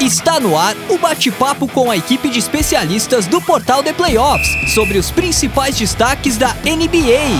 Está 0.00 0.40
no 0.40 0.58
ar 0.58 0.74
o 0.90 0.98
bate-papo 0.98 1.68
com 1.68 1.88
a 1.88 1.96
equipe 1.96 2.28
de 2.28 2.38
especialistas 2.38 3.28
do 3.28 3.40
Portal 3.40 3.82
The 3.82 3.92
Playoffs 3.92 4.74
sobre 4.74 4.98
os 4.98 5.10
principais 5.10 5.78
destaques 5.78 6.36
da 6.36 6.52
NBA. 6.54 7.30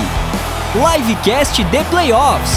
Livecast 0.72 1.62
The 1.64 1.84
Playoffs. 1.90 2.52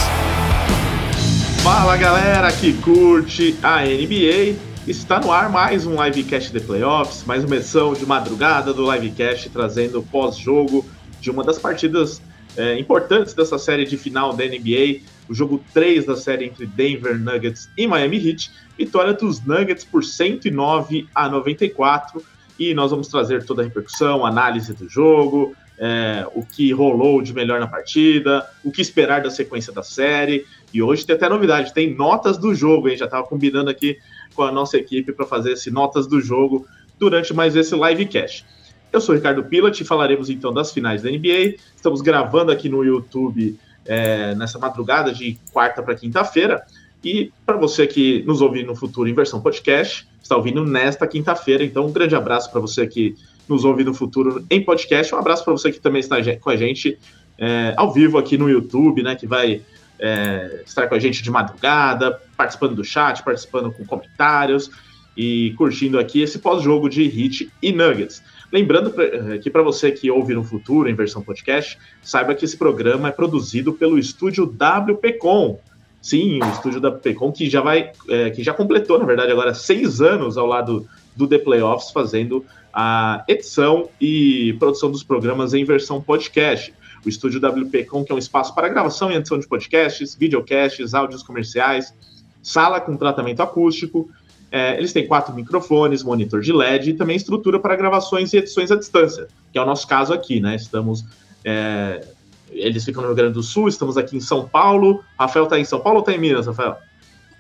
Fala 1.64 1.98
galera 1.98 2.52
que 2.52 2.74
curte 2.74 3.58
a 3.64 3.82
NBA. 3.82 4.56
Está 4.88 5.20
no 5.20 5.32
ar 5.32 5.50
mais 5.50 5.86
um 5.88 6.02
Livecast 6.02 6.52
The 6.52 6.60
Playoffs, 6.60 7.24
mais 7.26 7.44
uma 7.44 7.56
edição 7.56 7.94
de 7.94 8.06
madrugada 8.06 8.72
do 8.72 8.90
Livecast 8.90 9.50
trazendo 9.50 10.04
pós-jogo 10.04 10.86
de 11.20 11.32
uma 11.32 11.44
das 11.44 11.58
partidas 11.58 12.22
é, 12.56 12.80
importantes 12.80 13.34
dessa 13.34 13.58
série 13.58 13.84
de 13.84 13.98
final 13.98 14.32
da 14.32 14.46
NBA, 14.46 15.02
o 15.30 15.34
jogo 15.34 15.64
3 15.74 16.06
da 16.06 16.16
série 16.16 16.46
entre 16.46 16.66
Denver 16.66 17.18
Nuggets 17.20 17.70
e 17.78 17.88
Miami 17.88 18.18
Heat, 18.18 18.52
vitória 18.78 19.14
dos 19.14 19.44
Nuggets 19.46 19.84
por 19.84 20.04
109 20.04 21.08
a 21.14 21.30
94, 21.30 22.24
e 22.60 22.74
nós 22.74 22.92
vamos 22.92 23.08
trazer 23.08 23.46
toda 23.46 23.62
a 23.62 23.66
repercussão, 23.66 24.26
análise 24.26 24.74
do 24.74 24.90
jogo, 24.90 25.56
é, 25.78 26.26
o 26.34 26.44
que 26.44 26.72
rolou 26.72 27.22
de 27.22 27.34
melhor 27.34 27.60
na 27.60 27.68
partida, 27.68 28.48
o 28.64 28.72
que 28.72 28.82
esperar 28.82 29.22
da 29.22 29.30
sequência 29.30 29.72
da 29.72 29.84
série, 29.84 30.46
e 30.74 30.82
hoje 30.82 31.06
tem 31.06 31.16
até 31.16 31.30
novidade, 31.30 31.74
tem 31.74 31.96
notas 31.96 32.38
do 32.38 32.54
jogo, 32.56 32.90
hein? 32.90 32.98
já 32.98 33.06
estava 33.06 33.26
combinando 33.28 33.70
aqui 33.70 33.98
com 34.34 34.44
a 34.44 34.52
nossa 34.52 34.78
equipe 34.78 35.12
para 35.14 35.26
fazer 35.26 35.54
esse 35.54 35.70
notas 35.70 36.08
do 36.08 36.20
jogo 36.20 36.66
durante 36.98 37.34
mais 37.34 37.56
esse 37.56 37.76
livecast. 37.76 38.46
Eu 38.92 39.02
sou 39.02 39.14
Ricardo 39.14 39.44
Pilat 39.44 39.80
e 39.80 39.86
falaremos 39.86 40.30
então 40.30 40.54
das 40.54 40.72
finais 40.72 41.04
da 41.04 41.12
NBA. 41.12 41.56
Estamos 41.76 42.02
gravando 42.02 42.52
aqui 42.52 42.70
no 42.70 42.84
YouTube 42.84 43.60
é, 43.88 44.36
nessa 44.36 44.60
madrugada 44.60 45.12
de 45.12 45.38
quarta 45.52 45.82
para 45.82 45.96
quinta-feira. 45.96 46.64
E 47.04 47.32
para 47.46 47.58
você 47.58 47.88
que 47.88 48.24
nos 48.24 48.42
ouvir 48.42 48.66
no 48.66 48.76
futuro 48.76 49.10
em 49.10 49.14
versão 49.14 49.40
podcast, 49.40 50.08
está 50.22 50.36
ouvindo 50.36 50.66
nesta 50.66 51.08
quinta-feira. 51.08 51.64
Então, 51.64 51.86
um 51.86 51.92
grande 51.92 52.16
abraço 52.16 52.52
para 52.52 52.60
você 52.60 52.86
que 52.86 53.16
nos 53.48 53.64
ouve 53.64 53.84
no 53.84 53.94
futuro 53.94 54.46
em 54.50 54.64
podcast. 54.64 55.14
Um 55.16 55.18
abraço 55.18 55.44
para 55.44 55.54
você 55.54 55.72
que 55.72 55.80
também 55.80 56.02
está 56.02 56.18
com 56.38 56.50
a 56.50 56.56
gente 56.56 56.98
é, 57.38 57.74
ao 57.78 57.94
vivo 57.94 58.18
aqui 58.18 58.38
no 58.38 58.50
YouTube, 58.50 59.04
né? 59.04 59.16
Que 59.16 59.26
vai 59.26 59.62
é, 60.00 60.64
estar 60.66 60.88
com 60.88 60.96
a 60.96 61.00
gente 61.00 61.24
de 61.24 61.32
madrugada, 61.32 62.20
participando 62.36 62.76
do 62.76 62.84
chat, 62.84 63.24
participando 63.24 63.72
com 63.72 63.86
comentários 63.86 64.70
e 65.16 65.54
curtindo 65.58 65.98
aqui 65.98 66.22
esse 66.22 66.40
pós-jogo 66.40 66.90
de 66.90 67.04
Hit 67.08 67.52
e 67.62 67.72
Nuggets. 67.72 68.22
Lembrando 68.52 68.94
eh, 69.02 69.38
que 69.40 69.50
para 69.50 69.62
você 69.62 69.92
que 69.92 70.10
ouve 70.10 70.34
no 70.34 70.44
futuro 70.44 70.90
em 70.90 70.96
versão 70.96 71.22
podcast, 71.22 71.78
saiba 72.02 72.34
que 72.34 72.46
esse 72.46 72.56
programa 72.56 73.10
é 73.10 73.12
produzido 73.12 73.74
pelo 73.74 74.00
estúdio 74.00 74.46
WPcom. 74.46 75.60
Sim, 76.02 76.40
o 76.42 76.50
estúdio 76.50 76.80
WPcom 76.80 77.32
que 77.32 77.50
já 77.50 77.60
vai, 77.60 77.92
é, 78.08 78.30
que 78.30 78.42
já 78.42 78.54
completou, 78.54 78.98
na 78.98 79.06
verdade, 79.06 79.32
agora 79.32 79.54
seis 79.54 80.00
anos 80.00 80.38
ao 80.38 80.46
lado 80.46 80.88
do 81.16 81.28
The 81.28 81.40
Playoffs, 81.40 81.92
fazendo 81.92 82.46
a 82.72 83.26
edição 83.28 83.90
e 84.00 84.56
produção 84.60 84.90
dos 84.90 85.04
programas 85.04 85.54
em 85.54 85.66
versão 85.66 86.02
podcast. 86.02 86.74
O 87.06 87.10
estúdio 87.10 87.42
WPcom, 87.42 88.06
que 88.06 88.12
é 88.12 88.16
um 88.16 88.20
espaço 88.20 88.54
para 88.56 88.70
gravação 88.70 89.12
e 89.12 89.16
edição 89.16 89.38
de 89.38 89.48
podcasts, 89.48 90.16
videocasts, 90.16 90.94
áudios 90.94 91.24
comerciais, 91.24 91.94
sala 92.42 92.80
com 92.80 92.96
tratamento 92.96 93.42
acústico, 93.42 94.10
é, 94.52 94.78
eles 94.78 94.94
têm 94.94 95.06
quatro 95.06 95.34
microfones, 95.34 96.04
monitor 96.04 96.42
de 96.42 96.54
LED 96.54 96.92
e 96.92 96.94
também 96.94 97.16
estrutura 97.16 97.60
para 97.60 97.76
gravações 97.76 98.34
e 98.34 98.38
edições 98.38 98.72
à 98.72 98.76
distância, 98.76 99.28
que 99.52 99.58
é 99.58 99.62
o 99.62 99.66
nosso 99.66 99.88
caso 99.88 100.14
aqui, 100.14 100.40
né? 100.40 100.56
Estamos. 100.56 101.04
É, 101.44 102.06
eles 102.50 102.86
ficam 102.86 103.02
no 103.02 103.10
Rio 103.10 103.16
Grande 103.16 103.34
do 103.34 103.44
Sul, 103.44 103.68
estamos 103.68 103.98
aqui 103.98 104.16
em 104.16 104.22
São 104.22 104.48
Paulo. 104.48 105.04
Rafael 105.20 105.46
está 105.46 105.60
em 105.60 105.66
São 105.66 105.80
Paulo 105.80 106.00
ou 106.00 106.02
está 106.02 106.14
em 106.14 106.18
Minas, 106.18 106.48
Rafael? 106.48 106.78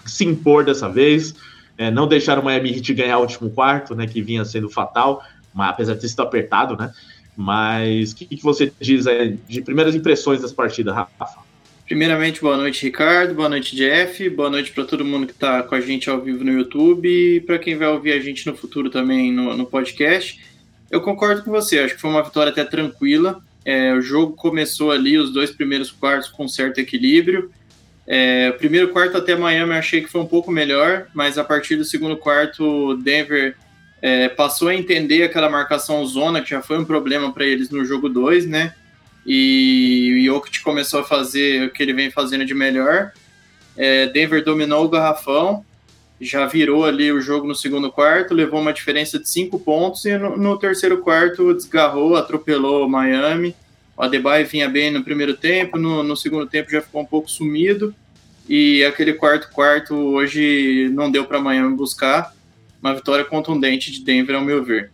se 0.05 0.25
impor 0.25 0.65
dessa 0.65 0.89
vez, 0.89 1.35
é, 1.79 1.91
não 1.91 2.07
deixaram 2.07 2.43
o 2.43 2.45
Miami 2.45 2.77
Heat 2.77 2.95
ganhar 2.95 3.19
o 3.19 3.23
último 3.23 3.51
quarto, 3.51 3.95
né? 3.95 4.07
Que 4.07 4.23
vinha 4.23 4.45
sendo 4.45 4.69
fatal, 4.69 5.23
mas, 5.53 5.71
apesar 5.71 5.95
de 5.95 6.01
ter 6.01 6.09
sido 6.09 6.23
apertado, 6.23 6.77
né? 6.77 6.93
Mas 7.37 8.13
o 8.13 8.17
que, 8.17 8.25
que, 8.27 8.43
você 8.43 8.73
diz 8.81 9.07
aí 9.07 9.39
de 9.49 9.61
primeiras 9.61 9.95
impressões 9.95 10.41
das 10.41 10.53
partidas, 10.53 10.95
Rafa? 10.95 11.46
Primeiramente, 11.87 12.41
boa 12.41 12.57
noite, 12.57 12.85
Ricardo. 12.85 13.33
Boa 13.33 13.49
noite, 13.49 13.77
Jeff. 13.77 14.29
Boa 14.31 14.51
noite 14.51 14.73
para 14.73 14.85
todo 14.85 15.05
mundo 15.05 15.25
que 15.25 15.33
está 15.33 15.63
com 15.63 15.77
a 15.77 15.81
gente 15.81 16.11
ao 16.11 16.21
vivo 16.21 16.43
no 16.43 16.51
YouTube 16.51 17.09
e 17.09 17.41
para 17.41 17.61
quem 17.61 17.77
vai 17.77 17.87
ouvir 17.87 18.13
a 18.13 18.19
gente 18.19 18.45
no 18.45 18.57
futuro 18.57 18.91
também 18.91 19.33
no, 19.33 19.57
no, 19.57 19.65
podcast. 19.65 20.43
Eu 20.91 21.01
concordo 21.01 21.45
com 21.45 21.51
você, 21.53 21.79
acho 21.79 21.95
que 21.95 22.01
foi 22.01 22.11
uma 22.11 22.25
vitória 22.25 22.51
até 22.51 22.65
tranquila. 22.65 23.41
É, 23.65 23.95
o 23.95 24.01
jogo 24.01 24.33
começou 24.33 24.91
ali, 24.91 25.17
os 25.17 25.33
dois 25.33 25.53
primeiros 25.53 25.93
quartos 25.93 26.29
com 26.29 26.49
certo 26.49 26.79
equilíbrio. 26.79 27.53
É, 28.05 28.51
o 28.53 28.59
primeiro 28.59 28.89
quarto 28.89 29.17
até 29.17 29.37
Miami 29.37 29.71
eu 29.71 29.79
achei 29.79 30.01
que 30.01 30.09
foi 30.09 30.21
um 30.21 30.27
pouco 30.27 30.51
melhor, 30.51 31.07
mas 31.15 31.39
a 31.39 31.45
partir 31.45 31.77
do 31.77 31.85
segundo 31.85 32.17
quarto, 32.17 32.97
Denver 32.97 33.57
é, 34.03 34.29
passou 34.29 34.67
a 34.67 34.75
entender 34.75 35.23
aquela 35.23 35.49
marcação 35.49 36.05
zona, 36.05 36.43
que 36.43 36.51
já 36.51 36.61
foi 36.61 36.79
um 36.81 36.85
problema 36.85 37.33
para 37.33 37.47
eles 37.47 37.71
no 37.71 37.85
jogo 37.85 38.09
2, 38.09 38.45
né? 38.45 38.75
E 39.27 40.29
o 40.29 40.35
Jokic 40.35 40.63
começou 40.63 41.01
a 41.01 41.05
fazer 41.05 41.67
o 41.67 41.71
que 41.71 41.83
ele 41.83 41.93
vem 41.93 42.11
fazendo 42.11 42.45
de 42.45 42.55
melhor. 42.55 43.13
É, 43.77 44.07
Denver 44.07 44.45
dominou 44.45 44.85
o 44.85 44.89
garrafão, 44.89 45.65
já 46.21 46.47
virou 46.47 46.85
ali 46.85 47.11
o 47.13 47.21
jogo 47.21 47.47
no 47.47 47.55
segundo 47.55 47.91
quarto, 47.91 48.33
levou 48.33 48.61
uma 48.61 48.73
diferença 48.73 49.19
de 49.19 49.29
cinco 49.29 49.59
pontos 49.59 50.05
e 50.05 50.17
no, 50.17 50.37
no 50.37 50.59
terceiro 50.59 50.99
quarto 50.99 51.53
desgarrou, 51.53 52.17
atropelou 52.17 52.87
o 52.87 52.89
Miami. 52.89 53.55
O 53.97 54.03
Adebayo 54.03 54.47
vinha 54.47 54.69
bem 54.69 54.91
no 54.91 55.03
primeiro 55.03 55.35
tempo, 55.35 55.77
no, 55.77 56.03
no 56.03 56.17
segundo 56.17 56.47
tempo 56.47 56.71
já 56.71 56.81
ficou 56.81 57.03
um 57.03 57.07
pouco 57.07 57.31
sumido 57.31 57.95
e 58.49 58.85
aquele 58.85 59.13
quarto 59.13 59.51
quarto 59.51 59.95
hoje 59.95 60.89
não 60.93 61.11
deu 61.11 61.25
para 61.25 61.41
Miami 61.41 61.75
buscar. 61.75 62.35
Uma 62.81 62.95
vitória 62.95 63.25
contundente 63.25 63.91
de 63.91 64.05
Denver, 64.05 64.37
ao 64.37 64.45
meu 64.45 64.63
ver. 64.63 64.93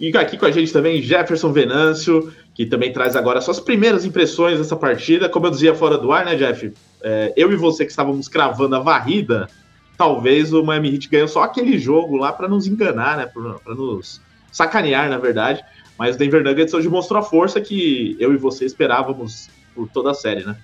E 0.00 0.16
aqui 0.16 0.36
com 0.36 0.46
a 0.46 0.50
gente 0.50 0.72
também 0.72 1.02
Jefferson 1.02 1.52
Venâncio, 1.52 2.32
que 2.58 2.66
também 2.66 2.92
traz 2.92 3.14
agora 3.14 3.40
suas 3.40 3.60
primeiras 3.60 4.04
impressões 4.04 4.58
dessa 4.58 4.74
partida. 4.74 5.28
Como 5.28 5.46
eu 5.46 5.50
dizia 5.52 5.76
fora 5.76 5.96
do 5.96 6.10
ar, 6.10 6.24
né, 6.24 6.34
Jeff? 6.34 6.72
É, 7.00 7.32
eu 7.36 7.52
e 7.52 7.56
você 7.56 7.84
que 7.84 7.92
estávamos 7.92 8.26
cravando 8.26 8.74
a 8.74 8.80
varrida, 8.80 9.48
talvez 9.96 10.52
o 10.52 10.64
Miami 10.64 10.92
Heat 10.92 11.08
ganhou 11.08 11.28
só 11.28 11.44
aquele 11.44 11.78
jogo 11.78 12.16
lá 12.16 12.32
para 12.32 12.48
nos 12.48 12.66
enganar, 12.66 13.16
né? 13.16 13.26
Para 13.26 13.76
nos 13.76 14.20
sacanear, 14.50 15.08
na 15.08 15.18
verdade. 15.18 15.62
Mas 15.96 16.16
o 16.16 16.18
Denver 16.18 16.42
Nuggets 16.42 16.74
hoje 16.74 16.88
mostrou 16.88 17.20
a 17.20 17.22
força 17.22 17.60
que 17.60 18.16
eu 18.18 18.34
e 18.34 18.36
você 18.36 18.64
esperávamos 18.64 19.48
por 19.72 19.88
toda 19.88 20.10
a 20.10 20.14
série, 20.14 20.44
né? 20.44 20.56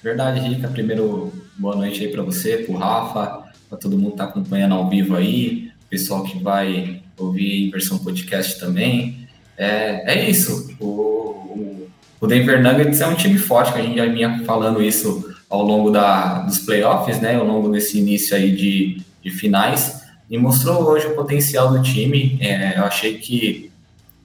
Verdade, 0.00 0.38
Rica. 0.38 0.68
Primeiro, 0.68 1.32
boa 1.56 1.74
noite 1.74 2.04
aí 2.04 2.12
para 2.12 2.22
você, 2.22 2.58
para 2.58 2.72
o 2.72 2.78
Rafa, 2.78 3.42
para 3.68 3.76
todo 3.76 3.98
mundo 3.98 4.10
que 4.10 4.22
está 4.22 4.24
acompanhando 4.26 4.76
ao 4.76 4.88
vivo 4.88 5.16
aí, 5.16 5.72
pessoal 5.90 6.22
que 6.22 6.40
vai 6.40 7.02
ouvir 7.16 7.66
em 7.66 7.70
versão 7.72 7.98
podcast 7.98 8.60
também. 8.60 9.27
É, 9.58 10.14
é 10.14 10.30
isso. 10.30 10.74
O, 10.78 11.88
o, 12.20 12.26
Denver 12.26 12.62
Nuggets 12.62 13.00
é 13.00 13.06
um 13.06 13.14
time 13.14 13.36
forte, 13.36 13.72
que 13.72 13.80
a 13.80 13.82
gente 13.82 13.96
já 13.96 14.06
vinha 14.06 14.44
falando 14.46 14.80
isso 14.80 15.34
ao 15.50 15.62
longo 15.62 15.90
da, 15.90 16.40
dos 16.40 16.60
playoffs, 16.60 17.20
né? 17.20 17.34
Ao 17.34 17.44
longo 17.44 17.68
desse 17.70 17.98
início 17.98 18.36
aí 18.36 18.54
de, 18.54 19.02
de 19.22 19.30
finais. 19.30 20.02
E 20.30 20.38
mostrou 20.38 20.82
hoje 20.84 21.06
o 21.08 21.14
potencial 21.14 21.70
do 21.70 21.82
time. 21.82 22.38
É, 22.40 22.78
eu 22.78 22.84
achei 22.84 23.18
que 23.18 23.70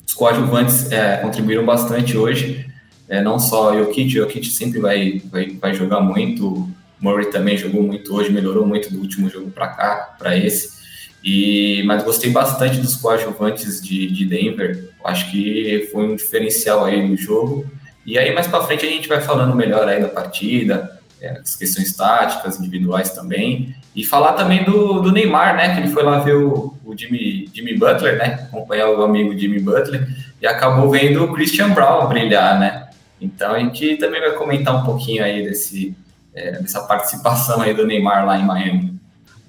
os 0.06 0.14
coadjuvantes 0.14 0.92
é, 0.92 1.18
contribuíram 1.18 1.66
bastante 1.66 2.16
hoje. 2.16 2.66
É, 3.10 3.22
não 3.22 3.40
só 3.40 3.74
o 3.74 3.78
Jokic, 3.78 4.08
o 4.08 4.22
Jokic 4.22 4.48
sempre 4.50 4.80
vai, 4.80 5.22
vai, 5.32 5.50
vai 5.60 5.74
jogar 5.74 6.02
muito. 6.02 6.70
Murray 7.00 7.26
também 7.32 7.58
jogou 7.58 7.84
muito 7.84 8.14
hoje, 8.16 8.32
melhorou 8.32 8.66
muito 8.66 8.92
do 8.92 9.00
último 9.00 9.30
jogo 9.30 9.50
para 9.50 9.68
cá, 9.68 10.16
para 10.18 10.38
esse. 10.38 10.83
E, 11.24 11.84
mas 11.86 12.04
gostei 12.04 12.32
bastante 12.32 12.80
dos 12.80 12.96
coadjuvantes 12.96 13.82
de, 13.82 14.12
de 14.12 14.26
Denver. 14.26 14.90
Acho 15.04 15.32
que 15.32 15.90
foi 15.92 16.04
um 16.04 16.16
diferencial 16.16 16.84
aí 16.84 17.08
no 17.08 17.16
jogo. 17.16 17.66
E 18.06 18.18
aí 18.18 18.34
mais 18.34 18.48
para 18.48 18.64
frente 18.64 18.86
a 18.86 18.90
gente 18.90 19.08
vai 19.08 19.22
falando 19.22 19.56
melhor 19.56 19.88
aí 19.88 20.02
da 20.02 20.10
partida, 20.10 21.00
é, 21.22 21.40
as 21.40 21.56
questões 21.56 21.96
táticas, 21.96 22.60
individuais 22.60 23.12
também, 23.12 23.74
e 23.96 24.04
falar 24.04 24.34
também 24.34 24.66
do, 24.66 25.00
do 25.00 25.12
Neymar, 25.12 25.56
né, 25.56 25.74
que 25.74 25.80
ele 25.80 25.94
foi 25.94 26.04
lá 26.04 26.20
ver 26.20 26.36
o, 26.36 26.76
o 26.84 26.98
Jimmy, 26.98 27.50
Jimmy 27.54 27.78
Butler, 27.78 28.18
né, 28.18 28.46
acompanhar 28.52 28.90
o 28.90 29.04
amigo 29.04 29.38
Jimmy 29.38 29.60
Butler, 29.60 30.06
e 30.42 30.46
acabou 30.46 30.90
vendo 30.90 31.24
o 31.24 31.34
Christian 31.34 31.70
Brown 31.70 32.10
brilhar, 32.10 32.60
né, 32.60 32.90
então 33.22 33.54
a 33.54 33.60
gente 33.60 33.96
também 33.96 34.20
vai 34.20 34.34
comentar 34.34 34.76
um 34.76 34.84
pouquinho 34.84 35.24
aí 35.24 35.44
desse, 35.44 35.96
é, 36.36 36.60
dessa 36.60 36.82
participação 36.82 37.62
aí 37.62 37.74
do 37.74 37.88
Neymar 37.88 38.26
lá 38.26 38.38
em 38.38 38.44
Miami. 38.44 38.93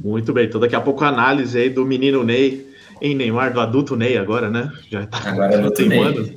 Muito 0.04 0.34
bem, 0.34 0.44
então 0.44 0.60
daqui 0.60 0.76
a 0.76 0.80
pouco 0.82 1.02
a 1.02 1.08
análise 1.08 1.58
aí 1.58 1.70
do 1.70 1.82
menino 1.86 2.22
Ney 2.22 2.68
em 3.00 3.14
Neymar, 3.14 3.54
do 3.54 3.60
adulto 3.60 3.96
Ney 3.96 4.18
agora, 4.18 4.50
né? 4.50 4.70
Já 4.90 5.06
tá 5.06 5.30
agora 5.30 5.62
já 5.62 5.70
tem 5.70 5.98
anos. 5.98 6.30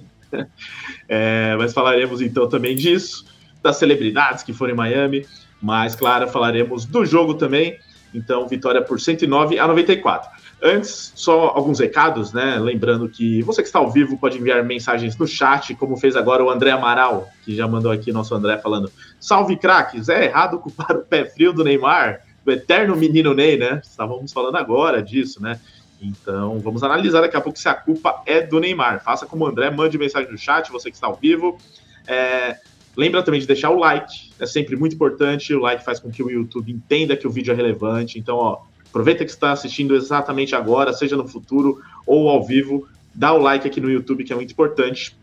É, 1.10 1.56
mas 1.58 1.72
falaremos 1.74 2.22
então 2.22 2.50
também 2.50 2.76
disso, 2.76 3.26
das 3.64 3.78
celebridades 3.78 4.44
que 4.44 4.52
foram 4.52 4.74
em 4.74 4.76
Miami, 4.76 5.26
mas 5.62 5.96
claro, 5.96 6.28
falaremos 6.28 6.86
do 6.86 7.06
jogo 7.06 7.34
também. 7.34 7.78
Então, 8.14 8.48
vitória 8.48 8.82
por 8.82 9.00
109 9.00 9.60
a 9.60 9.68
94. 9.68 10.30
Antes, 10.62 11.14
só 11.16 11.50
alguns 11.50 11.80
recados, 11.80 12.34
né? 12.34 12.58
Lembrando 12.60 13.08
que 13.08 13.42
você 13.44 13.62
que 13.62 13.68
está 13.68 13.80
ao 13.80 13.92
vivo 13.92 14.18
pode 14.18 14.38
enviar 14.38 14.64
mensagens 14.64 15.16
no 15.18 15.28
chat, 15.28 15.76
como 15.76 15.96
fez 15.96 16.16
agora 16.16 16.44
o 16.44 16.50
André 16.50 16.72
Amaral, 16.72 17.30
que 17.46 17.56
já 17.56 17.68
mandou 17.68 17.92
aqui 17.92 18.12
nosso 18.12 18.34
André 18.34 18.58
falando: 18.58 18.92
Salve 19.20 19.56
craques, 19.56 20.10
é 20.10 20.26
errado 20.26 20.60
culpar 20.60 20.98
o 20.98 21.04
pé 21.04 21.26
frio 21.26 21.54
do 21.54 21.64
Neymar, 21.64 22.22
eterno 22.52 22.96
menino 22.96 23.34
Ney, 23.34 23.58
né? 23.58 23.82
Estávamos 23.84 24.32
falando 24.32 24.56
agora 24.56 25.02
disso, 25.02 25.42
né? 25.42 25.60
Então, 26.02 26.60
vamos 26.60 26.84
analisar 26.84 27.22
daqui 27.22 27.36
a 27.36 27.42
pouco 27.42 27.58
se 27.58 27.68
a 27.68 27.74
culpa 27.74 28.22
é 28.26 28.42
do 28.42 28.60
Neymar. 28.60 29.04
Faça 29.04 29.26
como 29.26 29.46
o 29.46 29.48
André, 29.48 29.70
mande 29.72 29.98
mensagem 29.98 30.32
no 30.32 30.38
chat, 30.38 30.72
você 30.72 30.90
que 30.90 30.96
está 30.96 31.08
ao 31.08 31.16
vivo. 31.16 31.58
É, 32.06 32.58
lembra 32.96 33.24
também 33.24 33.40
de 33.40 33.48
deixar 33.48 33.72
o 33.72 33.80
like, 33.80 34.32
é 34.40 34.46
sempre 34.46 34.76
muito 34.76 34.94
importante. 34.94 35.54
O 35.54 35.60
like 35.60 35.84
faz 35.84 36.00
com 36.00 36.12
que 36.12 36.22
o 36.22 36.30
YouTube 36.30 36.72
entenda 36.72 37.18
que 37.18 37.28
o 37.28 37.32
vídeo 37.32 37.52
é 37.52 37.56
relevante. 37.56 38.20
Então, 38.20 38.38
ó, 38.38 38.62
Aproveita 38.90 39.26
que 39.26 39.32
está 39.32 39.52
assistindo 39.52 39.96
exatamente 39.96 40.56
agora, 40.56 40.94
seja 40.94 41.16
no 41.16 41.28
futuro 41.28 41.82
ou 42.06 42.30
ao 42.30 42.44
vivo, 42.44 42.88
dá 43.14 43.34
o 43.34 43.38
like 43.38 43.68
aqui 43.68 43.82
no 43.82 43.92
YouTube 43.92 44.24
que 44.24 44.32
é 44.32 44.36
muito 44.36 44.52
importante. 44.52 45.16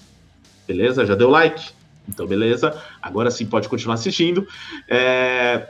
Beleza? 0.66 1.04
Já 1.04 1.14
deu 1.14 1.30
like? 1.30 1.72
Então, 2.08 2.26
beleza. 2.26 2.80
Agora 3.02 3.30
sim 3.30 3.46
pode 3.46 3.68
continuar 3.68 3.94
assistindo. 3.94 4.46
É, 4.88 5.68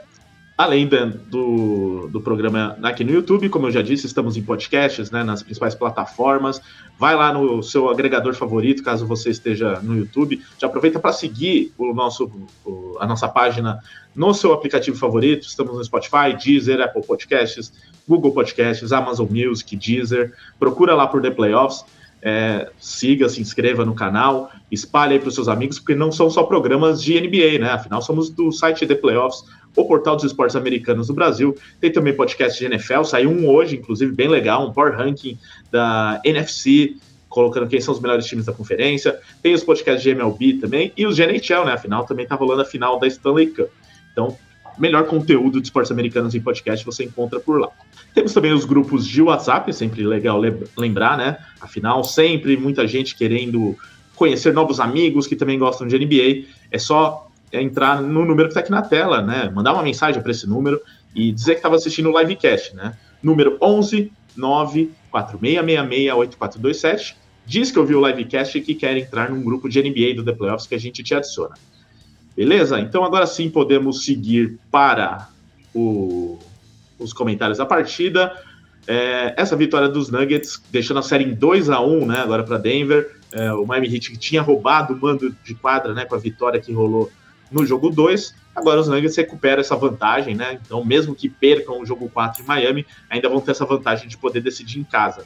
Além 0.57 0.87
do, 0.87 2.07
do 2.07 2.21
programa 2.21 2.77
aqui 2.81 3.03
no 3.03 3.11
YouTube, 3.11 3.49
como 3.49 3.67
eu 3.67 3.71
já 3.71 3.81
disse, 3.81 4.05
estamos 4.05 4.37
em 4.37 4.41
podcasts, 4.41 5.11
né, 5.11 5.21
nas 5.21 5.43
principais 5.43 5.75
plataformas. 5.75 6.61
Vai 6.97 7.13
lá 7.13 7.33
no 7.33 7.61
seu 7.61 7.89
agregador 7.89 8.33
favorito, 8.33 8.81
caso 8.81 9.05
você 9.05 9.31
esteja 9.31 9.81
no 9.81 9.97
YouTube. 9.97 10.41
Já 10.57 10.67
aproveita 10.67 10.97
para 10.97 11.11
seguir 11.11 11.73
o 11.77 11.93
nosso, 11.93 12.31
o, 12.63 12.95
a 13.01 13.05
nossa 13.05 13.27
página 13.27 13.81
no 14.15 14.33
seu 14.33 14.53
aplicativo 14.53 14.97
favorito. 14.97 15.45
Estamos 15.45 15.75
no 15.75 15.83
Spotify, 15.83 16.33
Deezer, 16.41 16.79
Apple 16.79 17.05
Podcasts, 17.05 17.73
Google 18.07 18.31
Podcasts, 18.31 18.93
Amazon 18.93 19.27
Music, 19.29 19.75
Deezer. 19.75 20.33
Procura 20.57 20.95
lá 20.95 21.05
por 21.05 21.21
The 21.21 21.31
Playoffs. 21.31 21.83
É, 22.27 22.71
siga, 22.79 23.29
se 23.29 23.39
inscreva 23.39 23.85
no 23.85 23.93
canal, 23.93 24.51
espalhe 24.71 25.13
aí 25.13 25.19
para 25.19 25.29
os 25.29 25.35
seus 25.35 25.47
amigos, 25.47 25.77
porque 25.77 25.93
não 25.93 26.11
são 26.11 26.27
só 26.27 26.41
programas 26.41 26.99
de 26.99 27.21
NBA, 27.21 27.59
né? 27.59 27.69
Afinal, 27.69 28.01
somos 28.01 28.31
do 28.31 28.51
site 28.51 28.87
The 28.87 28.95
Playoffs, 28.95 29.43
o 29.75 29.85
portal 29.85 30.15
dos 30.15 30.25
esportes 30.25 30.55
americanos 30.55 31.05
do 31.05 31.13
Brasil. 31.13 31.55
Tem 31.79 31.91
também 31.91 32.15
podcast 32.15 32.57
de 32.57 32.65
NFL, 32.65 33.03
saiu 33.03 33.29
um 33.29 33.47
hoje, 33.47 33.75
inclusive, 33.75 34.11
bem 34.11 34.27
legal, 34.27 34.67
um 34.67 34.73
power 34.73 34.97
ranking 34.97 35.37
da 35.71 36.19
NFC, 36.25 36.95
colocando 37.29 37.67
quem 37.67 37.79
são 37.79 37.93
os 37.93 37.99
melhores 37.99 38.25
times 38.25 38.45
da 38.45 38.53
conferência. 38.53 39.19
Tem 39.43 39.53
os 39.53 39.63
podcasts 39.63 40.01
de 40.01 40.09
MLB 40.09 40.53
também 40.53 40.91
e 40.97 41.05
os 41.05 41.15
de 41.15 41.21
NHL, 41.21 41.65
né? 41.65 41.73
Afinal, 41.73 42.05
também 42.05 42.25
tá 42.25 42.33
rolando 42.33 42.63
a 42.63 42.65
final 42.65 42.97
da 42.97 43.05
Stanley 43.05 43.47
Cup. 43.47 43.69
Então, 44.11 44.35
melhor 44.77 45.05
conteúdo 45.05 45.59
de 45.59 45.67
esportes 45.67 45.91
americanos 45.91 46.35
em 46.35 46.41
podcast 46.41 46.85
você 46.85 47.03
encontra 47.03 47.39
por 47.39 47.59
lá. 47.59 47.69
Temos 48.13 48.33
também 48.33 48.53
os 48.53 48.65
grupos 48.65 49.07
de 49.07 49.21
WhatsApp, 49.21 49.71
sempre 49.73 50.05
legal 50.05 50.41
lembrar, 50.77 51.17
né? 51.17 51.37
Afinal, 51.59 52.03
sempre 52.03 52.55
muita 52.57 52.87
gente 52.87 53.15
querendo 53.15 53.75
conhecer 54.15 54.53
novos 54.53 54.79
amigos 54.79 55.27
que 55.27 55.35
também 55.35 55.59
gostam 55.59 55.87
de 55.87 55.97
NBA. 55.97 56.47
É 56.71 56.79
só 56.79 57.29
é 57.51 57.61
entrar 57.61 58.01
no 58.01 58.25
número 58.25 58.47
que 58.47 58.51
está 58.51 58.59
aqui 58.59 58.71
na 58.71 58.81
tela, 58.81 59.21
né? 59.21 59.51
Mandar 59.53 59.73
uma 59.73 59.83
mensagem 59.83 60.21
para 60.21 60.31
esse 60.31 60.47
número 60.47 60.81
e 61.13 61.31
dizer 61.31 61.53
que 61.53 61.59
estava 61.59 61.75
assistindo 61.75 62.11
o 62.11 62.19
livecast, 62.19 62.75
né? 62.75 62.97
Número 63.21 63.57
11 63.61 64.11
9 64.35 64.91
4666 65.11 66.13
8427. 66.13 67.17
Diz 67.45 67.71
que 67.71 67.79
ouviu 67.79 68.01
o 68.01 68.07
livecast 68.07 68.57
e 68.57 68.61
que 68.61 68.73
quer 68.73 68.97
entrar 68.97 69.29
num 69.29 69.41
grupo 69.43 69.69
de 69.69 69.81
NBA 69.81 70.15
do 70.15 70.25
The 70.25 70.33
Playoffs 70.33 70.67
que 70.67 70.75
a 70.75 70.79
gente 70.79 71.03
te 71.03 71.13
adiciona. 71.13 71.55
Beleza? 72.35 72.79
Então 72.79 73.03
agora 73.03 73.25
sim 73.25 73.49
podemos 73.49 74.03
seguir 74.03 74.59
para 74.69 75.29
o, 75.73 76.37
os 76.99 77.13
comentários 77.13 77.57
da 77.57 77.65
partida. 77.65 78.35
É, 78.87 79.33
essa 79.37 79.55
vitória 79.55 79.87
dos 79.87 80.09
Nuggets, 80.09 80.61
deixando 80.69 80.99
a 80.99 81.03
série 81.03 81.23
em 81.23 81.33
2 81.33 81.69
a 81.69 81.81
1 81.81 82.05
né, 82.05 82.19
agora 82.19 82.43
para 82.43 82.57
Denver. 82.57 83.19
É, 83.31 83.51
o 83.53 83.65
Miami 83.65 83.93
Heat 83.93 84.11
que 84.11 84.17
tinha 84.17 84.41
roubado 84.41 84.93
o 84.93 84.97
mando 84.97 85.35
de 85.43 85.55
quadra 85.55 85.93
né, 85.93 86.05
com 86.05 86.15
a 86.15 86.19
vitória 86.19 86.59
que 86.59 86.71
rolou 86.71 87.11
no 87.51 87.65
jogo 87.65 87.89
2. 87.89 88.35
Agora 88.55 88.79
os 88.79 88.87
Nuggets 88.87 89.15
recuperam 89.17 89.61
essa 89.61 89.75
vantagem, 89.75 90.33
né? 90.33 90.59
Então, 90.65 90.83
mesmo 90.83 91.13
que 91.13 91.27
percam 91.27 91.81
o 91.81 91.85
jogo 91.85 92.09
4 92.09 92.41
em 92.41 92.45
Miami, 92.45 92.85
ainda 93.09 93.27
vão 93.27 93.41
ter 93.41 93.51
essa 93.51 93.65
vantagem 93.65 94.07
de 94.07 94.17
poder 94.17 94.41
decidir 94.41 94.79
em 94.79 94.83
casa. 94.83 95.25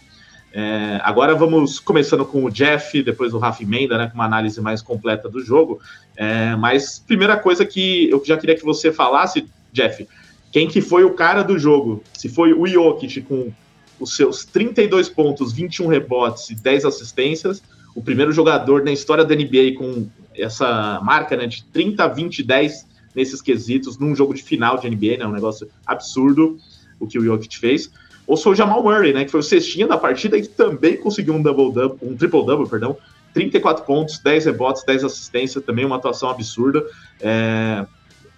É, 0.52 1.00
agora 1.04 1.36
vamos 1.36 1.80
começando 1.80 2.26
com 2.26 2.44
o 2.44 2.50
Jeff, 2.50 3.04
depois 3.04 3.34
o 3.34 3.38
Rafa 3.38 3.64
Menda, 3.66 3.98
né, 3.98 4.08
com 4.08 4.16
uma 4.16 4.26
análise 4.26 4.60
mais 4.62 4.82
completa 4.82 5.30
do 5.30 5.42
jogo. 5.44 5.80
É, 6.16 6.56
mas 6.56 7.00
primeira 7.00 7.38
coisa 7.38 7.66
que 7.66 8.10
eu 8.10 8.22
já 8.26 8.38
queria 8.38 8.56
que 8.56 8.66
você 8.66 8.92
falasse, 8.92 9.46
Jeff, 9.72 10.08
quem 10.52 10.68
que 10.68 10.82
foi 10.82 11.04
o 11.04 11.14
cara 11.14 11.44
do 11.44 11.60
jogo? 11.60 12.04
Se 12.14 12.28
foi 12.28 12.54
o 12.54 12.66
Jokic 12.66 13.22
com 13.22 13.52
os 14.00 14.16
seus 14.16 14.46
32 14.46 15.10
pontos, 15.10 15.54
21 15.54 15.88
rebotes 15.88 16.50
e 16.50 16.56
10 16.56 16.86
assistências, 16.86 17.62
o 17.96 18.02
primeiro 18.02 18.32
jogador 18.32 18.84
na 18.84 18.92
história 18.92 19.26
da 19.26 19.36
NBA 19.36 19.76
com 19.78 20.08
essa 20.36 21.00
marca 21.04 21.36
né, 21.36 21.46
de 21.48 21.64
30, 21.66 22.08
20, 22.08 22.44
10 22.44 22.88
nesses 23.16 23.42
quesitos 23.42 23.98
num 23.98 24.16
jogo 24.16 24.34
de 24.34 24.42
final 24.42 24.78
de 24.78 24.90
NBA, 24.90 25.18
né, 25.18 25.28
um 25.28 25.32
negócio 25.32 25.70
absurdo 25.86 26.58
o 27.00 27.08
que 27.08 27.18
o 27.18 27.24
Jokic 27.24 27.58
fez. 27.58 27.92
Ou 28.30 28.38
sou 28.38 28.52
o 28.52 28.56
Jamal 28.56 28.84
Murray, 28.84 29.12
né, 29.12 29.26
que 29.26 29.32
foi 29.32 29.40
o 29.40 29.44
cestinha 29.44 29.88
da 29.88 29.98
partida 29.98 30.38
e 30.38 30.46
também 30.46 30.96
conseguiu 30.96 31.34
um 31.34 31.42
double 31.42 31.74
double, 31.74 31.98
um 32.08 32.16
triple 32.16 32.46
double, 32.46 32.70
perdão, 32.70 32.96
34 33.34 33.84
pontos, 33.84 34.20
10 34.20 34.46
rebotes, 34.46 34.84
10 34.84 35.04
assistências, 35.04 35.64
também 35.64 35.84
uma 35.84 35.96
atuação 35.96 36.30
absurda. 36.30 36.86
É, 37.20 37.88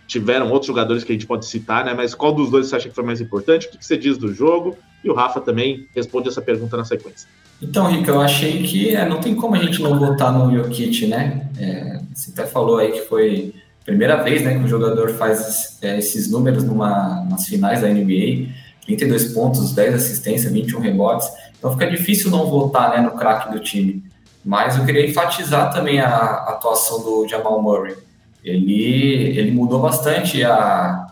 tiveram 0.07 0.49
outros 0.49 0.67
jogadores 0.67 1.03
que 1.03 1.11
a 1.11 1.15
gente 1.15 1.27
pode 1.27 1.45
citar, 1.45 1.83
né? 1.83 1.93
Mas 1.93 2.15
qual 2.15 2.33
dos 2.33 2.49
dois 2.49 2.67
você 2.67 2.77
acha 2.77 2.87
que 2.87 2.95
foi 2.95 3.03
mais 3.03 3.19
importante? 3.19 3.67
O 3.67 3.69
que, 3.71 3.85
você 3.85 3.97
diz 3.97 4.17
do 4.17 4.33
jogo? 4.33 4.77
E 5.03 5.09
o 5.09 5.13
Rafa 5.13 5.41
também 5.41 5.85
responde 5.93 6.29
essa 6.29 6.41
pergunta 6.41 6.77
na 6.77 6.85
sequência. 6.85 7.27
Então, 7.61 7.91
Rica, 7.91 8.11
eu 8.11 8.21
achei 8.21 8.63
que 8.63 8.95
é, 8.95 9.05
não 9.05 9.19
tem 9.19 9.35
como 9.35 9.55
a 9.55 9.59
gente 9.59 9.81
não 9.81 9.99
votar 9.99 10.31
no 10.31 10.55
Jokic, 10.55 11.05
né? 11.05 11.49
É, 11.59 11.99
você 12.13 12.31
até 12.31 12.45
falou 12.45 12.77
aí 12.77 12.93
que 12.93 13.01
foi 13.01 13.53
a 13.81 13.85
primeira 13.85 14.23
vez 14.23 14.41
né, 14.41 14.57
que 14.57 14.63
o 14.63 14.67
jogador 14.69 15.09
faz 15.09 15.77
é, 15.81 15.97
esses 15.97 16.31
números 16.31 16.63
numa, 16.63 17.25
nas 17.29 17.45
finais 17.45 17.81
da 17.81 17.89
NBA. 17.89 18.60
32 18.85 19.33
pontos, 19.33 19.71
10 19.73 19.95
assistências, 19.95 20.51
21 20.51 20.79
rebotes. 20.79 21.29
Então 21.57 21.71
fica 21.71 21.89
difícil 21.89 22.31
não 22.31 22.47
votar 22.47 22.91
né, 22.91 23.01
no 23.01 23.11
craque 23.11 23.51
do 23.51 23.59
time. 23.59 24.03
Mas 24.43 24.77
eu 24.77 24.85
queria 24.85 25.05
enfatizar 25.07 25.71
também 25.71 25.99
a, 25.99 26.15
atuação 26.47 27.03
do 27.03 27.27
Jamal 27.27 27.61
Murray. 27.61 27.95
Ele, 28.43 29.37
ele 29.37 29.51
mudou 29.51 29.79
bastante 29.79 30.43
a, 30.43 31.05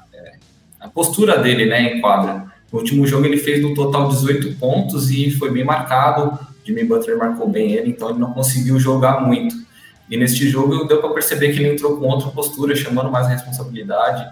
a 0.79 0.87
postura 0.87 1.37
dele 1.37 1.67
né, 1.67 1.93
em 1.93 2.01
quadra. 2.01 2.45
No 2.71 2.79
último 2.79 3.05
jogo 3.05 3.25
ele 3.25 3.37
fez 3.37 3.61
no 3.61 3.73
total 3.75 4.09
18 4.09 4.57
pontos 4.57 5.11
e 5.11 5.29
foi 5.29 5.51
bem 5.51 5.63
marcado. 5.63 6.39
Jimmy 6.65 6.83
Butler 6.83 7.17
marcou 7.17 7.47
bem 7.47 7.73
ele, 7.73 7.91
então 7.91 8.09
ele 8.09 8.19
não 8.19 8.33
conseguiu 8.33 8.79
jogar 8.79 9.21
muito. 9.21 9.55
E 10.09 10.17
neste 10.17 10.47
jogo 10.47 10.85
deu 10.85 10.99
para 10.99 11.13
perceber 11.13 11.53
que 11.53 11.59
ele 11.59 11.73
entrou 11.73 11.97
com 11.97 12.07
outra 12.07 12.29
postura, 12.29 12.75
chamando 12.75 13.11
mais 13.11 13.27
responsabilidade 13.27 14.27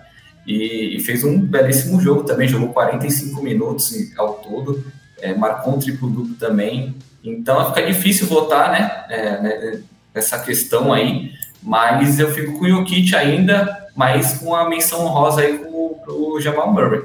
e, 0.47 0.95
e 0.95 0.99
fez 1.01 1.23
um 1.23 1.37
belíssimo 1.39 1.99
jogo 1.99 2.23
também. 2.23 2.47
Jogou 2.47 2.69
45 2.69 3.41
minutos 3.43 3.93
ao 4.17 4.35
todo, 4.35 4.83
é, 5.21 5.35
marcou 5.35 5.75
um 5.75 5.79
triplo 5.79 6.09
duplo 6.09 6.35
também. 6.35 6.95
Então 7.23 7.67
fica 7.67 7.85
difícil 7.85 8.25
votar, 8.25 8.71
né, 8.71 9.05
é, 9.09 9.41
né, 9.41 9.81
nessa 10.15 10.39
questão 10.39 10.93
aí. 10.93 11.31
Mas 11.61 12.19
eu 12.19 12.31
fico 12.31 12.57
com 12.57 12.65
o 12.65 12.69
Jokic 12.69 13.13
ainda, 13.13 13.89
mas 13.95 14.37
com 14.37 14.55
a 14.55 14.69
menção 14.69 15.05
rosa 15.07 15.41
aí 15.41 15.57
com 15.57 15.99
o 16.07 16.39
Jamal 16.39 16.71
Murray. 16.71 17.03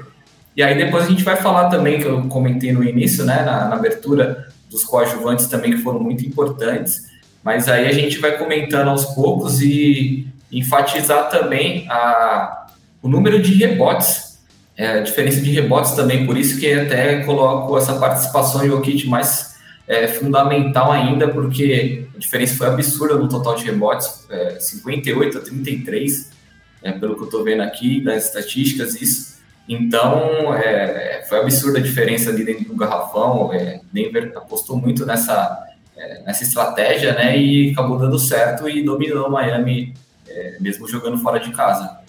E 0.55 0.63
aí 0.63 0.77
depois 0.77 1.05
a 1.05 1.09
gente 1.09 1.23
vai 1.23 1.35
falar 1.35 1.69
também, 1.69 1.99
que 1.99 2.05
eu 2.05 2.23
comentei 2.29 2.71
no 2.71 2.83
início, 2.83 3.25
né, 3.25 3.43
na, 3.43 3.67
na 3.67 3.75
abertura, 3.75 4.47
dos 4.73 4.83
coadjuvantes 4.83 5.45
também 5.47 5.71
que 5.71 5.83
foram 5.83 5.99
muito 5.99 6.25
importantes, 6.25 7.03
mas 7.43 7.67
aí 7.69 7.87
a 7.87 7.91
gente 7.91 8.17
vai 8.17 8.37
comentando 8.37 8.89
aos 8.89 9.05
poucos 9.05 9.61
e 9.61 10.27
enfatizar 10.51 11.29
também 11.29 11.85
a, 11.89 12.62
o 13.03 13.07
número 13.07 13.39
de 13.41 13.53
rebotes, 13.53 14.39
é, 14.75 14.87
a 14.87 15.01
diferença 15.01 15.39
de 15.41 15.51
rebotes 15.51 15.91
também, 15.91 16.25
por 16.25 16.35
isso 16.35 16.59
que 16.59 16.73
até 16.73 17.21
coloco 17.23 17.77
essa 17.77 17.99
participação 17.99 18.61
de 18.61 18.67
Jokic 18.67 19.07
mais 19.07 19.53
é 19.87 20.07
fundamental 20.07 20.91
ainda, 20.91 21.27
porque 21.27 22.07
a 22.15 22.17
diferença 22.17 22.55
foi 22.55 22.67
absurda 22.67 23.15
no 23.15 23.27
total 23.27 23.55
de 23.55 23.65
rebotes, 23.65 24.25
é, 24.29 24.57
58 24.57 25.37
a 25.37 25.41
33, 25.41 26.31
é, 26.81 26.91
pelo 26.93 27.15
que 27.15 27.21
eu 27.21 27.25
estou 27.25 27.43
vendo 27.43 27.61
aqui 27.61 28.01
das 28.01 28.27
estatísticas, 28.27 28.99
isso. 29.01 29.33
Então, 29.67 30.53
é, 30.53 31.25
foi 31.27 31.39
absurda 31.39 31.79
a 31.79 31.81
diferença 31.81 32.29
ali 32.29 32.43
dentro 32.43 32.65
do 32.65 32.75
garrafão. 32.75 33.53
É, 33.53 33.81
Denver 33.91 34.31
apostou 34.35 34.77
muito 34.77 35.05
nessa, 35.05 35.67
é, 35.95 36.21
nessa 36.23 36.43
estratégia, 36.43 37.13
né? 37.13 37.37
E 37.37 37.71
acabou 37.71 37.97
dando 37.97 38.19
certo 38.19 38.67
e 38.67 38.83
dominou 38.83 39.29
Miami, 39.29 39.93
é, 40.27 40.57
mesmo 40.59 40.87
jogando 40.87 41.17
fora 41.17 41.39
de 41.39 41.51
casa. 41.51 42.02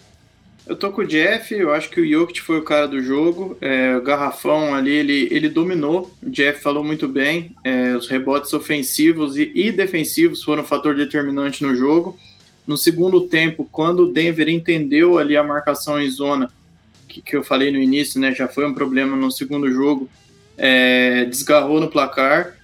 Eu 0.67 0.75
tô 0.75 0.91
com 0.91 1.03
o 1.03 1.07
Jeff, 1.07 1.55
eu 1.55 1.75
acho 1.75 1.91
que 1.91 2.01
o 2.01 2.09
Jokic 2.09 2.41
foi 2.41 2.59
o 2.59 2.63
cara 2.63 2.89
do 2.89 3.03
jogo. 3.03 3.57
É, 3.61 3.97
o 3.97 4.03
garrafão 4.03 4.75
ali, 4.75 4.93
ele, 4.93 5.29
ele 5.31 5.49
dominou. 5.49 6.11
O 6.23 6.31
Jeff 6.31 6.63
falou 6.63 6.83
muito 6.83 7.07
bem. 7.07 7.55
É, 7.63 7.95
os 7.95 8.09
rebotes 8.09 8.53
ofensivos 8.55 9.37
e, 9.37 9.53
e, 9.55 9.71
defensivos 9.71 10.43
foram 10.43 10.63
um 10.63 10.67
fator 10.67 10.95
determinante 10.95 11.63
no 11.63 11.75
jogo. 11.75 12.19
No 12.67 12.79
segundo 12.79 13.23
tempo, 13.23 13.69
quando 13.71 14.05
o 14.05 14.13
Denver 14.13 14.49
entendeu 14.49 15.19
ali 15.19 15.37
a 15.37 15.43
marcação 15.43 16.01
em 16.01 16.09
zona, 16.09 16.51
que, 17.15 17.23
que 17.23 17.37
eu 17.37 17.45
falei 17.45 17.71
no 17.71 17.79
início, 17.79 18.21
né? 18.21 18.35
Já 18.35 18.49
foi 18.49 18.67
um 18.67 18.75
problema 18.75 19.17
no 19.17 19.31
segundo 19.31 19.71
jogo. 19.71 20.09
É, 20.57 21.25
desgarrou 21.27 21.81
no 21.81 21.89
placar, 21.89 22.57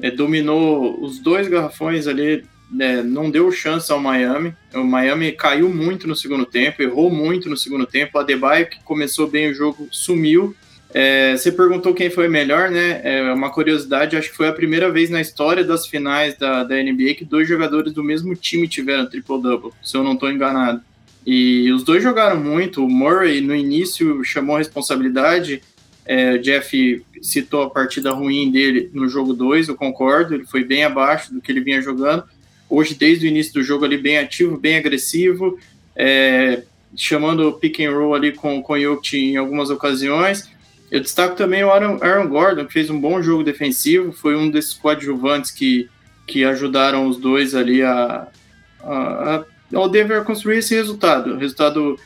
é, 0.00 0.10
dominou 0.10 1.02
os 1.02 1.18
dois 1.18 1.48
garrafões 1.48 2.06
ali 2.06 2.44
né, 2.70 3.02
não 3.02 3.30
deu 3.30 3.50
chance 3.50 3.90
ao 3.90 3.98
Miami. 3.98 4.54
O 4.72 4.84
Miami 4.84 5.32
caiu 5.32 5.68
muito 5.68 6.06
no 6.06 6.14
segundo 6.14 6.46
tempo, 6.46 6.82
errou 6.82 7.10
muito 7.10 7.48
no 7.50 7.56
segundo 7.56 7.86
tempo. 7.86 8.16
O 8.16 8.20
Adebayo, 8.20 8.68
que 8.68 8.82
começou 8.84 9.26
bem 9.26 9.50
o 9.50 9.54
jogo, 9.54 9.88
sumiu. 9.90 10.54
É, 10.92 11.36
você 11.36 11.52
perguntou 11.52 11.94
quem 11.94 12.10
foi 12.10 12.28
melhor, 12.28 12.70
né? 12.70 13.00
É 13.04 13.32
uma 13.32 13.50
curiosidade, 13.50 14.16
acho 14.16 14.30
que 14.30 14.36
foi 14.36 14.48
a 14.48 14.52
primeira 14.52 14.90
vez 14.90 15.08
na 15.08 15.20
história 15.20 15.64
das 15.64 15.86
finais 15.86 16.36
da, 16.36 16.64
da 16.64 16.76
NBA 16.76 17.14
que 17.14 17.24
dois 17.24 17.46
jogadores 17.46 17.92
do 17.92 18.02
mesmo 18.02 18.34
time 18.34 18.66
tiveram 18.66 19.08
triple-double, 19.08 19.72
se 19.82 19.96
eu 19.96 20.02
não 20.02 20.14
estou 20.14 20.30
enganado. 20.30 20.80
E 21.24 21.70
os 21.72 21.84
dois 21.84 22.02
jogaram 22.02 22.40
muito. 22.40 22.84
O 22.84 22.88
Murray, 22.88 23.40
no 23.40 23.54
início, 23.54 24.24
chamou 24.24 24.56
a 24.56 24.58
responsabilidade. 24.58 25.62
É, 26.04 26.32
o 26.32 26.38
Jeff 26.38 27.04
citou 27.22 27.62
a 27.62 27.70
partida 27.70 28.10
ruim 28.10 28.50
dele 28.50 28.90
no 28.92 29.06
jogo 29.06 29.32
2, 29.32 29.68
eu 29.68 29.76
concordo, 29.76 30.34
ele 30.34 30.46
foi 30.46 30.64
bem 30.64 30.82
abaixo 30.82 31.32
do 31.32 31.40
que 31.40 31.52
ele 31.52 31.60
vinha 31.60 31.80
jogando 31.80 32.24
hoje 32.70 32.94
desde 32.94 33.26
o 33.26 33.28
início 33.28 33.52
do 33.52 33.62
jogo 33.62 33.84
ali 33.84 33.98
bem 33.98 34.16
ativo, 34.16 34.56
bem 34.56 34.76
agressivo, 34.76 35.58
é, 35.96 36.62
chamando 36.96 37.52
pick 37.54 37.80
and 37.80 37.92
roll 37.92 38.14
ali 38.14 38.32
com, 38.32 38.62
com 38.62 38.72
o 38.72 38.80
Jokic 38.80 39.18
em 39.18 39.36
algumas 39.36 39.68
ocasiões. 39.68 40.48
Eu 40.90 41.00
destaco 41.00 41.36
também 41.36 41.62
o 41.62 41.70
Aaron, 41.70 41.98
Aaron, 42.00 42.28
Gordon, 42.28 42.66
que 42.66 42.72
fez 42.72 42.88
um 42.88 43.00
bom 43.00 43.20
jogo 43.22 43.44
defensivo, 43.44 44.12
foi 44.12 44.36
um 44.36 44.50
desses 44.50 44.74
coadjuvantes 44.74 45.50
que, 45.50 45.88
que 46.26 46.44
ajudaram 46.44 47.06
os 47.08 47.16
dois 47.16 47.54
ali 47.54 47.82
a, 47.82 48.28
a 48.80 49.44
ao 49.72 49.88
Denver 49.88 50.24
construir 50.24 50.58
esse 50.58 50.74
resultado. 50.74 51.34
O 51.34 51.38
resultado, 51.38 51.96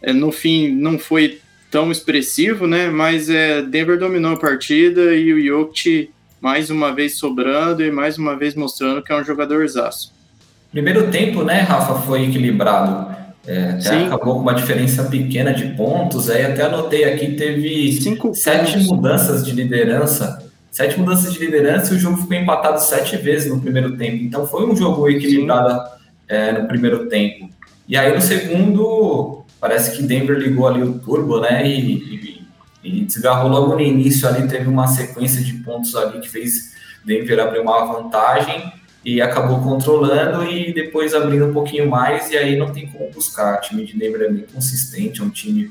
é, 0.00 0.12
no 0.12 0.32
fim, 0.32 0.68
não 0.72 0.98
foi 0.98 1.40
tão 1.70 1.90
expressivo, 1.90 2.66
né? 2.66 2.90
Mas 2.90 3.30
é, 3.30 3.62
Denver 3.62 3.98
dominou 3.98 4.32
a 4.32 4.38
partida 4.38 5.14
e 5.14 5.32
o 5.32 5.40
Jokic 5.40 6.10
mais 6.42 6.70
uma 6.70 6.92
vez 6.92 7.18
sobrando 7.18 7.84
e 7.84 7.90
mais 7.92 8.18
uma 8.18 8.36
vez 8.36 8.56
mostrando 8.56 9.00
que 9.00 9.12
é 9.12 9.16
um 9.16 9.22
jogador 9.22 9.62
exaço. 9.62 10.12
Primeiro 10.72 11.08
tempo, 11.08 11.44
né, 11.44 11.60
Rafa, 11.60 12.02
foi 12.02 12.24
equilibrado. 12.24 13.14
É, 13.46 13.78
acabou 14.06 14.34
com 14.34 14.40
uma 14.40 14.54
diferença 14.54 15.04
pequena 15.04 15.54
de 15.54 15.66
pontos. 15.76 16.28
Aí 16.28 16.44
até 16.44 16.62
anotei 16.64 17.04
aqui, 17.04 17.34
teve 17.36 17.92
Cinco 17.92 18.34
sete 18.34 18.72
pontos. 18.72 18.86
mudanças 18.88 19.44
de 19.46 19.52
liderança. 19.52 20.44
Sete 20.70 20.98
mudanças 20.98 21.32
de 21.32 21.38
liderança 21.38 21.94
e 21.94 21.96
o 21.96 22.00
jogo 22.00 22.16
ficou 22.16 22.36
empatado 22.36 22.80
sete 22.80 23.16
vezes 23.18 23.48
no 23.48 23.60
primeiro 23.60 23.96
tempo. 23.96 24.24
Então 24.24 24.44
foi 24.44 24.68
um 24.68 24.74
jogo 24.74 25.08
equilibrado 25.08 25.80
é, 26.26 26.50
no 26.52 26.66
primeiro 26.66 27.06
tempo. 27.08 27.48
E 27.86 27.96
aí 27.96 28.12
no 28.12 28.20
segundo, 28.20 29.44
parece 29.60 29.96
que 29.96 30.02
Denver 30.02 30.38
ligou 30.38 30.66
ali 30.66 30.82
o 30.82 30.98
turbo, 30.98 31.40
né? 31.40 31.68
E, 31.68 31.92
e 31.92 32.41
e 32.82 33.04
desgarrou 33.04 33.50
logo 33.50 33.74
no 33.74 33.80
início 33.80 34.28
ali, 34.28 34.46
teve 34.48 34.68
uma 34.68 34.86
sequência 34.86 35.42
de 35.42 35.52
pontos 35.54 35.94
ali 35.94 36.20
que 36.20 36.28
fez 36.28 36.72
Denver 37.04 37.40
abrir 37.40 37.60
uma 37.60 37.84
vantagem 37.84 38.72
e 39.04 39.20
acabou 39.20 39.60
controlando 39.60 40.44
e 40.44 40.72
depois 40.72 41.14
abrindo 41.14 41.46
um 41.46 41.52
pouquinho 41.52 41.90
mais 41.90 42.30
e 42.30 42.36
aí 42.36 42.56
não 42.56 42.72
tem 42.72 42.86
como 42.86 43.10
buscar. 43.10 43.58
O 43.58 43.60
time 43.60 43.84
de 43.84 43.96
Denver 43.96 44.22
é 44.22 44.28
bem 44.28 44.44
consistente, 44.52 45.20
é 45.20 45.24
um 45.24 45.30
time, 45.30 45.70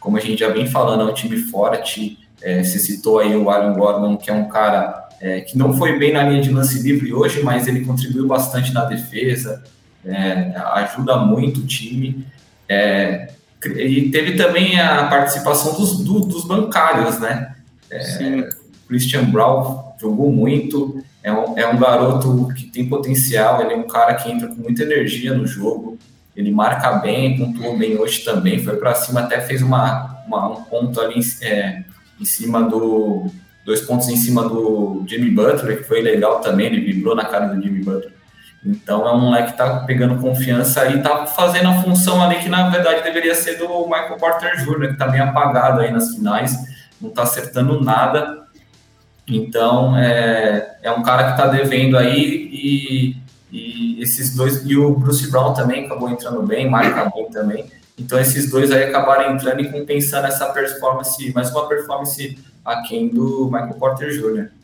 como 0.00 0.16
a 0.16 0.20
gente 0.20 0.40
já 0.40 0.48
vem 0.48 0.66
falando, 0.66 1.08
é 1.08 1.10
um 1.10 1.14
time 1.14 1.36
forte. 1.36 2.18
É, 2.40 2.62
você 2.62 2.78
citou 2.78 3.20
aí 3.20 3.36
o 3.36 3.48
Aaron 3.48 3.74
Gordon, 3.74 4.16
que 4.16 4.30
é 4.30 4.32
um 4.32 4.48
cara 4.48 5.08
é, 5.20 5.40
que 5.40 5.56
não 5.56 5.72
foi 5.72 5.98
bem 5.98 6.12
na 6.12 6.24
linha 6.24 6.42
de 6.42 6.50
lance 6.50 6.82
livre 6.82 7.12
hoje, 7.12 7.42
mas 7.42 7.68
ele 7.68 7.84
contribuiu 7.84 8.26
bastante 8.26 8.72
na 8.72 8.84
defesa, 8.84 9.62
é, 10.04 10.52
ajuda 10.74 11.16
muito 11.18 11.60
o 11.60 11.66
time. 11.66 12.26
É, 12.68 13.32
e 13.64 14.10
teve 14.10 14.36
também 14.36 14.80
a 14.80 15.06
participação 15.06 15.74
dos, 15.74 15.98
do, 16.02 16.20
dos 16.20 16.44
bancários, 16.44 17.18
né? 17.20 17.54
É, 17.90 18.48
Christian 18.88 19.24
Brown 19.24 19.94
jogou 20.00 20.32
muito, 20.32 21.02
é 21.22 21.32
um, 21.32 21.56
é 21.56 21.66
um 21.66 21.78
garoto 21.78 22.48
que 22.54 22.66
tem 22.66 22.88
potencial, 22.88 23.60
ele 23.60 23.74
é 23.74 23.76
um 23.76 23.86
cara 23.86 24.14
que 24.14 24.30
entra 24.30 24.48
com 24.48 24.56
muita 24.56 24.82
energia 24.82 25.34
no 25.34 25.46
jogo, 25.46 25.96
ele 26.36 26.50
marca 26.50 26.92
bem, 26.94 27.38
pontuou 27.38 27.78
bem 27.78 27.96
hoje 27.98 28.24
também, 28.24 28.58
foi 28.58 28.76
para 28.76 28.94
cima, 28.94 29.20
até 29.20 29.40
fez 29.40 29.62
uma, 29.62 30.22
uma, 30.26 30.50
um 30.50 30.62
ponto 30.64 31.00
ali 31.00 31.20
é, 31.42 31.84
em 32.20 32.24
cima 32.24 32.62
do. 32.62 33.26
dois 33.64 33.82
pontos 33.82 34.08
em 34.08 34.16
cima 34.16 34.48
do 34.48 35.04
Jimmy 35.06 35.30
Butler, 35.30 35.78
que 35.78 35.84
foi 35.84 36.00
legal 36.00 36.40
também, 36.40 36.66
ele 36.66 36.80
vibrou 36.80 37.14
na 37.14 37.24
cara 37.24 37.46
do 37.46 37.62
Jimmy 37.62 37.84
Butler. 37.84 38.12
Então 38.64 39.06
é 39.06 39.12
um 39.12 39.20
moleque 39.20 39.52
que 39.52 39.58
tá 39.58 39.80
pegando 39.80 40.20
confiança 40.20 40.86
e 40.88 41.02
tá 41.02 41.26
fazendo 41.26 41.68
a 41.68 41.82
função 41.82 42.22
ali 42.22 42.36
que 42.36 42.48
na 42.48 42.68
verdade 42.68 43.02
deveria 43.02 43.34
ser 43.34 43.56
do 43.58 43.84
Michael 43.86 44.16
Porter 44.16 44.56
Jr., 44.64 44.90
que 44.90 44.96
tá 44.96 45.08
bem 45.08 45.20
apagado 45.20 45.80
aí 45.80 45.90
nas 45.90 46.14
finais, 46.14 46.56
não 47.00 47.10
tá 47.10 47.24
acertando 47.24 47.82
nada. 47.82 48.46
Então 49.26 49.96
é, 49.96 50.76
é 50.82 50.92
um 50.92 51.02
cara 51.02 51.32
que 51.32 51.36
tá 51.36 51.48
devendo 51.48 51.98
aí 51.98 52.48
e, 52.52 53.16
e 53.50 54.02
esses 54.02 54.36
dois, 54.36 54.64
e 54.64 54.76
o 54.76 54.94
Bruce 54.94 55.28
Brown 55.28 55.54
também 55.54 55.86
acabou 55.86 56.08
entrando 56.08 56.42
bem, 56.42 56.70
marca 56.70 57.10
bem 57.12 57.28
também. 57.30 57.66
Então 57.98 58.18
esses 58.18 58.48
dois 58.48 58.70
aí 58.70 58.84
acabaram 58.84 59.34
entrando 59.34 59.60
e 59.60 59.70
compensando 59.70 60.28
essa 60.28 60.46
performance, 60.52 61.32
mais 61.34 61.50
uma 61.50 61.68
performance 61.68 62.38
aquém 62.64 63.08
do 63.08 63.46
Michael 63.46 63.74
Porter 63.74 64.10
Jr. 64.10 64.61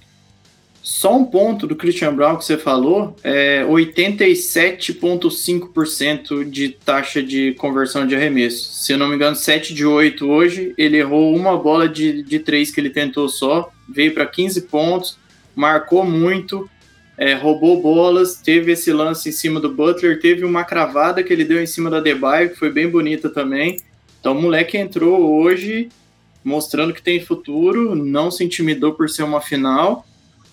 Só 0.88 1.14
um 1.14 1.26
ponto 1.26 1.66
do 1.66 1.76
Christian 1.76 2.14
Brown 2.14 2.38
que 2.38 2.47
você 2.47 2.57
falou, 2.57 3.14
é 3.23 3.62
87,5% 3.62 6.49
de 6.49 6.71
taxa 6.71 7.23
de 7.23 7.52
conversão 7.59 8.07
de 8.07 8.16
arremesso. 8.16 8.73
Se 8.73 8.95
eu 8.95 8.99
não 8.99 9.07
me 9.07 9.14
engano, 9.14 9.37
7 9.37 9.75
de 9.75 9.85
8 9.85 10.26
hoje. 10.26 10.73
Ele 10.78 10.97
errou 10.97 11.37
uma 11.37 11.59
bola 11.59 11.87
de, 11.87 12.23
de 12.23 12.38
3 12.38 12.71
que 12.71 12.80
ele 12.80 12.88
tentou 12.88 13.28
só, 13.28 13.71
veio 13.87 14.14
para 14.14 14.25
15 14.25 14.62
pontos, 14.62 15.18
marcou 15.54 16.07
muito, 16.07 16.66
é, 17.18 17.35
roubou 17.35 17.83
bolas, 17.83 18.37
teve 18.37 18.73
esse 18.73 18.90
lance 18.90 19.28
em 19.28 19.33
cima 19.33 19.61
do 19.61 19.75
Butler, 19.75 20.18
teve 20.18 20.42
uma 20.42 20.64
cravada 20.64 21.23
que 21.23 21.30
ele 21.30 21.45
deu 21.45 21.62
em 21.62 21.66
cima 21.66 21.90
da 21.90 22.00
Debaio, 22.00 22.49
que 22.49 22.57
foi 22.57 22.73
bem 22.73 22.88
bonita 22.88 23.28
também. 23.28 23.78
Então 24.18 24.33
o 24.33 24.40
moleque 24.40 24.78
entrou 24.78 25.35
hoje 25.35 25.90
mostrando 26.42 26.95
que 26.95 27.02
tem 27.02 27.21
futuro, 27.21 27.95
não 27.95 28.30
se 28.30 28.42
intimidou 28.42 28.95
por 28.95 29.11
ser 29.11 29.25
uma 29.25 29.42
final 29.42 30.07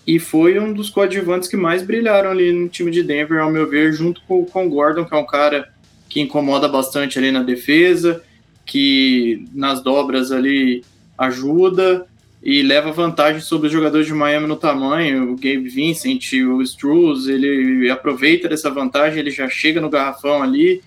e 0.06 0.18
foi 0.18 0.58
um 0.58 0.72
dos 0.72 0.88
coadjuvantes 0.88 1.48
que 1.48 1.56
mais 1.56 1.82
brilharam 1.82 2.30
ali 2.30 2.52
no 2.52 2.68
time 2.68 2.90
de 2.90 3.02
Denver, 3.02 3.40
ao 3.40 3.50
meu 3.50 3.68
ver, 3.68 3.92
junto 3.92 4.20
com 4.22 4.46
o 4.54 4.70
Gordon, 4.70 5.04
que 5.04 5.14
é 5.14 5.18
um 5.18 5.26
cara 5.26 5.68
que 6.08 6.20
incomoda 6.20 6.68
bastante 6.68 7.18
ali 7.18 7.32
na 7.32 7.42
defesa, 7.42 8.22
que 8.64 9.44
nas 9.52 9.82
dobras 9.82 10.30
ali 10.30 10.84
ajuda 11.18 12.06
e 12.42 12.62
leva 12.62 12.92
vantagem 12.92 13.40
sobre 13.40 13.66
os 13.66 13.72
jogadores 13.72 14.06
de 14.06 14.14
Miami 14.14 14.46
no 14.46 14.56
tamanho. 14.56 15.32
O 15.32 15.34
Gabe 15.34 15.68
Vincent, 15.68 16.32
o 16.34 16.62
Struz, 16.62 17.26
ele 17.26 17.90
aproveita 17.90 18.48
dessa 18.48 18.70
vantagem, 18.70 19.18
ele 19.18 19.32
já 19.32 19.48
chega 19.48 19.80
no 19.80 19.90
garrafão 19.90 20.40
ali, 20.40 20.82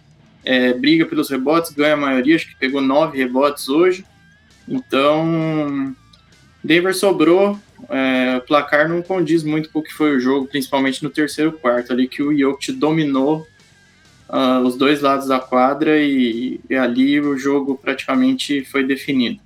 é, 0.45 0.71
briga 0.73 1.05
pelos 1.05 1.29
rebotes, 1.29 1.71
ganha 1.71 1.95
a 1.95 1.97
maioria, 1.97 2.37
acho 2.37 2.47
que 2.47 2.55
pegou 2.55 2.79
nove 2.79 3.17
rebotes 3.17 3.67
hoje. 3.67 4.05
Então, 4.65 5.93
Denver 6.63 6.95
sobrou, 6.95 7.59
é, 7.87 8.37
o 8.37 8.41
placar 8.41 8.89
não 8.89 9.01
condiz 9.01 9.43
muito 9.43 9.69
com 9.69 9.79
o 9.79 9.83
que 9.83 9.93
foi 9.93 10.15
o 10.15 10.19
jogo, 10.19 10.47
principalmente 10.47 11.03
no 11.03 11.09
terceiro 11.09 11.53
quarto, 11.53 11.93
ali 11.93 12.07
que 12.07 12.21
o 12.21 12.37
Jokic 12.37 12.71
dominou 12.73 13.47
uh, 14.29 14.59
os 14.65 14.75
dois 14.75 15.01
lados 15.01 15.27
da 15.27 15.39
quadra 15.39 15.97
e, 15.99 16.59
e, 16.69 16.75
ali 16.75 17.19
o 17.19 17.37
jogo 17.37 17.77
praticamente 17.77 18.65
foi 18.65 18.85
definido. 18.85 19.39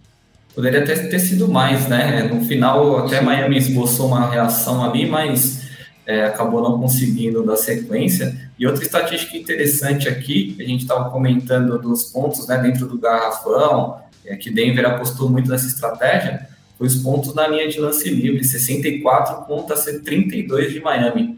Poderia 0.56 0.84
ter, 0.86 1.10
ter 1.10 1.20
sido 1.20 1.48
mais, 1.48 1.88
né? 1.88 2.24
No 2.24 2.44
final, 2.46 3.06
até. 3.06 3.22
Miami 3.22 3.58
esboçou 3.58 4.08
uma 4.08 4.30
reação 4.30 4.84
ali, 4.84 5.08
mas 5.08 5.64
é, 6.06 6.26
acabou 6.26 6.62
não 6.62 6.80
conseguindo 6.80 7.44
dar 7.44 7.58
sequência. 7.58 8.52
E 8.60 8.68
outra 8.68 8.84
estatística 8.84 9.36
interessante 9.36 10.08
aqui, 10.08 10.56
a 10.60 10.64
gente 10.64 10.82
estava 10.82 11.10
comentando 11.10 11.80
dos 11.80 12.04
pontos 12.04 12.48
né, 12.48 12.60
dentro 12.60 12.88
do 12.88 13.00
garrafão, 13.00 14.00
é 14.26 14.36
que 14.36 14.52
Denver 14.52 14.86
apostou 14.86 15.28
muito 15.28 15.50
nessa 15.50 15.68
estratégia 15.68 16.48
os 16.80 16.96
pontos 16.96 17.34
na 17.34 17.48
linha 17.48 17.68
de 17.68 17.80
lance 17.80 18.10
livre, 18.10 18.44
64 18.44 19.46
contra 19.46 19.76
32 19.76 20.74
de 20.74 20.80
Miami. 20.80 21.38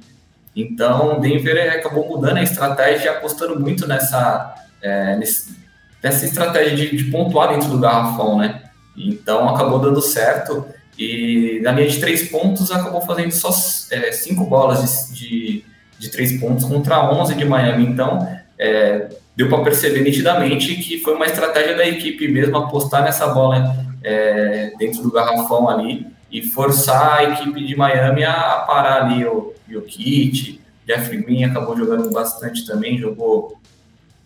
Então, 0.55 1.19
Denver 1.19 1.73
acabou 1.73 2.07
mudando 2.07 2.37
a 2.37 2.43
estratégia 2.43 3.11
apostando 3.11 3.59
muito 3.59 3.85
nessa, 3.87 4.55
é, 4.81 5.17
nessa 5.17 6.25
estratégia 6.25 6.75
de, 6.75 6.95
de, 6.95 7.03
pontuar 7.11 7.49
dentro 7.49 7.69
do 7.69 7.77
garrafão, 7.77 8.37
né? 8.37 8.63
Então, 8.95 9.49
acabou 9.49 9.79
dando 9.79 10.01
certo. 10.01 10.65
E 10.97 11.59
na 11.61 11.73
linha 11.73 11.89
de 11.89 11.99
três 11.99 12.29
pontos, 12.29 12.71
acabou 12.71 13.01
fazendo 13.01 13.31
só 13.31 13.49
é, 13.91 14.13
cinco 14.13 14.45
bolas 14.45 15.11
de, 15.11 15.13
de, 15.13 15.65
de, 15.99 16.09
três 16.09 16.39
pontos 16.39 16.63
contra 16.63 17.11
11 17.11 17.35
de 17.35 17.43
Miami. 17.43 17.85
Então, 17.85 18.25
é, 18.57 19.09
deu 19.35 19.49
para 19.49 19.61
perceber 19.61 19.99
nitidamente 19.99 20.75
que 20.75 20.99
foi 20.99 21.15
uma 21.15 21.25
estratégia 21.25 21.75
da 21.75 21.85
equipe 21.85 22.29
mesmo 22.29 22.55
apostar 22.55 23.03
nessa 23.03 23.27
bola 23.27 23.75
é, 24.05 24.71
dentro 24.77 25.01
do 25.01 25.11
garrafão 25.11 25.67
ali 25.67 26.05
e 26.31 26.43
forçar 26.43 27.17
a 27.17 27.23
equipe 27.23 27.65
de 27.65 27.75
Miami 27.75 28.23
a 28.23 28.63
parar 28.67 29.03
ali 29.03 29.25
o 29.25 29.53
Jokic, 29.67 30.61
Jeffrey 30.87 31.23
Green 31.23 31.43
acabou 31.43 31.75
jogando 31.75 32.11
bastante 32.11 32.67
também, 32.67 32.99
jogou 32.99 33.59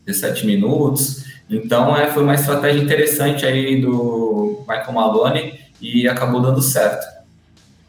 17 0.06 0.46
minutos. 0.46 1.24
Então, 1.50 1.96
é, 1.96 2.12
foi 2.12 2.24
uma 2.24 2.36
estratégia 2.36 2.82
interessante 2.82 3.46
aí 3.46 3.82
do 3.82 4.66
Michael 4.68 4.92
Malone 4.92 5.60
e 5.82 6.08
acabou 6.08 6.42
dando 6.42 6.62
certo. 6.62 7.08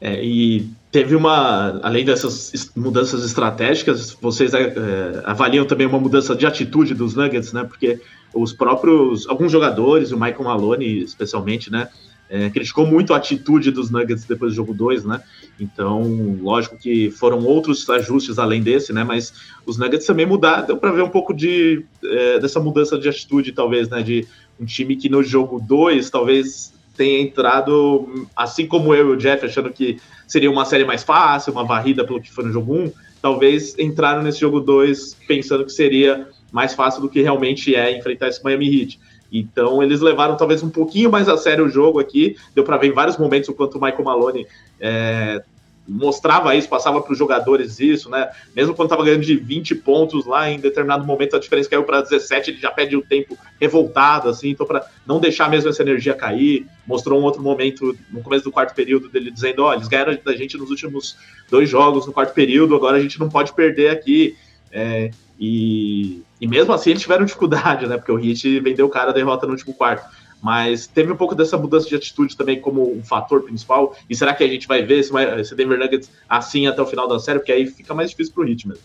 É, 0.00 0.25
e 0.25 0.70
teve 0.92 1.16
uma, 1.16 1.80
além 1.82 2.04
dessas 2.04 2.70
mudanças 2.76 3.25
estratégicas, 3.25 4.16
vocês 4.20 4.54
é, 4.54 5.23
avaliam 5.25 5.64
também 5.64 5.87
uma 5.87 5.99
mudança 5.99 6.37
de 6.37 6.47
atitude 6.47 6.94
dos 6.94 7.14
Nuggets, 7.14 7.52
né? 7.52 7.64
Porque 7.64 8.00
os 8.34 8.52
próprios, 8.52 9.28
alguns 9.28 9.50
jogadores, 9.50 10.12
o 10.12 10.16
Michael 10.16 10.44
Malone 10.44 11.02
especialmente, 11.02 11.70
né? 11.70 11.88
É, 12.32 12.49
criticou 12.49 12.87
muito 12.87 13.12
a 13.12 13.16
atitude 13.16 13.72
dos 13.72 13.90
Nuggets 13.90 14.25
depois 14.25 14.52
do 14.52 14.56
jogo 14.56 14.72
2, 14.72 15.04
né? 15.04 15.20
Então, 15.58 16.38
lógico 16.40 16.78
que 16.78 17.10
foram 17.10 17.44
outros 17.44 17.88
ajustes 17.90 18.38
além 18.38 18.62
desse, 18.62 18.92
né? 18.92 19.02
Mas 19.02 19.32
os 19.66 19.76
Nuggets 19.76 20.06
também 20.06 20.26
mudaram, 20.26 20.64
deu 20.64 20.76
para 20.76 20.92
ver 20.92 21.02
um 21.02 21.08
pouco 21.08 21.34
de 21.34 21.84
é, 22.04 22.38
dessa 22.38 22.60
mudança 22.60 22.96
de 22.96 23.08
atitude, 23.08 23.50
talvez, 23.50 23.88
né? 23.88 24.00
De 24.00 24.28
um 24.60 24.64
time 24.64 24.94
que 24.94 25.08
no 25.08 25.25
jogo 25.25 25.60
2 25.60 26.08
talvez 26.08 26.72
tenha 26.96 27.20
entrado, 27.20 28.28
assim 28.37 28.66
como 28.66 28.94
eu 28.94 29.08
e 29.08 29.12
o 29.14 29.16
Jeff, 29.16 29.44
achando 29.44 29.70
que 29.70 29.99
seria 30.28 30.50
uma 30.50 30.64
série 30.64 30.84
mais 30.84 31.02
fácil, 31.02 31.52
uma 31.52 31.64
varrida 31.64 32.04
pelo 32.04 32.20
que 32.20 32.30
foi 32.30 32.44
no 32.44 32.52
jogo 32.52 32.75
1, 32.75 32.84
um, 32.84 32.92
talvez 33.20 33.76
entraram 33.78 34.22
nesse 34.22 34.40
jogo 34.40 34.60
2 34.60 35.16
pensando 35.26 35.64
que 35.64 35.72
seria 35.72 36.28
mais 36.52 36.75
fácil 36.75 37.00
do 37.00 37.09
que 37.09 37.23
realmente 37.23 37.75
é 37.75 37.97
enfrentar 37.97 38.28
esse 38.28 38.42
Miami 38.42 38.83
Heat. 38.83 39.00
Então 39.33 39.83
eles 39.83 40.00
levaram 40.00 40.37
talvez 40.37 40.62
um 40.62 40.71
pouquinho 40.71 41.11
mais 41.11 41.28
a 41.28 41.37
sério 41.37 41.66
o 41.66 41.69
jogo 41.69 42.00
aqui. 42.00 42.37
Deu 42.54 42.64
para 42.64 42.76
ver 42.76 42.88
em 42.88 42.92
vários 42.92 43.16
momentos 43.16 43.49
o 43.49 43.54
quanto 43.54 43.78
o 43.78 43.80
Michael 43.80 44.04
Malone 44.04 44.47
é, 44.80 45.42
mostrava 45.87 46.54
isso, 46.54 46.69
passava 46.69 47.00
para 47.00 47.12
os 47.12 47.19
jogadores 47.19 47.80
isso, 47.80 48.09
né? 48.09 48.30
Mesmo 48.54 48.75
quando 48.75 48.87
estava 48.87 49.04
ganhando 49.04 49.25
de 49.25 49.37
20 49.37 49.75
pontos 49.76 50.25
lá, 50.25 50.49
em 50.49 50.61
determinado 50.61 51.04
momento 51.04 51.37
a 51.37 51.38
diferença 51.38 51.69
caiu 51.69 51.85
para 51.85 52.02
17, 52.02 52.50
ele 52.50 52.61
já 52.61 52.71
pede 52.71 52.97
o 52.97 53.02
tempo 53.02 53.37
revoltado, 53.61 54.28
assim, 54.28 54.50
então 54.50 54.66
para 54.66 54.87
não 55.07 55.19
deixar 55.19 55.50
mesmo 55.50 55.69
essa 55.69 55.83
energia 55.83 56.14
cair. 56.14 56.66
Mostrou 56.87 57.21
um 57.21 57.25
outro 57.25 57.42
momento 57.42 57.97
no 58.11 58.23
começo 58.23 58.45
do 58.45 58.52
quarto 58.52 58.75
período 58.75 59.09
dele 59.09 59.30
dizendo: 59.30 59.64
oh, 59.64 59.73
eles 59.73 59.88
ganharam 59.88 60.16
da 60.25 60.35
gente 60.35 60.57
nos 60.57 60.71
últimos 60.71 61.16
dois 61.50 61.69
jogos 61.69 62.07
no 62.07 62.12
quarto 62.12 62.35
período, 62.35 62.75
agora 62.75 62.97
a 62.97 63.00
gente 63.00 63.19
não 63.19 63.28
pode 63.28 63.52
perder 63.52 63.90
aqui. 63.90 64.37
É, 64.73 65.11
e, 65.38 66.23
e 66.40 66.47
mesmo 66.47 66.73
assim 66.73 66.90
eles 66.90 67.02
tiveram 67.02 67.25
dificuldade, 67.25 67.87
né? 67.87 67.97
Porque 67.97 68.12
o 68.12 68.18
Heat 68.18 68.61
vendeu 68.61 68.87
o 68.87 68.90
cara 68.90 69.11
a 69.11 69.14
derrota 69.14 69.47
no 69.47 69.52
último 69.52 69.75
quarto. 69.75 70.09
Mas 70.42 70.87
teve 70.87 71.12
um 71.12 71.16
pouco 71.16 71.35
dessa 71.35 71.59
mudança 71.59 71.87
de 71.87 71.94
atitude 71.94 72.35
também 72.35 72.59
como 72.59 72.97
um 72.97 73.02
fator 73.02 73.42
principal. 73.42 73.94
E 74.09 74.16
será 74.16 74.32
que 74.32 74.42
a 74.42 74.49
gente 74.49 74.66
vai 74.66 74.82
ver 74.82 75.00
esse, 75.00 75.12
esse 75.38 75.54
Denver 75.54 75.78
Nuggets 75.78 76.11
assim 76.28 76.66
até 76.66 76.80
o 76.80 76.87
final 76.87 77.06
da 77.06 77.18
série? 77.18 77.38
Porque 77.38 77.52
aí 77.52 77.66
fica 77.66 77.92
mais 77.92 78.11
difícil 78.11 78.32
pro 78.32 78.49
Heat 78.49 78.66
mesmo. 78.66 78.82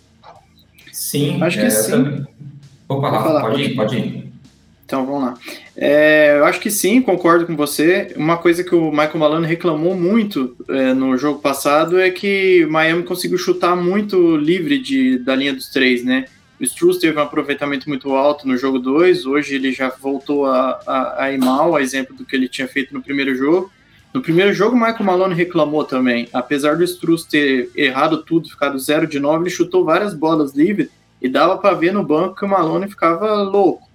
Sim, 0.91 1.41
acho 1.41 1.57
que 1.57 1.65
é, 1.65 1.69
sim. 1.69 1.91
Também... 1.91 2.27
Opa, 2.89 3.09
Rafa, 3.09 3.23
falar, 3.23 3.41
pode, 3.41 3.63
ir, 3.63 3.75
pode 3.75 3.97
ir. 3.97 4.25
Então 4.85 5.05
vamos 5.05 5.23
lá. 5.23 5.33
É, 5.75 6.35
eu 6.37 6.45
acho 6.45 6.59
que 6.59 6.69
sim, 6.69 7.01
concordo 7.01 7.47
com 7.47 7.55
você. 7.55 8.13
Uma 8.15 8.37
coisa 8.37 8.63
que 8.63 8.75
o 8.75 8.91
Michael 8.91 9.17
Malone 9.17 9.47
reclamou 9.47 9.95
muito 9.95 10.55
é, 10.69 10.93
no 10.93 11.17
jogo 11.17 11.39
passado 11.39 11.99
é 11.99 12.11
que 12.11 12.63
o 12.65 12.71
Miami 12.71 13.03
conseguiu 13.03 13.37
chutar 13.37 13.75
muito 13.75 14.37
livre 14.37 14.77
de, 14.77 15.17
da 15.19 15.35
linha 15.35 15.53
dos 15.53 15.69
três, 15.69 16.03
né? 16.03 16.25
O 16.59 16.63
Struz 16.63 16.97
teve 16.97 17.17
um 17.17 17.21
aproveitamento 17.21 17.89
muito 17.89 18.13
alto 18.13 18.47
no 18.47 18.57
jogo 18.57 18.79
2, 18.79 19.25
hoje 19.25 19.55
ele 19.55 19.73
já 19.73 19.89
voltou 19.89 20.45
a, 20.45 20.79
a, 20.87 21.23
a 21.25 21.31
ir 21.31 21.37
mal, 21.37 21.75
a 21.75 21.81
exemplo 21.81 22.15
do 22.15 22.23
que 22.23 22.35
ele 22.35 22.47
tinha 22.47 22.67
feito 22.67 22.93
no 22.93 23.01
primeiro 23.01 23.35
jogo. 23.35 23.71
No 24.13 24.21
primeiro 24.21 24.53
jogo, 24.53 24.77
o 24.77 24.79
Michael 24.79 25.03
Malone 25.03 25.35
reclamou 25.35 25.83
também. 25.83 26.29
Apesar 26.31 26.77
do 26.77 26.83
Struz 26.85 27.25
ter 27.25 27.69
errado 27.75 28.23
tudo, 28.23 28.49
ficado 28.49 28.79
0 28.79 29.05
de 29.05 29.19
9, 29.19 29.43
ele 29.43 29.49
chutou 29.49 29.83
várias 29.83 30.13
bolas 30.13 30.53
livres 30.55 30.87
e 31.21 31.27
dava 31.27 31.57
para 31.57 31.75
ver 31.75 31.91
no 31.91 32.01
banco 32.01 32.35
que 32.35 32.45
o 32.45 32.47
Malone 32.47 32.87
ficava 32.87 33.33
louco. 33.41 33.89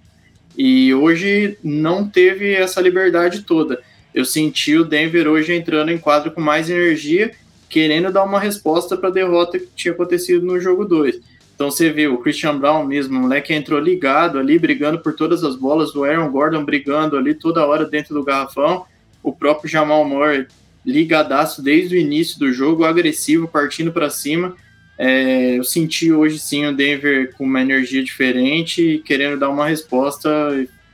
E 0.55 0.93
hoje 0.93 1.57
não 1.63 2.07
teve 2.07 2.53
essa 2.53 2.79
liberdade 2.79 3.41
toda. 3.41 3.81
Eu 4.13 4.23
senti 4.23 4.77
o 4.77 4.83
Denver 4.83 5.27
hoje 5.27 5.55
entrando 5.55 5.89
em 5.89 5.97
quadro 5.97 6.31
com 6.31 6.41
mais 6.41 6.69
energia, 6.69 7.31
querendo 7.67 8.11
dar 8.11 8.23
uma 8.23 8.39
resposta 8.39 8.95
para 8.95 9.09
a 9.09 9.13
derrota 9.13 9.57
que 9.57 9.69
tinha 9.75 9.93
acontecido 9.93 10.45
no 10.45 10.59
jogo 10.59 10.85
2. 10.85 11.19
Então 11.55 11.69
você 11.69 11.91
vê 11.91 12.07
o 12.07 12.17
Christian 12.17 12.57
Brown 12.57 12.85
mesmo, 12.85 13.17
o 13.17 13.21
moleque 13.21 13.53
entrou 13.53 13.79
ligado 13.79 14.39
ali, 14.39 14.57
brigando 14.57 14.99
por 14.99 15.13
todas 15.13 15.43
as 15.43 15.55
bolas, 15.55 15.95
o 15.95 16.03
Aaron 16.03 16.31
Gordon 16.31 16.65
brigando 16.65 17.17
ali 17.17 17.35
toda 17.35 17.65
hora 17.65 17.85
dentro 17.85 18.13
do 18.13 18.23
garrafão, 18.23 18.85
o 19.21 19.31
próprio 19.31 19.69
Jamal 19.69 20.03
Murray 20.03 20.47
ligadaço 20.85 21.61
desde 21.61 21.95
o 21.95 21.99
início 21.99 22.39
do 22.39 22.51
jogo, 22.51 22.83
agressivo, 22.83 23.47
partindo 23.47 23.91
para 23.91 24.09
cima. 24.09 24.55
É, 24.97 25.57
eu 25.57 25.63
senti 25.63 26.11
hoje 26.11 26.39
sim 26.39 26.65
o 26.65 26.75
Denver 26.75 27.33
com 27.35 27.43
uma 27.43 27.61
energia 27.61 28.03
diferente, 28.03 29.01
querendo 29.05 29.39
dar 29.39 29.49
uma 29.49 29.67
resposta, 29.67 30.29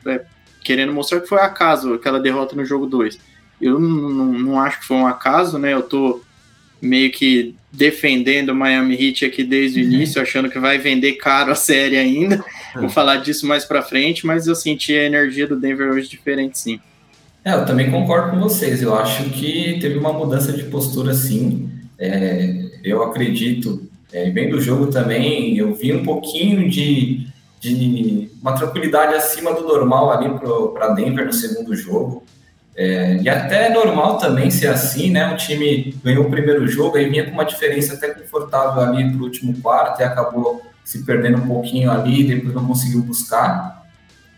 é, 0.05 0.21
querendo 0.63 0.93
mostrar 0.93 1.21
que 1.21 1.27
foi 1.27 1.39
acaso 1.39 1.93
aquela 1.93 2.19
derrota 2.19 2.55
no 2.55 2.65
jogo 2.65 2.85
2. 2.85 3.17
Eu 3.61 3.79
não, 3.79 4.09
não, 4.09 4.25
não, 4.33 4.59
acho 4.61 4.79
que 4.79 4.85
foi 4.85 4.97
um 4.97 5.07
acaso, 5.07 5.57
né? 5.57 5.73
Eu 5.73 5.81
tô 5.81 6.21
meio 6.81 7.11
que 7.11 7.55
defendendo 7.77 8.49
o 8.49 8.55
Miami 8.55 8.95
Heat 8.95 9.25
aqui 9.25 9.43
desde 9.43 9.79
o 9.79 9.85
uhum. 9.85 9.91
início, 9.91 10.19
achando 10.19 10.49
que 10.49 10.57
vai 10.57 10.79
vender 10.79 11.13
caro 11.13 11.51
a 11.51 11.55
série 11.55 11.95
ainda. 11.95 12.43
Vou 12.75 12.89
falar 12.89 13.17
disso 13.17 13.45
mais 13.45 13.65
para 13.65 13.83
frente, 13.83 14.25
mas 14.25 14.47
eu 14.47 14.55
senti 14.55 14.97
a 14.97 15.03
energia 15.03 15.45
do 15.45 15.55
Denver 15.55 15.91
hoje 15.91 16.09
diferente, 16.09 16.57
sim. 16.57 16.79
É, 17.45 17.53
eu 17.53 17.65
também 17.65 17.91
concordo 17.91 18.31
com 18.31 18.39
vocês. 18.39 18.81
Eu 18.81 18.95
acho 18.95 19.25
que 19.29 19.77
teve 19.79 19.97
uma 19.97 20.11
mudança 20.11 20.51
de 20.51 20.63
postura, 20.63 21.13
sim. 21.13 21.69
É, 21.99 22.65
eu 22.83 23.03
acredito, 23.03 23.87
é, 24.11 24.29
bem 24.31 24.49
do 24.49 24.59
jogo 24.59 24.87
também, 24.87 25.55
eu 25.55 25.73
vi 25.75 25.93
um 25.93 26.03
pouquinho 26.03 26.67
de, 26.67 27.27
de 27.59 28.29
uma 28.41 28.53
tranquilidade 28.53 29.13
acima 29.13 29.53
do 29.53 29.67
normal 29.67 30.11
ali 30.11 30.29
para 30.73 30.89
Denver 30.95 31.27
no 31.27 31.33
segundo 31.33 31.75
jogo. 31.75 32.23
É, 32.77 33.17
e 33.23 33.27
até 33.27 33.65
é 33.65 33.69
normal 33.71 34.19
também 34.19 34.51
ser 34.51 34.67
assim, 34.67 35.09
né? 35.09 35.33
O 35.33 35.35
time 35.35 35.97
ganhou 36.03 36.25
o 36.25 36.29
primeiro 36.29 36.67
jogo 36.67 36.95
e 36.99 37.09
vinha 37.09 37.25
com 37.25 37.31
uma 37.31 37.43
diferença 37.43 37.95
até 37.95 38.09
confortável 38.09 38.83
ali 38.83 39.09
para 39.09 39.19
o 39.19 39.23
último 39.23 39.59
quarto 39.59 39.99
e 39.99 40.03
acabou 40.03 40.61
se 40.83 41.03
perdendo 41.03 41.39
um 41.39 41.47
pouquinho 41.47 41.89
ali, 41.89 42.23
depois 42.23 42.53
não 42.53 42.67
conseguiu 42.67 43.01
buscar. 43.01 43.83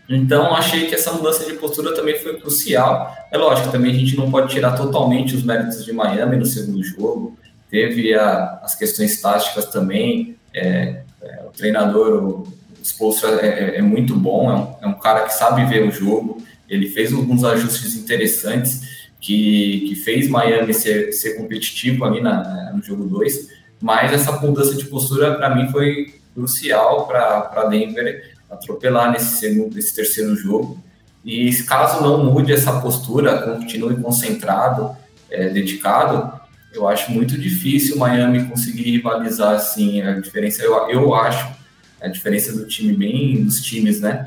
Então, 0.08 0.54
achei 0.54 0.86
que 0.86 0.94
essa 0.94 1.12
mudança 1.12 1.44
de 1.44 1.52
postura 1.52 1.94
também 1.94 2.18
foi 2.18 2.40
crucial. 2.40 3.14
É 3.30 3.36
lógico, 3.36 3.70
também 3.70 3.92
a 3.92 3.94
gente 3.94 4.16
não 4.16 4.30
pode 4.30 4.48
tirar 4.48 4.72
totalmente 4.72 5.36
os 5.36 5.44
méritos 5.44 5.84
de 5.84 5.92
Miami 5.92 6.38
no 6.38 6.46
segundo 6.46 6.82
jogo. 6.82 7.38
Teve 7.70 8.14
a, 8.14 8.58
as 8.64 8.74
questões 8.74 9.20
táticas 9.20 9.66
também. 9.66 10.34
É, 10.54 11.02
é, 11.22 11.42
o 11.46 11.50
treinador, 11.50 12.24
o, 12.24 12.28
o 12.40 12.82
Spolstra, 12.82 13.38
é, 13.42 13.46
é, 13.46 13.76
é, 13.76 13.82
muito 13.82 14.16
bom, 14.16 14.50
é 14.50 14.54
um, 14.54 14.88
é 14.88 14.92
um 14.92 14.98
cara 14.98 15.24
que 15.24 15.34
sabe 15.34 15.66
ver 15.66 15.86
o 15.86 15.92
jogo 15.92 16.42
ele 16.70 16.88
fez 16.88 17.12
alguns 17.12 17.44
ajustes 17.44 17.94
interessantes 17.96 18.80
que, 19.20 19.84
que 19.88 19.94
fez 19.96 20.28
Miami 20.28 20.72
ser, 20.72 21.12
ser 21.12 21.36
competitivo 21.36 22.04
ali 22.04 22.22
na, 22.22 22.72
no 22.72 22.82
jogo 22.82 23.04
2, 23.04 23.48
mas 23.82 24.12
essa 24.12 24.32
mudança 24.32 24.74
de 24.74 24.86
postura 24.86 25.34
para 25.34 25.54
mim 25.54 25.68
foi 25.70 26.14
crucial 26.34 27.06
para 27.06 27.64
Denver 27.64 28.34
atropelar 28.48 29.12
nesse 29.12 29.38
segundo, 29.38 29.74
nesse 29.74 29.94
terceiro 29.94 30.34
jogo. 30.36 30.82
E 31.24 31.52
caso 31.64 32.02
não 32.02 32.24
mude 32.24 32.52
essa 32.52 32.80
postura, 32.80 33.42
continue 33.42 33.96
concentrado, 34.00 34.96
é, 35.30 35.48
dedicado, 35.50 36.40
eu 36.72 36.88
acho 36.88 37.10
muito 37.10 37.36
difícil 37.36 37.98
Miami 37.98 38.44
conseguir 38.44 38.84
rivalizar 38.84 39.54
assim. 39.54 40.00
A 40.02 40.20
diferença, 40.20 40.62
eu, 40.62 40.74
eu 40.88 41.14
acho, 41.14 41.48
a 42.00 42.08
diferença 42.08 42.52
do 42.52 42.66
time 42.66 42.92
bem, 42.92 43.42
dos 43.42 43.60
times, 43.60 44.00
né, 44.00 44.26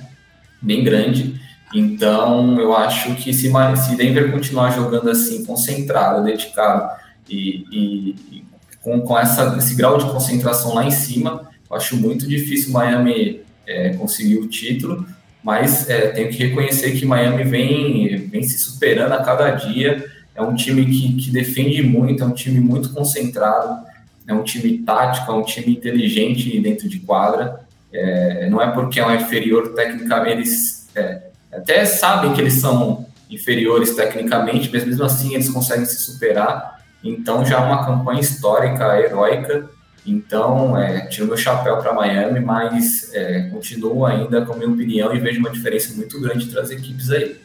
bem 0.61 0.83
grande. 0.83 1.39
Então, 1.73 2.59
eu 2.59 2.75
acho 2.75 3.15
que 3.15 3.33
se, 3.33 3.51
se 3.77 3.95
Denver 3.95 4.31
continuar 4.31 4.71
jogando 4.71 5.09
assim, 5.09 5.43
concentrado, 5.43 6.23
dedicado 6.23 6.89
e, 7.29 7.65
e, 7.71 8.15
e 8.31 8.43
com, 8.81 9.01
com 9.01 9.17
essa, 9.17 9.55
esse 9.57 9.75
grau 9.75 9.97
de 9.97 10.05
concentração 10.05 10.75
lá 10.75 10.85
em 10.85 10.91
cima, 10.91 11.49
eu 11.69 11.75
acho 11.75 11.97
muito 11.97 12.27
difícil 12.27 12.71
Miami 12.71 13.41
é, 13.65 13.89
conseguir 13.93 14.37
o 14.37 14.47
título, 14.47 15.05
mas 15.43 15.89
é, 15.89 16.09
tenho 16.09 16.29
que 16.29 16.37
reconhecer 16.37 16.91
que 16.91 17.05
Miami 17.05 17.43
vem, 17.43 18.27
vem 18.27 18.43
se 18.43 18.57
superando 18.59 19.13
a 19.13 19.23
cada 19.23 19.51
dia 19.51 20.11
é 20.35 20.41
um 20.41 20.55
time 20.55 20.85
que, 20.85 21.13
que 21.15 21.31
defende 21.31 21.83
muito, 21.83 22.23
é 22.23 22.25
um 22.25 22.33
time 22.33 22.59
muito 22.59 22.91
concentrado, 22.91 23.85
é 24.27 24.33
um 24.33 24.43
time 24.43 24.79
tático, 24.79 25.31
é 25.31 25.35
um 25.35 25.43
time 25.43 25.73
inteligente 25.73 26.59
dentro 26.59 26.89
de 26.89 26.99
quadra. 26.99 27.61
É, 27.91 28.49
não 28.49 28.59
é 28.59 28.71
porque 28.71 28.99
é 28.99 29.05
um 29.05 29.13
inferior 29.13 29.73
tecnicamente, 29.75 30.37
eles 30.37 30.89
é, 30.95 31.27
até 31.55 31.85
sabem 31.85 32.33
que 32.33 32.41
eles 32.41 32.55
são 32.55 33.05
inferiores 33.29 33.95
tecnicamente, 33.95 34.69
mas 34.71 34.85
mesmo 34.85 35.03
assim 35.03 35.33
eles 35.33 35.49
conseguem 35.49 35.85
se 35.85 35.97
superar. 35.97 36.79
Então 37.03 37.45
já 37.45 37.59
é 37.59 37.65
uma 37.65 37.85
campanha 37.85 38.21
histórica, 38.21 38.99
heróica. 38.99 39.69
Então, 40.05 40.77
é, 40.77 41.07
tiro 41.07 41.27
meu 41.27 41.37
chapéu 41.37 41.77
para 41.77 41.93
Miami, 41.93 42.41
mas 42.41 43.13
é, 43.13 43.47
continuo 43.49 44.05
ainda 44.05 44.45
com 44.45 44.53
a 44.53 44.57
minha 44.57 44.69
opinião 44.69 45.15
e 45.15 45.19
vejo 45.19 45.39
uma 45.39 45.49
diferença 45.49 45.93
muito 45.93 46.19
grande 46.19 46.45
entre 46.45 46.59
as 46.59 46.71
equipes 46.71 47.09
aí. 47.09 47.37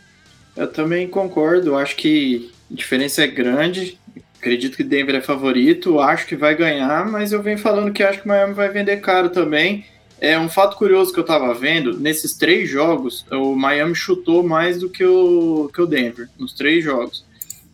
Eu 0.56 0.66
também 0.66 1.06
concordo, 1.06 1.76
acho 1.76 1.94
que 1.94 2.50
a 2.70 2.74
diferença 2.74 3.22
é 3.22 3.28
grande. 3.28 3.98
Acredito 4.40 4.76
que 4.76 4.82
Denver 4.82 5.14
é 5.14 5.20
favorito, 5.20 6.00
acho 6.00 6.26
que 6.26 6.34
vai 6.34 6.54
ganhar, 6.56 7.06
mas 7.06 7.32
eu 7.32 7.42
venho 7.42 7.58
falando 7.58 7.92
que 7.92 8.02
acho 8.02 8.22
que 8.22 8.28
Miami 8.28 8.54
vai 8.54 8.68
vender 8.68 8.96
caro 8.96 9.30
também. 9.30 9.84
É 10.20 10.38
um 10.38 10.48
fato 10.48 10.76
curioso 10.76 11.12
que 11.12 11.18
eu 11.18 11.22
estava 11.22 11.54
vendo, 11.54 11.98
nesses 11.98 12.35
três 12.35 12.68
jogos, 12.68 13.24
o 13.31 13.54
Miami 13.54 13.94
chutou 13.94 14.42
mais 14.42 14.78
do 14.78 14.90
que 14.90 15.04
o, 15.04 15.70
que 15.72 15.81
o 15.81 15.87
Denver, 15.87 16.28
nos 16.38 16.52
três 16.52 16.83
jogos. 16.83 17.24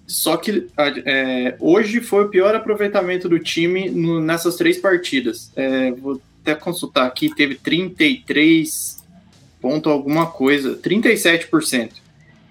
Só 0.07 0.37
que 0.37 0.69
é, 0.77 1.57
hoje 1.59 2.01
foi 2.01 2.25
o 2.25 2.29
pior 2.29 2.55
aproveitamento 2.55 3.29
do 3.29 3.39
time 3.39 3.89
no, 3.89 4.21
nessas 4.21 4.57
três 4.57 4.77
partidas. 4.77 5.51
É, 5.57 5.91
vou 5.93 6.21
até 6.43 6.55
consultar 6.55 7.07
aqui, 7.07 7.35
teve 7.35 7.55
33 7.55 9.03
ponto 9.65 9.89
alguma 9.89 10.27
coisa, 10.27 10.77
37% 10.77 11.93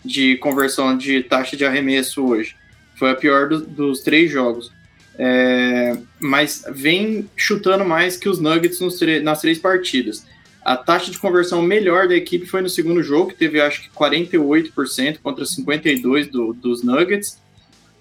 de 0.03 0.36
conversão 0.38 0.97
de 0.97 1.21
taxa 1.21 1.56
de 1.56 1.63
arremesso 1.63 2.25
hoje. 2.25 2.56
Foi 2.95 3.12
a 3.12 3.15
pior 3.15 3.47
do, 3.47 3.62
dos 3.62 4.01
três 4.01 4.32
jogos. 4.32 4.71
É, 5.17 5.95
mas 6.19 6.63
vem 6.71 7.30
chutando 7.36 7.86
mais 7.86 8.17
que 8.17 8.28
os 8.28 8.39
Nuggets 8.39 8.80
nas 9.21 9.41
três 9.41 9.60
partidas. 9.60 10.26
A 10.63 10.78
taxa 10.78 11.12
de 11.12 11.19
conversão 11.19 11.62
melhor 11.62 12.08
da 12.08 12.15
equipe 12.15 12.45
foi 12.45 12.62
no 12.62 12.69
segundo 12.69 13.04
jogo, 13.04 13.30
que 13.30 13.36
teve 13.36 13.60
acho 13.60 13.84
que 13.84 13.89
48% 13.89 15.19
contra 15.21 15.43
52% 15.43 16.32
do, 16.32 16.54
dos 16.54 16.84
Nuggets. 16.84 17.38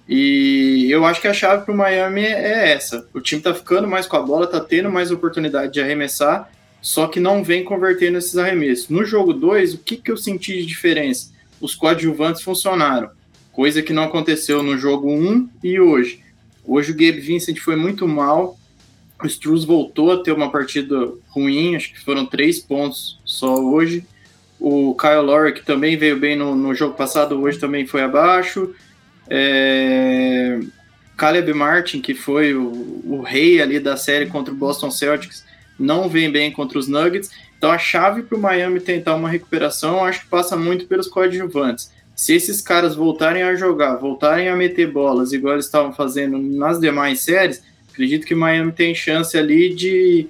E 0.08 0.88
eu 0.90 1.04
acho 1.04 1.20
que 1.20 1.28
a 1.28 1.34
chave 1.34 1.64
para 1.64 1.74
o 1.74 1.76
Miami 1.76 2.22
é 2.22 2.72
essa. 2.72 3.08
O 3.12 3.20
time 3.20 3.40
está 3.40 3.52
ficando 3.52 3.88
mais 3.88 4.06
com 4.06 4.16
a 4.16 4.22
bola, 4.22 4.44
está 4.44 4.60
tendo 4.60 4.90
mais 4.90 5.10
oportunidade 5.10 5.72
de 5.72 5.80
arremessar, 5.80 6.50
só 6.80 7.06
que 7.06 7.20
não 7.20 7.42
vem 7.42 7.64
convertendo 7.64 8.18
esses 8.18 8.36
arremessos. 8.36 8.88
No 8.88 9.04
jogo 9.04 9.32
2, 9.32 9.74
o 9.74 9.78
que, 9.78 9.96
que 9.96 10.10
eu 10.10 10.16
senti 10.16 10.58
de 10.58 10.66
diferença? 10.66 11.32
Os 11.60 11.74
coadjuvantes 11.74 12.42
funcionaram, 12.42 13.10
coisa 13.52 13.82
que 13.82 13.92
não 13.92 14.04
aconteceu 14.04 14.62
no 14.62 14.76
jogo 14.76 15.08
1 15.08 15.28
um 15.28 15.48
e 15.62 15.80
hoje. 15.80 16.21
Hoje 16.64 16.92
o 16.92 16.94
Gabe 16.94 17.20
Vincent 17.20 17.58
foi 17.58 17.76
muito 17.76 18.06
mal, 18.06 18.58
o 19.22 19.26
Struz 19.26 19.64
voltou 19.64 20.12
a 20.12 20.22
ter 20.22 20.32
uma 20.32 20.50
partida 20.50 21.12
ruim, 21.28 21.76
acho 21.76 21.92
que 21.92 22.04
foram 22.04 22.26
três 22.26 22.58
pontos 22.58 23.20
só 23.24 23.54
hoje. 23.56 24.04
O 24.58 24.94
Kyle 24.94 25.22
Lowry, 25.22 25.54
que 25.54 25.64
também 25.64 25.96
veio 25.96 26.18
bem 26.18 26.36
no, 26.36 26.54
no 26.54 26.74
jogo 26.74 26.94
passado, 26.94 27.40
hoje 27.40 27.58
também 27.58 27.86
foi 27.86 28.02
abaixo. 28.02 28.74
É... 29.28 30.60
Caleb 31.16 31.52
Martin, 31.52 32.00
que 32.00 32.14
foi 32.14 32.54
o, 32.54 33.02
o, 33.04 33.22
rei 33.22 33.60
ali 33.60 33.78
da 33.78 33.96
série 33.96 34.26
contra 34.26 34.52
o 34.52 34.56
Boston 34.56 34.90
Celtics, 34.90 35.44
não 35.78 36.08
vem 36.08 36.30
bem 36.30 36.50
contra 36.50 36.78
os 36.78 36.88
Nuggets. 36.88 37.30
Então 37.56 37.70
a 37.70 37.78
chave 37.78 38.22
para 38.22 38.36
o 38.36 38.40
Miami 38.40 38.80
tentar 38.80 39.14
uma 39.14 39.28
recuperação, 39.28 40.04
acho 40.04 40.22
que 40.22 40.26
passa 40.26 40.56
muito 40.56 40.86
pelos 40.86 41.06
coadjuvantes. 41.06 41.92
Se 42.14 42.34
esses 42.34 42.60
caras 42.60 42.94
voltarem 42.94 43.42
a 43.42 43.54
jogar, 43.54 43.96
voltarem 43.96 44.48
a 44.48 44.56
meter 44.56 44.90
bolas, 44.90 45.32
igual 45.32 45.54
eles 45.54 45.66
estavam 45.66 45.92
fazendo 45.92 46.38
nas 46.38 46.78
demais 46.78 47.20
séries, 47.20 47.62
acredito 47.90 48.26
que 48.26 48.34
Miami 48.34 48.72
tem 48.72 48.94
chance 48.94 49.36
ali 49.36 49.74
de 49.74 50.28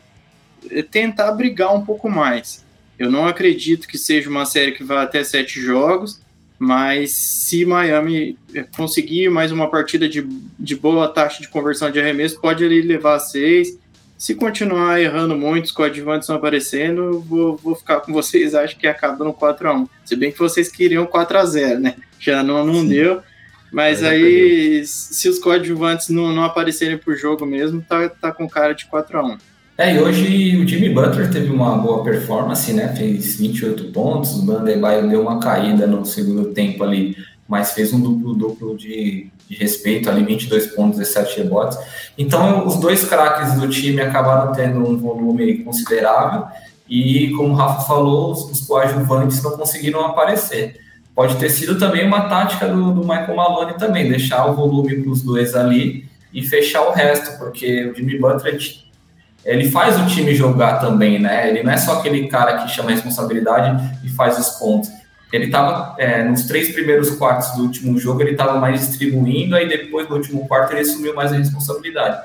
tentar 0.91 1.33
brigar 1.33 1.75
um 1.75 1.85
pouco 1.85 2.09
mais. 2.09 2.65
Eu 2.99 3.11
não 3.11 3.27
acredito 3.27 3.89
que 3.89 3.99
seja 3.99 4.31
uma 4.31 4.45
série 4.45 4.73
que 4.73 4.85
vá 4.85 5.03
até 5.03 5.25
sete 5.25 5.61
jogos, 5.61 6.21
mas 6.59 7.11
se 7.11 7.65
Miami 7.65 8.39
conseguir 8.77 9.29
mais 9.29 9.51
uma 9.51 9.69
partida 9.69 10.09
de, 10.09 10.23
de 10.59 10.77
boa 10.77 11.09
taxa 11.09 11.43
de 11.43 11.49
conversão 11.49 11.91
de 11.91 11.99
arremesso, 11.99 12.41
pode 12.41 12.65
ali 12.65 12.81
levar 12.81 13.19
seis. 13.19 13.77
Se 14.23 14.37
continuar 14.37 15.01
errando 15.01 15.37
muito, 15.37 15.65
os 15.65 15.73
coadjuvantes 15.73 16.29
não 16.29 16.37
aparecendo, 16.37 17.19
vou, 17.19 17.57
vou 17.57 17.75
ficar 17.75 17.99
com 18.03 18.13
vocês, 18.13 18.55
acho 18.55 18.79
que 18.79 18.87
acaba 18.87 19.25
no 19.25 19.35
4x1. 19.35 19.89
Se 20.05 20.15
bem 20.15 20.31
que 20.31 20.39
vocês 20.39 20.69
queriam 20.71 21.05
4x0, 21.05 21.79
né? 21.79 21.97
Já 22.21 22.41
não, 22.41 22.65
não 22.65 22.87
deu. 22.87 23.21
Mas 23.73 24.05
aí, 24.05 24.85
se 24.87 25.29
os 25.29 25.41
coadjuvantes 25.41 26.09
não, 26.09 26.33
não 26.33 26.45
aparecerem 26.45 26.99
por 26.99 27.17
jogo 27.17 27.45
mesmo, 27.45 27.83
tá, 27.83 28.09
tá 28.09 28.31
com 28.31 28.49
cara 28.49 28.75
de 28.75 28.87
4x1. 28.87 29.41
É, 29.77 29.93
e 29.93 29.99
hoje 29.99 30.57
o 30.57 30.69
Jimmy 30.69 30.91
Butler 30.91 31.29
teve 31.29 31.51
uma 31.51 31.77
boa 31.77 32.05
performance, 32.05 32.73
né? 32.73 32.95
Fez 32.95 33.35
28 33.35 33.87
pontos, 33.87 34.39
o 34.39 34.43
Bandebaio 34.43 35.09
deu 35.09 35.23
uma 35.23 35.41
caída 35.41 35.85
no 35.85 36.07
segundo 36.07 36.53
tempo 36.53 36.85
ali, 36.85 37.17
mas 37.49 37.73
fez 37.73 37.93
um 37.93 38.01
duplo-duplo 38.01 38.77
de, 38.77 39.33
de, 39.53 39.59
respeito 39.59 40.09
ali, 40.09 40.25
22 40.25 40.69
pontos, 40.69 40.99
17 40.99 41.39
rebotes. 41.39 41.79
Então, 42.17 42.67
os 42.67 42.77
dois 42.77 43.05
craques 43.05 43.55
do 43.55 43.69
time 43.69 44.01
acabaram 44.01 44.53
tendo 44.53 44.79
um 44.87 44.97
volume 44.97 45.63
considerável 45.65 46.47
e, 46.89 47.31
como 47.37 47.51
o 47.51 47.57
Rafa 47.57 47.87
falou, 47.87 48.33
os, 48.33 48.51
os 48.51 48.67
coadjuvantes 48.67 49.43
não 49.43 49.57
conseguiram 49.57 50.05
aparecer. 50.05 50.77
Pode 51.15 51.37
ter 51.37 51.51
sido 51.51 51.79
também 51.79 52.07
uma 52.07 52.29
tática 52.29 52.67
do, 52.69 52.93
do 52.93 53.01
Michael 53.01 53.37
Malone 53.37 53.75
também, 53.75 54.09
deixar 54.09 54.47
o 54.47 54.55
volume 54.55 55.03
para 55.03 55.11
os 55.11 55.23
dois 55.23 55.55
ali 55.55 56.09
e 56.33 56.43
fechar 56.43 56.83
o 56.83 56.93
resto, 56.93 57.39
porque 57.39 57.87
o 57.87 57.95
Jimmy 57.95 58.19
Butler 58.19 58.59
ele 59.45 59.71
faz 59.71 60.01
o 60.01 60.07
time 60.07 60.35
jogar 60.35 60.79
também, 60.79 61.19
né? 61.19 61.49
Ele 61.49 61.63
não 61.63 61.73
é 61.73 61.77
só 61.77 61.99
aquele 61.99 62.29
cara 62.29 62.59
que 62.59 62.71
chama 62.71 62.91
a 62.91 62.93
responsabilidade 62.93 63.99
e 64.05 64.09
faz 64.09 64.39
os 64.39 64.51
pontos. 64.59 64.89
Ele 65.33 65.47
estava 65.47 65.95
é, 65.99 66.23
nos 66.23 66.45
três 66.45 66.73
primeiros 66.73 67.11
quartos 67.11 67.57
do 67.57 67.63
último 67.63 67.99
jogo, 67.99 68.21
ele 68.21 68.33
estava 68.33 68.61
mais 68.61 68.87
distribuindo, 68.87 69.57
aí 69.57 69.67
depois 69.67 70.09
no 70.09 70.17
último 70.17 70.47
quarto 70.47 70.73
ele 70.73 70.81
assumiu 70.81 71.15
mais 71.15 71.33
a 71.33 71.37
responsabilidade. 71.37 72.21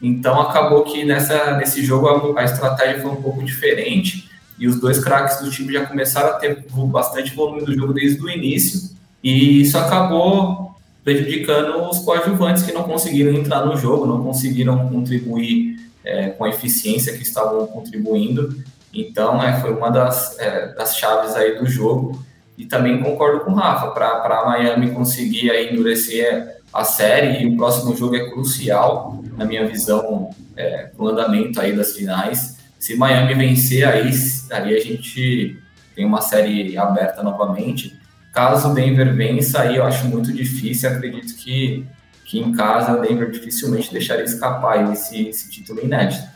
Então 0.00 0.40
acabou 0.40 0.84
que 0.84 1.04
nessa, 1.04 1.56
nesse 1.56 1.84
jogo 1.84 2.08
a, 2.08 2.40
a 2.40 2.44
estratégia 2.44 3.02
foi 3.02 3.10
um 3.10 3.22
pouco 3.22 3.42
diferente 3.42 4.30
e 4.58 4.68
os 4.68 4.80
dois 4.80 5.02
craques 5.02 5.40
do 5.40 5.50
time 5.50 5.72
já 5.72 5.84
começaram 5.84 6.30
a 6.30 6.34
ter 6.34 6.64
bastante 6.86 7.34
volume 7.34 7.64
do 7.64 7.74
jogo 7.74 7.92
desde 7.92 8.22
o 8.22 8.30
início 8.30 8.90
e 9.22 9.62
isso 9.62 9.76
acabou 9.76 10.72
prejudicando 11.04 11.88
os 11.88 11.98
coadjuvantes 12.00 12.62
que 12.62 12.72
não 12.72 12.84
conseguiram 12.84 13.32
entrar 13.32 13.66
no 13.66 13.76
jogo, 13.76 14.06
não 14.06 14.22
conseguiram 14.22 14.88
contribuir 14.88 15.76
é, 16.04 16.28
com 16.30 16.44
a 16.44 16.48
eficiência 16.48 17.16
que 17.16 17.22
estavam 17.22 17.66
contribuindo. 17.66 18.56
Então, 18.92 19.42
é, 19.42 19.60
foi 19.60 19.72
uma 19.72 19.90
das, 19.90 20.38
é, 20.38 20.68
das 20.74 20.96
chaves 20.96 21.34
aí 21.34 21.58
do 21.58 21.66
jogo. 21.66 22.24
E 22.62 22.66
também 22.66 23.02
concordo 23.02 23.40
com 23.40 23.50
o 23.50 23.54
Rafa, 23.54 23.88
para 23.88 24.44
Miami 24.46 24.92
conseguir 24.92 25.50
aí 25.50 25.72
endurecer 25.72 26.60
a 26.72 26.84
série, 26.84 27.42
e 27.42 27.46
o 27.46 27.56
próximo 27.56 27.96
jogo 27.96 28.14
é 28.14 28.30
crucial, 28.30 29.20
na 29.36 29.44
minha 29.44 29.66
visão, 29.66 30.30
é, 30.56 30.90
o 30.96 31.08
andamento 31.08 31.60
aí 31.60 31.72
das 31.74 31.96
finais. 31.96 32.56
Se 32.78 32.94
Miami 32.94 33.34
vencer, 33.34 33.84
aí, 33.84 34.12
aí 34.52 34.76
a 34.76 34.80
gente 34.80 35.58
tem 35.96 36.04
uma 36.04 36.20
série 36.20 36.78
aberta 36.78 37.20
novamente. 37.20 37.98
Caso 38.32 38.72
Denver 38.72 39.12
vença, 39.12 39.62
aí 39.62 39.74
eu 39.74 39.84
acho 39.84 40.06
muito 40.06 40.32
difícil, 40.32 40.88
acredito 40.88 41.34
que 41.34 41.84
que 42.24 42.38
em 42.38 42.52
casa 42.52 42.98
Denver 42.98 43.30
dificilmente 43.30 43.92
deixaria 43.92 44.24
escapar 44.24 44.90
esse, 44.90 45.28
esse 45.28 45.50
título 45.50 45.84
inédito. 45.84 46.31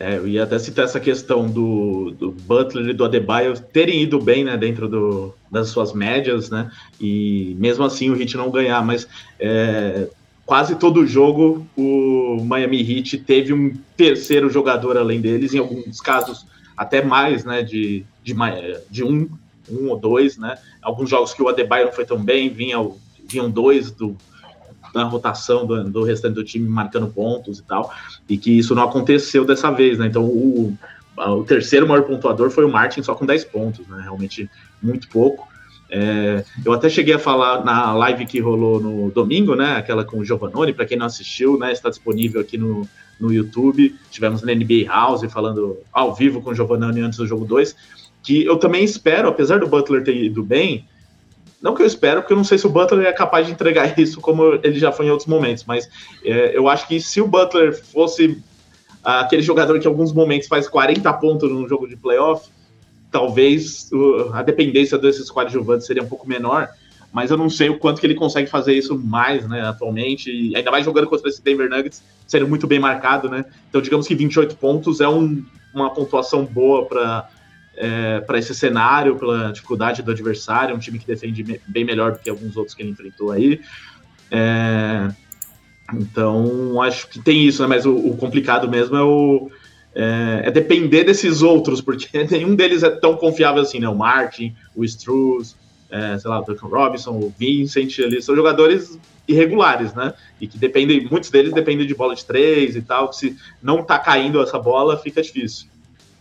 É, 0.00 0.16
eu 0.16 0.26
ia 0.26 0.44
até 0.44 0.58
citar 0.58 0.86
essa 0.86 0.98
questão 0.98 1.46
do, 1.46 2.12
do 2.12 2.32
Butler 2.32 2.88
e 2.88 2.94
do 2.94 3.04
Adebayo 3.04 3.60
terem 3.60 4.02
ido 4.02 4.18
bem 4.18 4.42
né, 4.42 4.56
dentro 4.56 4.88
do, 4.88 5.34
das 5.50 5.68
suas 5.68 5.92
médias, 5.92 6.48
né? 6.48 6.72
E 6.98 7.54
mesmo 7.58 7.84
assim 7.84 8.08
o 8.08 8.18
Heat 8.18 8.34
não 8.34 8.50
ganhar, 8.50 8.82
mas 8.82 9.06
é, 9.38 10.08
quase 10.46 10.76
todo 10.76 11.06
jogo 11.06 11.66
o 11.76 12.42
Miami 12.42 12.80
Heat 12.80 13.18
teve 13.18 13.52
um 13.52 13.74
terceiro 13.94 14.48
jogador 14.48 14.96
além 14.96 15.20
deles, 15.20 15.52
em 15.52 15.58
alguns 15.58 16.00
casos 16.00 16.46
até 16.74 17.04
mais, 17.04 17.44
né? 17.44 17.62
De, 17.62 18.02
de, 18.24 18.34
de 18.90 19.04
um, 19.04 19.28
um 19.70 19.90
ou 19.90 19.98
dois, 19.98 20.38
né? 20.38 20.56
Alguns 20.80 21.10
jogos 21.10 21.34
que 21.34 21.42
o 21.42 21.48
Adebayo 21.48 21.84
não 21.84 21.92
foi 21.92 22.06
tão 22.06 22.16
bem, 22.16 22.48
vinha, 22.48 22.78
vinham 23.28 23.50
dois 23.50 23.90
do, 23.90 24.16
na 24.94 25.04
rotação 25.04 25.66
do, 25.66 25.84
do 25.84 26.02
restante 26.02 26.34
do 26.34 26.44
time 26.44 26.68
marcando 26.68 27.08
pontos 27.08 27.58
e 27.58 27.62
tal, 27.62 27.92
e 28.28 28.36
que 28.36 28.58
isso 28.58 28.74
não 28.74 28.84
aconteceu 28.84 29.44
dessa 29.44 29.70
vez, 29.70 29.98
né? 29.98 30.06
Então 30.06 30.24
o, 30.24 30.76
o 31.16 31.44
terceiro 31.44 31.86
maior 31.86 32.02
pontuador 32.02 32.50
foi 32.50 32.64
o 32.64 32.70
Martin, 32.70 33.02
só 33.02 33.14
com 33.14 33.26
10 33.26 33.44
pontos, 33.46 33.86
né? 33.86 34.00
Realmente 34.02 34.50
muito 34.82 35.08
pouco. 35.08 35.50
É, 35.92 36.44
eu 36.64 36.72
até 36.72 36.88
cheguei 36.88 37.14
a 37.14 37.18
falar 37.18 37.64
na 37.64 37.92
live 37.92 38.24
que 38.24 38.38
rolou 38.38 38.80
no 38.80 39.10
domingo, 39.10 39.56
né? 39.56 39.76
Aquela 39.76 40.04
com 40.04 40.18
o 40.18 40.24
Giovanoni, 40.24 40.72
para 40.72 40.86
quem 40.86 40.96
não 40.96 41.06
assistiu, 41.06 41.58
né? 41.58 41.72
Está 41.72 41.90
disponível 41.90 42.40
aqui 42.40 42.56
no, 42.56 42.88
no 43.18 43.32
YouTube. 43.32 43.96
Tivemos 44.10 44.42
na 44.42 44.54
NBA 44.54 44.86
House 44.86 45.30
falando 45.32 45.78
ao 45.92 46.14
vivo 46.14 46.40
com 46.40 46.50
o 46.50 46.54
Giovanoni 46.54 47.00
antes 47.00 47.18
do 47.18 47.26
jogo 47.26 47.44
2. 47.44 47.74
Que 48.22 48.44
eu 48.44 48.56
também 48.56 48.84
espero, 48.84 49.28
apesar 49.28 49.58
do 49.58 49.66
Butler 49.66 50.04
ter 50.04 50.14
ido 50.14 50.44
bem, 50.44 50.86
Não 51.62 51.74
que 51.74 51.82
eu 51.82 51.86
espero, 51.86 52.22
porque 52.22 52.32
eu 52.32 52.36
não 52.36 52.44
sei 52.44 52.56
se 52.56 52.66
o 52.66 52.70
Butler 52.70 53.06
é 53.06 53.12
capaz 53.12 53.46
de 53.46 53.52
entregar 53.52 53.96
isso 53.98 54.20
como 54.20 54.54
ele 54.62 54.78
já 54.78 54.90
foi 54.90 55.06
em 55.06 55.10
outros 55.10 55.28
momentos, 55.28 55.64
mas 55.64 55.88
é, 56.24 56.56
eu 56.56 56.68
acho 56.68 56.88
que 56.88 57.00
se 57.00 57.20
o 57.20 57.26
Butler 57.26 57.78
fosse 57.84 58.42
aquele 59.02 59.42
jogador 59.42 59.78
que 59.78 59.86
em 59.86 59.90
alguns 59.90 60.12
momentos 60.12 60.48
faz 60.48 60.68
40 60.68 61.12
pontos 61.14 61.50
num 61.50 61.66
jogo 61.68 61.88
de 61.88 61.96
playoff, 61.96 62.48
talvez 63.10 63.90
uh, 63.92 64.32
a 64.32 64.42
dependência 64.42 64.96
desses 64.98 65.30
coadjuvantes 65.30 65.86
seria 65.86 66.02
um 66.02 66.06
pouco 66.06 66.28
menor, 66.28 66.68
mas 67.12 67.30
eu 67.30 67.36
não 67.36 67.50
sei 67.50 67.68
o 67.68 67.78
quanto 67.78 68.00
que 68.00 68.06
ele 68.06 68.14
consegue 68.14 68.48
fazer 68.48 68.74
isso 68.74 68.96
mais, 68.96 69.48
né, 69.48 69.62
atualmente, 69.62 70.30
e 70.30 70.54
ainda 70.54 70.70
mais 70.70 70.84
jogando 70.84 71.08
contra 71.08 71.28
esse 71.28 71.42
Denver 71.42 71.68
Nuggets, 71.68 72.02
sendo 72.26 72.46
muito 72.46 72.66
bem 72.66 72.78
marcado, 72.78 73.28
né, 73.28 73.44
então 73.68 73.80
digamos 73.80 74.06
que 74.06 74.14
28 74.14 74.56
pontos 74.56 75.00
é 75.00 75.08
um, 75.08 75.44
uma 75.74 75.90
pontuação 75.90 76.44
boa 76.44 76.86
para 76.86 77.28
é, 77.80 78.20
para 78.20 78.38
esse 78.38 78.54
cenário, 78.54 79.16
pela 79.16 79.50
dificuldade 79.52 80.02
do 80.02 80.10
adversário, 80.10 80.76
um 80.76 80.78
time 80.78 80.98
que 80.98 81.06
defende 81.06 81.42
bem 81.66 81.84
melhor 81.84 82.12
do 82.12 82.18
que 82.18 82.28
alguns 82.28 82.56
outros 82.56 82.74
que 82.74 82.82
ele 82.82 82.90
enfrentou 82.90 83.32
aí, 83.32 83.60
é, 84.30 85.08
então 85.94 86.80
acho 86.82 87.08
que 87.08 87.18
tem 87.18 87.46
isso, 87.46 87.62
né, 87.62 87.68
mas 87.68 87.86
o, 87.86 87.96
o 87.96 88.16
complicado 88.16 88.68
mesmo 88.68 88.96
é 88.96 89.02
o 89.02 89.50
é, 89.94 90.42
é, 90.44 90.50
depender 90.50 91.04
desses 91.04 91.42
outros, 91.42 91.80
porque 91.80 92.06
nenhum 92.30 92.54
deles 92.54 92.82
é 92.82 92.90
tão 92.90 93.16
confiável 93.16 93.62
assim, 93.62 93.80
né? 93.80 93.88
O 93.88 93.94
Martin, 93.94 94.54
o 94.74 94.84
Struz, 94.84 95.56
é, 95.90 96.16
sei 96.18 96.30
lá, 96.30 96.40
o 96.40 96.44
Duncan 96.44 96.68
Robinson, 96.68 97.10
o 97.10 97.34
Vincent, 97.36 97.98
eles 97.98 98.24
são 98.24 98.36
jogadores 98.36 98.98
irregulares, 99.26 99.92
né? 99.94 100.14
E 100.40 100.46
que 100.46 100.58
dependem, 100.58 101.08
muitos 101.10 101.30
deles 101.30 101.52
dependem 101.52 101.86
de 101.86 101.94
bola 101.94 102.14
de 102.14 102.24
três 102.24 102.76
e 102.76 102.82
tal, 102.82 103.12
se 103.12 103.36
não 103.62 103.82
tá 103.82 103.98
caindo 103.98 104.40
essa 104.40 104.58
bola, 104.58 104.96
fica 104.96 105.20
difícil. 105.22 105.68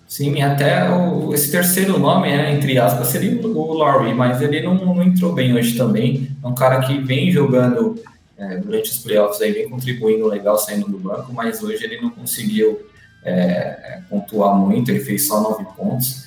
Sim, 0.10 0.42
até 0.42 0.90
o, 0.90 1.32
esse 1.36 1.52
terceiro 1.52 2.00
nome, 2.00 2.36
né, 2.36 2.52
entre 2.52 2.80
aspas, 2.80 3.10
seria 3.10 3.40
o 3.46 3.74
Laurie, 3.74 4.12
mas 4.12 4.42
ele 4.42 4.60
não, 4.60 4.74
não, 4.74 5.04
entrou 5.04 5.34
bem 5.34 5.54
hoje 5.54 5.78
também. 5.78 6.36
É 6.44 6.48
um 6.48 6.56
cara 6.56 6.80
que 6.80 6.98
vem 6.98 7.32
jogando 7.32 7.96
é, 8.36 8.58
durante 8.58 8.90
os 8.90 8.98
playoffs 8.98 9.40
aí, 9.40 9.52
vem 9.52 9.70
contribuindo 9.70 10.26
legal 10.26 10.58
saindo 10.58 10.90
do 10.90 10.98
banco, 10.98 11.32
mas 11.32 11.62
hoje 11.62 11.84
ele 11.84 12.02
não 12.02 12.10
conseguiu 12.10 12.90
é, 13.24 13.34
é, 13.34 14.02
pontuar 14.10 14.56
muito, 14.56 14.90
ele 14.90 15.02
fez 15.02 15.28
só 15.28 15.42
nove 15.42 15.64
pontos. 15.78 16.26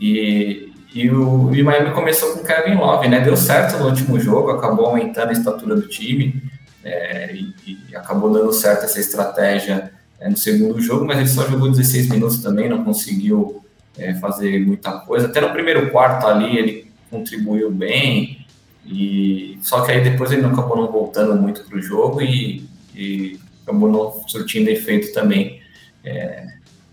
E, 0.00 0.72
e 0.94 1.10
o 1.10 1.52
e 1.52 1.60
Miami 1.60 1.90
começou 1.90 2.36
com 2.36 2.44
Kevin 2.44 2.76
Love, 2.76 3.08
né? 3.08 3.18
Deu 3.18 3.36
certo 3.36 3.78
no 3.78 3.88
último 3.88 4.20
jogo, 4.20 4.50
acabou 4.50 4.86
aumentando 4.86 5.30
a 5.30 5.32
estatura 5.32 5.74
do 5.74 5.88
time 5.88 6.40
é, 6.84 7.34
e, 7.34 7.52
e, 7.66 7.96
acabou 7.96 8.32
dando 8.32 8.52
certo 8.52 8.84
essa 8.84 9.00
estratégia 9.00 9.90
é, 10.24 10.30
no 10.30 10.36
segundo 10.38 10.80
jogo, 10.80 11.04
mas 11.04 11.18
ele 11.18 11.28
só 11.28 11.46
jogou 11.46 11.70
16 11.70 12.08
minutos 12.08 12.38
também, 12.38 12.66
não 12.66 12.82
conseguiu 12.82 13.62
é, 13.98 14.14
fazer 14.14 14.58
muita 14.66 14.92
coisa. 15.00 15.26
Até 15.26 15.38
no 15.38 15.50
primeiro 15.50 15.90
quarto 15.90 16.26
ali 16.26 16.56
ele 16.58 16.90
contribuiu 17.10 17.70
bem, 17.70 18.44
e 18.86 19.58
só 19.60 19.82
que 19.82 19.92
aí 19.92 20.02
depois 20.02 20.32
ele 20.32 20.40
não 20.40 20.52
acabou 20.52 20.76
não 20.76 20.90
voltando 20.90 21.34
muito 21.40 21.64
para 21.64 21.76
o 21.76 21.82
jogo 21.82 22.22
e, 22.22 22.66
e 22.94 23.38
acabou 23.62 23.90
não 23.90 24.26
surtindo 24.26 24.70
efeito 24.70 25.12
também 25.12 25.60
é, 26.02 26.46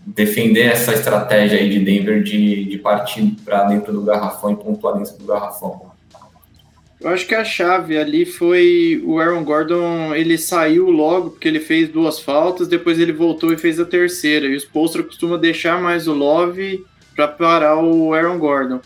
defender 0.06 0.66
essa 0.66 0.92
estratégia 0.92 1.58
aí 1.58 1.70
de 1.70 1.78
Denver 1.78 2.22
de, 2.22 2.66
de 2.66 2.78
partir 2.78 3.34
para 3.44 3.64
dentro 3.64 3.92
do 3.92 4.02
garrafão 4.02 4.52
e 4.52 4.56
pontuar 4.56 4.98
dentro 4.98 5.16
do 5.16 5.24
garrafão. 5.24 5.91
Eu 7.02 7.10
acho 7.10 7.26
que 7.26 7.34
a 7.34 7.44
chave 7.44 7.98
ali 7.98 8.24
foi 8.24 9.02
o 9.04 9.18
Aaron 9.18 9.42
Gordon, 9.42 10.14
ele 10.14 10.38
saiu 10.38 10.88
logo 10.88 11.30
porque 11.30 11.48
ele 11.48 11.58
fez 11.58 11.88
duas 11.88 12.20
faltas, 12.20 12.68
depois 12.68 13.00
ele 13.00 13.12
voltou 13.12 13.52
e 13.52 13.58
fez 13.58 13.80
a 13.80 13.84
terceira. 13.84 14.46
E 14.46 14.54
os 14.54 14.64
Postra 14.64 15.02
costuma 15.02 15.36
deixar 15.36 15.82
mais 15.82 16.06
o 16.06 16.14
Love 16.14 16.86
para 17.16 17.26
parar 17.26 17.76
o 17.82 18.14
Aaron 18.14 18.38
Gordon. 18.38 18.80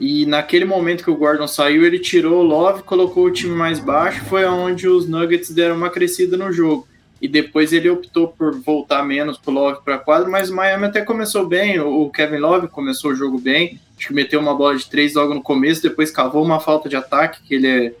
E 0.00 0.26
naquele 0.26 0.64
momento 0.64 1.04
que 1.04 1.10
o 1.10 1.16
Gordon 1.16 1.46
saiu, 1.46 1.86
ele 1.86 2.00
tirou 2.00 2.40
o 2.40 2.42
Love, 2.42 2.82
colocou 2.82 3.26
o 3.26 3.30
time 3.30 3.54
mais 3.54 3.78
baixo, 3.78 4.24
foi 4.24 4.42
aonde 4.42 4.88
os 4.88 5.08
Nuggets 5.08 5.50
deram 5.50 5.76
uma 5.76 5.88
crescida 5.88 6.36
no 6.36 6.50
jogo 6.50 6.88
e 7.22 7.28
depois 7.28 7.72
ele 7.72 7.88
optou 7.88 8.26
por 8.26 8.52
voltar 8.58 9.04
menos 9.04 9.38
pro 9.38 9.52
Love 9.52 9.84
para 9.84 9.96
quadra, 9.96 10.28
mas 10.28 10.50
o 10.50 10.56
Miami 10.56 10.86
até 10.86 11.02
começou 11.02 11.46
bem, 11.46 11.78
o 11.78 12.10
Kevin 12.10 12.38
Love 12.38 12.66
começou 12.66 13.12
o 13.12 13.14
jogo 13.14 13.38
bem, 13.38 13.78
acho 14.02 14.08
que 14.08 14.14
meteu 14.14 14.40
uma 14.40 14.54
bola 14.54 14.76
de 14.76 14.90
três 14.90 15.14
logo 15.14 15.32
no 15.32 15.40
começo, 15.40 15.80
depois 15.80 16.10
cavou 16.10 16.44
uma 16.44 16.58
falta 16.58 16.88
de 16.88 16.96
ataque, 16.96 17.40
que 17.44 17.54
ele 17.54 17.68
é 17.68 17.94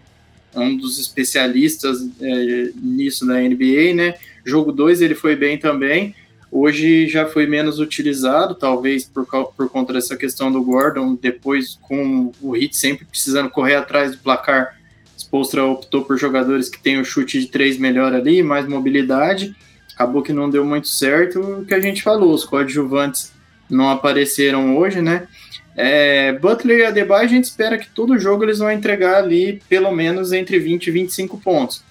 um 0.56 0.76
dos 0.76 0.98
especialistas 0.98 1.98
é, 2.20 2.70
nisso 2.74 3.24
na 3.24 3.40
NBA, 3.40 3.94
né? 3.94 4.14
Jogo 4.44 4.72
2 4.72 5.00
ele 5.00 5.14
foi 5.14 5.36
bem 5.36 5.56
também, 5.56 6.14
hoje 6.50 7.06
já 7.06 7.24
foi 7.26 7.46
menos 7.46 7.78
utilizado, 7.78 8.56
talvez 8.56 9.04
por, 9.04 9.24
por 9.24 9.70
conta 9.70 9.92
dessa 9.92 10.16
questão 10.16 10.50
do 10.50 10.60
Gordon, 10.62 11.14
depois 11.14 11.78
com 11.80 12.32
o 12.42 12.56
Heat 12.56 12.76
sempre 12.76 13.04
precisando 13.04 13.48
correr 13.48 13.76
atrás 13.76 14.12
do 14.12 14.18
placar, 14.18 14.76
Spolstra 15.16 15.64
optou 15.64 16.04
por 16.04 16.18
jogadores 16.18 16.68
que 16.68 16.82
têm 16.82 16.98
o 16.98 17.04
chute 17.04 17.38
de 17.38 17.46
três 17.46 17.78
melhor 17.78 18.12
ali, 18.12 18.42
mais 18.42 18.66
mobilidade. 18.66 19.54
Acabou 19.94 20.20
que 20.20 20.32
não 20.32 20.50
deu 20.50 20.64
muito 20.64 20.88
certo 20.88 21.40
o 21.40 21.64
que 21.64 21.74
a 21.74 21.80
gente 21.80 22.02
falou, 22.02 22.34
os 22.34 22.44
coadjuvantes 22.44 23.32
não 23.70 23.88
apareceram 23.88 24.76
hoje, 24.76 25.00
né? 25.00 25.28
É, 25.76 26.32
Butler 26.32 26.80
e 26.80 26.84
Adebayo, 26.84 27.24
a 27.24 27.28
gente 27.28 27.44
espera 27.44 27.78
que 27.78 27.88
todo 27.88 28.18
jogo 28.18 28.44
eles 28.44 28.58
vão 28.58 28.70
entregar 28.70 29.16
ali 29.16 29.62
pelo 29.68 29.90
menos 29.90 30.32
entre 30.32 30.58
20 30.58 30.86
e 30.86 30.90
25 30.90 31.38
pontos. 31.38 31.82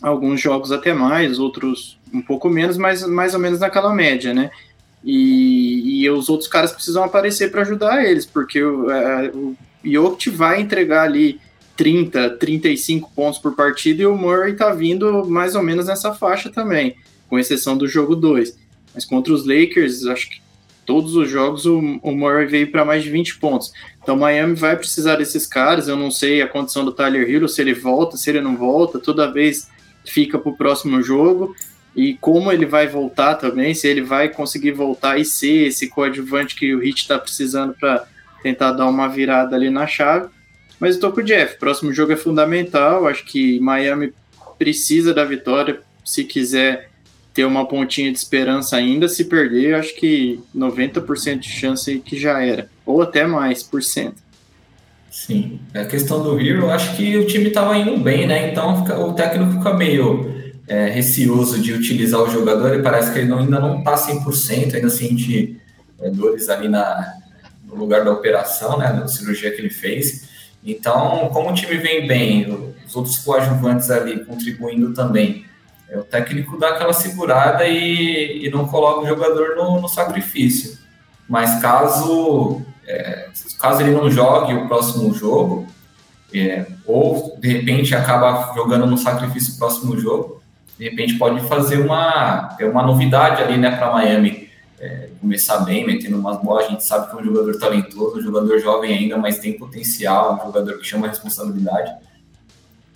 Alguns 0.00 0.40
jogos 0.40 0.70
até 0.70 0.92
mais, 0.92 1.38
outros 1.38 1.98
um 2.12 2.22
pouco 2.22 2.48
menos, 2.48 2.76
mas 2.76 3.02
mais 3.06 3.34
ou 3.34 3.40
menos 3.40 3.60
naquela 3.60 3.92
média, 3.92 4.32
né? 4.32 4.50
E, 5.04 6.02
e 6.02 6.10
os 6.10 6.28
outros 6.28 6.48
caras 6.48 6.72
precisam 6.72 7.04
aparecer 7.04 7.50
para 7.50 7.62
ajudar 7.62 8.04
eles, 8.04 8.24
porque 8.24 8.62
o, 8.62 8.90
é, 8.90 9.28
o 9.28 9.56
Jokic 9.84 10.30
vai 10.30 10.60
entregar 10.60 11.04
ali 11.04 11.40
30, 11.76 12.30
35 12.30 13.10
pontos 13.14 13.38
por 13.38 13.54
partida 13.54 14.02
e 14.02 14.06
o 14.06 14.16
Murray 14.16 14.54
tá 14.54 14.72
vindo 14.72 15.24
mais 15.26 15.54
ou 15.54 15.62
menos 15.62 15.86
nessa 15.86 16.12
faixa 16.12 16.50
também, 16.50 16.96
com 17.28 17.38
exceção 17.38 17.76
do 17.76 17.86
jogo 17.86 18.16
2. 18.16 18.56
Mas 18.94 19.04
contra 19.04 19.32
os 19.32 19.46
Lakers, 19.46 20.06
acho 20.06 20.30
que 20.30 20.40
todos 20.88 21.14
os 21.14 21.28
jogos 21.28 21.66
o, 21.66 22.00
o 22.02 22.12
Murray 22.12 22.46
veio 22.46 22.72
para 22.72 22.82
mais 22.82 23.04
de 23.04 23.10
20 23.10 23.36
pontos. 23.36 23.74
Então 24.02 24.16
Miami 24.16 24.54
vai 24.54 24.74
precisar 24.74 25.16
desses 25.16 25.46
caras. 25.46 25.86
Eu 25.86 25.96
não 25.96 26.10
sei 26.10 26.40
a 26.40 26.48
condição 26.48 26.82
do 26.82 26.92
Tyler 26.92 27.28
Hero, 27.28 27.46
se 27.46 27.60
ele 27.60 27.74
volta, 27.74 28.16
se 28.16 28.30
ele 28.30 28.40
não 28.40 28.56
volta, 28.56 28.98
toda 28.98 29.30
vez 29.30 29.68
fica 30.06 30.38
para 30.38 30.48
o 30.48 30.56
próximo 30.56 31.02
jogo. 31.02 31.54
E 31.94 32.14
como 32.14 32.50
ele 32.50 32.64
vai 32.64 32.86
voltar 32.86 33.34
também, 33.34 33.74
se 33.74 33.86
ele 33.86 34.00
vai 34.00 34.30
conseguir 34.30 34.72
voltar 34.72 35.18
e 35.18 35.26
ser 35.26 35.66
esse 35.66 35.88
coadjuvante 35.90 36.54
que 36.54 36.74
o 36.74 36.82
Heat 36.82 37.02
está 37.02 37.18
precisando 37.18 37.74
para 37.74 38.06
tentar 38.42 38.72
dar 38.72 38.86
uma 38.86 39.08
virada 39.08 39.54
ali 39.54 39.68
na 39.68 39.86
chave. 39.86 40.30
Mas 40.80 40.94
eu 40.94 41.02
tô 41.02 41.12
com 41.12 41.20
o 41.20 41.24
Jeff. 41.24 41.58
Próximo 41.58 41.92
jogo 41.92 42.12
é 42.12 42.16
fundamental. 42.16 43.06
Acho 43.06 43.26
que 43.26 43.60
Miami 43.60 44.14
precisa 44.58 45.12
da 45.12 45.26
vitória 45.26 45.82
se 46.02 46.24
quiser 46.24 46.88
ter 47.38 47.44
uma 47.44 47.64
pontinha 47.64 48.10
de 48.10 48.18
esperança 48.18 48.74
ainda. 48.74 49.08
Se 49.08 49.26
perder, 49.26 49.76
acho 49.76 49.94
que 49.94 50.40
90% 50.56 51.38
de 51.38 51.48
chance 51.48 52.00
que 52.00 52.18
já 52.18 52.42
era. 52.44 52.68
Ou 52.84 53.00
até 53.00 53.28
mais 53.28 53.62
por 53.62 53.80
cento. 53.80 54.16
Sim. 55.08 55.60
A 55.72 55.84
questão 55.84 56.20
do 56.20 56.40
Hero, 56.40 56.68
acho 56.68 56.96
que 56.96 57.16
o 57.16 57.28
time 57.28 57.46
estava 57.46 57.78
indo 57.78 57.96
bem, 57.96 58.26
né? 58.26 58.50
Então 58.50 58.82
o 59.08 59.12
técnico 59.12 59.52
fica 59.52 59.72
meio 59.72 60.34
é, 60.66 60.88
receoso 60.88 61.60
de 61.60 61.72
utilizar 61.72 62.20
o 62.22 62.28
jogador 62.28 62.74
e 62.74 62.82
parece 62.82 63.12
que 63.12 63.20
ele 63.20 63.28
não, 63.28 63.38
ainda 63.38 63.60
não 63.60 63.78
está 63.78 63.94
100%, 63.94 64.74
ainda 64.74 64.90
sente 64.90 65.60
é, 66.00 66.10
dores 66.10 66.48
ali 66.48 66.68
na, 66.68 67.14
no 67.68 67.76
lugar 67.76 68.04
da 68.04 68.10
operação, 68.10 68.78
né? 68.78 68.92
Da 68.92 69.06
cirurgia 69.06 69.52
que 69.52 69.60
ele 69.60 69.70
fez. 69.70 70.28
Então, 70.66 71.30
como 71.32 71.50
o 71.50 71.54
time 71.54 71.76
vem 71.76 72.04
bem, 72.04 72.74
os 72.84 72.96
outros 72.96 73.18
coadjuvantes 73.18 73.92
ali 73.92 74.24
contribuindo 74.24 74.92
também, 74.92 75.46
o 75.96 76.02
técnico 76.02 76.58
dá 76.58 76.70
aquela 76.70 76.92
segurada 76.92 77.66
e, 77.66 78.46
e 78.46 78.50
não 78.50 78.68
coloca 78.68 79.00
o 79.00 79.06
jogador 79.06 79.56
no, 79.56 79.80
no 79.80 79.88
sacrifício. 79.88 80.78
Mas 81.28 81.60
caso, 81.60 82.62
é, 82.86 83.28
caso 83.58 83.82
ele 83.82 83.92
não 83.92 84.10
jogue 84.10 84.54
o 84.54 84.68
próximo 84.68 85.14
jogo, 85.14 85.66
é, 86.34 86.66
ou 86.86 87.36
de 87.38 87.48
repente 87.48 87.94
acaba 87.94 88.52
jogando 88.54 88.86
no 88.86 88.98
sacrifício 88.98 89.54
o 89.54 89.58
próximo 89.58 89.98
jogo, 89.98 90.42
de 90.78 90.84
repente 90.84 91.14
pode 91.14 91.40
fazer 91.48 91.80
uma, 91.80 92.56
uma 92.60 92.82
novidade 92.82 93.42
ali 93.42 93.56
né, 93.56 93.74
para 93.74 93.92
Miami 93.92 94.48
é, 94.80 95.08
começar 95.20 95.58
bem, 95.60 95.84
metendo 95.86 96.18
umas 96.18 96.40
bolas. 96.40 96.66
A 96.66 96.70
gente 96.70 96.84
sabe 96.84 97.10
que 97.10 97.16
é 97.16 97.20
um 97.20 97.24
jogador 97.24 97.58
talentoso, 97.58 98.18
um 98.18 98.22
jogador 98.22 98.58
jovem 98.60 98.96
ainda, 98.96 99.16
mas 99.16 99.38
tem 99.38 99.58
potencial, 99.58 100.40
um 100.40 100.46
jogador 100.46 100.78
que 100.78 100.84
chama 100.84 101.08
responsabilidade. 101.08 101.90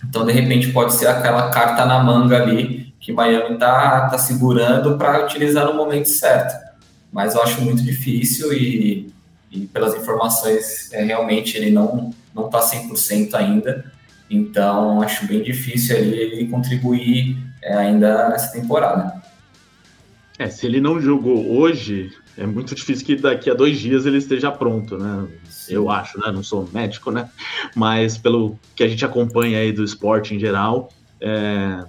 Então, 0.07 0.25
de 0.25 0.31
repente, 0.31 0.71
pode 0.71 0.93
ser 0.93 1.07
aquela 1.07 1.49
carta 1.49 1.85
na 1.85 2.03
manga 2.03 2.41
ali 2.41 2.93
que 2.99 3.11
Miami 3.11 3.57
tá, 3.57 4.07
tá 4.09 4.17
segurando 4.17 4.97
para 4.97 5.25
utilizar 5.25 5.65
no 5.65 5.73
momento 5.73 6.07
certo. 6.07 6.53
Mas 7.11 7.35
eu 7.35 7.43
acho 7.43 7.61
muito 7.61 7.83
difícil 7.83 8.53
e, 8.53 9.13
e 9.51 9.61
pelas 9.67 9.95
informações, 9.95 10.91
é, 10.93 11.03
realmente 11.03 11.57
ele 11.57 11.69
não 11.69 12.13
não 12.33 12.47
está 12.47 12.59
100% 12.59 13.33
ainda. 13.35 13.85
Então, 14.29 15.01
acho 15.01 15.27
bem 15.27 15.43
difícil 15.43 15.95
ele 15.95 16.47
contribuir 16.47 17.37
é, 17.61 17.75
ainda 17.75 18.29
nessa 18.29 18.51
temporada. 18.51 19.21
É, 20.39 20.49
se 20.49 20.65
ele 20.65 20.81
não 20.81 20.99
jogou 20.99 21.55
hoje, 21.55 22.11
é 22.37 22.45
muito 22.45 22.73
difícil 22.73 23.05
que 23.05 23.15
daqui 23.15 23.49
a 23.49 23.53
dois 23.53 23.79
dias 23.79 24.05
ele 24.05 24.17
esteja 24.17 24.51
pronto, 24.51 24.97
né? 24.97 25.27
Eu 25.69 25.89
acho, 25.89 26.19
né? 26.19 26.31
Não 26.31 26.43
sou 26.43 26.67
médico, 26.73 27.11
né? 27.11 27.29
Mas 27.75 28.17
pelo 28.17 28.57
que 28.75 28.83
a 28.83 28.87
gente 28.87 29.05
acompanha 29.05 29.59
aí 29.59 29.71
do 29.71 29.83
esporte 29.83 30.35
em 30.35 30.39
geral, 30.39 30.89
é, 31.19 31.83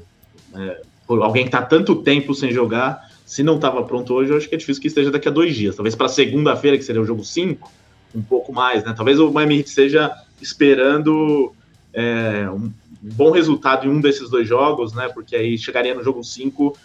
é, 0.54 0.80
alguém 1.08 1.44
que 1.44 1.50
tá 1.50 1.62
tanto 1.62 1.96
tempo 1.96 2.34
sem 2.34 2.52
jogar, 2.52 3.10
se 3.26 3.42
não 3.42 3.56
estava 3.56 3.82
pronto 3.82 4.12
hoje, 4.14 4.30
eu 4.30 4.36
acho 4.36 4.48
que 4.48 4.54
é 4.54 4.58
difícil 4.58 4.80
que 4.80 4.88
esteja 4.88 5.10
daqui 5.10 5.28
a 5.28 5.30
dois 5.30 5.56
dias. 5.56 5.74
Talvez 5.74 5.94
para 5.94 6.08
segunda-feira, 6.08 6.76
que 6.76 6.84
seria 6.84 7.02
o 7.02 7.06
jogo 7.06 7.24
5, 7.24 7.72
um 8.14 8.22
pouco 8.22 8.52
mais, 8.52 8.84
né? 8.84 8.94
Talvez 8.96 9.18
o 9.18 9.30
Miami 9.30 9.58
Heat 9.58 9.68
esteja 9.68 10.12
esperando 10.40 11.52
é, 11.92 12.48
um 12.50 12.70
bom 13.00 13.30
resultado 13.30 13.86
em 13.86 13.90
um 13.90 14.00
desses 14.00 14.30
dois 14.30 14.46
jogos, 14.46 14.92
né? 14.94 15.08
Porque 15.08 15.34
aí 15.34 15.58
chegaria 15.58 15.94
no 15.94 16.04
jogo 16.04 16.22
5 16.22 16.76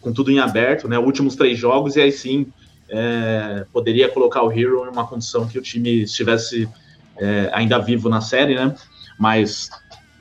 com 0.00 0.12
tudo 0.12 0.30
em 0.30 0.38
aberto, 0.38 0.88
né? 0.88 0.98
Últimos 0.98 1.36
três 1.36 1.58
jogos, 1.58 1.96
e 1.96 2.00
aí 2.00 2.12
sim 2.12 2.46
é, 2.88 3.64
poderia 3.72 4.08
colocar 4.08 4.42
o 4.42 4.50
Hero 4.50 4.86
em 4.86 4.90
uma 4.90 5.06
condição 5.06 5.46
que 5.46 5.58
o 5.58 5.62
time 5.62 6.02
estivesse 6.02 6.68
é, 7.18 7.50
ainda 7.52 7.78
vivo 7.78 8.08
na 8.08 8.20
série, 8.20 8.54
né? 8.54 8.74
Mas 9.18 9.68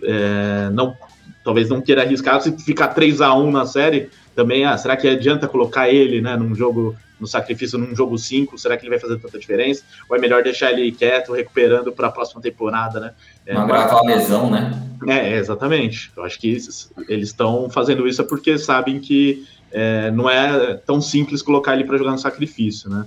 é, 0.04 0.70
não, 0.72 0.96
talvez 1.44 1.70
não 1.70 1.82
queira 1.82 2.02
arriscar 2.02 2.42
se 2.42 2.52
ficar 2.58 2.90
3 2.90 3.22
a 3.22 3.34
1 3.34 3.52
na 3.52 3.66
série. 3.66 4.10
Também, 4.36 4.66
ah, 4.66 4.78
será 4.78 4.96
que 4.96 5.08
adianta 5.08 5.48
colocar 5.48 5.90
ele, 5.90 6.22
né, 6.22 6.36
num 6.36 6.54
jogo 6.54 6.96
no 7.20 7.26
sacrifício 7.26 7.78
num 7.78 7.96
jogo 7.96 8.18
5, 8.18 8.58
será 8.58 8.78
que 8.78 8.84
ele 8.84 8.92
vai 8.92 9.00
fazer 9.00 9.18
tanta 9.18 9.40
diferença? 9.40 9.84
Ou 10.10 10.16
é 10.16 10.20
melhor 10.20 10.44
deixar 10.44 10.72
ele 10.72 10.92
quieto, 10.92 11.34
recuperando 11.34 11.92
para 11.92 12.08
a 12.08 12.12
próxima 12.12 12.42
temporada, 12.42 13.00
né? 13.00 13.14
É, 13.46 13.58
uma 13.58 13.66
grata 13.66 14.02
lesão, 14.02 14.50
né? 14.50 14.72
É, 15.08 15.38
exatamente. 15.38 16.12
Eu 16.16 16.24
acho 16.24 16.40
que 16.40 16.48
eles 16.48 17.30
estão 17.30 17.70
fazendo 17.70 18.08
isso 18.08 18.24
porque 18.26 18.58
sabem 18.58 19.00
que 19.00 19.48
é, 19.72 20.12
não 20.12 20.30
é 20.30 20.76
tão 20.86 21.02
simples 21.02 21.42
colocar 21.42 21.74
ele 21.74 21.84
para 21.84 21.98
jogar 21.98 22.12
no 22.12 22.18
sacrifício, 22.18 22.90
né? 22.90 23.06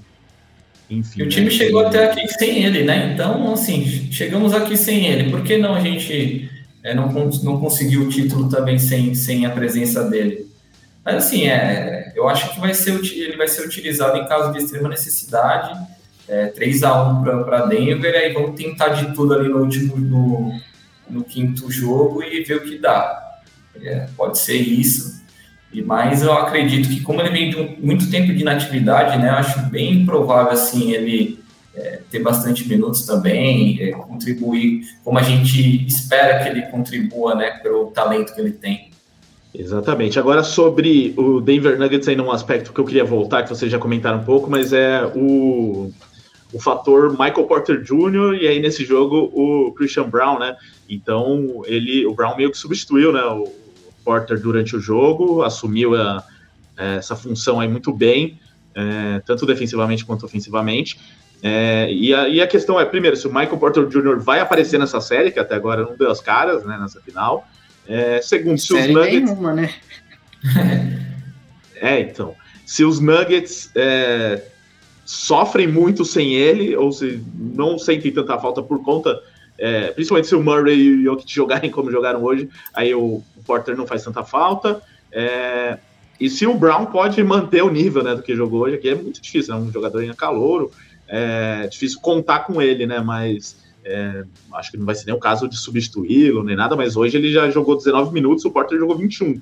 Enfim. 0.90 1.20
E 1.20 1.22
o 1.22 1.28
time 1.28 1.46
né? 1.46 1.50
chegou 1.52 1.86
até 1.86 2.10
aqui 2.10 2.26
sem 2.28 2.64
ele, 2.64 2.82
né? 2.82 3.12
Então, 3.14 3.52
assim, 3.52 4.10
chegamos 4.10 4.52
aqui 4.52 4.76
sem 4.76 5.06
ele. 5.06 5.30
Por 5.30 5.42
que 5.42 5.56
não 5.56 5.74
a 5.74 5.80
gente 5.80 6.50
é, 6.82 6.92
não, 6.94 7.08
não 7.12 7.60
conseguiu 7.60 8.02
o 8.02 8.08
título 8.08 8.48
também 8.48 8.78
sem, 8.78 9.14
sem 9.14 9.46
a 9.46 9.50
presença 9.50 10.08
dele? 10.08 10.46
Mas, 11.04 11.14
assim, 11.14 11.46
é, 11.46 12.12
eu 12.16 12.28
acho 12.28 12.52
que 12.52 12.60
vai 12.60 12.74
ser, 12.74 13.00
ele 13.14 13.36
vai 13.36 13.46
ser 13.46 13.64
utilizado 13.64 14.18
em 14.18 14.26
caso 14.26 14.52
de 14.52 14.58
extrema 14.58 14.88
necessidade. 14.88 15.78
É, 16.28 16.46
3 16.46 16.82
a 16.84 17.02
1 17.10 17.22
para 17.22 17.66
Denver, 17.66 18.14
aí 18.14 18.32
vamos 18.32 18.54
tentar 18.54 18.90
de 18.90 19.14
tudo 19.14 19.34
ali 19.34 19.48
no 19.48 19.58
último, 19.60 19.96
no, 19.96 20.60
no 21.08 21.24
quinto 21.24 21.70
jogo 21.70 22.22
e 22.22 22.44
ver 22.44 22.56
o 22.56 22.62
que 22.62 22.78
dá. 22.78 23.40
É, 23.82 24.08
pode 24.16 24.38
ser 24.38 24.56
isso. 24.56 25.19
E 25.72 25.82
mais 25.82 26.22
eu 26.22 26.32
acredito 26.32 26.88
que 26.88 27.00
como 27.00 27.20
ele 27.20 27.30
vem 27.30 27.50
de 27.50 27.84
muito 27.84 28.10
tempo 28.10 28.32
de 28.32 28.40
inatividade, 28.40 29.18
né, 29.18 29.30
acho 29.30 29.60
bem 29.70 30.04
provável 30.04 30.52
assim 30.52 30.92
ele 30.92 31.38
é, 31.74 32.00
ter 32.10 32.18
bastante 32.20 32.68
minutos 32.68 33.06
também, 33.06 33.80
é, 33.80 33.92
contribuir 33.92 34.82
como 35.04 35.18
a 35.18 35.22
gente 35.22 35.86
espera 35.86 36.42
que 36.42 36.48
ele 36.48 36.62
contribua, 36.62 37.34
né, 37.36 37.50
pelo 37.62 37.86
talento 37.86 38.34
que 38.34 38.40
ele 38.40 38.52
tem. 38.52 38.90
Exatamente. 39.54 40.18
Agora 40.18 40.42
sobre 40.42 41.14
o 41.16 41.40
Denver 41.40 41.78
Nuggets 41.78 42.08
ainda 42.08 42.22
um 42.22 42.30
aspecto 42.30 42.72
que 42.72 42.80
eu 42.80 42.84
queria 42.84 43.04
voltar, 43.04 43.42
que 43.42 43.48
vocês 43.48 43.70
já 43.70 43.78
comentaram 43.78 44.18
um 44.18 44.24
pouco, 44.24 44.48
mas 44.50 44.72
é 44.72 45.04
o, 45.14 45.92
o 46.52 46.60
fator 46.60 47.10
Michael 47.10 47.44
Porter 47.44 47.82
Jr. 47.82 48.38
e 48.40 48.46
aí 48.46 48.60
nesse 48.60 48.84
jogo 48.84 49.30
o 49.32 49.72
Christian 49.72 50.08
Brown, 50.08 50.38
né? 50.38 50.56
Então 50.88 51.62
ele, 51.66 52.06
o 52.06 52.14
Brown 52.14 52.36
meio 52.36 52.50
que 52.50 52.58
substituiu, 52.58 53.12
né? 53.12 53.22
O, 53.24 53.52
Porter 54.04 54.40
durante 54.40 54.76
o 54.76 54.80
jogo, 54.80 55.42
assumiu 55.42 55.94
a, 55.94 56.24
é, 56.76 56.96
essa 56.96 57.14
função 57.14 57.60
aí 57.60 57.68
muito 57.68 57.92
bem, 57.92 58.40
é, 58.74 59.20
tanto 59.26 59.46
defensivamente 59.46 60.04
quanto 60.04 60.24
ofensivamente. 60.24 60.98
É, 61.42 61.90
e, 61.90 62.12
a, 62.12 62.28
e, 62.28 62.40
a, 62.40 62.46
questão 62.46 62.78
é, 62.78 62.84
primeiro, 62.84 63.16
se 63.16 63.26
o 63.26 63.30
Michael 63.30 63.58
Porter 63.58 63.86
Jr. 63.86 64.18
vai 64.18 64.40
aparecer 64.40 64.78
nessa 64.78 65.00
série, 65.00 65.30
que 65.30 65.38
até 65.38 65.54
agora 65.54 65.82
não 65.82 65.96
deu 65.96 66.10
as 66.10 66.20
caras, 66.20 66.64
né, 66.64 66.78
nessa 66.78 67.00
final. 67.00 67.48
É, 67.86 68.20
segundo, 68.20 68.58
se 68.58 68.68
série 68.68 68.92
os 68.92 68.94
Nuggets... 68.94 69.30
Nenhuma, 69.30 69.54
né? 69.54 69.74
é, 71.76 72.00
então. 72.00 72.34
Se 72.66 72.84
os 72.84 73.00
Nuggets 73.00 73.70
é, 73.74 74.42
sofrem 75.04 75.66
muito 75.66 76.04
sem 76.04 76.34
ele, 76.34 76.76
ou 76.76 76.92
se 76.92 77.22
não 77.34 77.78
sentem 77.78 78.12
tanta 78.12 78.38
falta 78.38 78.62
por 78.62 78.82
conta 78.84 79.20
é, 79.60 79.88
principalmente 79.92 80.26
se 80.26 80.34
o 80.34 80.42
Murray 80.42 80.74
e 80.74 80.98
o 81.00 81.04
Jokic 81.04 81.32
jogarem 81.32 81.70
como 81.70 81.90
jogaram 81.90 82.24
hoje, 82.24 82.48
aí 82.72 82.94
o, 82.94 83.22
o 83.36 83.42
Porter 83.44 83.76
não 83.76 83.86
faz 83.86 84.02
tanta 84.02 84.24
falta. 84.24 84.80
É, 85.12 85.78
e 86.18 86.30
se 86.30 86.46
o 86.46 86.54
Brown 86.54 86.86
pode 86.86 87.22
manter 87.22 87.62
o 87.62 87.70
nível 87.70 88.02
né, 88.02 88.14
do 88.14 88.22
que 88.22 88.34
jogou 88.34 88.62
hoje, 88.62 88.76
aqui 88.76 88.88
é 88.88 88.94
muito 88.94 89.20
difícil, 89.20 89.54
é 89.54 89.56
um 89.58 89.70
jogador 89.70 90.02
em 90.02 90.14
calouro, 90.14 90.70
é 91.06 91.66
difícil 91.66 92.00
contar 92.00 92.40
com 92.40 92.62
ele, 92.62 92.86
né? 92.86 93.00
Mas 93.00 93.56
é, 93.84 94.24
acho 94.54 94.70
que 94.70 94.78
não 94.78 94.86
vai 94.86 94.94
ser 94.94 95.06
nem 95.06 95.14
o 95.14 95.18
caso 95.18 95.46
de 95.46 95.56
substituí-lo 95.56 96.42
nem 96.42 96.56
nada, 96.56 96.74
mas 96.74 96.96
hoje 96.96 97.18
ele 97.18 97.30
já 97.30 97.50
jogou 97.50 97.76
19 97.76 98.12
minutos, 98.14 98.44
o 98.46 98.50
Porter 98.50 98.78
jogou 98.78 98.96
21. 98.96 99.40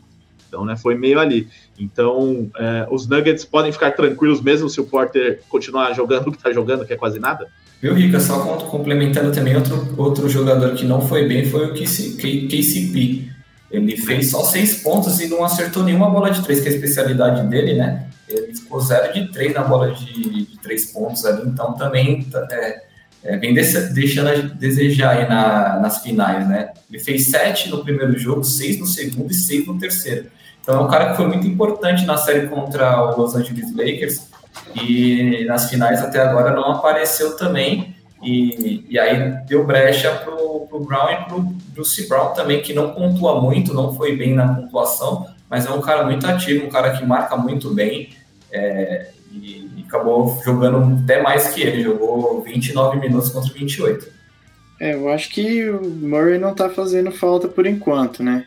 Então, 0.49 0.65
né, 0.65 0.77
foi 0.77 0.95
meio 0.95 1.21
ali. 1.21 1.47
Então, 1.79 2.51
é, 2.57 2.89
os 2.91 3.07
Nuggets 3.07 3.45
podem 3.45 3.71
ficar 3.71 3.93
tranquilos 3.93 4.41
mesmo 4.41 4.69
se 4.69 4.81
o 4.81 4.85
Porter 4.85 5.43
continuar 5.49 5.93
jogando 5.93 6.29
o 6.29 6.31
que 6.33 6.39
está 6.39 6.53
jogando, 6.53 6.87
que 6.87 6.93
é 6.93 6.97
quase 6.97 7.21
nada? 7.21 7.49
Viu, 7.81 7.95
Rica? 7.95 8.19
Só 8.19 8.39
complementando 8.71 9.31
também, 9.33 9.55
outro, 9.55 9.95
outro 9.97 10.29
jogador 10.29 10.75
que 10.75 10.85
não 10.85 11.01
foi 11.01 11.29
bem 11.29 11.45
foi 11.47 11.67
o 11.67 11.75
KCP. 11.75 13.31
Ele 13.71 13.97
fez 13.97 14.31
só 14.31 14.43
seis 14.45 14.83
pontos 14.83 15.21
e 15.21 15.29
não 15.29 15.45
acertou 15.45 15.85
nenhuma 15.85 16.11
bola 16.11 16.31
de 16.31 16.43
três, 16.43 16.61
que 16.61 16.69
é 16.69 16.73
a 16.73 16.75
especialidade 16.75 17.47
dele, 17.49 17.75
né? 17.75 18.07
Ele 18.29 18.55
ficou 18.55 18.81
zero 18.81 19.13
de 19.13 19.31
três 19.31 19.55
na 19.55 19.63
bola 19.63 19.93
de, 19.93 20.45
de 20.45 20.59
três 20.61 20.87
pontos 20.87 21.25
ali, 21.25 21.49
então 21.49 21.75
também 21.75 22.27
é, 22.51 22.83
é, 23.25 23.37
vem 23.37 23.55
deixando 23.55 24.29
a 24.29 24.35
desejar 24.35 25.17
aí 25.17 25.29
na, 25.29 25.79
nas 25.81 26.03
finais, 26.03 26.49
né? 26.49 26.71
Ele 26.91 26.99
fez 26.99 27.27
sete 27.27 27.71
no 27.71 27.85
primeiro 27.85 28.19
jogo, 28.19 28.43
seis 28.43 28.79
no 28.79 28.87
segundo 28.87 29.31
e 29.31 29.35
seis 29.35 29.67
no 29.67 29.79
terceiro. 29.79 30.27
Então 30.61 30.81
é 30.81 30.81
um 30.81 30.89
cara 30.89 31.11
que 31.11 31.17
foi 31.17 31.27
muito 31.29 31.47
importante 31.47 32.05
na 32.05 32.17
série 32.17 32.49
contra 32.49 33.03
o 33.03 33.21
Los 33.21 33.35
Angeles 33.35 33.75
Lakers 33.75 34.29
e 34.75 35.45
nas 35.47 35.69
finais 35.71 36.03
até 36.03 36.21
agora 36.21 36.55
não 36.55 36.73
apareceu 36.73 37.37
também. 37.37 37.95
E, 38.23 38.85
e 38.89 38.99
aí 38.99 39.37
deu 39.47 39.65
brecha 39.65 40.13
para 40.13 40.35
o 40.35 40.85
Brown 40.85 41.11
e 41.11 41.17
para 41.25 41.37
o 41.37 41.41
Bruce 41.41 42.09
Brown 42.09 42.33
também, 42.33 42.61
que 42.61 42.73
não 42.73 42.93
pontua 42.93 43.41
muito, 43.41 43.73
não 43.73 43.95
foi 43.95 44.17
bem 44.17 44.35
na 44.35 44.49
pontuação, 44.49 45.27
mas 45.49 45.67
é 45.67 45.71
um 45.71 45.81
cara 45.81 46.05
muito 46.05 46.27
ativo, 46.27 46.67
um 46.67 46.71
cara 46.71 46.97
que 46.97 47.05
marca 47.05 47.37
muito 47.37 47.73
bem. 47.73 48.11
É, 48.51 49.11
e, 49.31 49.71
e, 49.77 49.85
acabou 49.87 50.41
jogando 50.45 51.03
até 51.03 51.23
mais 51.23 51.49
que 51.49 51.63
ele, 51.63 51.83
jogou 51.83 52.43
29 52.43 52.99
minutos 52.99 53.31
contra 53.31 53.53
28. 53.53 54.09
É, 54.81 54.95
eu 54.95 55.09
acho 55.09 55.31
que 55.31 55.69
o 55.71 55.83
Murray 55.83 56.39
não 56.39 56.55
tá 56.55 56.69
fazendo 56.69 57.11
falta 57.11 57.49
por 57.49 57.67
enquanto, 57.67 58.23
né? 58.23 58.47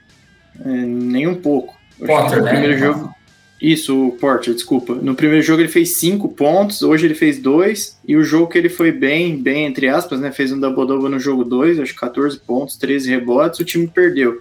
É, 0.59 0.67
nem 0.67 1.27
um 1.27 1.35
pouco. 1.35 1.75
Potter, 2.05 2.41
né? 2.41 2.51
primeiro 2.51 2.77
jogo, 2.77 3.13
isso, 3.61 4.07
o 4.07 4.11
Porter, 4.13 4.55
desculpa. 4.55 4.95
No 4.95 5.13
primeiro 5.13 5.43
jogo 5.43 5.61
ele 5.61 5.69
fez 5.69 5.89
5 5.97 6.29
pontos, 6.29 6.81
hoje 6.81 7.05
ele 7.05 7.13
fez 7.13 7.37
2, 7.37 7.99
e 8.07 8.17
o 8.17 8.23
jogo 8.23 8.47
que 8.47 8.57
ele 8.57 8.69
foi 8.69 8.91
bem, 8.91 9.37
bem 9.37 9.65
entre 9.65 9.87
aspas, 9.87 10.19
né? 10.19 10.31
Fez 10.31 10.51
um 10.51 10.59
double-double 10.59 11.09
no 11.09 11.19
jogo 11.19 11.43
2, 11.43 11.79
acho 11.79 11.93
que 11.93 11.99
14 11.99 12.39
pontos, 12.39 12.75
13 12.77 13.11
rebotes, 13.11 13.59
o 13.59 13.65
time 13.65 13.87
perdeu. 13.87 14.39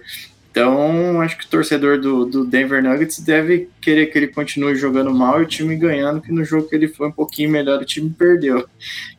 Então, 0.49 1.21
acho 1.21 1.37
que 1.37 1.45
o 1.45 1.49
torcedor 1.49 2.01
do, 2.01 2.25
do, 2.25 2.43
Denver 2.43 2.83
Nuggets 2.83 3.19
deve 3.19 3.69
querer 3.79 4.07
que 4.07 4.17
ele 4.17 4.27
continue 4.27 4.75
jogando 4.75 5.13
mal 5.13 5.39
e 5.39 5.43
o 5.43 5.47
time 5.47 5.77
ganhando, 5.77 6.19
que 6.19 6.31
no 6.31 6.43
jogo 6.43 6.67
que 6.67 6.75
ele 6.75 6.89
foi 6.89 7.07
um 7.07 7.11
pouquinho 7.11 7.49
melhor, 7.49 7.79
o 7.79 7.85
time 7.85 8.09
perdeu. 8.09 8.67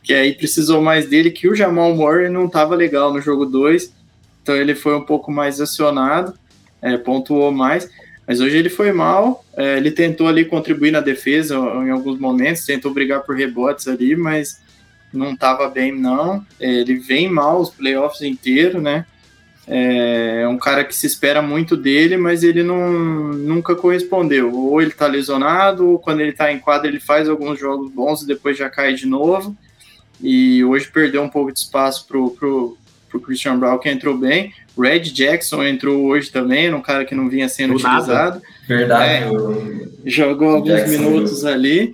Que 0.03 0.13
aí 0.13 0.33
precisou 0.33 0.79
mais 0.79 1.07
dele, 1.07 1.31
que 1.31 1.47
o 1.47 1.55
Jamal 1.55 1.95
Murray 1.95 2.29
não 2.29 2.45
estava 2.45 2.75
legal 2.75 3.11
no 3.11 3.19
jogo 3.19 3.47
2, 3.47 3.91
então 4.43 4.55
ele 4.55 4.75
foi 4.75 4.95
um 4.95 5.01
pouco 5.01 5.31
mais 5.31 5.59
acionado, 5.59 6.37
é, 6.79 6.97
pontuou 6.97 7.51
mais. 7.51 7.89
Mas 8.25 8.39
hoje 8.39 8.57
ele 8.57 8.69
foi 8.69 8.91
mal, 8.91 9.43
é, 9.55 9.77
ele 9.77 9.91
tentou 9.91 10.27
ali 10.27 10.45
contribuir 10.45 10.91
na 10.91 11.01
defesa 11.01 11.55
em 11.55 11.89
alguns 11.89 12.17
momentos, 12.17 12.65
tentou 12.65 12.93
brigar 12.93 13.21
por 13.21 13.35
rebotes 13.35 13.87
ali, 13.87 14.15
mas 14.15 14.61
não 15.11 15.33
estava 15.33 15.69
bem 15.69 15.91
não. 15.91 16.45
É, 16.59 16.71
ele 16.71 16.95
vem 16.95 17.29
mal 17.29 17.59
os 17.59 17.69
playoffs 17.69 18.21
inteiro, 18.21 18.81
né? 18.81 19.05
É, 19.67 20.41
é 20.43 20.47
um 20.47 20.57
cara 20.57 20.83
que 20.83 20.95
se 20.95 21.05
espera 21.05 21.41
muito 21.41 21.77
dele, 21.77 22.17
mas 22.17 22.43
ele 22.43 22.63
não, 22.63 22.91
nunca 23.33 23.75
correspondeu. 23.75 24.53
Ou 24.53 24.81
ele 24.81 24.91
está 24.91 25.07
lesionado, 25.07 25.89
ou 25.89 25.99
quando 25.99 26.21
ele 26.21 26.31
está 26.31 26.51
em 26.51 26.59
quadra 26.59 26.87
ele 26.87 26.99
faz 26.99 27.29
alguns 27.29 27.59
jogos 27.59 27.91
bons 27.91 28.21
e 28.21 28.27
depois 28.27 28.57
já 28.57 28.69
cai 28.69 28.93
de 28.93 29.05
novo. 29.05 29.55
E 30.21 30.63
hoje 30.63 30.89
perdeu 30.89 31.21
um 31.21 31.29
pouco 31.29 31.51
de 31.51 31.59
espaço 31.59 32.07
pro, 32.07 32.31
pro 32.31 33.19
Christian 33.21 33.59
Brown, 33.59 33.77
que 33.77 33.89
entrou 33.89 34.17
bem. 34.17 34.53
Red 34.77 35.01
Jackson 35.01 35.63
entrou 35.63 36.05
hoje 36.05 36.31
também, 36.31 36.67
era 36.67 36.75
um 36.75 36.81
cara 36.81 37.05
que 37.05 37.13
não 37.13 37.29
vinha 37.29 37.47
sendo 37.47 37.73
Do 37.73 37.79
utilizado. 37.79 38.35
Nada. 38.35 38.41
Verdade. 38.67 39.23
É, 39.23 40.09
jogou 40.09 40.49
alguns 40.49 40.69
Jackson 40.69 40.89
minutos 40.89 41.45
ali. 41.45 41.93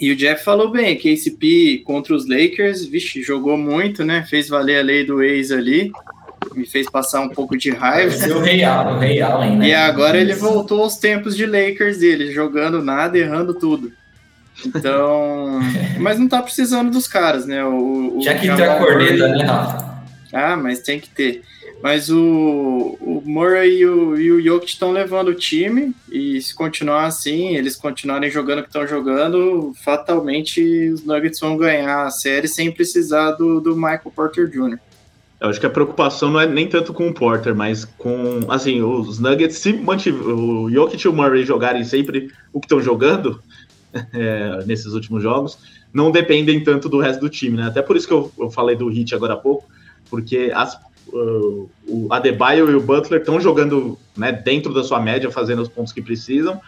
E 0.00 0.10
o 0.10 0.16
Jeff 0.16 0.44
falou 0.44 0.70
bem, 0.70 0.96
KCP 0.96 1.82
contra 1.84 2.14
os 2.14 2.28
Lakers, 2.28 2.84
vixe, 2.84 3.22
jogou 3.22 3.56
muito, 3.56 4.04
né? 4.04 4.26
Fez 4.28 4.48
valer 4.48 4.80
a 4.80 4.82
lei 4.82 5.04
do 5.04 5.22
ex 5.22 5.52
ali. 5.52 5.92
me 6.54 6.66
fez 6.66 6.90
passar 6.90 7.20
um 7.20 7.28
pouco 7.28 7.56
de 7.56 7.70
raiva. 7.70 8.12
O 8.34 8.40
Rei 8.40 8.64
Allen, 8.64 8.94
o 8.96 8.98
Rei 8.98 9.22
Allen, 9.22 9.56
né? 9.56 9.68
E 9.68 9.74
agora 9.74 10.18
ele 10.18 10.34
voltou 10.34 10.82
aos 10.82 10.96
tempos 10.96 11.36
de 11.36 11.46
Lakers 11.46 11.98
dele, 11.98 12.32
jogando 12.32 12.82
nada, 12.82 13.16
errando 13.16 13.54
tudo. 13.54 13.92
Então, 14.66 15.60
mas 16.00 16.18
não 16.18 16.28
tá 16.28 16.42
precisando 16.42 16.90
dos 16.90 17.06
caras, 17.06 17.46
né? 17.46 17.64
O, 17.64 18.18
o 18.18 18.22
Já 18.22 18.34
que 18.34 18.48
tem 18.48 18.50
a 18.50 18.78
corneta, 18.78 19.28
né, 19.28 19.44
Rafa? 19.44 19.94
Ah, 20.32 20.56
mas 20.56 20.80
tem 20.80 20.98
que 20.98 21.08
ter. 21.08 21.42
Mas 21.84 22.08
o, 22.08 22.96
o 22.98 23.22
Murray 23.26 23.80
e 23.80 23.86
o, 23.86 24.18
e 24.18 24.32
o 24.32 24.42
Jokic 24.42 24.70
estão 24.72 24.90
levando 24.90 25.28
o 25.28 25.34
time, 25.34 25.94
e 26.10 26.40
se 26.40 26.54
continuar 26.54 27.04
assim, 27.04 27.56
eles 27.56 27.76
continuarem 27.76 28.30
jogando 28.30 28.60
o 28.60 28.62
que 28.62 28.70
estão 28.70 28.86
jogando, 28.86 29.70
fatalmente 29.84 30.88
os 30.88 31.04
Nuggets 31.04 31.38
vão 31.38 31.58
ganhar 31.58 32.06
a 32.06 32.10
série 32.10 32.48
sem 32.48 32.72
precisar 32.72 33.32
do, 33.32 33.60
do 33.60 33.76
Michael 33.76 34.10
Porter 34.16 34.48
Jr. 34.48 34.78
Eu 35.38 35.50
acho 35.50 35.60
que 35.60 35.66
a 35.66 35.70
preocupação 35.70 36.30
não 36.30 36.40
é 36.40 36.46
nem 36.46 36.66
tanto 36.66 36.94
com 36.94 37.06
o 37.06 37.12
Porter, 37.12 37.54
mas 37.54 37.84
com, 37.84 38.40
assim, 38.48 38.80
os 38.80 39.18
Nuggets, 39.18 39.58
se 39.58 39.74
mantiver, 39.74 40.22
o 40.26 40.70
Jokic 40.70 41.04
e 41.04 41.08
o 41.10 41.12
Murray 41.12 41.44
jogarem 41.44 41.84
sempre 41.84 42.30
o 42.50 42.60
que 42.60 42.64
estão 42.64 42.80
jogando 42.80 43.42
é, 43.92 44.64
nesses 44.64 44.94
últimos 44.94 45.22
jogos, 45.22 45.58
não 45.92 46.10
dependem 46.10 46.64
tanto 46.64 46.88
do 46.88 46.98
resto 46.98 47.20
do 47.20 47.28
time, 47.28 47.58
né? 47.58 47.66
Até 47.66 47.82
por 47.82 47.94
isso 47.94 48.08
que 48.08 48.14
eu, 48.14 48.32
eu 48.38 48.50
falei 48.50 48.74
do 48.74 48.88
Hit 48.88 49.14
agora 49.14 49.34
há 49.34 49.36
pouco, 49.36 49.68
porque 50.08 50.50
as, 50.54 50.78
uh, 51.08 51.70
o 51.86 52.08
Adebayo 52.10 52.70
e 52.70 52.74
o 52.74 52.80
Butler 52.80 53.20
estão 53.20 53.40
jogando 53.40 53.98
né, 54.16 54.32
dentro 54.32 54.72
da 54.72 54.82
sua 54.82 55.00
média, 55.00 55.30
fazendo 55.30 55.62
os 55.62 55.68
pontos 55.68 55.92
que 55.92 56.02
precisam, 56.02 56.60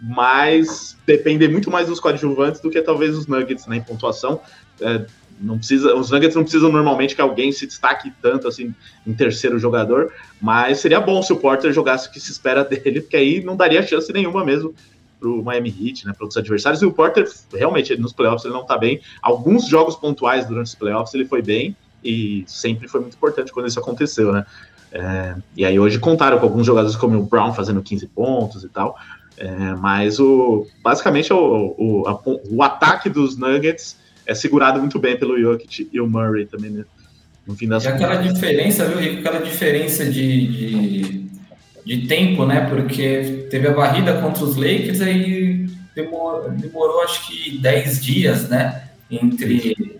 mas 0.00 0.96
dependem 1.06 1.48
muito 1.48 1.70
mais 1.70 1.88
dos 1.88 2.00
coadjuvantes 2.00 2.60
do 2.60 2.70
que 2.70 2.80
talvez 2.82 3.16
os 3.16 3.26
Nuggets 3.26 3.66
né, 3.66 3.76
em 3.76 3.82
pontuação. 3.82 4.40
É, 4.80 5.06
não 5.40 5.58
precisa, 5.58 5.94
os 5.94 6.10
Nuggets 6.10 6.36
não 6.36 6.42
precisam 6.42 6.70
normalmente 6.70 7.14
que 7.14 7.20
alguém 7.20 7.50
se 7.52 7.66
destaque 7.66 8.12
tanto 8.22 8.46
assim 8.46 8.74
em 9.06 9.14
terceiro 9.14 9.58
jogador, 9.58 10.12
mas 10.40 10.78
seria 10.78 11.00
bom 11.00 11.22
se 11.22 11.32
o 11.32 11.36
Porter 11.36 11.72
jogasse 11.72 12.08
o 12.08 12.12
que 12.12 12.20
se 12.20 12.30
espera 12.30 12.62
dele, 12.64 13.00
porque 13.00 13.16
aí 13.16 13.42
não 13.42 13.56
daria 13.56 13.82
chance 13.82 14.12
nenhuma 14.12 14.44
mesmo 14.44 14.74
para 15.18 15.28
o 15.28 15.42
Miami 15.42 15.70
Heat, 15.70 16.06
né, 16.06 16.12
para 16.12 16.24
outros 16.24 16.36
adversários. 16.36 16.82
E 16.82 16.86
o 16.86 16.92
Porter 16.92 17.26
realmente 17.52 17.96
nos 17.96 18.12
playoffs 18.12 18.44
ele 18.44 18.54
não 18.54 18.62
está 18.62 18.76
bem. 18.76 19.00
Alguns 19.22 19.66
jogos 19.66 19.96
pontuais 19.96 20.46
durante 20.46 20.66
os 20.66 20.74
playoffs 20.74 21.14
ele 21.14 21.24
foi 21.24 21.40
bem 21.40 21.74
e 22.04 22.44
sempre 22.46 22.86
foi 22.88 23.00
muito 23.00 23.14
importante 23.14 23.52
quando 23.52 23.66
isso 23.66 23.80
aconteceu, 23.80 24.32
né? 24.32 24.44
É, 24.92 25.34
e 25.56 25.64
aí 25.64 25.78
hoje 25.78 25.98
contaram 25.98 26.38
com 26.38 26.44
alguns 26.44 26.66
jogadores 26.66 26.94
como 26.96 27.18
o 27.18 27.22
Brown 27.24 27.52
fazendo 27.52 27.82
15 27.82 28.06
pontos 28.08 28.62
e 28.62 28.68
tal. 28.68 28.96
É, 29.36 29.74
mas 29.74 30.20
o 30.20 30.66
basicamente 30.82 31.32
o, 31.32 31.74
o, 31.76 32.06
a, 32.06 32.20
o 32.24 32.62
ataque 32.62 33.08
dos 33.08 33.36
Nuggets 33.36 33.96
é 34.24 34.34
segurado 34.34 34.78
muito 34.78 34.98
bem 34.98 35.16
pelo 35.16 35.38
Jokic 35.40 35.88
e 35.92 36.00
o 36.00 36.06
Murray 36.06 36.46
também, 36.46 36.70
né? 36.70 36.84
No 37.46 37.54
fim 37.54 37.68
das 37.68 37.84
e 37.84 37.88
aquela 37.88 38.16
diferença, 38.16 38.86
viu, 38.86 38.98
Rico? 38.98 39.18
Aquela 39.18 39.44
diferença 39.44 40.04
de, 40.04 40.46
de, 40.46 41.26
de, 41.84 42.06
tempo, 42.06 42.46
né? 42.46 42.66
Porque 42.70 43.46
teve 43.50 43.68
a 43.68 43.72
varrida 43.72 44.14
contra 44.20 44.44
os 44.44 44.56
Lakers, 44.56 45.02
aí 45.02 45.66
demorou, 45.94 46.48
demorou 46.50 47.02
acho 47.02 47.26
que 47.26 47.58
10 47.58 48.02
dias, 48.02 48.48
né? 48.48 48.84
Entre 49.10 49.93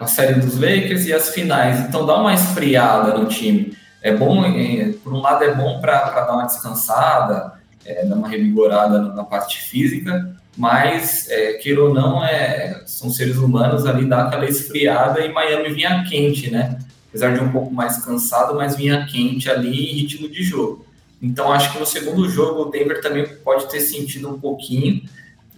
a 0.00 0.06
série 0.06 0.40
dos 0.40 0.58
Lakers 0.58 1.06
e 1.06 1.12
as 1.12 1.30
finais. 1.30 1.80
Então 1.80 2.04
dá 2.06 2.16
uma 2.16 2.34
esfriada 2.34 3.16
no 3.16 3.26
time. 3.26 3.76
É 4.02 4.14
bom, 4.14 4.44
é, 4.44 4.92
por 5.02 5.12
um 5.14 5.20
lado, 5.20 5.44
é 5.44 5.54
bom 5.54 5.80
para 5.80 6.10
dar 6.10 6.34
uma 6.34 6.46
descansada, 6.46 7.54
é, 7.86 8.04
dar 8.04 8.16
uma 8.16 8.28
revigorada 8.28 8.98
na 9.00 9.24
parte 9.24 9.62
física, 9.62 10.34
mas, 10.56 11.28
é, 11.30 11.54
queira 11.54 11.82
ou 11.82 11.92
não, 11.92 12.24
é, 12.24 12.82
são 12.86 13.10
seres 13.10 13.38
humanos 13.38 13.86
ali, 13.86 14.06
dá 14.06 14.24
aquela 14.24 14.46
esfriada 14.46 15.24
e 15.24 15.32
Miami 15.32 15.72
vinha 15.72 16.04
quente, 16.04 16.50
né? 16.50 16.78
Apesar 17.08 17.34
de 17.34 17.42
um 17.42 17.50
pouco 17.50 17.72
mais 17.72 18.04
cansado, 18.04 18.54
mas 18.54 18.76
vinha 18.76 19.06
quente 19.06 19.50
ali 19.50 19.68
em 19.68 19.94
ritmo 19.94 20.28
de 20.28 20.42
jogo. 20.42 20.84
Então, 21.22 21.50
acho 21.50 21.72
que 21.72 21.78
no 21.78 21.86
segundo 21.86 22.28
jogo 22.28 22.62
o 22.62 22.70
Denver 22.70 23.00
também 23.00 23.26
pode 23.42 23.68
ter 23.70 23.80
sentido 23.80 24.28
um 24.28 24.38
pouquinho, 24.38 25.02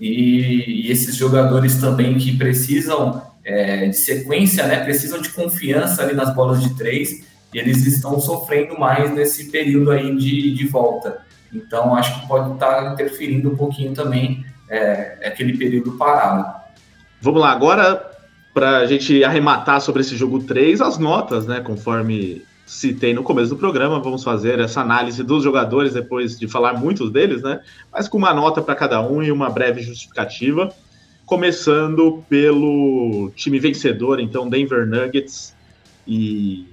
e, 0.00 0.86
e 0.86 0.90
esses 0.90 1.16
jogadores 1.16 1.80
também 1.80 2.16
que 2.18 2.36
precisam 2.36 3.22
é, 3.46 3.86
de 3.86 3.96
sequência, 3.96 4.66
né? 4.66 4.84
Precisam 4.84 5.22
de 5.22 5.30
confiança 5.30 6.02
ali 6.02 6.14
nas 6.14 6.34
bolas 6.34 6.62
de 6.62 6.76
três, 6.76 7.24
e 7.54 7.58
eles 7.58 7.86
estão 7.86 8.20
sofrendo 8.20 8.78
mais 8.78 9.14
nesse 9.14 9.50
período 9.50 9.90
aí 9.92 10.14
de, 10.14 10.52
de 10.52 10.66
volta. 10.66 11.24
Então, 11.50 11.94
acho 11.94 12.20
que 12.20 12.26
pode 12.26 12.52
estar 12.52 12.92
interferindo 12.92 13.50
um 13.50 13.56
pouquinho 13.56 13.94
também 13.94 14.44
é 14.68 15.28
aquele 15.28 15.56
período 15.56 15.92
parado. 15.92 16.44
Vamos 17.20 17.40
lá, 17.40 17.52
agora 17.52 18.12
para 18.52 18.78
a 18.78 18.86
gente 18.86 19.22
arrematar 19.22 19.82
sobre 19.82 20.00
esse 20.00 20.16
jogo 20.16 20.42
3, 20.42 20.80
as 20.80 20.96
notas, 20.96 21.46
né? 21.46 21.60
Conforme 21.60 22.42
citei 22.64 23.12
no 23.12 23.22
começo 23.22 23.50
do 23.50 23.56
programa, 23.56 24.00
vamos 24.00 24.24
fazer 24.24 24.58
essa 24.58 24.80
análise 24.80 25.22
dos 25.22 25.44
jogadores 25.44 25.92
depois 25.92 26.38
de 26.38 26.48
falar 26.48 26.72
muitos 26.72 27.12
deles, 27.12 27.42
né? 27.42 27.60
Mas 27.92 28.08
com 28.08 28.16
uma 28.16 28.32
nota 28.32 28.62
para 28.62 28.74
cada 28.74 29.00
um 29.02 29.22
e 29.22 29.30
uma 29.30 29.50
breve 29.50 29.82
justificativa. 29.82 30.72
Começando 31.26 32.24
pelo 32.28 33.32
time 33.34 33.58
vencedor, 33.58 34.20
então 34.20 34.48
Denver 34.48 34.86
Nuggets 34.86 35.54
e 36.06 36.64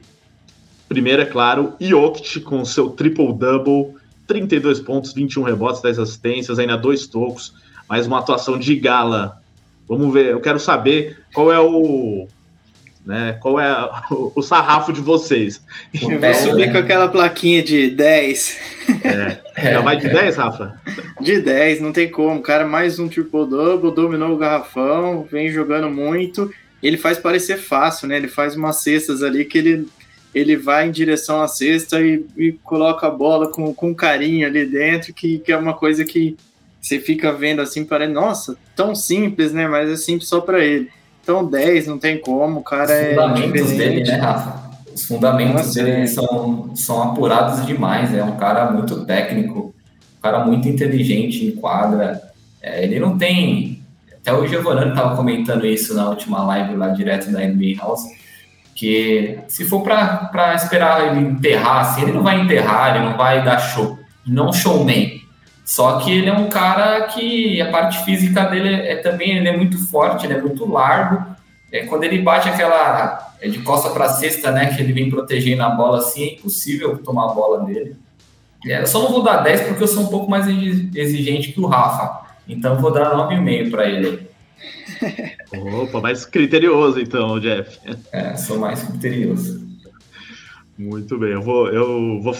primeiro 0.87 1.23
é 1.23 1.25
claro, 1.25 1.73
Jokic 1.81 2.39
com 2.41 2.63
seu 2.63 2.91
triple-double, 2.91 3.95
32 4.27 4.79
pontos, 4.79 5.11
21 5.11 5.41
rebotes, 5.41 5.81
10 5.81 5.97
assistências, 5.97 6.59
ainda 6.59 6.77
dois 6.77 7.07
tocos, 7.07 7.55
mais 7.89 8.05
uma 8.05 8.19
atuação 8.19 8.59
de 8.59 8.75
gala. 8.75 9.41
Vamos 9.87 10.13
ver, 10.13 10.27
eu 10.27 10.39
quero 10.39 10.59
saber 10.59 11.19
qual 11.33 11.51
é 11.51 11.59
o. 11.59 12.27
Né, 13.05 13.37
qual 13.41 13.59
é 13.59 13.69
o, 14.09 14.31
o 14.33 14.41
sarrafo 14.41 14.93
de 14.93 15.01
vocês. 15.01 15.61
Vai 15.93 16.31
então, 16.31 16.33
subir 16.35 16.71
com 16.71 16.77
aquela 16.77 17.09
plaquinha 17.09 17.61
de 17.61 17.89
10. 17.89 18.59
É, 19.03 19.71
já 19.71 19.81
vai 19.81 19.97
de 19.97 20.07
10, 20.07 20.37
Rafa? 20.37 20.81
De 21.19 21.41
10, 21.41 21.81
não 21.81 21.91
tem 21.91 22.09
como. 22.09 22.39
O 22.39 22.41
cara, 22.41 22.65
mais 22.65 22.99
um 22.99 23.09
triple-double, 23.09 23.93
dominou 23.93 24.33
o 24.33 24.37
garrafão, 24.37 25.27
vem 25.29 25.49
jogando 25.49 25.89
muito. 25.89 26.49
Ele 26.81 26.95
faz 26.95 27.17
parecer 27.17 27.57
fácil, 27.57 28.07
né? 28.07 28.15
Ele 28.15 28.29
faz 28.29 28.55
umas 28.55 28.77
cestas 28.77 29.21
ali 29.21 29.43
que 29.43 29.57
ele, 29.57 29.87
ele 30.33 30.55
vai 30.55 30.87
em 30.87 30.91
direção 30.91 31.41
à 31.41 31.47
cesta 31.47 32.01
e, 32.01 32.25
e 32.37 32.53
coloca 32.63 33.05
a 33.05 33.11
bola 33.11 33.49
com, 33.49 33.73
com 33.73 33.93
carinho 33.93 34.47
ali 34.47 34.65
dentro, 34.65 35.13
que, 35.13 35.39
que 35.39 35.51
é 35.51 35.57
uma 35.57 35.73
coisa 35.73 36.05
que 36.05 36.37
você 36.81 36.99
fica 36.99 37.31
vendo 37.31 37.61
assim, 37.61 37.85
parece, 37.85 38.11
nossa, 38.11 38.57
tão 38.75 38.93
simples, 38.93 39.53
né? 39.53 39.67
Mas 39.67 39.89
é 39.89 39.95
simples 39.95 40.27
só 40.27 40.41
para 40.41 40.63
ele. 40.63 40.89
Então 41.23 41.45
10 41.45 41.87
não 41.87 41.97
tem 41.97 42.19
como, 42.19 42.59
o 42.59 42.63
cara 42.63 42.91
Os 42.91 43.09
fundamentos 43.09 43.71
é 43.71 43.75
dele, 43.75 44.03
né, 44.03 44.15
Rafa? 44.17 44.71
Os 44.93 45.05
fundamentos 45.05 45.53
nossa, 45.53 45.83
dele 45.83 46.01
é. 46.01 46.07
são, 46.07 46.75
são 46.75 47.01
apurados 47.01 47.65
demais, 47.65 48.13
é 48.13 48.21
um 48.21 48.35
cara 48.35 48.69
muito 48.69 49.05
técnico, 49.05 49.73
um 50.17 50.21
cara 50.21 50.45
muito 50.45 50.67
inteligente 50.67 51.45
em 51.45 51.51
quadra. 51.51 52.21
É, 52.61 52.83
ele 52.83 52.99
não 52.99 53.17
tem. 53.17 53.81
Até 54.11 54.33
o 54.33 54.45
Giovanni 54.45 54.89
estava 54.89 55.15
comentando 55.15 55.65
isso 55.65 55.95
na 55.95 56.09
última 56.09 56.43
live 56.43 56.75
lá 56.75 56.89
direto 56.89 57.31
da 57.31 57.39
NBA 57.39 57.77
House, 57.79 58.03
que 58.75 59.39
se 59.47 59.63
for 59.63 59.81
para 59.81 60.53
esperar 60.55 61.07
ele 61.07 61.25
enterrar, 61.25 61.81
assim, 61.81 62.03
ele 62.03 62.11
não 62.11 62.23
vai 62.23 62.41
enterrar, 62.41 62.95
ele 62.95 63.05
não 63.05 63.17
vai 63.17 63.43
dar 63.43 63.59
show, 63.59 63.97
não 64.25 64.51
showman 64.51 65.22
só 65.63 65.99
que 65.99 66.11
ele 66.11 66.29
é 66.29 66.33
um 66.33 66.49
cara 66.49 67.01
que 67.07 67.61
a 67.61 67.71
parte 67.71 68.03
física 68.03 68.43
dele 68.45 68.73
é, 68.73 68.97
também 68.97 69.37
ele 69.37 69.47
é 69.47 69.55
muito 69.55 69.77
forte, 69.89 70.25
ele 70.25 70.33
é 70.33 70.41
muito 70.41 70.69
largo. 70.69 71.33
É, 71.71 71.85
quando 71.85 72.03
ele 72.03 72.21
bate 72.21 72.49
aquela 72.49 73.33
é 73.41 73.47
de 73.47 73.59
costa 73.59 73.89
para 73.89 74.09
cesta, 74.09 74.51
né, 74.51 74.73
que 74.73 74.81
ele 74.81 74.93
vem 74.93 75.09
protegendo 75.09 75.63
a 75.63 75.69
bola 75.69 75.97
assim, 75.97 76.23
é 76.23 76.33
impossível 76.33 76.97
tomar 76.99 77.31
a 77.31 77.33
bola 77.33 77.65
dele. 77.65 77.95
É, 78.65 78.81
eu 78.81 78.87
só 78.87 79.01
não 79.01 79.11
vou 79.11 79.23
dar 79.23 79.37
10 79.37 79.61
porque 79.61 79.83
eu 79.83 79.87
sou 79.87 80.03
um 80.03 80.07
pouco 80.07 80.29
mais 80.29 80.47
exigente 80.47 81.51
que 81.51 81.59
o 81.59 81.65
Rafa. 81.65 82.25
Então 82.47 82.75
eu 82.75 82.81
vou 82.81 82.91
dar 82.91 83.13
9,5 83.15 83.71
para 83.71 83.89
ele. 83.89 84.27
Opa, 85.81 85.99
mais 85.99 86.25
criterioso 86.25 86.99
então, 86.99 87.39
Jeff. 87.39 87.79
É, 88.11 88.35
sou 88.35 88.59
mais 88.59 88.83
criterioso. 88.83 89.63
Muito 90.77 91.17
bem, 91.17 91.31
eu 91.31 91.41
vou, 91.41 91.67
eu 91.69 92.21
vou 92.21 92.35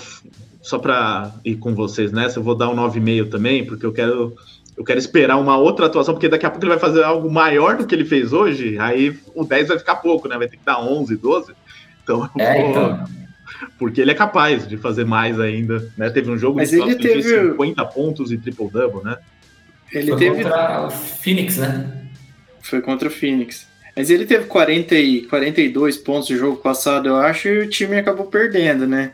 só 0.64 0.80
para 0.80 1.32
ir 1.44 1.58
com 1.58 1.76
vocês 1.76 2.12
nessa, 2.12 2.40
eu 2.40 2.44
vou 2.44 2.56
dar 2.56 2.70
um 2.70 2.76
9,5 2.76 3.30
também, 3.30 3.66
porque 3.66 3.86
eu 3.86 3.92
quero 3.92 4.34
eu 4.76 4.84
quero 4.84 4.98
esperar 4.98 5.38
uma 5.38 5.56
outra 5.56 5.86
atuação, 5.86 6.16
porque 6.16 6.28
daqui 6.28 6.46
a 6.46 6.50
pouco 6.50 6.66
ele 6.66 6.72
vai 6.72 6.80
fazer 6.80 7.04
algo 7.04 7.30
maior 7.30 7.78
do 7.78 7.86
que 7.86 7.94
ele 7.94 8.06
fez 8.06 8.34
hoje, 8.34 8.80
aí 8.80 9.16
o 9.36 9.44
10 9.44 9.68
vai 9.68 9.78
ficar 9.78 9.98
pouco, 9.98 10.28
né? 10.28 10.36
Vai 10.38 10.48
ter 10.48 10.58
que 10.58 10.66
dar 10.66 10.80
11, 10.82 11.16
12. 11.18 11.54
Então, 12.02 12.28
é, 12.40 12.62
vou... 12.62 12.70
então. 12.70 13.06
porque 13.78 14.02
ele 14.02 14.12
é 14.12 14.16
capaz 14.16 14.68
de 14.68 14.78
fazer 14.78 15.06
mais 15.06 15.40
ainda, 15.40 15.92
né? 15.96 16.10
Teve 16.10 16.32
um 16.32 16.38
jogo 16.38 16.58
Mas 16.58 16.72
de 16.72 16.80
ele 16.80 16.96
teve 16.96 17.22
50 17.22 17.86
pontos 17.86 18.32
e 18.32 18.38
triple 18.38 18.70
double, 18.70 19.04
né? 19.04 19.18
Ele 19.92 20.10
Foi 20.12 20.20
teve 20.20 20.44
contra 20.44 20.88
o 20.88 20.90
Phoenix, 20.90 21.58
né? 21.58 22.08
Foi 22.62 22.82
contra 22.82 23.10
o 23.10 23.12
Phoenix. 23.12 23.68
Mas 23.96 24.10
ele 24.10 24.26
teve 24.26 24.46
40 24.46 24.96
e 24.96 25.22
42 25.28 25.98
pontos 25.98 26.32
no 26.32 26.38
jogo 26.38 26.58
passado, 26.58 27.10
eu 27.10 27.16
acho, 27.18 27.48
e 27.48 27.60
o 27.60 27.70
time 27.70 27.98
acabou 27.98 28.26
perdendo, 28.26 28.88
né? 28.88 29.14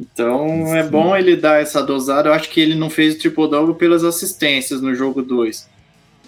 Então 0.00 0.66
Sim. 0.66 0.76
é 0.76 0.82
bom 0.84 1.16
ele 1.16 1.36
dar 1.36 1.60
essa 1.60 1.82
dosada. 1.82 2.28
Eu 2.28 2.32
acho 2.32 2.48
que 2.50 2.60
ele 2.60 2.74
não 2.74 2.88
fez 2.88 3.14
o 3.14 3.18
triple 3.18 3.50
double 3.50 3.74
pelas 3.74 4.04
assistências 4.04 4.80
no 4.80 4.94
jogo 4.94 5.22
2. 5.22 5.68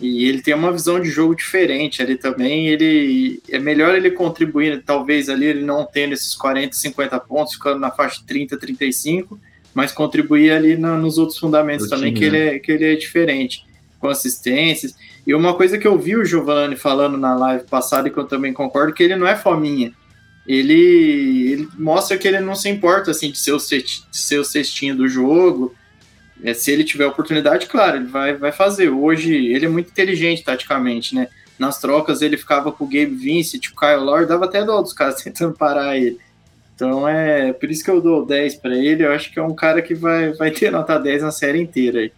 E 0.01 0.27
ele 0.27 0.41
tem 0.41 0.55
uma 0.55 0.73
visão 0.73 0.99
de 0.99 1.11
jogo 1.11 1.37
diferente 1.37 2.03
ali 2.03 2.16
também. 2.16 2.68
Ele 2.68 3.41
é 3.51 3.59
melhor 3.59 3.95
ele 3.95 4.11
contribuir, 4.11 4.83
talvez 4.83 5.29
ali 5.29 5.47
ele 5.47 5.62
não 5.62 5.85
tendo 5.85 6.14
esses 6.14 6.35
40, 6.35 6.75
50 6.75 7.21
pontos, 7.21 7.55
ficando 7.55 7.79
na 7.79 7.91
faixa 7.91 8.23
30, 8.27 8.59
35, 8.59 9.39
mas 9.75 9.93
contribuir 9.93 10.53
ali 10.53 10.77
na, 10.77 10.97
nos 10.97 11.18
outros 11.18 11.39
fundamentos 11.39 11.89
também, 11.89 12.14
que, 12.14 12.25
ele 12.25 12.39
é, 12.39 12.59
que 12.59 12.73
ele 12.73 12.87
é 12.87 12.97
diferente, 12.97 13.66
com 13.99 14.09
assistências. 14.09 14.97
E 15.27 15.35
uma 15.35 15.55
coisa 15.55 15.79
que 15.79 15.87
eu 15.87 15.99
vi 15.99 16.16
o 16.16 16.25
Giovanni 16.25 16.77
falando 16.77 17.18
na 17.18 17.35
live 17.35 17.64
passada 17.64 18.09
e 18.09 18.11
que 18.11 18.18
eu 18.18 18.25
também 18.25 18.55
concordo, 18.55 18.95
que 18.95 19.03
ele 19.03 19.16
não 19.16 19.27
é 19.27 19.37
fominha. 19.37 19.93
Ele, 20.51 21.53
ele 21.53 21.69
mostra 21.79 22.19
que 22.19 22.27
ele 22.27 22.41
não 22.41 22.57
se 22.57 22.69
importa 22.69 23.13
assim 23.13 23.31
de 23.31 23.39
ser 23.39 23.53
o, 23.53 23.59
de 23.59 24.03
ser 24.11 24.39
o 24.41 24.45
cestinho 24.45 24.97
do 24.97 25.07
jogo, 25.07 25.73
é, 26.43 26.53
se 26.53 26.73
ele 26.73 26.83
tiver 26.83 27.07
oportunidade, 27.07 27.67
claro, 27.67 27.99
ele 27.99 28.07
vai, 28.07 28.35
vai 28.35 28.51
fazer. 28.51 28.89
Hoje, 28.89 29.33
ele 29.33 29.67
é 29.67 29.69
muito 29.69 29.91
inteligente 29.91 30.43
taticamente, 30.43 31.15
né? 31.15 31.29
Nas 31.57 31.79
trocas, 31.79 32.21
ele 32.21 32.37
ficava 32.37 32.73
com 32.73 32.83
o 32.83 32.89
Gabe 32.89 33.15
Vincent, 33.15 33.69
o 33.69 33.77
Kyle 33.77 34.05
Lord, 34.05 34.27
dava 34.27 34.47
até 34.47 34.65
dó 34.65 34.83
dos 34.83 34.93
caras 34.93 35.23
tentando 35.23 35.55
parar 35.55 35.97
ele. 35.97 36.19
Então, 36.75 37.07
é 37.07 37.53
por 37.53 37.71
isso 37.71 37.85
que 37.85 37.91
eu 37.91 38.01
dou 38.01 38.27
10 38.27 38.57
para 38.57 38.75
ele. 38.75 39.05
Eu 39.05 39.13
acho 39.13 39.31
que 39.31 39.39
é 39.39 39.43
um 39.43 39.55
cara 39.55 39.81
que 39.81 39.95
vai, 39.95 40.33
vai 40.33 40.51
ter 40.51 40.73
nota 40.73 40.99
10 40.99 41.23
na 41.23 41.31
série 41.31 41.61
inteira. 41.61 42.01
Aí. 42.01 42.13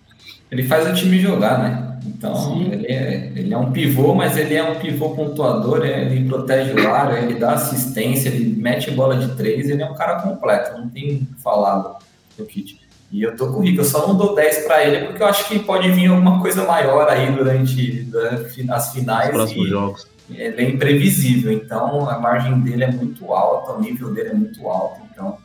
Ele 0.51 0.63
faz 0.63 0.89
o 0.89 0.95
time 0.95 1.21
jogar, 1.21 1.59
né? 1.59 2.01
Então, 2.23 2.63
ele 2.73 2.87
é, 2.87 3.33
ele 3.35 3.53
é 3.53 3.59
um 3.59 3.73
pivô, 3.73 4.15
mas 4.15 4.37
ele 4.37 4.55
é 4.55 4.63
um 4.63 4.77
pivô 4.77 5.11
pontuador, 5.11 5.85
é, 5.85 6.03
ele 6.03 6.29
protege 6.29 6.73
o 6.73 6.89
ar, 6.89 7.21
ele 7.21 7.35
dá 7.35 7.55
assistência, 7.55 8.29
ele 8.29 8.55
mete 8.57 8.93
bola 8.93 9.17
de 9.17 9.35
três, 9.35 9.69
ele 9.69 9.83
é 9.83 9.91
um 9.91 9.95
cara 9.95 10.21
completo, 10.21 10.79
não 10.79 10.89
tem 10.89 11.27
falado 11.43 11.97
do 12.39 12.47
Kit. 12.47 12.81
E 13.11 13.23
eu 13.23 13.37
tô 13.37 13.53
com 13.53 13.59
o 13.59 13.63
Rico, 13.63 13.81
eu 13.81 13.85
só 13.85 14.07
não 14.07 14.17
dou 14.17 14.37
10 14.37 14.65
para 14.67 14.85
ele 14.85 15.07
porque 15.07 15.23
eu 15.23 15.27
acho 15.27 15.49
que 15.49 15.59
pode 15.59 15.91
vir 15.91 16.07
alguma 16.07 16.41
coisa 16.41 16.65
maior 16.65 17.09
aí 17.09 17.31
durante, 17.33 18.05
durante 18.05 18.71
as 18.71 18.93
finais. 18.93 19.29
Os 19.31 19.35
próximos 19.35 19.69
jogos. 19.69 20.07
É 20.35 20.53
bem 20.53 20.77
imprevisível, 20.77 21.53
então 21.53 22.09
a 22.09 22.21
margem 22.21 22.59
dele 22.61 22.85
é 22.85 22.91
muito 22.91 23.35
alta, 23.35 23.73
o 23.73 23.81
nível 23.81 24.15
dele 24.15 24.29
é 24.31 24.35
muito 24.35 24.67
alto, 24.69 25.01
então 25.13 25.37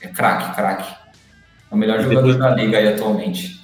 é 0.00 0.06
craque, 0.06 0.54
craque. 0.54 0.94
É 1.70 1.74
o 1.74 1.76
melhor 1.76 2.00
jogador 2.00 2.38
da 2.38 2.50
liga 2.54 2.78
aí 2.78 2.88
atualmente. 2.88 3.59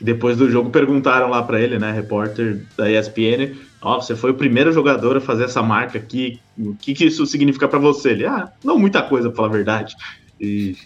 Depois 0.00 0.36
do 0.36 0.50
jogo 0.50 0.70
perguntaram 0.70 1.30
lá 1.30 1.42
para 1.42 1.60
ele, 1.60 1.78
né, 1.78 1.90
repórter 1.90 2.64
da 2.76 2.90
ESPN, 2.90 3.56
ó, 3.80 3.96
oh, 3.96 4.02
você 4.02 4.14
foi 4.14 4.30
o 4.30 4.34
primeiro 4.34 4.72
jogador 4.72 5.16
a 5.16 5.20
fazer 5.20 5.44
essa 5.44 5.62
marca 5.62 5.98
aqui, 5.98 6.38
o 6.58 6.74
que, 6.74 6.94
que 6.94 7.06
isso 7.06 7.24
significa 7.26 7.66
para 7.66 7.78
você? 7.78 8.10
Ele, 8.10 8.26
ah, 8.26 8.50
não 8.62 8.78
muita 8.78 9.02
coisa, 9.02 9.28
pra 9.28 9.36
falar 9.36 9.48
a 9.48 9.52
verdade. 9.52 9.94
E 10.40 10.76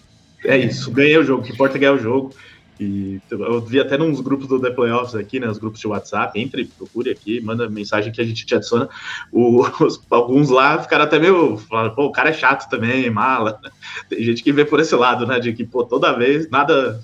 é 0.45 0.57
isso, 0.57 0.91
ganhei 0.91 1.17
o 1.17 1.23
jogo, 1.23 1.41
o 1.41 1.45
que 1.45 1.51
importa 1.51 1.77
é 1.77 1.79
ganhar 1.79 1.93
o 1.93 1.99
jogo. 1.99 2.33
E 2.81 3.21
eu 3.29 3.61
vi 3.61 3.79
até 3.79 3.95
nos 3.95 4.19
grupos 4.21 4.47
do 4.47 4.59
The 4.59 4.71
Playoffs 4.71 5.13
aqui, 5.13 5.39
né? 5.39 5.47
Os 5.47 5.59
grupos 5.59 5.79
de 5.79 5.87
WhatsApp, 5.87 6.39
entre, 6.39 6.65
procure 6.65 7.11
aqui, 7.11 7.39
manda 7.39 7.69
mensagem 7.69 8.11
que 8.11 8.19
a 8.19 8.23
gente 8.23 8.43
te 8.43 8.55
adiciona. 8.55 8.89
O, 9.31 9.61
os, 9.85 10.01
alguns 10.09 10.49
lá 10.49 10.81
ficaram 10.81 11.03
até 11.03 11.19
meio. 11.19 11.57
Falaram, 11.57 11.93
pô, 11.93 12.05
o 12.05 12.11
cara 12.11 12.31
é 12.31 12.33
chato 12.33 12.67
também, 12.71 13.07
mala. 13.11 13.59
Tem 14.09 14.23
gente 14.23 14.41
que 14.41 14.51
vê 14.51 14.65
por 14.65 14.79
esse 14.79 14.95
lado, 14.95 15.27
né? 15.27 15.39
De 15.39 15.53
que, 15.53 15.63
pô, 15.63 15.83
toda 15.83 16.17
vez 16.17 16.49
nada 16.49 16.99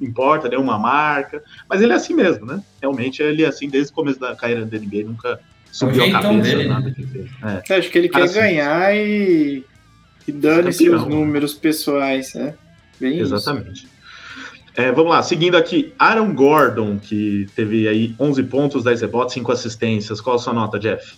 importa, 0.00 0.48
nenhuma 0.48 0.78
marca. 0.78 1.42
Mas 1.68 1.80
ele 1.80 1.92
é 1.92 1.96
assim 1.96 2.14
mesmo, 2.14 2.46
né? 2.46 2.62
Realmente 2.80 3.22
ele 3.22 3.44
é 3.44 3.48
assim 3.48 3.68
desde 3.68 3.92
o 3.92 3.94
começo 3.94 4.20
da 4.20 4.34
carreira 4.34 4.64
da 4.64 4.78
NBA, 4.78 5.04
nunca 5.04 5.40
subiu 5.70 6.04
a 6.04 6.10
cabeça, 6.10 6.42
dele, 6.42 6.68
nada 6.68 6.86
né? 6.86 6.94
que 6.94 7.06
fez. 7.06 7.30
É. 7.42 7.78
Acho 7.78 7.90
que 7.90 7.98
ele 7.98 8.08
quer 8.08 8.22
assim, 8.22 8.34
ganhar 8.34 8.96
e, 8.96 9.64
e 10.26 10.32
dane-se 10.32 10.88
os 10.88 11.06
números 11.06 11.54
pessoais, 11.54 12.34
né? 12.34 12.54
Bem 12.98 13.18
Exatamente. 13.18 13.86
É, 14.74 14.92
vamos 14.92 15.10
lá, 15.10 15.22
seguindo 15.22 15.56
aqui, 15.56 15.94
Aaron 15.98 16.34
Gordon, 16.34 16.98
que 16.98 17.46
teve 17.56 17.88
aí 17.88 18.14
11 18.20 18.42
pontos, 18.42 18.84
10 18.84 19.00
rebotes, 19.00 19.32
5 19.32 19.50
assistências. 19.50 20.20
Qual 20.20 20.36
a 20.36 20.38
sua 20.38 20.52
nota, 20.52 20.78
Jeff? 20.78 21.16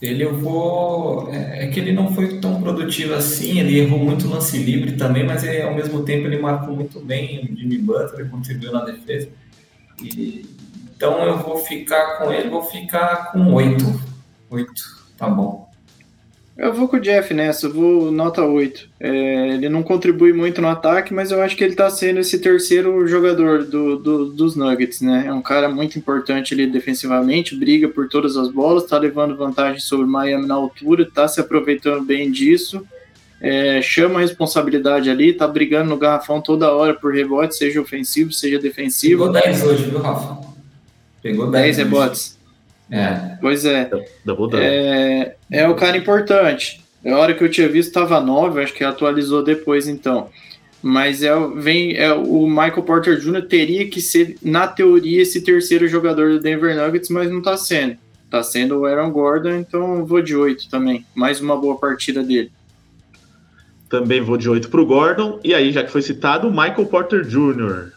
Ele 0.00 0.24
eu 0.24 0.36
vou. 0.36 1.32
É, 1.32 1.64
é 1.64 1.66
que 1.68 1.80
ele 1.80 1.92
não 1.92 2.12
foi 2.12 2.38
tão 2.38 2.60
produtivo 2.60 3.14
assim, 3.14 3.58
ele 3.58 3.78
errou 3.78 3.98
muito 3.98 4.28
lance 4.28 4.58
livre 4.58 4.92
também, 4.92 5.24
mas 5.24 5.42
ele, 5.42 5.62
ao 5.62 5.74
mesmo 5.74 6.02
tempo 6.02 6.26
ele 6.26 6.38
marcou 6.38 6.74
muito 6.74 7.00
bem 7.00 7.40
o 7.40 7.56
Jimmy 7.56 7.78
Butler, 7.78 8.28
contribuiu 8.28 8.72
na 8.72 8.84
defesa. 8.84 9.28
E, 10.02 10.44
então 10.94 11.22
eu 11.24 11.38
vou 11.38 11.58
ficar 11.58 12.18
com 12.18 12.32
ele, 12.32 12.50
vou 12.50 12.62
ficar 12.62 13.32
com 13.32 13.54
8. 13.54 14.00
8, 14.50 14.72
tá 15.16 15.28
bom. 15.28 15.65
Eu 16.56 16.72
vou 16.72 16.88
com 16.88 16.96
o 16.96 17.00
Jeff 17.00 17.34
nessa, 17.34 17.66
eu 17.66 17.72
vou 17.72 18.10
nota 18.10 18.42
8. 18.42 18.88
É, 18.98 19.48
ele 19.48 19.68
não 19.68 19.82
contribui 19.82 20.32
muito 20.32 20.62
no 20.62 20.68
ataque, 20.68 21.12
mas 21.12 21.30
eu 21.30 21.42
acho 21.42 21.54
que 21.54 21.62
ele 21.62 21.74
tá 21.74 21.90
sendo 21.90 22.20
esse 22.20 22.38
terceiro 22.38 23.06
jogador 23.06 23.62
do, 23.62 23.98
do, 23.98 24.24
dos 24.30 24.56
Nuggets, 24.56 25.02
né? 25.02 25.24
É 25.26 25.32
um 25.32 25.42
cara 25.42 25.68
muito 25.68 25.98
importante 25.98 26.54
ali 26.54 26.66
defensivamente, 26.66 27.54
briga 27.54 27.88
por 27.88 28.08
todas 28.08 28.38
as 28.38 28.48
bolas, 28.48 28.86
tá 28.86 28.96
levando 28.96 29.36
vantagem 29.36 29.80
sobre 29.80 30.06
o 30.06 30.08
Miami 30.08 30.46
na 30.46 30.54
altura, 30.54 31.06
tá 31.12 31.28
se 31.28 31.38
aproveitando 31.40 32.02
bem 32.02 32.30
disso, 32.30 32.86
é, 33.38 33.82
chama 33.82 34.18
a 34.18 34.22
responsabilidade 34.22 35.10
ali, 35.10 35.34
tá 35.34 35.46
brigando 35.46 35.90
no 35.90 35.98
garrafão 35.98 36.40
toda 36.40 36.72
hora 36.72 36.94
por 36.94 37.12
rebote, 37.12 37.54
seja 37.54 37.82
ofensivo, 37.82 38.32
seja 38.32 38.58
defensivo. 38.58 39.30
Pegou 39.30 39.42
10 39.42 39.62
hoje, 39.62 39.82
viu, 39.90 39.98
Rafa? 39.98 40.38
Pegou 41.22 41.50
10 41.50 41.76
rebotes. 41.76 42.35
É. 42.90 43.36
Pois 43.40 43.64
é. 43.64 43.90
É, 44.62 45.36
é 45.50 45.68
o 45.68 45.74
cara 45.74 45.96
importante. 45.96 46.84
A 47.04 47.16
hora 47.16 47.34
que 47.34 47.42
eu 47.42 47.50
tinha 47.50 47.68
visto 47.68 47.88
estava 47.88 48.20
9, 48.20 48.62
acho 48.62 48.74
que 48.74 48.84
atualizou 48.84 49.42
depois 49.42 49.86
então. 49.86 50.28
Mas 50.82 51.22
é, 51.22 51.32
vem, 51.56 51.96
é, 51.96 52.12
o 52.12 52.46
Michael 52.46 52.82
Porter 52.82 53.18
Jr. 53.18 53.42
teria 53.42 53.88
que 53.88 54.00
ser, 54.00 54.36
na 54.42 54.68
teoria, 54.68 55.22
esse 55.22 55.40
terceiro 55.40 55.88
jogador 55.88 56.30
do 56.30 56.40
Denver 56.40 56.76
Nuggets, 56.76 57.10
mas 57.10 57.30
não 57.30 57.38
está 57.38 57.56
sendo. 57.56 57.96
Está 58.24 58.42
sendo 58.42 58.80
o 58.80 58.86
Aaron 58.86 59.10
Gordon, 59.10 59.54
então 59.54 60.04
vou 60.04 60.20
de 60.20 60.36
8 60.36 60.68
também. 60.68 61.04
Mais 61.14 61.40
uma 61.40 61.56
boa 61.56 61.76
partida 61.76 62.22
dele. 62.22 62.50
Também 63.88 64.20
vou 64.20 64.36
de 64.36 64.48
8 64.48 64.68
para 64.68 64.80
o 64.80 64.86
Gordon. 64.86 65.40
E 65.44 65.54
aí, 65.54 65.72
já 65.72 65.84
que 65.84 65.90
foi 65.90 66.02
citado, 66.02 66.48
o 66.48 66.50
Michael 66.50 66.86
Porter 66.86 67.22
Jr. 67.24 67.92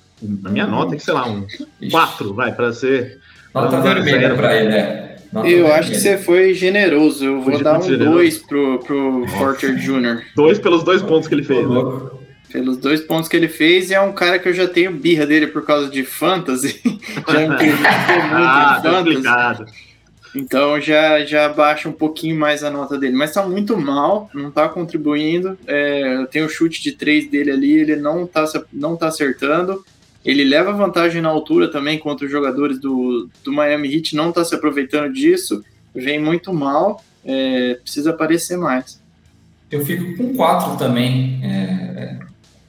A 0.45 0.49
minha 0.49 0.67
nota 0.67 0.93
é 0.93 0.97
que, 0.97 1.03
sei 1.03 1.13
lá, 1.13 1.27
um 1.27 1.45
4, 1.89 2.33
vai, 2.33 2.53
para 2.53 2.71
ser 2.73 3.19
Nota 3.53 3.81
vermelha 3.81 4.35
para 4.35 4.55
ele, 4.55 4.69
né? 4.69 5.15
Nota 5.31 5.47
eu 5.47 5.57
vermelha. 5.57 5.75
acho 5.75 5.91
que 5.91 5.97
você 5.97 6.17
foi 6.17 6.53
generoso. 6.53 7.25
Eu 7.25 7.41
vou 7.41 7.61
dar 7.61 7.79
um 7.79 7.97
2 7.97 8.37
pro, 8.39 8.79
pro 8.79 9.25
Porter 9.37 9.75
Jr. 9.75 10.23
Dois 10.35 10.59
pelos 10.59 10.83
dois 10.83 11.01
pontos 11.01 11.27
que 11.27 11.35
ele 11.35 11.43
fez, 11.43 11.67
né? 11.69 11.81
Pelos 12.51 12.77
dois 12.77 13.01
pontos 13.01 13.29
que 13.29 13.37
ele 13.37 13.47
fez, 13.47 13.91
e 13.91 13.93
é 13.93 14.01
um 14.01 14.11
cara 14.11 14.39
que 14.39 14.49
eu 14.49 14.53
já 14.53 14.67
tenho 14.67 14.91
birra 14.91 15.25
dele 15.25 15.47
por 15.47 15.63
causa 15.63 15.87
de 15.87 16.03
fantasy. 16.03 16.81
já 17.27 17.43
entendi 17.43 17.71
muito 17.71 17.85
ah, 17.87 18.77
em 18.79 18.81
tá 18.81 18.91
fantasy. 18.91 19.89
Então 20.35 20.79
já, 20.79 21.25
já 21.25 21.49
baixa 21.49 21.89
um 21.89 21.93
pouquinho 21.93 22.35
mais 22.39 22.63
a 22.63 22.69
nota 22.69 22.97
dele. 22.97 23.15
Mas 23.15 23.33
tá 23.33 23.47
muito 23.47 23.77
mal, 23.77 24.29
não 24.33 24.51
tá 24.51 24.69
contribuindo. 24.69 25.57
É, 25.65 26.15
eu 26.15 26.27
tenho 26.27 26.45
o 26.45 26.49
chute 26.49 26.81
de 26.81 26.91
3 26.91 27.29
dele 27.29 27.51
ali, 27.51 27.79
ele 27.79 27.95
não 27.95 28.27
tá, 28.27 28.45
não 28.71 28.95
tá 28.95 29.07
acertando. 29.07 29.83
Ele 30.23 30.43
leva 30.43 30.71
vantagem 30.73 31.21
na 31.21 31.29
altura 31.29 31.71
também 31.71 31.97
contra 31.97 32.25
os 32.25 32.31
jogadores 32.31 32.79
do, 32.79 33.29
do 33.43 33.53
Miami 33.53 33.93
Heat, 33.93 34.15
não 34.15 34.29
está 34.29 34.43
se 34.43 34.53
aproveitando 34.53 35.13
disso, 35.13 35.63
vem 35.95 36.19
muito 36.19 36.53
mal, 36.53 37.03
é, 37.23 37.75
precisa 37.75 38.09
aparecer 38.09 38.57
mais. 38.57 39.01
Eu 39.71 39.85
fico 39.85 40.17
com 40.17 40.35
quatro 40.35 40.77
também. 40.77 41.39
É, 41.43 42.17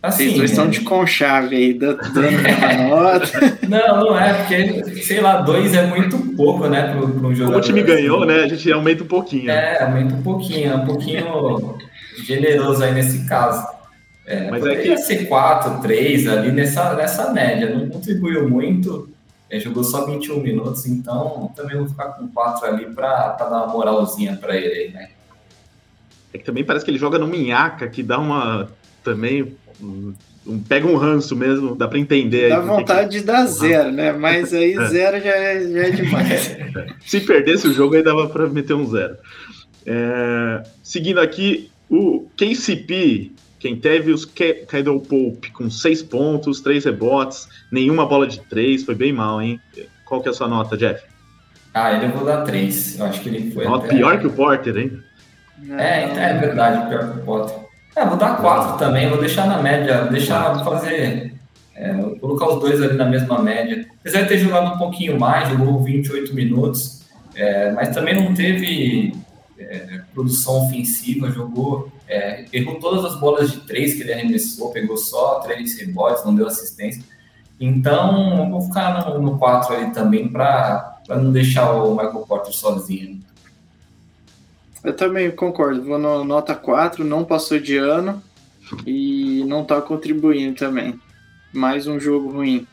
assim, 0.03 0.25
Vocês 0.25 0.37
dois 0.37 0.51
estão 0.51 0.67
é... 0.67 0.69
de 0.69 0.81
conchave 0.81 1.57
aí, 1.57 1.75
dando 1.75 1.99
uma 2.07 2.89
nota. 2.89 3.59
Não, 3.69 4.01
não 4.01 4.19
é, 4.19 4.35
porque, 4.35 5.03
sei 5.03 5.21
lá, 5.21 5.41
dois 5.41 5.75
é 5.75 5.87
muito 5.87 6.19
pouco, 6.37 6.69
né, 6.69 6.93
para 6.93 7.05
um 7.05 7.35
jogador. 7.35 7.47
Como 7.47 7.59
o 7.59 7.61
time 7.61 7.83
ganhou, 7.83 8.25
né, 8.25 8.45
a 8.45 8.49
gente 8.49 8.71
aumenta 8.71 9.03
um 9.03 9.09
pouquinho. 9.09 9.51
É, 9.51 9.83
aumenta 9.83 10.15
um 10.15 10.23
pouquinho, 10.23 10.71
é 10.71 10.77
um 10.77 10.85
pouquinho 10.85 11.79
generoso 12.23 12.85
aí 12.85 12.95
nesse 12.95 13.27
caso. 13.27 13.80
É, 14.27 14.51
Mas 14.51 14.65
é 14.65 14.77
que 14.77 14.97
ser 14.99 15.27
4, 15.27 15.81
3 15.81 16.29
ali 16.29 16.53
nessa, 16.53 16.95
nessa 16.95 17.33
média, 17.33 17.75
não 17.75 17.89
contribuiu 17.89 18.49
muito, 18.49 19.09
é, 19.49 19.59
jogou 19.59 19.83
só 19.83 20.07
21 20.07 20.41
minutos, 20.41 20.87
então 20.87 21.51
também 21.57 21.77
vou 21.77 21.89
ficar 21.89 22.11
com 22.11 22.29
4 22.29 22.67
ali 22.67 22.87
para 22.87 23.33
dar 23.33 23.49
uma 23.49 23.67
moralzinha 23.67 24.37
para 24.37 24.57
ele, 24.57 24.93
né? 24.93 25.11
É 26.33 26.39
que 26.39 26.45
também 26.45 26.65
parece 26.65 26.85
que 26.85 26.91
ele 26.91 26.99
joga 26.99 27.19
no 27.19 27.27
Minhaca, 27.27 27.89
que 27.89 28.03
dá 28.03 28.19
uma 28.19 28.69
também 29.03 29.57
um, 29.83 30.15
pega 30.61 30.87
um 30.87 30.97
ranço 30.97 31.37
mesmo, 31.37 31.75
dá 31.75 31.89
para 31.89 31.99
entender. 31.99 32.49
Dá 32.49 32.61
vontade 32.61 33.09
que... 33.09 33.21
de 33.21 33.25
dar 33.25 33.47
zero, 33.47 33.91
né? 33.91 34.13
Mas 34.13 34.53
aí 34.53 34.75
é. 34.79 34.87
zero 34.87 35.21
já 35.21 35.31
é, 35.31 35.69
já 35.69 35.81
é 35.81 35.91
demais. 35.91 36.57
Se 37.05 37.21
perdesse 37.21 37.69
o 37.69 37.73
jogo, 37.73 37.97
aí 37.97 38.03
dava 38.03 38.29
para 38.29 38.49
meter 38.49 38.75
um 38.75 38.87
zero. 38.87 39.17
É... 39.85 40.63
Seguindo 40.83 41.21
aqui, 41.21 41.71
o 41.89 42.27
KCP 42.37 43.33
quem 43.61 43.77
teve 43.77 44.11
os 44.11 44.25
Kedal 44.25 44.99
Pope 45.01 45.53
com 45.53 45.71
seis 45.71 46.03
pontos, 46.03 46.61
três 46.61 46.87
rebotes, 46.87 47.47
nenhuma 47.71 48.07
bola 48.07 48.27
de 48.27 48.41
três, 48.41 48.83
foi 48.85 48.95
bem 48.95 49.13
mal, 49.13 49.41
hein? 49.41 49.61
Qual 50.07 50.23
que 50.23 50.29
é 50.29 50.31
a 50.31 50.35
sua 50.35 50.49
nota, 50.49 50.79
Jeff? 50.79 51.05
Ah, 51.73 51.93
ele 51.93 52.07
eu 52.07 52.11
vou 52.11 52.25
dar 52.25 52.43
três. 52.43 52.99
Eu 52.99 53.05
acho 53.05 53.21
que 53.21 53.29
ele 53.29 53.53
foi. 53.53 53.65
Nota 53.65 53.85
até... 53.85 53.95
Pior 53.95 54.19
que 54.19 54.27
o 54.27 54.33
Porter, 54.33 54.77
hein? 54.77 54.99
É, 55.79 56.05
então 56.05 56.23
é 56.23 56.39
verdade, 56.39 56.89
pior 56.89 57.13
que 57.13 57.19
o 57.21 57.23
Porter. 57.23 57.57
É, 57.95 58.07
vou 58.07 58.17
dar 58.17 58.39
quatro 58.39 58.79
também, 58.79 59.09
vou 59.09 59.21
deixar 59.21 59.47
na 59.47 59.61
média, 59.63 60.05
deixar 60.07 60.65
fazer. 60.65 61.35
É, 61.77 61.93
colocar 62.21 62.49
os 62.49 62.61
dois 62.61 62.83
ali 62.83 62.97
na 62.97 63.05
mesma 63.05 63.39
média. 63.41 63.87
Apesar 64.01 64.23
de 64.23 64.29
ter 64.29 64.39
jogado 64.39 64.75
um 64.75 64.79
pouquinho 64.79 65.21
mais, 65.21 65.49
jogou 65.51 65.83
28 65.83 66.35
minutos, 66.35 67.03
é, 67.35 67.73
mas 67.73 67.91
também 67.91 68.15
não 68.15 68.35
teve 68.35 69.13
é, 69.59 70.01
produção 70.15 70.67
ofensiva, 70.67 71.31
jogou, 71.31 71.93
é, 72.11 72.45
errou 72.53 72.81
todas 72.81 73.05
as 73.05 73.21
bolas 73.21 73.53
de 73.53 73.61
três 73.61 73.95
que 73.95 74.03
ele 74.03 74.13
arremessou, 74.13 74.73
pegou 74.73 74.97
só 74.97 75.39
três 75.41 75.79
rebotes, 75.79 76.25
não 76.25 76.35
deu 76.35 76.47
assistência. 76.47 77.03
Então, 77.59 78.45
eu 78.45 78.51
vou 78.51 78.61
ficar 78.63 79.09
no, 79.09 79.23
no 79.23 79.39
4 79.39 79.75
ali 79.75 79.93
também 79.93 80.29
para 80.29 81.01
não 81.09 81.31
deixar 81.31 81.73
o 81.73 81.93
Michael 81.93 82.25
Porter 82.27 82.53
sozinho. 82.53 83.21
Eu 84.83 84.95
também 84.95 85.31
concordo, 85.31 85.85
vou 85.85 85.99
no 85.99 86.25
nota 86.25 86.55
4, 86.55 87.05
não 87.05 87.25
passou 87.25 87.61
de 87.61 87.77
ano 87.77 88.21
e 88.87 89.45
não 89.47 89.63
está 89.63 89.81
contribuindo 89.81 90.57
também. 90.57 90.99
Mais 91.53 91.87
um 91.87 92.01
jogo 92.01 92.31
ruim. 92.33 92.67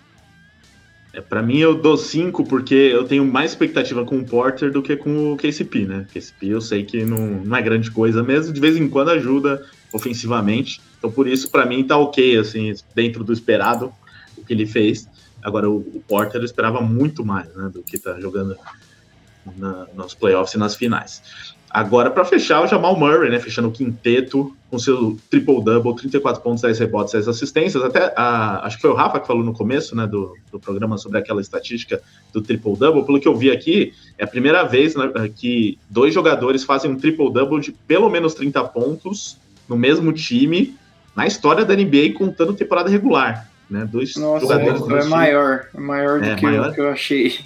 É, 1.17 1.21
para 1.21 1.41
mim 1.41 1.57
eu 1.57 1.73
dou 1.73 1.97
5 1.97 2.43
porque 2.43 2.75
eu 2.75 3.03
tenho 3.03 3.25
mais 3.25 3.49
expectativa 3.49 4.05
com 4.05 4.19
o 4.19 4.23
Porter 4.23 4.71
do 4.71 4.83
que 4.83 4.95
com 4.95 5.33
o 5.33 5.35
KCP, 5.35 5.87
né? 5.87 6.05
KCP 6.13 6.45
eu 6.45 6.61
sei 6.61 6.83
que 6.83 7.03
não, 7.03 7.43
não 7.43 7.57
é 7.57 7.61
grande 7.61 7.89
coisa 7.89 8.21
mesmo, 8.21 8.53
de 8.53 8.61
vez 8.61 8.77
em 8.77 8.87
quando 8.87 9.09
ajuda 9.09 9.65
ofensivamente. 9.91 10.79
Então 10.99 11.11
por 11.11 11.27
isso 11.27 11.49
para 11.49 11.65
mim 11.65 11.83
tá 11.83 11.97
ok, 11.97 12.37
assim, 12.37 12.71
dentro 12.93 13.23
do 13.23 13.33
esperado 13.33 13.91
o 14.37 14.45
que 14.45 14.53
ele 14.53 14.67
fez. 14.67 15.09
Agora 15.41 15.67
o, 15.67 15.77
o 15.77 16.03
Porter 16.07 16.39
eu 16.39 16.45
esperava 16.45 16.81
muito 16.81 17.25
mais, 17.25 17.51
né, 17.55 17.67
do 17.73 17.81
que 17.81 17.97
tá 17.97 18.19
jogando 18.19 18.55
na, 19.57 19.87
nos 19.95 20.13
playoffs 20.13 20.53
e 20.53 20.59
nas 20.59 20.75
finais. 20.75 21.23
Agora, 21.69 22.09
para 22.09 22.23
fechar, 22.23 22.63
o 22.63 22.67
Jamal 22.67 22.97
Murray, 22.97 23.29
né? 23.29 23.39
Fechando 23.39 23.67
o 23.67 23.71
quinteto 23.71 24.55
com 24.69 24.79
seu 24.79 25.17
triple-double, 25.29 25.95
34 25.95 26.41
pontos, 26.41 26.61
10 26.61 26.79
rebotes, 26.79 27.13
10 27.13 27.27
assistências. 27.27 27.83
Até 27.83 28.13
a, 28.15 28.65
acho 28.65 28.77
que 28.77 28.81
foi 28.81 28.91
o 28.91 28.93
Rafa 28.93 29.19
que 29.19 29.27
falou 29.27 29.43
no 29.43 29.53
começo 29.53 29.95
né, 29.95 30.07
do, 30.07 30.35
do 30.51 30.59
programa 30.59 30.97
sobre 30.97 31.17
aquela 31.17 31.41
estatística 31.41 32.01
do 32.33 32.41
triple-double. 32.41 33.05
Pelo 33.05 33.19
que 33.19 33.27
eu 33.27 33.35
vi 33.35 33.51
aqui, 33.51 33.93
é 34.17 34.23
a 34.23 34.27
primeira 34.27 34.63
vez 34.63 34.95
né, 34.95 35.11
que 35.35 35.77
dois 35.89 36.13
jogadores 36.13 36.63
fazem 36.63 36.89
um 36.91 36.95
triple-double 36.95 37.59
de 37.61 37.71
pelo 37.71 38.09
menos 38.09 38.33
30 38.33 38.63
pontos 38.65 39.37
no 39.67 39.77
mesmo 39.77 40.11
time 40.13 40.75
na 41.15 41.27
história 41.27 41.65
da 41.65 41.75
NBA, 41.75 42.13
contando 42.15 42.53
temporada 42.53 42.89
regular. 42.89 43.49
Né? 43.69 43.87
Dois 43.91 44.15
Nossa, 44.15 44.45
jogadores. 44.45 44.81
É, 44.81 45.07
é 45.07 45.09
maior, 45.09 45.67
é 45.73 45.79
maior 45.79 46.19
do 46.19 46.25
é, 46.25 46.35
que, 46.35 46.43
maior. 46.43 46.73
que 46.73 46.79
eu 46.79 46.89
achei. 46.89 47.39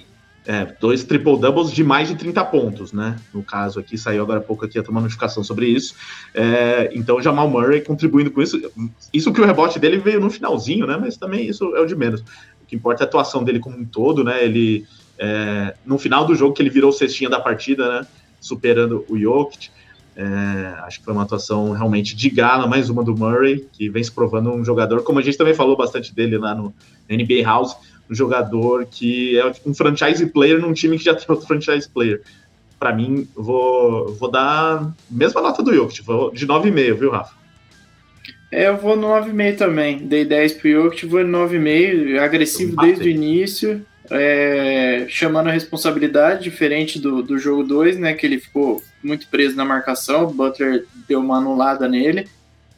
É, 0.44 0.66
dois 0.80 1.04
triple 1.04 1.38
doubles 1.38 1.70
de 1.70 1.84
mais 1.84 2.08
de 2.08 2.16
30 2.16 2.44
pontos, 2.46 2.92
né? 2.92 3.16
No 3.32 3.44
caso 3.44 3.78
aqui, 3.78 3.96
saiu 3.96 4.22
agora 4.22 4.40
há 4.40 4.42
pouco 4.42 4.64
aqui 4.64 4.78
uma 4.88 5.00
notificação 5.00 5.44
sobre 5.44 5.66
isso. 5.66 5.94
É, 6.34 6.90
então, 6.94 7.22
Jamal 7.22 7.48
Murray 7.48 7.80
contribuindo 7.80 8.30
com 8.30 8.42
isso. 8.42 8.60
Isso 9.12 9.32
que 9.32 9.40
o 9.40 9.44
rebote 9.44 9.78
dele 9.78 9.98
veio 9.98 10.20
no 10.20 10.30
finalzinho, 10.30 10.86
né? 10.86 10.96
Mas 11.00 11.16
também 11.16 11.46
isso 11.46 11.76
é 11.76 11.80
o 11.80 11.86
de 11.86 11.94
menos. 11.94 12.20
O 12.20 12.66
que 12.66 12.74
importa 12.74 13.02
é 13.02 13.04
a 13.04 13.08
atuação 13.08 13.44
dele 13.44 13.60
como 13.60 13.78
um 13.78 13.84
todo, 13.84 14.24
né? 14.24 14.44
Ele, 14.44 14.84
é, 15.16 15.74
no 15.86 15.96
final 15.96 16.24
do 16.24 16.34
jogo, 16.34 16.54
que 16.54 16.62
ele 16.62 16.70
virou 16.70 16.92
cestinha 16.92 17.30
da 17.30 17.38
partida, 17.38 18.00
né? 18.00 18.06
Superando 18.40 19.04
o 19.08 19.16
Jokic. 19.16 19.70
É, 20.14 20.74
acho 20.80 20.98
que 20.98 21.04
foi 21.04 21.14
uma 21.14 21.22
atuação 21.22 21.72
realmente 21.72 22.14
de 22.14 22.28
gala, 22.28 22.66
mais 22.66 22.90
uma 22.90 23.02
do 23.02 23.16
Murray, 23.16 23.66
que 23.72 23.88
vem 23.88 24.02
se 24.02 24.12
provando 24.12 24.52
um 24.52 24.64
jogador, 24.64 25.02
como 25.02 25.18
a 25.18 25.22
gente 25.22 25.38
também 25.38 25.54
falou 25.54 25.74
bastante 25.76 26.14
dele 26.14 26.36
lá 26.36 26.54
no 26.54 26.74
NBA 27.08 27.42
House, 27.44 27.74
um 28.12 28.14
jogador 28.14 28.86
que 28.86 29.38
é 29.38 29.52
um 29.66 29.74
franchise 29.74 30.24
player 30.26 30.60
num 30.60 30.74
time 30.74 30.98
que 30.98 31.04
já 31.04 31.14
tem 31.14 31.24
outro 31.28 31.46
franchise 31.46 31.88
player. 31.88 32.20
Para 32.78 32.94
mim, 32.94 33.26
vou, 33.34 34.12
vou 34.14 34.30
dar 34.30 34.92
mesma 35.10 35.40
nota 35.40 35.62
do 35.62 35.74
Jokic, 35.74 36.02
vou 36.02 36.30
de 36.30 36.46
9,5, 36.46 36.94
viu, 36.94 37.10
Rafa? 37.10 37.34
É, 38.50 38.68
eu 38.68 38.76
vou 38.76 38.96
no 38.96 39.08
9,5 39.08 39.56
também. 39.56 39.98
Dei 39.98 40.26
10 40.26 40.52
pro 40.54 40.70
Jokic, 40.70 41.06
vou 41.06 41.24
no 41.24 41.38
9,5, 41.48 42.18
agressivo 42.18 42.76
desde 42.76 43.08
o 43.08 43.10
início, 43.10 43.86
é, 44.10 45.06
chamando 45.08 45.48
a 45.48 45.52
responsabilidade, 45.52 46.44
diferente 46.44 46.98
do, 46.98 47.22
do 47.22 47.38
jogo 47.38 47.62
2, 47.64 47.98
né, 47.98 48.12
que 48.12 48.26
ele 48.26 48.38
ficou 48.38 48.82
muito 49.02 49.26
preso 49.28 49.56
na 49.56 49.64
marcação, 49.64 50.24
o 50.24 50.34
Butler 50.34 50.84
deu 51.08 51.20
uma 51.20 51.38
anulada 51.38 51.88
nele, 51.88 52.28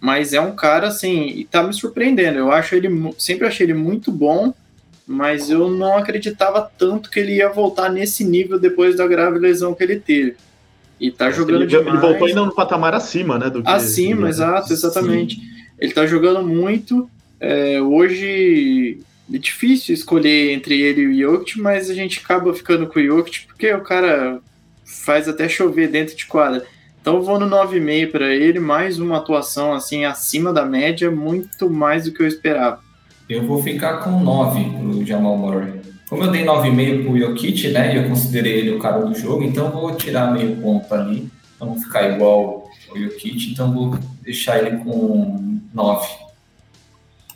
mas 0.00 0.32
é 0.32 0.40
um 0.40 0.54
cara, 0.54 0.88
assim, 0.88 1.26
e 1.26 1.44
tá 1.44 1.62
me 1.62 1.72
surpreendendo, 1.72 2.38
eu 2.38 2.52
acho 2.52 2.74
ele, 2.74 2.88
sempre 3.18 3.46
achei 3.46 3.66
ele 3.66 3.74
muito 3.74 4.12
bom, 4.12 4.54
mas 5.06 5.50
eu 5.50 5.68
não 5.68 5.98
acreditava 5.98 6.70
tanto 6.78 7.10
que 7.10 7.20
ele 7.20 7.36
ia 7.36 7.48
voltar 7.50 7.90
nesse 7.90 8.24
nível 8.24 8.58
depois 8.58 8.96
da 8.96 9.06
grave 9.06 9.38
lesão 9.38 9.74
que 9.74 9.82
ele 9.82 10.00
teve. 10.00 10.36
E 10.98 11.10
tá 11.10 11.30
jogando 11.30 11.62
ele, 11.62 11.66
demais. 11.66 11.88
Ele 11.88 11.98
voltou 11.98 12.26
ainda 12.26 12.44
no 12.44 12.54
patamar 12.54 12.94
acima, 12.94 13.38
né? 13.38 13.50
Que, 13.50 13.62
acima, 13.64 14.28
exato, 14.28 14.72
exatamente. 14.72 15.36
Sim. 15.36 15.42
Ele 15.78 15.92
tá 15.92 16.06
jogando 16.06 16.42
muito. 16.46 17.08
É, 17.40 17.80
hoje 17.80 18.98
é 19.32 19.38
difícil 19.38 19.94
escolher 19.94 20.52
entre 20.52 20.80
ele 20.80 21.02
e 21.02 21.24
o 21.24 21.32
Jokic, 21.32 21.60
mas 21.60 21.90
a 21.90 21.94
gente 21.94 22.20
acaba 22.24 22.54
ficando 22.54 22.86
com 22.86 22.98
o 22.98 23.02
Jokic 23.02 23.46
porque 23.46 23.72
o 23.72 23.82
cara 23.82 24.40
faz 24.84 25.28
até 25.28 25.48
chover 25.48 25.88
dentro 25.88 26.16
de 26.16 26.26
quadra. 26.26 26.64
Então 27.00 27.16
eu 27.16 27.22
vou 27.22 27.38
no 27.38 27.46
9,5 27.46 28.10
para 28.10 28.34
ele, 28.34 28.58
mais 28.58 28.98
uma 28.98 29.18
atuação 29.18 29.74
assim 29.74 30.04
acima 30.04 30.52
da 30.52 30.64
média, 30.64 31.10
muito 31.10 31.68
mais 31.68 32.04
do 32.04 32.12
que 32.12 32.22
eu 32.22 32.26
esperava. 32.26 32.80
Eu 33.28 33.46
vou 33.46 33.62
ficar 33.62 33.98
com 33.98 34.20
9 34.22 34.64
pro 34.70 35.06
Jamal 35.06 35.36
Murray. 35.38 35.80
Como 36.08 36.24
eu 36.24 36.30
dei 36.30 36.44
9,5 36.44 37.04
pro 37.04 37.18
Jokic, 37.18 37.68
né? 37.68 37.94
E 37.94 37.96
eu 37.96 38.08
considerei 38.08 38.58
ele 38.58 38.70
o 38.72 38.78
cara 38.78 39.00
do 39.00 39.14
jogo, 39.18 39.42
então 39.42 39.70
vou 39.70 39.94
tirar 39.94 40.32
meio 40.32 40.56
ponto 40.56 40.92
ali. 40.94 41.28
Então 41.56 41.68
vou 41.68 41.78
ficar 41.78 42.10
igual 42.10 42.68
o 42.94 42.98
Jokic, 42.98 43.50
então 43.50 43.72
vou 43.72 43.98
deixar 44.22 44.58
ele 44.58 44.76
com 44.78 45.58
9. 45.72 46.06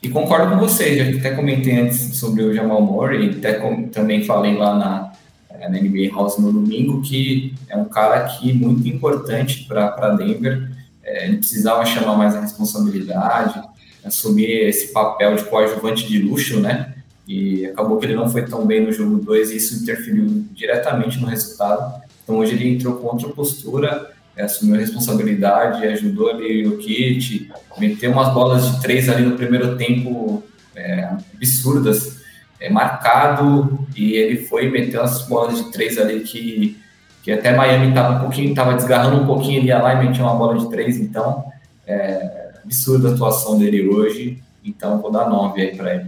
E 0.03 0.09
concordo 0.09 0.55
com 0.55 0.61
você, 0.61 0.97
já 0.97 1.19
até 1.19 1.35
comentei 1.35 1.81
antes 1.81 2.17
sobre 2.17 2.43
o 2.43 2.55
Jamal 2.55 2.81
Murray, 2.83 3.31
até 3.31 3.55
também 3.91 4.25
falei 4.25 4.57
lá 4.57 4.79
na, 4.79 5.13
eh, 5.51 5.69
na 5.69 5.81
NBA 5.81 6.15
House 6.15 6.39
no 6.39 6.53
domingo, 6.53 7.03
que 7.03 7.55
é 7.69 7.77
um 7.77 7.87
cara 7.87 8.25
que 8.25 8.53
muito 8.53 8.87
importante 8.87 9.65
para 9.65 10.11
Denver. 10.11 10.71
É, 11.03 11.27
ele 11.27 11.39
precisava 11.39 11.85
chamar 11.85 12.17
mais 12.17 12.37
a 12.37 12.41
responsabilidade, 12.41 13.61
assumir 14.05 14.69
esse 14.69 14.93
papel 14.93 15.37
de 15.37 15.45
coadjuvante 15.45 16.07
de 16.07 16.19
luxo, 16.19 16.61
né? 16.61 16.95
E 17.27 17.67
acabou 17.67 17.99
que 17.99 18.07
ele 18.07 18.15
não 18.15 18.31
foi 18.31 18.47
tão 18.47 18.67
bem 18.67 18.85
no 18.85 18.93
jogo 18.93 19.17
2 19.19 19.51
e 19.51 19.57
isso 19.57 19.83
interferiu 19.83 20.45
diretamente 20.53 21.21
no 21.21 21.27
resultado. 21.27 22.03
Então 22.23 22.37
hoje 22.37 22.55
ele 22.55 22.69
entrou 22.69 22.97
com 22.97 23.09
outra 23.09 23.29
postura, 23.29 24.11
é, 24.37 24.45
assumiu 24.45 24.77
a 24.77 24.79
responsabilidade, 24.79 25.87
ajudou 25.87 26.31
ali 26.31 26.67
o 26.67 26.79
kit, 26.79 27.51
meteu 27.77 28.13
umas 28.13 28.33
bolas 28.33 28.71
de 28.71 28.81
três 28.81 29.09
ali 29.09 29.25
no 29.25 29.37
primeiro 29.37 29.77
tempo 29.77 30.43
é, 30.75 31.11
absurdas, 31.35 32.19
é, 32.61 32.71
marcado, 32.71 33.87
e 33.97 34.13
ele 34.13 34.39
foi 34.47 34.71
meteu 34.71 35.03
as 35.03 35.27
bolas 35.27 35.57
de 35.57 35.73
três 35.73 35.99
ali 35.99 36.21
que, 36.21 36.79
que 37.23 37.33
até 37.33 37.55
Miami 37.55 37.89
estava 37.89 38.17
um 38.17 38.21
pouquinho, 38.21 38.51
estava 38.51 38.75
desgarrando 38.75 39.23
um 39.23 39.27
pouquinho, 39.27 39.59
ele 39.59 39.69
ia 39.69 39.83
lá 39.83 39.95
e 39.95 40.07
metia 40.07 40.25
uma 40.25 40.35
bola 40.35 40.59
de 40.59 40.71
três, 40.71 40.97
então 40.99 41.45
é, 41.87 42.48
absurda 42.69 43.09
a 43.09 43.13
atuação 43.15 43.59
dele 43.59 43.89
hoje, 43.89 44.39
então 44.63 45.01
vou 45.01 45.11
dar 45.11 45.29
9 45.29 45.61
aí 45.61 45.75
para 45.75 45.95
ele. 45.95 46.07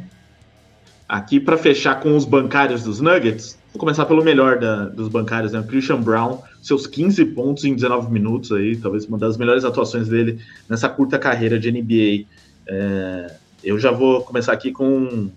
Aqui 1.08 1.40
para 1.40 1.56
fechar 1.56 1.98
com 2.00 2.14
os 2.14 2.24
bancários 2.24 2.84
dos 2.84 3.00
Nuggets, 3.00 3.58
vou 3.72 3.80
começar 3.80 4.04
pelo 4.04 4.22
melhor 4.22 4.58
da, 4.58 4.84
dos 4.86 5.08
bancários, 5.08 5.52
né? 5.52 5.64
Christian 5.66 6.00
Brown, 6.00 6.38
seus 6.62 6.86
15 6.86 7.24
pontos 7.26 7.64
em 7.64 7.74
19 7.74 8.12
minutos 8.12 8.52
aí, 8.52 8.76
talvez 8.76 9.06
uma 9.06 9.18
das 9.18 9.36
melhores 9.36 9.64
atuações 9.64 10.08
dele 10.08 10.38
nessa 10.68 10.88
curta 10.88 11.18
carreira 11.18 11.58
de 11.58 11.72
NBA. 11.72 12.26
É, 12.68 13.34
eu 13.64 13.78
já 13.78 13.90
vou 13.90 14.22
começar 14.22 14.52
aqui 14.52 14.70
com 14.70 15.30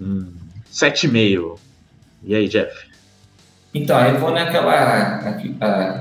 um 0.00 0.26
7,5. 0.70 1.58
E 2.24 2.34
aí, 2.34 2.48
Jeff? 2.48 2.74
Então, 3.74 4.00
eu 4.06 4.20
vou 4.20 4.30
naquela 4.30 5.18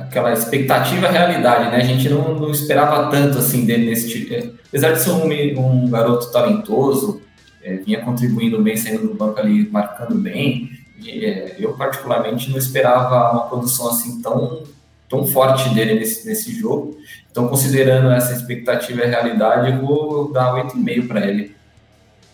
aquela 0.03 0.31
expectativa 0.31 1.07
realidade, 1.07 1.71
né? 1.71 1.77
A 1.77 1.83
gente 1.83 2.07
não, 2.07 2.35
não 2.35 2.51
esperava 2.51 3.09
tanto 3.09 3.39
assim 3.39 3.65
dele 3.65 3.89
nesse 3.89 4.09
tipo. 4.09 4.31
É, 4.31 4.51
apesar 4.67 4.91
de 4.91 5.01
ser 5.01 5.09
um, 5.09 5.59
um 5.59 5.89
garoto 5.89 6.31
talentoso, 6.31 7.19
é, 7.63 7.77
vinha 7.77 8.01
contribuindo 8.01 8.61
bem, 8.61 8.77
saindo 8.77 9.07
do 9.07 9.15
banco 9.15 9.39
ali, 9.39 9.67
marcando 9.71 10.13
bem. 10.13 10.69
E, 10.99 11.25
é, 11.25 11.55
eu, 11.57 11.73
particularmente, 11.73 12.51
não 12.51 12.59
esperava 12.59 13.31
uma 13.31 13.47
produção 13.47 13.89
assim 13.89 14.21
tão, 14.21 14.61
tão 15.09 15.25
forte 15.25 15.67
dele 15.73 15.95
nesse, 15.95 16.27
nesse 16.27 16.53
jogo. 16.53 16.95
Então, 17.31 17.47
considerando 17.47 18.11
essa 18.11 18.33
expectativa 18.33 19.01
e 19.01 19.07
realidade, 19.07 19.71
eu 19.71 19.81
vou 19.81 20.31
dar 20.31 20.53
8,5 20.53 21.07
para 21.07 21.25
ele. 21.25 21.55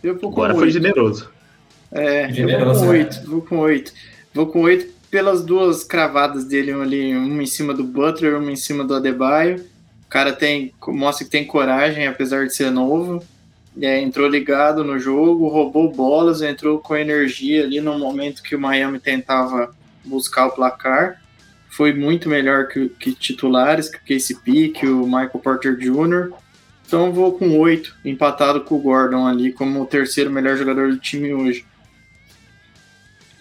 Eu 0.03 0.19
vou 0.19 0.31
com 0.31 0.43
Agora 0.43 0.53
8. 0.53 0.59
foi 0.59 0.69
generoso. 0.69 1.29
É, 1.93 2.29
generoso, 2.33 2.83
eu 2.83 2.83
vou 2.83 2.83
com 2.83 2.89
8. 2.89 3.17
É. 3.17 3.25
Vou 3.25 3.41
com 3.41 3.57
8. 3.57 3.93
Vou 4.33 4.47
com 4.47 4.61
8 4.63 4.98
pelas 5.09 5.43
duas 5.43 5.83
cravadas 5.83 6.45
dele 6.45 6.71
ali, 6.71 7.15
uma 7.15 7.43
em 7.43 7.47
cima 7.47 7.73
do 7.73 7.83
Butler, 7.83 8.37
uma 8.37 8.51
em 8.51 8.55
cima 8.55 8.83
do 8.83 8.95
Adebayo. 8.95 9.65
O 10.05 10.09
cara 10.09 10.33
tem, 10.33 10.73
mostra 10.87 11.25
que 11.25 11.31
tem 11.31 11.45
coragem, 11.45 12.07
apesar 12.07 12.45
de 12.45 12.55
ser 12.55 12.71
novo. 12.71 13.23
É, 13.81 13.99
entrou 14.01 14.27
ligado 14.27 14.83
no 14.83 14.99
jogo, 14.99 15.47
roubou 15.47 15.91
bolas, 15.91 16.41
entrou 16.41 16.79
com 16.79 16.95
energia 16.95 17.63
ali 17.63 17.79
no 17.79 17.97
momento 17.97 18.43
que 18.43 18.55
o 18.55 18.59
Miami 18.59 18.99
tentava 18.99 19.73
buscar 20.03 20.47
o 20.47 20.51
placar. 20.51 21.21
Foi 21.69 21.93
muito 21.93 22.27
melhor 22.27 22.67
que, 22.67 22.89
que 22.89 23.13
titulares, 23.13 23.89
que 23.89 23.97
o 23.97 24.01
KCP, 24.01 24.69
que 24.69 24.87
o 24.87 25.05
Michael 25.05 25.29
Porter 25.29 25.75
Jr. 25.77 26.31
Então 26.85 27.13
vou 27.13 27.37
com 27.37 27.57
oito, 27.59 27.95
empatado 28.03 28.61
com 28.61 28.75
o 28.75 28.79
Gordon 28.79 29.27
ali 29.27 29.53
como 29.53 29.81
o 29.81 29.85
terceiro 29.85 30.31
melhor 30.31 30.57
jogador 30.57 30.89
do 30.89 30.97
time 30.97 31.31
hoje. 31.33 31.63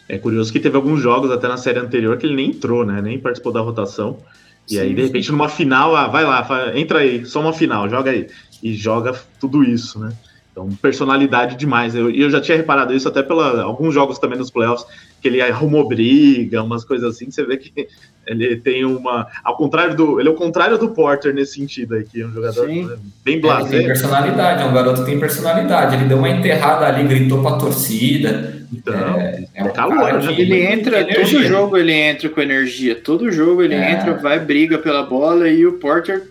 É 0.09 0.17
curioso 0.17 0.53
que 0.53 0.59
teve 0.59 0.77
alguns 0.77 1.01
jogos 1.01 1.31
até 1.31 1.47
na 1.47 1.57
série 1.57 1.79
anterior 1.79 2.17
que 2.17 2.27
ele 2.27 2.35
nem 2.35 2.51
entrou, 2.51 2.85
né? 2.85 3.03
Nem 3.03 3.19
participou 3.19 3.53
da 3.53 3.61
rotação. 3.61 4.19
E 4.67 4.75
sim, 4.75 4.81
aí, 4.81 4.95
de 4.95 5.03
repente, 5.03 5.31
numa 5.31 5.49
final, 5.49 5.95
ah, 5.95 6.09
vai 6.09 6.25
lá, 6.25 6.47
entra 6.75 7.01
aí, 7.01 7.25
só 7.27 7.41
uma 7.41 7.53
final, 7.53 7.89
joga 7.89 8.11
aí. 8.11 8.27
E 8.63 8.75
joga 8.75 9.15
tudo 9.39 9.63
isso, 9.63 9.99
né? 9.99 10.13
Então, 10.51 10.69
personalidade 10.83 11.57
demais. 11.57 11.95
E 11.95 11.99
eu, 11.99 12.11
eu, 12.11 12.31
já 12.31 12.41
tinha 12.41 12.57
reparado 12.57 12.93
isso 12.93 13.07
até 13.07 13.23
pela 13.23 13.63
alguns 13.63 13.95
jogos 13.95 14.19
também 14.19 14.39
nos 14.39 14.51
playoffs, 14.51 14.87
que 15.21 15.29
ele 15.29 15.41
arrumou 15.41 15.87
briga, 15.87 16.63
umas 16.63 16.85
coisas 16.85 17.15
assim. 17.15 17.31
Você 17.31 17.45
vê 17.45 17.57
que 17.57 17.87
ele 18.29 18.57
tem 18.57 18.85
uma. 18.85 19.27
Ao 19.43 19.57
contrário 19.57 19.97
do. 19.97 20.21
Ele 20.21 20.29
é 20.29 20.33
o 20.33 20.35
contrário 20.35 20.79
do 20.79 20.91
Porter 20.91 21.35
nesse 21.35 21.55
sentido 21.55 21.95
aí, 21.95 22.05
que 22.05 22.21
é 22.21 22.27
um 22.27 22.33
jogador 22.33 22.69
Sim. 22.69 22.91
bem 23.25 23.41
blasé. 23.41 23.69
Ele 23.69 23.79
tem 23.79 23.87
personalidade, 23.87 24.63
é 24.63 24.67
um 24.67 24.73
garoto 24.75 25.01
que 25.01 25.11
tem 25.11 25.19
personalidade. 25.19 25.97
Ele 25.97 26.05
deu 26.05 26.19
uma 26.19 26.29
enterrada 26.29 26.87
ali, 26.87 27.07
gritou 27.07 27.43
pra 27.43 27.53
torcida. 27.53 28.59
Então, 28.73 28.95
é, 28.95 29.47
é 29.55 29.65
um 29.65 29.73
calor, 29.73 29.97
cara, 29.97 30.23
né? 30.23 30.35
ele 30.37 30.63
entra, 30.63 31.05
todo 31.05 31.43
jogo 31.43 31.77
ele 31.77 31.93
entra 31.93 32.29
com 32.29 32.41
energia. 32.41 32.95
Todo 32.95 33.33
jogo 33.33 33.63
ele 33.63 33.75
é. 33.75 33.93
entra, 33.93 34.15
vai, 34.15 34.39
briga 34.39 34.79
pela 34.79 35.03
bola 35.03 35.49
e 35.49 35.67
o 35.67 35.75
Porter 35.75 36.29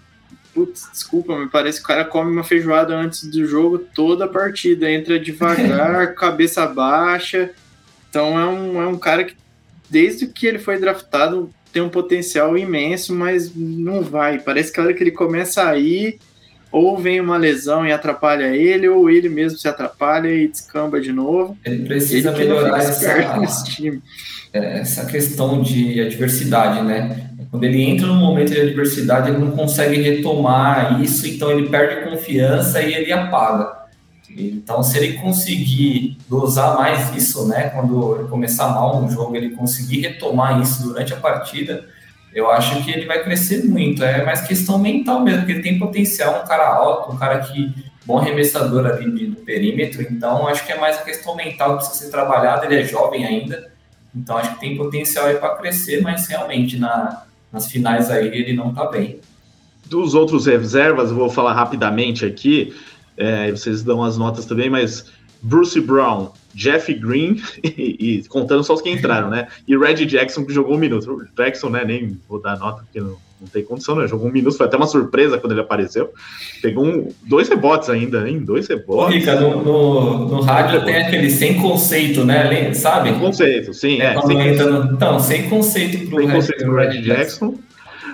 putz, 0.58 0.90
desculpa, 0.92 1.38
me 1.38 1.48
parece 1.48 1.78
que 1.78 1.84
o 1.84 1.88
cara 1.88 2.04
come 2.04 2.32
uma 2.32 2.44
feijoada 2.44 2.96
antes 2.96 3.30
do 3.30 3.46
jogo 3.46 3.78
toda 3.78 4.26
a 4.26 4.28
partida, 4.28 4.90
entra 4.90 5.20
devagar, 5.20 6.14
cabeça 6.16 6.66
baixa. 6.66 7.52
Então 8.10 8.40
é 8.40 8.46
um, 8.48 8.82
é 8.82 8.88
um 8.88 8.98
cara 8.98 9.24
que, 9.24 9.36
desde 9.88 10.26
que 10.26 10.48
ele 10.48 10.58
foi 10.58 10.80
draftado, 10.80 11.54
tem 11.78 11.84
um 11.84 11.90
potencial 11.90 12.58
imenso, 12.58 13.14
mas 13.14 13.52
não 13.56 14.02
vai. 14.02 14.40
Parece 14.40 14.74
que 14.74 14.80
a 14.80 14.84
hora 14.84 14.94
que 14.96 15.04
ele 15.04 15.12
começa 15.12 15.70
a 15.70 15.78
ir, 15.78 16.18
ou 16.72 16.98
vem 16.98 17.22
uma 17.22 17.38
lesão 17.38 17.86
e 17.86 17.92
atrapalha 17.92 18.46
ele, 18.46 18.90
ou 18.90 19.12
ele 19.12 19.30
mesmo 19.30 19.60
se 19.60 19.68
atrapalha 19.68 20.28
e 20.28 20.48
descamba 20.48 21.00
de 21.00 21.14
novo. 21.14 21.56
Ele 21.64 21.86
precisa 21.86 22.30
ele 22.32 22.40
melhorar 22.40 22.80
essa, 22.80 23.14
essa 24.52 25.06
questão 25.06 25.62
de 25.62 26.02
adversidade, 26.02 26.84
né? 26.84 27.30
Quando 27.52 27.64
ele 27.64 27.84
entra 27.84 28.08
num 28.08 28.16
momento 28.16 28.52
de 28.52 28.60
adversidade, 28.60 29.30
ele 29.30 29.38
não 29.38 29.52
consegue 29.52 30.02
retomar 30.02 31.00
isso, 31.00 31.28
então 31.28 31.52
ele 31.52 31.70
perde 31.70 32.10
confiança 32.10 32.82
e 32.82 32.92
ele 32.92 33.12
apaga. 33.12 33.72
Então, 34.30 34.84
se 34.84 34.98
ele 34.98 35.14
conseguir 35.14 36.18
dosar 36.30 36.76
mais 36.76 37.16
isso, 37.16 37.48
né, 37.48 37.70
quando 37.70 38.20
ele 38.20 38.28
começar 38.28 38.68
mal 38.70 39.02
no 39.02 39.10
jogo, 39.10 39.36
ele 39.36 39.52
conseguir 39.52 40.02
retomar 40.02 40.62
isso 40.62 40.84
durante 40.84 41.14
a 41.14 41.18
partida, 41.18 41.88
eu 42.34 42.52
acho 42.52 42.84
que 42.84 42.92
ele 42.92 43.06
vai 43.06 43.24
crescer 43.24 43.64
muito. 43.66 44.04
É 44.04 44.24
mais 44.26 44.42
questão 44.42 44.78
mental 44.78 45.22
mesmo, 45.22 45.40
porque 45.40 45.54
ele 45.54 45.64
tem 45.64 45.80
potencial, 45.80 46.44
um 46.44 46.48
cara 46.48 46.68
alto, 46.68 47.14
um 47.14 47.18
cara 47.18 47.40
que 47.40 47.74
bom 48.08 48.18
arremessador 48.18 48.86
ali 48.86 49.28
do 49.28 49.36
perímetro, 49.36 50.02
então 50.02 50.48
acho 50.48 50.66
que 50.66 50.72
é 50.72 50.80
mais 50.80 50.98
a 50.98 51.02
questão 51.02 51.36
mental 51.36 51.72
que 51.72 51.84
precisa 51.84 52.06
ser 52.06 52.10
trabalhada, 52.10 52.66
ele 52.66 52.80
é 52.80 52.86
jovem 52.86 53.26
ainda, 53.26 53.70
então 54.16 54.38
acho 54.38 54.54
que 54.54 54.62
tem 54.62 54.78
potencial 54.78 55.26
aí 55.26 55.36
para 55.36 55.56
crescer, 55.56 56.02
mas 56.02 56.26
realmente 56.26 56.80
na, 56.80 57.26
nas 57.52 57.70
finais 57.70 58.10
aí 58.10 58.28
ele 58.28 58.54
não 58.54 58.70
está 58.70 58.86
bem. 58.86 59.20
Dos 59.86 60.16
outros 60.16 60.46
reservas, 60.46 61.12
vou 61.12 61.30
falar 61.30 61.52
rapidamente 61.52 62.26
aqui, 62.26 62.74
é, 63.18 63.52
vocês 63.52 63.84
dão 63.84 64.04
as 64.04 64.18
notas 64.18 64.46
também, 64.46 64.70
mas 64.70 65.06
Bruce 65.42 65.80
Brown, 65.80 66.32
Jeff 66.54 66.94
Green, 66.94 67.42
e, 67.64 67.98
e, 68.00 68.28
contando 68.28 68.64
só 68.64 68.74
os 68.74 68.82
que 68.82 68.90
entraram, 68.90 69.30
né? 69.30 69.48
E 69.68 69.78
Red 69.78 70.06
Jackson, 70.06 70.46
que 70.46 70.54
jogou 70.54 70.76
um 70.76 70.80
minuto. 70.80 71.12
O 71.12 71.26
Jackson, 71.36 71.70
né? 71.70 71.84
Nem 71.86 72.18
vou 72.28 72.42
dar 72.42 72.58
nota, 72.58 72.84
porque 72.84 73.00
não, 73.00 73.18
não 73.40 73.48
tem 73.48 73.64
condição, 73.64 73.96
né? 73.96 74.08
Jogou 74.08 74.28
um 74.28 74.32
minuto, 74.32 74.58
foi 74.58 74.66
até 74.66 74.78
uma 74.78 74.88
surpresa 74.88 75.38
quando 75.38 75.52
ele 75.52 75.62
apareceu. 75.62 76.12
Pegou 76.62 76.86
um, 76.86 77.10
dois 77.24 77.48
rebotes 77.50 77.90
ainda, 77.90 78.28
hein? 78.28 78.40
Dois 78.40 78.68
rebotes. 78.68 79.16
Rica, 79.16 79.40
no, 79.40 79.64
no, 79.64 80.28
no 80.28 80.42
rádio 80.42 80.84
tem 80.86 80.96
aquele 80.96 81.30
sem 81.30 81.60
conceito, 81.62 82.26
né? 82.26 82.74
Sabe? 82.74 83.10
Sem 83.10 83.20
conceito, 83.20 83.74
sim. 83.74 84.02
É, 84.02 84.16
é 84.16 84.22
sem 84.22 84.38
conceito. 84.38 84.90
Então, 84.94 85.20
sem 85.20 85.50
conceito 85.50 86.10
pro, 86.10 86.18
sem 86.18 86.28
Red, 86.28 86.36
conceito 86.36 86.66
pro 86.66 86.76
Red, 86.76 87.02
Jackson. 87.02 87.48
Jackson. 87.50 87.56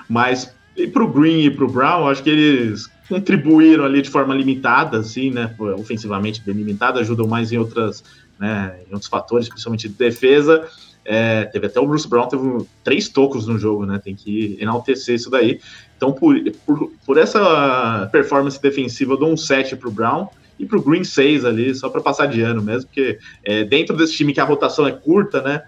Mas 0.10 0.54
e 0.76 0.88
pro 0.88 1.08
Green 1.08 1.46
e 1.46 1.52
pro 1.52 1.68
Brown, 1.68 2.08
acho 2.08 2.24
que 2.24 2.30
eles 2.30 2.90
contribuíram 3.08 3.84
ali 3.84 4.02
de 4.02 4.10
forma 4.10 4.34
limitada, 4.34 4.98
assim, 4.98 5.32
né? 5.32 5.54
Ofensivamente 5.78 6.42
bem 6.42 6.56
limitada, 6.56 7.00
ajudam 7.00 7.28
mais 7.28 7.52
em 7.52 7.58
outras, 7.58 8.04
né? 8.40 8.76
Em 8.90 8.94
outros 8.94 9.10
fatores, 9.10 9.48
principalmente 9.50 9.88
de 9.88 9.96
defesa. 9.96 10.68
É, 11.06 11.44
teve 11.46 11.68
até 11.68 11.80
o 11.80 11.88
Bruce 11.88 12.08
Brown, 12.08 12.28
teve 12.28 12.66
três 12.84 13.10
tocos 13.10 13.46
no 13.46 13.58
jogo, 13.58 13.86
né? 13.86 14.00
Tem 14.04 14.16
que 14.16 14.58
enaltecer 14.60 15.16
isso 15.16 15.30
daí. 15.30 15.60
Então, 15.98 16.14
por, 16.14 16.36
por, 16.66 16.92
por 17.06 17.18
essa 17.18 18.08
performance 18.12 18.62
defensiva, 18.62 19.14
eu 19.14 19.18
dou 19.18 19.30
um 19.30 19.38
7 19.38 19.76
pro 19.76 19.92
Brown 19.92 20.28
e 20.58 20.66
pro 20.66 20.82
Green 20.82 21.04
6 21.04 21.46
ali, 21.46 21.74
só 21.76 21.90
para 21.90 22.02
passar 22.02 22.28
de 22.28 22.42
ano 22.42 22.62
mesmo, 22.62 22.88
porque 22.88 23.20
é, 23.44 23.64
dentro 23.64 23.96
desse 23.96 24.14
time 24.14 24.34
que 24.34 24.40
a 24.40 24.46
rotação 24.46 24.88
é 24.88 24.92
curta, 24.92 25.42
né? 25.42 25.64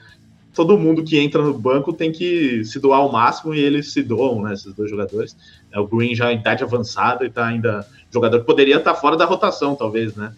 Todo 0.53 0.77
mundo 0.77 1.03
que 1.03 1.19
entra 1.19 1.41
no 1.41 1.53
banco 1.53 1.91
tem 1.91 2.13
que 2.13 2.63
se 2.63 2.79
doar 2.79 2.99
ao 2.99 3.11
máximo 3.11 3.53
e 3.53 3.59
eles 3.59 3.91
se 3.91 4.01
doam, 4.01 4.41
né? 4.41 4.53
Esses 4.53 4.73
dois 4.73 4.89
jogadores. 4.89 5.35
É, 5.75 5.79
o 5.79 5.85
Green 5.85 6.15
já 6.15 6.31
em 6.31 6.37
idade 6.37 6.63
avançada 6.63 7.25
e 7.25 7.29
tá 7.29 7.45
ainda. 7.45 7.85
Jogador 8.11 8.39
que 8.39 8.45
poderia 8.45 8.77
estar 8.77 8.93
tá 8.93 8.99
fora 8.99 9.17
da 9.17 9.25
rotação, 9.25 9.75
talvez, 9.75 10.15
né? 10.15 10.31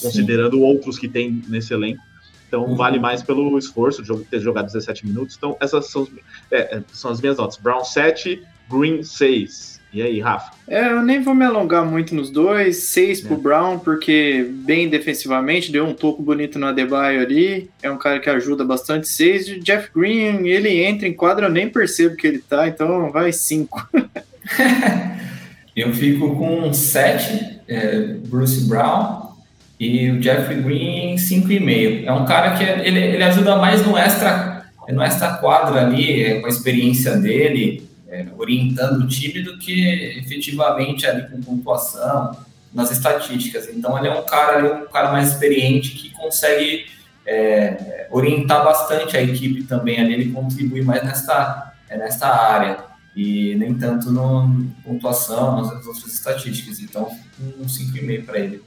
Considerando 0.00 0.56
Sim. 0.56 0.62
outros 0.62 0.98
que 0.98 1.08
tem 1.08 1.40
nesse 1.48 1.72
elenco. 1.72 2.02
Então 2.48 2.64
uhum. 2.64 2.74
vale 2.74 2.98
mais 2.98 3.22
pelo 3.22 3.56
esforço 3.56 4.02
de 4.02 4.24
ter 4.24 4.40
jogado 4.40 4.66
17 4.66 5.06
minutos. 5.06 5.36
Então 5.38 5.56
essas 5.60 5.88
são, 5.88 6.08
é, 6.50 6.76
é, 6.76 6.82
são 6.92 7.12
as 7.12 7.20
minhas 7.20 7.36
notas. 7.36 7.56
Brown 7.56 7.84
7, 7.84 8.42
Green 8.68 9.04
6. 9.04 9.80
E 9.92 10.00
aí, 10.00 10.20
Rafa? 10.20 10.52
É, 10.66 10.90
eu 10.90 11.02
nem 11.02 11.22
vou 11.22 11.34
me 11.34 11.44
alongar 11.44 11.84
muito 11.84 12.14
nos 12.14 12.30
dois. 12.30 12.78
6 12.78 13.24
é. 13.24 13.28
pro 13.28 13.36
Brown, 13.36 13.78
porque 13.78 14.50
bem 14.64 14.88
defensivamente, 14.88 15.70
deu 15.70 15.86
um 15.86 15.94
toco 15.94 16.22
bonito 16.22 16.58
no 16.58 16.66
Adebayo 16.66 17.20
ali. 17.20 17.70
É 17.82 17.90
um 17.90 17.98
cara 17.98 18.18
que 18.18 18.28
ajuda 18.28 18.64
bastante. 18.64 19.06
6 19.06 19.46
de 19.46 19.60
Jeff 19.60 19.90
Green, 19.94 20.48
ele 20.48 20.82
entra 20.82 21.06
em 21.06 21.12
quadra, 21.12 21.46
eu 21.46 21.50
nem 21.50 21.68
percebo 21.68 22.16
que 22.16 22.26
ele 22.26 22.38
tá, 22.38 22.66
então 22.66 23.12
vai 23.12 23.32
5. 23.32 23.88
eu 25.76 25.92
fico 25.94 26.36
com 26.36 26.72
7, 26.72 27.60
é, 27.68 27.98
Bruce 28.26 28.68
Brown. 28.68 29.32
E 29.78 30.10
o 30.10 30.20
Jeff 30.20 30.54
Green, 30.54 31.16
5,5. 31.16 32.04
É 32.06 32.12
um 32.12 32.24
cara 32.24 32.56
que 32.56 32.62
ele, 32.62 33.00
ele 33.00 33.24
ajuda 33.24 33.56
mais 33.56 33.84
no 33.84 33.98
extra, 33.98 34.64
no 34.88 35.02
extra 35.02 35.34
quadra 35.38 35.84
ali, 35.84 36.22
é, 36.22 36.40
com 36.40 36.46
a 36.46 36.48
experiência 36.48 37.16
dele, 37.16 37.88
é, 38.08 38.26
orientando 38.38 39.02
o 39.02 39.08
time, 39.08 39.42
do 39.42 39.58
que 39.58 40.18
efetivamente 40.18 41.04
ali 41.04 41.28
com 41.28 41.40
pontuação, 41.40 42.36
nas 42.72 42.92
estatísticas. 42.92 43.68
Então 43.74 43.98
ele 43.98 44.06
é 44.06 44.12
um 44.12 44.24
cara, 44.24 44.84
um 44.84 44.86
cara 44.86 45.10
mais 45.10 45.32
experiente 45.32 45.90
que 45.90 46.10
consegue 46.10 46.86
é, 47.26 48.06
orientar 48.10 48.64
bastante 48.64 49.16
a 49.16 49.22
equipe 49.22 49.64
também 49.64 49.98
ali, 49.98 50.14
ele 50.14 50.30
contribui 50.30 50.82
mais 50.82 51.02
nesta, 51.02 51.72
é, 51.88 51.96
nesta 51.96 52.28
área 52.28 52.91
e 53.14 53.54
nem 53.56 53.74
tanto 53.74 54.10
no 54.10 54.66
pontuação, 54.84 55.62
nas 55.62 55.86
outras 55.86 56.06
estatísticas. 56.06 56.80
Então, 56.80 57.10
um 57.40 57.66
5,5 57.66 58.24
para 58.24 58.38
ele. 58.38 58.62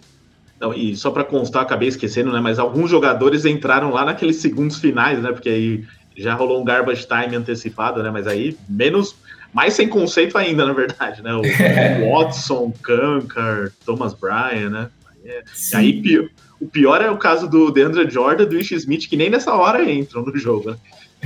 Não, 0.59 0.73
e 0.73 0.95
só 0.95 1.11
para 1.11 1.23
constar, 1.23 1.63
acabei 1.63 1.89
esquecendo, 1.89 2.31
né? 2.31 2.39
Mas 2.39 2.59
alguns 2.59 2.89
jogadores 2.89 3.45
entraram 3.45 3.91
lá 3.91 4.05
naqueles 4.05 4.37
segundos 4.37 4.79
finais, 4.79 5.21
né? 5.21 5.31
Porque 5.31 5.49
aí 5.49 5.85
já 6.15 6.33
rolou 6.33 6.61
um 6.61 6.65
garbage 6.65 7.05
time 7.05 7.35
antecipado, 7.35 8.01
né? 8.01 8.09
Mas 8.09 8.25
aí 8.25 8.57
menos, 8.69 9.15
mais 9.53 9.73
sem 9.73 9.87
conceito 9.87 10.37
ainda, 10.37 10.65
na 10.65 10.73
verdade, 10.73 11.21
né? 11.21 11.33
O, 11.33 11.41
o 11.41 12.11
Watson, 12.13 12.73
Kankar, 12.81 13.71
Thomas 13.85 14.13
Bryan, 14.13 14.69
né? 14.69 14.89
É, 15.25 15.43
aí 15.73 16.01
pior, 16.01 16.29
o 16.61 16.67
pior 16.67 17.01
é 17.01 17.09
o 17.09 17.17
caso 17.17 17.49
do 17.49 17.71
DeAndre 17.71 18.09
Jordan, 18.09 18.45
do 18.45 18.57
Ish 18.57 18.71
Smith, 18.71 19.09
que 19.09 19.17
nem 19.17 19.29
nessa 19.29 19.53
hora 19.53 19.83
entram 19.91 20.23
no 20.23 20.37
jogo. 20.37 20.71
Né? 20.71 20.77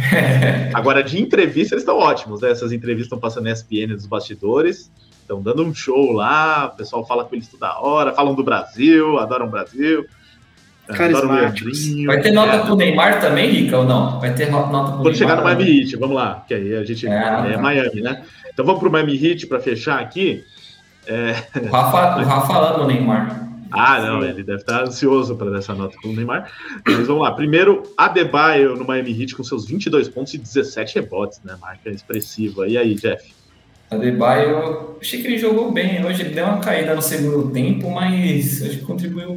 Agora, 0.74 1.04
de 1.04 1.22
entrevista, 1.22 1.76
eles 1.76 1.84
estão 1.84 1.98
ótimos, 1.98 2.42
né? 2.42 2.52
Essas 2.52 2.72
entrevistas 2.72 3.06
estão 3.06 3.20
passando 3.20 3.46
na 3.46 3.52
ESPN 3.52 3.96
dos 3.96 4.06
bastidores. 4.06 4.92
Estão 5.22 5.42
dando 5.42 5.64
um 5.64 5.74
show 5.74 6.12
lá, 6.12 6.72
o 6.74 6.78
pessoal 6.78 7.06
fala 7.06 7.24
com 7.24 7.36
eles 7.36 7.48
toda 7.48 7.80
hora, 7.80 8.14
falam 8.14 8.34
do 8.34 8.44
Brasil, 8.44 9.20
adoram 9.20 9.46
o 9.46 9.50
Brasil. 9.50 10.06
Adoram 10.90 11.30
o 11.30 11.34
Leandrinho. 11.34 12.08
Vai 12.08 12.20
ter 12.20 12.32
nota 12.32 12.56
é, 12.56 12.66
pro 12.66 12.76
Neymar 12.76 13.22
também, 13.22 13.52
Rica, 13.52 13.78
ou 13.78 13.86
não? 13.86 14.20
Vai 14.20 14.34
ter 14.34 14.50
nota 14.50 14.70
pro 14.70 15.04
Quando 15.04 15.04
Neymar, 15.04 15.16
chegar 15.16 15.36
no 15.36 15.44
Miami 15.44 15.82
Heat, 15.82 15.96
vamos 15.98 16.16
lá, 16.16 16.44
que 16.48 16.54
aí 16.56 16.76
a 16.76 16.84
gente 16.84 17.08
é, 17.08 17.54
é 17.54 17.58
Miami, 17.58 18.02
né? 18.02 18.24
Então 18.52 18.66
vamos 18.66 18.80
pro 18.80 18.92
Miami 18.92 19.24
Heat 19.24 19.46
para 19.46 19.60
fechar 19.60 20.00
aqui. 20.00 20.44
É... 21.06 21.36
O, 21.62 21.72
Rafa, 21.72 22.22
o 22.22 22.26
Rafa 22.26 22.58
ama 22.58 22.84
o 22.84 22.88
Neymar. 22.88 23.49
Ah, 23.72 24.02
não, 24.02 24.24
ele 24.24 24.44
deve 24.44 24.60
estar 24.60 24.84
ansioso 24.84 25.36
para 25.36 25.52
dar 25.52 25.60
essa 25.60 25.74
nota 25.74 25.96
com 26.02 26.10
o 26.10 26.14
Neymar. 26.14 26.52
Mas 26.86 27.08
vamos 27.08 27.24
lá. 27.24 27.32
Primeiro, 27.32 27.84
Adebayo 27.98 28.76
no 28.76 28.86
Miami 28.86 29.20
Heat 29.20 29.36
com 29.36 29.44
seus 29.44 29.66
22 29.66 30.10
pontos 30.10 30.34
e 30.34 30.38
17 30.38 30.96
rebotes, 30.96 31.40
né? 31.44 31.56
Marca 31.60 31.90
expressiva. 31.90 32.68
E 32.68 32.78
aí, 32.78 32.96
Jeff? 32.96 33.34
Adebayo, 33.90 34.98
achei 35.02 35.20
que 35.22 35.28
ele 35.28 35.40
jogou 35.40 35.72
bem 35.72 36.06
hoje, 36.06 36.22
ele 36.22 36.36
deu 36.36 36.46
uma 36.46 36.60
caída 36.60 36.94
no 36.94 37.02
segundo 37.02 37.50
tempo, 37.50 37.90
mas 37.90 38.62
acho 38.62 38.78
que 38.78 38.86
contribuiu 38.86 39.36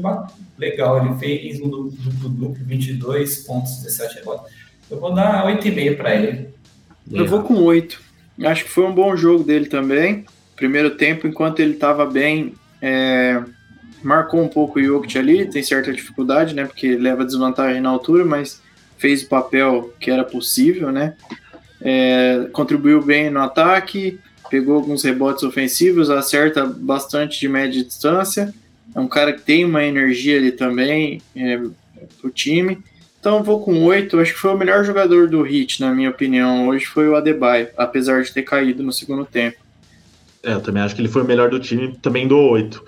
legal. 0.59 1.05
Ele 1.05 1.15
fez 1.19 1.61
um 1.61 1.71
duplo 1.71 2.29
duplo, 2.29 2.57
22 2.67 3.47
pontos, 3.47 3.83
17 3.83 4.17
rebotes. 4.17 4.53
Eu 4.91 5.01
vou 5.01 5.15
dar 5.15 5.47
8,5 5.47 5.97
para 5.97 6.15
ele. 6.15 6.49
Eu 7.11 7.27
vou 7.27 7.43
com 7.43 7.55
8. 7.55 8.01
Acho 8.45 8.65
que 8.65 8.71
foi 8.71 8.85
um 8.85 8.95
bom 8.95 9.17
jogo 9.17 9.43
dele 9.43 9.67
também. 9.67 10.27
Primeiro 10.55 10.91
tempo, 10.97 11.27
enquanto 11.27 11.61
ele 11.61 11.73
estava 11.73 12.05
bem, 12.05 12.55
É, 12.85 13.41
marcou 14.03 14.43
um 14.43 14.49
pouco 14.49 14.79
o 14.79 14.83
Jokic 14.83 15.19
ali, 15.19 15.47
tem 15.47 15.63
certa 15.63 15.93
dificuldade, 15.93 16.55
né? 16.55 16.65
Porque 16.65 16.97
leva 16.97 17.25
desvantagem 17.25 17.81
na 17.81 17.89
altura, 17.89 18.25
mas 18.25 18.61
fez 18.99 19.23
o 19.23 19.29
papel 19.29 19.93
que 19.99 20.11
era 20.11 20.25
possível, 20.25 20.93
né? 20.93 21.15
É, 21.81 22.49
contribuiu 22.53 23.03
bem 23.03 23.31
no 23.31 23.41
ataque, 23.41 24.21
pegou 24.49 24.77
alguns 24.77 25.03
rebotes 25.03 25.43
ofensivos, 25.43 26.11
acerta 26.11 26.65
bastante 26.65 27.41
de 27.41 27.49
média 27.49 27.83
distância. 27.83 28.55
É 28.95 29.01
um 29.01 29.09
cara 29.09 29.33
que 29.33 29.43
tem 29.43 29.65
uma 29.65 29.83
energia 29.83 30.37
ali 30.37 30.53
também 30.53 31.21
é, 31.35 31.61
pro 32.21 32.31
time. 32.31 32.79
Então 33.19 33.43
vou 33.43 33.63
com 33.65 33.85
oito. 33.85 34.19
Acho 34.19 34.35
que 34.35 34.39
foi 34.39 34.53
o 34.53 34.59
melhor 34.59 34.85
jogador 34.85 35.29
do 35.29 35.47
Heat, 35.47 35.81
na 35.81 35.93
minha 35.95 36.11
opinião. 36.11 36.69
Hoje 36.69 36.85
foi 36.87 37.09
o 37.09 37.17
Adebayo, 37.17 37.69
apesar 37.77 38.23
de 38.23 38.33
ter 38.33 38.43
caído 38.43 38.83
no 38.83 38.93
segundo 38.93 39.25
tempo. 39.25 39.59
É, 40.43 40.55
eu 40.55 40.61
também 40.61 40.83
acho 40.83 40.95
que 40.95 41.01
ele 41.01 41.09
foi 41.09 41.23
o 41.23 41.27
melhor 41.27 41.49
do 41.49 41.61
time, 41.61 41.97
também 42.03 42.27
dou 42.27 42.51
oito. 42.51 42.85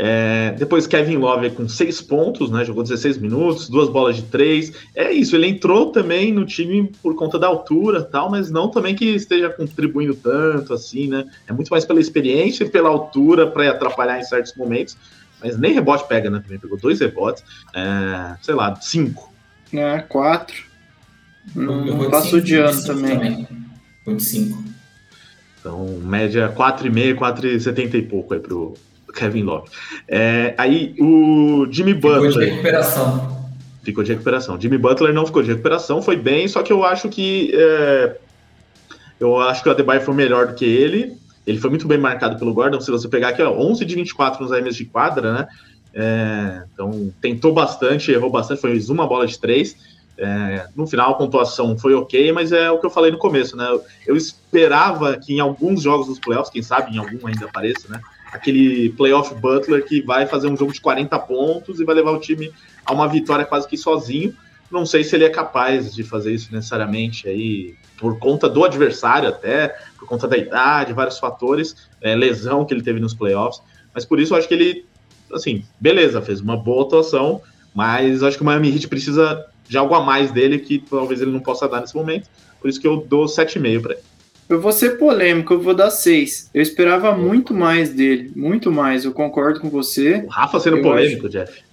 É, 0.00 0.54
depois 0.56 0.86
Kevin 0.86 1.16
Love 1.16 1.50
com 1.50 1.68
seis 1.68 2.00
pontos, 2.00 2.52
né? 2.52 2.64
Jogou 2.64 2.84
16 2.84 3.18
minutos, 3.18 3.68
duas 3.68 3.88
bolas 3.88 4.14
de 4.14 4.22
três. 4.22 4.72
É 4.94 5.10
isso, 5.10 5.34
ele 5.34 5.48
entrou 5.48 5.90
também 5.90 6.32
no 6.32 6.46
time 6.46 6.92
por 7.02 7.16
conta 7.16 7.36
da 7.36 7.48
altura 7.48 8.04
tal, 8.04 8.30
mas 8.30 8.48
não 8.48 8.70
também 8.70 8.94
que 8.94 9.06
esteja 9.06 9.50
contribuindo 9.50 10.14
tanto 10.14 10.72
assim, 10.72 11.08
né? 11.08 11.24
É 11.48 11.52
muito 11.52 11.68
mais 11.70 11.84
pela 11.84 11.98
experiência 11.98 12.62
e 12.62 12.70
pela 12.70 12.88
altura 12.88 13.48
para 13.48 13.68
atrapalhar 13.68 14.20
em 14.20 14.22
certos 14.22 14.54
momentos. 14.54 14.96
Mas 15.42 15.58
nem 15.58 15.72
rebote 15.72 16.06
pega, 16.06 16.30
né? 16.30 16.38
Também 16.44 16.60
pegou 16.60 16.78
dois 16.78 17.00
rebotes, 17.00 17.42
é, 17.74 18.36
sei 18.40 18.54
lá, 18.54 18.76
cinco. 18.76 19.32
É, 19.72 19.98
quatro. 19.98 20.64
Não 21.56 22.08
passou 22.08 22.40
de 22.40 22.54
ano 22.54 22.84
também. 22.84 23.48
Foi 24.04 24.14
de 24.14 24.22
cinco. 24.22 24.62
Então, 25.58 25.84
média 26.04 26.54
4,5, 26.56 27.16
4,70 27.16 27.94
e 27.94 28.02
pouco 28.02 28.32
aí 28.32 28.40
pro, 28.40 28.74
Kevin 29.18 29.42
Love. 29.42 29.68
É, 30.06 30.54
aí 30.56 30.94
o 31.00 31.66
Jimmy 31.70 31.94
Butler. 31.94 32.30
Ficou 32.30 32.40
de 32.40 32.50
recuperação. 32.50 33.38
Ficou 33.82 34.04
de 34.04 34.12
recuperação. 34.12 34.60
Jimmy 34.60 34.78
Butler 34.78 35.12
não 35.12 35.26
ficou 35.26 35.42
de 35.42 35.48
recuperação, 35.48 36.00
foi 36.00 36.16
bem, 36.16 36.46
só 36.46 36.62
que 36.62 36.72
eu 36.72 36.84
acho 36.84 37.08
que. 37.08 37.50
É, 37.54 38.16
eu 39.18 39.40
acho 39.40 39.62
que 39.62 39.68
o 39.68 39.72
Adebayo 39.72 40.00
foi 40.00 40.14
melhor 40.14 40.46
do 40.46 40.54
que 40.54 40.64
ele. 40.64 41.16
Ele 41.44 41.58
foi 41.58 41.70
muito 41.70 41.88
bem 41.88 41.98
marcado 41.98 42.38
pelo 42.38 42.54
Gordon. 42.54 42.80
Se 42.80 42.90
você 42.90 43.08
pegar 43.08 43.30
aqui, 43.30 43.42
ó, 43.42 43.50
11 43.50 43.84
de 43.84 43.94
24 43.94 44.42
nos 44.42 44.52
arremessos 44.52 44.76
de 44.76 44.84
quadra, 44.84 45.32
né? 45.32 45.48
É, 45.94 46.62
então 46.72 47.12
tentou 47.20 47.52
bastante, 47.52 48.12
errou 48.12 48.30
bastante, 48.30 48.60
foi 48.60 48.78
uma 48.90 49.06
bola 49.06 49.26
de 49.26 49.38
três. 49.38 49.76
É, 50.16 50.66
no 50.74 50.86
final 50.86 51.12
a 51.12 51.14
pontuação 51.14 51.78
foi 51.78 51.94
ok, 51.94 52.32
mas 52.32 52.50
é 52.50 52.70
o 52.70 52.78
que 52.78 52.86
eu 52.86 52.90
falei 52.90 53.10
no 53.10 53.18
começo, 53.18 53.56
né? 53.56 53.66
Eu 54.06 54.16
esperava 54.16 55.16
que 55.16 55.34
em 55.34 55.40
alguns 55.40 55.82
jogos 55.82 56.08
dos 56.08 56.18
playoffs, 56.18 56.52
quem 56.52 56.62
sabe 56.62 56.94
em 56.94 56.98
algum 56.98 57.26
ainda 57.26 57.46
apareça, 57.46 57.88
né? 57.88 58.00
Aquele 58.32 58.90
playoff 58.90 59.34
Butler 59.34 59.84
que 59.84 60.02
vai 60.02 60.26
fazer 60.26 60.48
um 60.48 60.56
jogo 60.56 60.72
de 60.72 60.80
40 60.80 61.18
pontos 61.20 61.80
e 61.80 61.84
vai 61.84 61.94
levar 61.94 62.12
o 62.12 62.20
time 62.20 62.52
a 62.84 62.92
uma 62.92 63.08
vitória 63.08 63.44
quase 63.44 63.66
que 63.66 63.76
sozinho. 63.76 64.34
Não 64.70 64.84
sei 64.84 65.02
se 65.02 65.16
ele 65.16 65.24
é 65.24 65.30
capaz 65.30 65.94
de 65.94 66.02
fazer 66.02 66.32
isso 66.32 66.52
necessariamente 66.52 67.26
aí, 67.26 67.74
por 67.96 68.18
conta 68.18 68.48
do 68.48 68.64
adversário 68.64 69.28
até, 69.28 69.74
por 69.98 70.06
conta 70.06 70.28
da 70.28 70.36
idade, 70.36 70.92
vários 70.92 71.18
fatores, 71.18 71.88
é, 72.02 72.14
lesão 72.14 72.64
que 72.64 72.74
ele 72.74 72.82
teve 72.82 73.00
nos 73.00 73.14
playoffs. 73.14 73.62
Mas 73.94 74.04
por 74.04 74.20
isso 74.20 74.34
eu 74.34 74.38
acho 74.38 74.46
que 74.46 74.54
ele, 74.54 74.84
assim, 75.32 75.64
beleza, 75.80 76.20
fez 76.20 76.40
uma 76.40 76.56
boa 76.56 76.84
atuação, 76.84 77.40
mas 77.74 78.22
acho 78.22 78.36
que 78.36 78.42
o 78.42 78.46
Miami 78.46 78.74
Heat 78.74 78.88
precisa 78.88 79.46
de 79.66 79.78
algo 79.78 79.94
a 79.94 80.02
mais 80.02 80.30
dele 80.30 80.58
que 80.58 80.78
talvez 80.78 81.20
ele 81.22 81.30
não 81.30 81.40
possa 81.40 81.66
dar 81.66 81.80
nesse 81.80 81.96
momento. 81.96 82.28
Por 82.60 82.68
isso 82.68 82.80
que 82.80 82.86
eu 82.86 83.06
dou 83.08 83.24
7,5 83.24 83.80
para 83.80 83.92
ele. 83.94 84.02
Eu 84.48 84.60
vou 84.60 84.72
ser 84.72 84.98
polêmico, 84.98 85.52
eu 85.52 85.60
vou 85.60 85.74
dar 85.74 85.90
seis. 85.90 86.48
Eu 86.54 86.62
esperava 86.62 87.14
muito 87.16 87.52
mais 87.52 87.90
dele, 87.90 88.32
muito 88.34 88.72
mais. 88.72 89.04
Eu 89.04 89.12
concordo 89.12 89.60
com 89.60 89.68
você. 89.68 90.22
O 90.26 90.28
Rafa 90.28 90.58
sendo 90.58 90.78
eu 90.78 90.82
polêmico, 90.82 91.26
acho... 91.26 91.28
Jeff. 91.28 91.68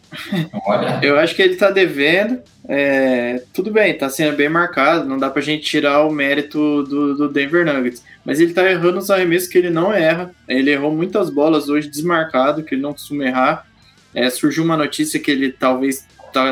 Olha. 0.66 1.00
Eu 1.02 1.18
acho 1.18 1.36
que 1.36 1.42
ele 1.42 1.56
tá 1.56 1.72
devendo. 1.72 2.40
É... 2.68 3.42
Tudo 3.54 3.72
bem, 3.72 3.98
tá 3.98 4.10
sendo 4.10 4.36
bem 4.36 4.50
marcado. 4.50 5.08
Não 5.08 5.18
dá 5.18 5.30
pra 5.30 5.42
gente 5.42 5.64
tirar 5.64 6.04
o 6.04 6.12
mérito 6.12 6.84
do, 6.84 7.16
do 7.16 7.30
Denver 7.30 7.66
Nuggets. 7.66 8.04
Mas 8.26 8.40
ele 8.40 8.54
tá 8.54 8.70
errando 8.70 8.98
os 8.98 9.10
arremessos 9.10 9.48
que 9.48 9.58
ele 9.58 9.70
não 9.70 9.94
erra. 9.94 10.32
Ele 10.48 10.72
errou 10.72 10.94
muitas 10.94 11.30
bolas 11.30 11.70
hoje 11.70 11.90
desmarcado, 11.90 12.64
que 12.64 12.76
ele 12.76 12.82
não 12.82 12.94
costuma 12.94 13.26
errar. 13.26 13.66
É, 14.14 14.30
surgiu 14.30 14.64
uma 14.64 14.78
notícia 14.78 15.20
que 15.20 15.32
ele 15.32 15.52
talvez 15.52 16.06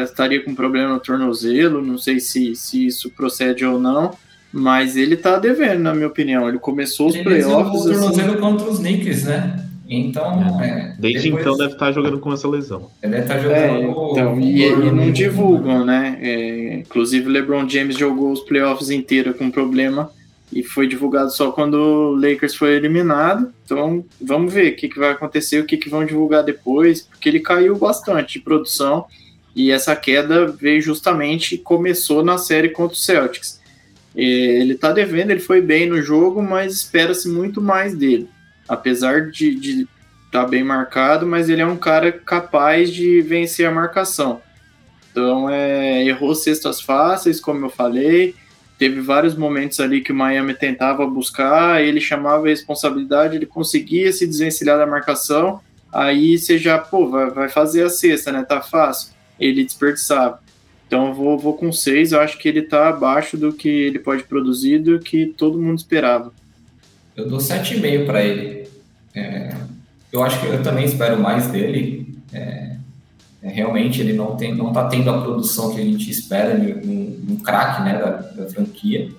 estaria 0.03 0.41
com 0.41 0.55
problema 0.55 0.93
no 0.93 0.99
tornozelo. 0.99 1.81
Não 1.81 1.97
sei 1.97 2.19
se, 2.19 2.55
se 2.55 2.85
isso 2.85 3.09
procede 3.09 3.65
ou 3.65 3.79
não. 3.79 4.17
Mas 4.53 4.95
ele 4.95 5.17
tá 5.17 5.39
devendo, 5.39 5.79
na 5.79 5.95
minha 5.95 6.07
opinião. 6.07 6.47
Ele 6.47 6.59
começou 6.59 7.07
os 7.07 7.15
ele 7.15 7.23
playoffs. 7.23 7.85
Ele 7.87 7.95
assim... 8.05 8.37
contra 8.39 8.69
os 8.69 8.77
Knicks, 8.77 9.23
né? 9.23 9.65
Então. 9.89 10.61
É, 10.61 10.95
Desde 10.99 11.29
depois... 11.29 11.41
então 11.41 11.57
deve 11.57 11.73
estar 11.73 11.91
jogando 11.91 12.19
com 12.19 12.31
essa 12.31 12.47
lesão. 12.47 12.91
Ele 13.01 13.13
deve 13.13 13.23
estar 13.23 13.39
jogando. 13.39 13.59
É, 13.59 13.81
então, 13.81 14.39
e, 14.39 14.63
e 14.63 14.91
não 14.91 15.11
divulgam, 15.11 15.83
né? 15.83 16.19
É, 16.21 16.75
inclusive, 16.75 17.27
LeBron 17.27 17.67
James 17.67 17.97
jogou 17.97 18.31
os 18.31 18.41
playoffs 18.41 18.91
inteiros 18.91 19.35
com 19.35 19.49
problema 19.49 20.11
e 20.51 20.61
foi 20.61 20.87
divulgado 20.87 21.31
só 21.31 21.51
quando 21.51 21.73
o 21.73 22.15
Lakers 22.15 22.55
foi 22.55 22.75
eliminado. 22.75 23.51
Então, 23.65 24.05
vamos 24.21 24.53
ver 24.53 24.73
o 24.73 24.75
que, 24.75 24.87
que 24.87 24.99
vai 24.99 25.11
acontecer, 25.11 25.59
o 25.59 25.65
que, 25.65 25.77
que 25.77 25.89
vão 25.89 26.05
divulgar 26.05 26.43
depois, 26.43 27.01
porque 27.01 27.27
ele 27.27 27.39
caiu 27.39 27.75
bastante 27.75 28.33
de 28.33 28.45
produção 28.45 29.05
e 29.55 29.71
essa 29.71 29.95
queda 29.95 30.47
veio 30.47 30.81
justamente 30.81 31.57
começou 31.57 32.23
na 32.23 32.37
série 32.37 32.69
contra 32.69 32.93
o 32.93 32.99
Celtics. 32.99 33.62
Ele 34.15 34.75
tá 34.75 34.91
devendo, 34.91 35.31
ele 35.31 35.39
foi 35.39 35.61
bem 35.61 35.87
no 35.87 36.01
jogo, 36.01 36.41
mas 36.41 36.73
espera-se 36.73 37.27
muito 37.27 37.61
mais 37.61 37.95
dele. 37.95 38.29
Apesar 38.67 39.31
de 39.31 39.87
estar 40.25 40.43
tá 40.43 40.47
bem 40.47 40.63
marcado, 40.63 41.25
mas 41.25 41.49
ele 41.49 41.61
é 41.61 41.65
um 41.65 41.77
cara 41.77 42.11
capaz 42.11 42.91
de 42.91 43.21
vencer 43.21 43.67
a 43.67 43.71
marcação. 43.71 44.41
Então, 45.11 45.49
é, 45.49 46.03
errou 46.05 46.33
cestas 46.33 46.81
fáceis, 46.81 47.39
como 47.39 47.65
eu 47.65 47.69
falei. 47.69 48.35
Teve 48.77 48.99
vários 48.99 49.35
momentos 49.35 49.79
ali 49.79 50.01
que 50.01 50.11
o 50.11 50.15
Miami 50.15 50.53
tentava 50.55 51.05
buscar, 51.05 51.83
ele 51.83 52.01
chamava 52.01 52.45
a 52.45 52.49
responsabilidade, 52.49 53.35
ele 53.35 53.45
conseguia 53.45 54.11
se 54.11 54.25
desvencilhar 54.25 54.77
da 54.77 54.87
marcação. 54.87 55.61
Aí 55.91 56.37
você 56.37 56.57
já, 56.57 56.79
pô, 56.79 57.07
vai, 57.07 57.29
vai 57.29 57.49
fazer 57.49 57.85
a 57.85 57.89
cesta, 57.89 58.31
né? 58.31 58.43
Tá 58.43 58.61
fácil. 58.61 59.13
Ele 59.39 59.63
desperdiçava. 59.63 60.42
Então 60.93 61.07
eu 61.07 61.13
vou, 61.15 61.39
vou 61.39 61.53
com 61.57 61.71
6, 61.71 62.11
eu 62.11 62.21
acho 62.21 62.37
que 62.37 62.47
ele 62.47 62.59
está 62.59 62.89
abaixo 62.89 63.35
do 63.35 63.51
que 63.51 63.67
ele 63.67 63.97
pode 63.97 64.25
produzir, 64.25 64.77
do 64.77 64.99
que 64.99 65.25
todo 65.25 65.59
mundo 65.59 65.79
esperava. 65.79 66.31
Eu 67.17 67.27
dou 67.27 67.39
7,5 67.39 68.05
para 68.05 68.21
ele. 68.21 68.69
É, 69.15 69.55
eu 70.11 70.23
acho 70.23 70.39
que 70.39 70.45
eu 70.45 70.61
também 70.61 70.85
espero 70.85 71.19
mais 71.19 71.47
dele. 71.47 72.15
É, 72.31 72.75
é, 73.41 73.49
realmente 73.49 74.01
ele 74.01 74.13
não 74.13 74.37
tem, 74.37 74.53
não 74.53 74.67
está 74.67 74.87
tendo 74.87 75.09
a 75.09 75.19
produção 75.19 75.73
que 75.73 75.81
a 75.81 75.83
gente 75.83 76.11
espera 76.11 76.53
um, 76.53 77.25
um 77.27 77.37
craque 77.37 77.81
né, 77.81 77.97
da, 77.97 78.11
da, 78.11 78.47
franquia, 78.47 79.09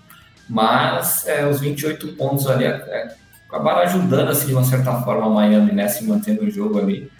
mas 0.48 1.26
é, 1.26 1.44
os 1.44 1.58
28 1.58 2.06
pontos 2.12 2.46
ali 2.46 2.66
é, 2.66 2.68
é, 2.68 3.14
acabaram 3.48 3.80
ajudando 3.80 4.28
assim, 4.28 4.46
de 4.46 4.52
uma 4.52 4.62
certa 4.62 4.92
forma 5.02 5.26
a 5.26 5.28
Miami 5.28 5.72
né, 5.72 5.88
se 5.88 6.04
mantendo 6.04 6.44
no 6.44 6.50
jogo 6.52 6.78
ali. 6.78 7.10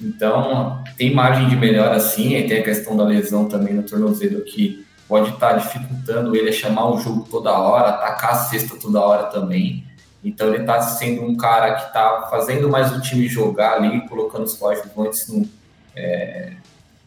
Então, 0.00 0.82
tem 0.96 1.12
margem 1.12 1.48
de 1.48 1.56
melhora 1.56 1.98
sim, 1.98 2.36
e 2.36 2.46
tem 2.46 2.60
a 2.60 2.62
questão 2.62 2.96
da 2.96 3.04
lesão 3.04 3.48
também 3.48 3.74
no 3.74 3.82
tornozelo 3.82 4.42
que 4.42 4.86
pode 5.08 5.30
estar 5.30 5.54
tá 5.54 5.56
dificultando 5.56 6.36
ele 6.36 6.50
a 6.50 6.52
chamar 6.52 6.90
o 6.90 6.98
jogo 6.98 7.26
toda 7.30 7.50
hora, 7.50 7.90
atacar 7.90 8.32
a 8.32 8.34
cesta 8.34 8.76
toda 8.80 9.00
hora 9.00 9.24
também. 9.24 9.84
Então, 10.22 10.48
ele 10.48 10.58
está 10.58 10.80
sendo 10.82 11.22
um 11.22 11.36
cara 11.36 11.74
que 11.74 11.86
está 11.86 12.28
fazendo 12.30 12.68
mais 12.68 12.92
o 12.92 13.00
time 13.00 13.26
jogar 13.26 13.74
ali, 13.74 14.06
colocando 14.08 14.44
os 14.44 14.54
coadjuvantes 14.54 15.28
no. 15.28 15.48
É, 15.96 16.52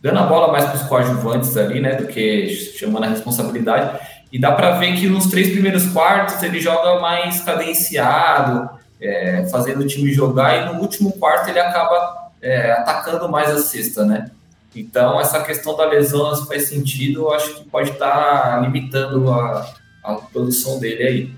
dando 0.02 0.20
a 0.20 0.24
bola 0.24 0.52
mais 0.52 0.66
para 0.66 0.76
os 0.76 0.84
coadjuvantes 0.84 1.56
ali, 1.56 1.80
né, 1.80 1.96
do 1.96 2.08
que 2.08 2.50
chamando 2.78 3.04
a 3.04 3.10
responsabilidade. 3.10 4.00
E 4.32 4.40
dá 4.40 4.52
para 4.52 4.72
ver 4.72 4.96
que 4.96 5.08
nos 5.08 5.28
três 5.28 5.52
primeiros 5.52 5.86
quartos 5.88 6.42
ele 6.42 6.60
joga 6.60 7.00
mais 7.00 7.42
cadenciado, 7.42 8.70
é, 9.00 9.48
fazendo 9.52 9.82
o 9.82 9.88
time 9.88 10.12
jogar, 10.12 10.58
e 10.58 10.74
no 10.74 10.82
último 10.82 11.12
quarto 11.14 11.50
ele 11.50 11.60
acaba 11.60 12.21
é, 12.42 12.72
atacando 12.72 13.30
mais 13.30 13.50
a 13.50 13.60
cesta, 13.60 14.06
né? 14.06 14.32
Então, 14.76 15.20
essa 15.20 15.44
questão 15.44 15.76
da 15.76 15.86
lesão 15.86 16.34
faz 16.46 16.70
sentido, 16.70 17.22
eu 17.22 17.34
acho 17.34 17.56
que 17.56 17.70
pode 17.70 17.92
estar 17.92 18.42
tá 18.42 18.60
limitando 18.62 19.30
a, 19.30 19.74
a 20.04 20.14
produção 20.16 20.80
dele 20.80 21.04
aí. 21.04 21.34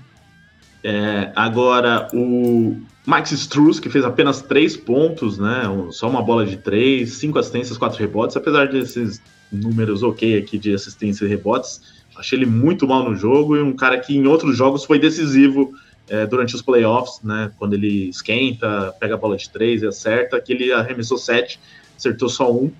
É, 0.84 1.32
agora, 1.34 2.08
o 2.12 2.80
Max 3.04 3.32
Struz, 3.32 3.80
que 3.80 3.90
fez 3.90 4.04
apenas 4.04 4.40
três 4.40 4.76
pontos, 4.76 5.38
né? 5.38 5.62
Só 5.90 6.08
uma 6.08 6.22
bola 6.22 6.46
de 6.46 6.56
três, 6.56 7.14
cinco 7.14 7.38
assistências, 7.38 7.76
quatro 7.76 7.98
rebotes, 7.98 8.36
apesar 8.36 8.68
desses 8.68 9.20
números 9.50 10.02
ok 10.02 10.38
aqui 10.38 10.58
de 10.58 10.74
assistência 10.74 11.24
e 11.24 11.28
rebotes, 11.28 11.80
achei 12.16 12.38
ele 12.38 12.46
muito 12.46 12.86
mal 12.86 13.08
no 13.08 13.16
jogo 13.16 13.56
e 13.56 13.62
um 13.62 13.74
cara 13.74 13.98
que 13.98 14.16
em 14.16 14.26
outros 14.26 14.56
jogos 14.56 14.84
foi 14.84 14.98
decisivo 14.98 15.72
é, 16.08 16.26
durante 16.26 16.54
os 16.54 16.62
playoffs, 16.62 17.20
né? 17.22 17.50
Quando 17.58 17.74
ele 17.74 18.08
esquenta, 18.08 18.94
pega 18.98 19.14
a 19.14 19.18
bola 19.18 19.36
de 19.36 19.48
três 19.48 19.82
e 19.82 19.86
acerta, 19.86 20.40
que 20.40 20.52
ele 20.52 20.72
arremessou 20.72 21.18
sete, 21.18 21.60
acertou 21.96 22.28
só 22.28 22.52
um. 22.52 22.70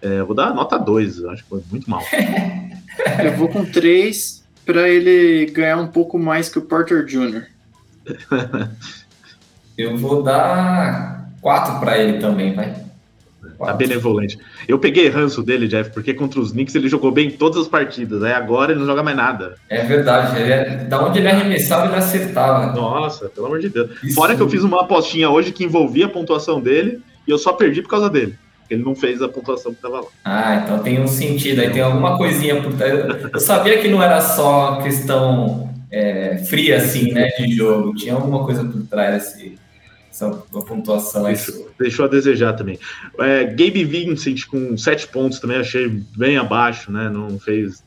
É, 0.00 0.22
vou 0.22 0.34
dar 0.34 0.52
nota 0.52 0.78
2, 0.78 1.24
acho 1.26 1.42
que 1.44 1.48
foi 1.48 1.62
muito 1.70 1.88
mal. 1.88 2.02
Eu 3.22 3.36
vou 3.36 3.48
com 3.48 3.64
três 3.64 4.42
para 4.64 4.88
ele 4.88 5.46
ganhar 5.46 5.78
um 5.78 5.88
pouco 5.88 6.18
mais 6.18 6.48
que 6.48 6.58
o 6.58 6.62
Porter 6.62 7.04
Jr. 7.04 7.46
Eu 9.78 9.96
vou 9.96 10.22
dar 10.22 11.30
quatro 11.40 11.80
para 11.80 11.98
ele 11.98 12.18
também, 12.18 12.54
vai. 12.54 12.91
Tá 13.66 13.72
benevolente. 13.72 14.38
Eu 14.66 14.78
peguei 14.78 15.08
ranço 15.08 15.42
dele, 15.42 15.68
Jeff, 15.68 15.90
porque 15.90 16.12
contra 16.12 16.40
os 16.40 16.52
Knicks 16.52 16.74
ele 16.74 16.88
jogou 16.88 17.12
bem 17.12 17.28
em 17.28 17.30
todas 17.30 17.62
as 17.62 17.68
partidas. 17.68 18.22
Aí 18.22 18.32
agora 18.32 18.72
ele 18.72 18.80
não 18.80 18.86
joga 18.86 19.02
mais 19.02 19.16
nada. 19.16 19.54
É 19.68 19.82
verdade. 19.84 20.40
Ele 20.40 20.52
é, 20.52 20.76
da 20.84 21.04
onde 21.04 21.18
ele 21.18 21.28
arremessava, 21.28 21.86
ele 21.86 21.96
acertava. 21.96 22.72
Nossa, 22.72 23.28
pelo 23.28 23.46
amor 23.46 23.60
de 23.60 23.68
Deus. 23.68 23.90
Isso. 24.02 24.14
Fora 24.14 24.34
que 24.34 24.42
eu 24.42 24.48
fiz 24.48 24.62
uma 24.62 24.80
apostinha 24.82 25.30
hoje 25.30 25.52
que 25.52 25.64
envolvia 25.64 26.06
a 26.06 26.08
pontuação 26.08 26.60
dele 26.60 27.00
e 27.26 27.30
eu 27.30 27.38
só 27.38 27.52
perdi 27.52 27.82
por 27.82 27.88
causa 27.88 28.10
dele. 28.10 28.36
Ele 28.68 28.82
não 28.82 28.94
fez 28.94 29.20
a 29.20 29.28
pontuação 29.28 29.74
que 29.74 29.82
tava 29.82 30.00
lá. 30.00 30.06
Ah, 30.24 30.62
então 30.64 30.78
tem 30.78 31.00
um 31.00 31.06
sentido. 31.06 31.60
Aí 31.60 31.70
tem 31.70 31.82
alguma 31.82 32.16
coisinha 32.16 32.60
por 32.62 32.72
trás. 32.72 32.92
Eu 33.32 33.40
sabia 33.40 33.78
que 33.78 33.88
não 33.88 34.02
era 34.02 34.20
só 34.20 34.80
questão 34.82 35.68
é, 35.90 36.38
fria, 36.48 36.78
assim, 36.78 37.12
né, 37.12 37.28
de 37.38 37.54
jogo. 37.54 37.94
Tinha 37.94 38.14
alguma 38.14 38.44
coisa 38.44 38.64
por 38.64 38.82
trás, 38.86 39.14
assim 39.14 39.56
essa 40.12 40.30
pontuação 40.30 41.24
deixou, 41.24 41.70
deixou 41.78 42.04
a 42.04 42.08
desejar 42.08 42.52
também. 42.52 42.78
É, 43.18 43.44
Gabe 43.44 43.84
Vincent 43.84 44.46
com 44.46 44.76
sete 44.76 45.08
pontos 45.08 45.40
também 45.40 45.56
achei 45.56 45.88
bem 46.16 46.36
abaixo, 46.36 46.92
né? 46.92 47.08
Não 47.08 47.38
fez 47.38 47.82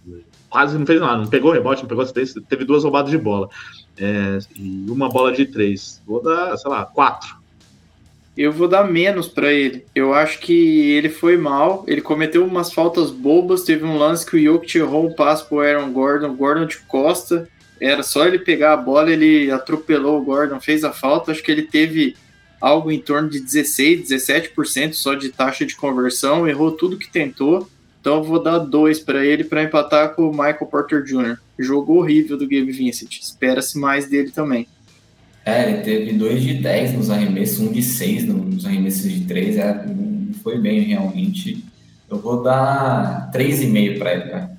quase 0.49 0.77
não 0.77 0.85
fez 0.85 1.01
nada, 1.01 1.17
não 1.17 1.27
pegou 1.27 1.51
rebote, 1.51 1.81
não 1.81 1.89
pegou 1.89 2.01
assistência, 2.01 2.41
teve 2.47 2.63
duas 2.63 2.83
roubadas 2.83 3.11
de 3.11 3.17
bola 3.17 3.49
é, 3.97 4.39
e 4.55 4.85
uma 4.89 5.09
bola 5.09 5.31
de 5.31 5.45
três. 5.45 6.01
Vou 6.05 6.21
dar, 6.21 6.57
sei 6.57 6.71
lá, 6.71 6.85
quatro. 6.85 7.35
Eu 8.37 8.51
vou 8.51 8.67
dar 8.67 8.83
menos 8.83 9.27
para 9.27 9.51
ele. 9.51 9.85
Eu 9.93 10.13
acho 10.13 10.39
que 10.39 10.91
ele 10.91 11.09
foi 11.09 11.37
mal. 11.37 11.85
Ele 11.87 12.01
cometeu 12.01 12.45
umas 12.45 12.73
faltas 12.73 13.09
bobas. 13.09 13.63
Teve 13.63 13.85
um 13.85 13.97
lance 13.97 14.25
que 14.25 14.35
o 14.35 14.43
Jokic 14.43 14.77
errou 14.77 15.07
um 15.07 15.13
passo 15.13 15.47
pro 15.47 15.61
Aaron 15.61 15.91
Gordon, 15.91 16.35
Gordon 16.35 16.65
de 16.65 16.79
costa. 16.79 17.47
Era 17.79 18.03
só 18.03 18.25
ele 18.25 18.39
pegar 18.39 18.73
a 18.73 18.77
bola, 18.77 19.11
ele 19.11 19.51
atropelou 19.51 20.21
o 20.21 20.23
Gordon, 20.23 20.59
fez 20.59 20.83
a 20.83 20.91
falta. 20.91 21.31
Acho 21.31 21.43
que 21.43 21.51
ele 21.51 21.63
teve 21.63 22.15
algo 22.61 22.91
em 22.91 22.99
torno 22.99 23.29
de 23.29 23.39
16, 23.39 24.09
17% 24.09 24.93
só 24.93 25.13
de 25.13 25.29
taxa 25.29 25.65
de 25.65 25.75
conversão, 25.75 26.47
errou 26.47 26.71
tudo 26.71 26.97
que 26.97 27.11
tentou. 27.11 27.69
Então 27.99 28.17
eu 28.17 28.23
vou 28.23 28.41
dar 28.41 28.59
dois 28.59 28.99
para 28.99 29.25
ele 29.25 29.43
para 29.43 29.63
empatar 29.63 30.13
com 30.13 30.29
o 30.29 30.31
Michael 30.31 30.67
Porter 30.67 31.03
Jr. 31.03 31.37
Jogo 31.57 31.95
horrível 31.97 32.37
do 32.37 32.47
Gabe 32.47 32.71
Vincent. 32.71 33.19
Espera-se 33.19 33.77
mais 33.79 34.07
dele 34.07 34.31
também. 34.31 34.67
É, 35.43 35.71
ele 35.71 35.81
teve 35.81 36.13
2 36.13 36.41
de 36.41 36.53
10 36.55 36.93
nos 36.93 37.09
arremessos, 37.09 37.59
1 37.59 37.65
um 37.67 37.71
de 37.71 37.83
6 37.83 38.25
nos 38.25 38.65
arremessos 38.65 39.11
de 39.11 39.21
3. 39.25 39.57
É, 39.57 39.85
foi 40.43 40.59
bem 40.59 40.81
realmente. 40.81 41.63
Eu 42.09 42.19
vou 42.19 42.41
dar 42.41 43.31
3,5 43.31 43.97
para 43.97 44.13
ele. 44.13 44.54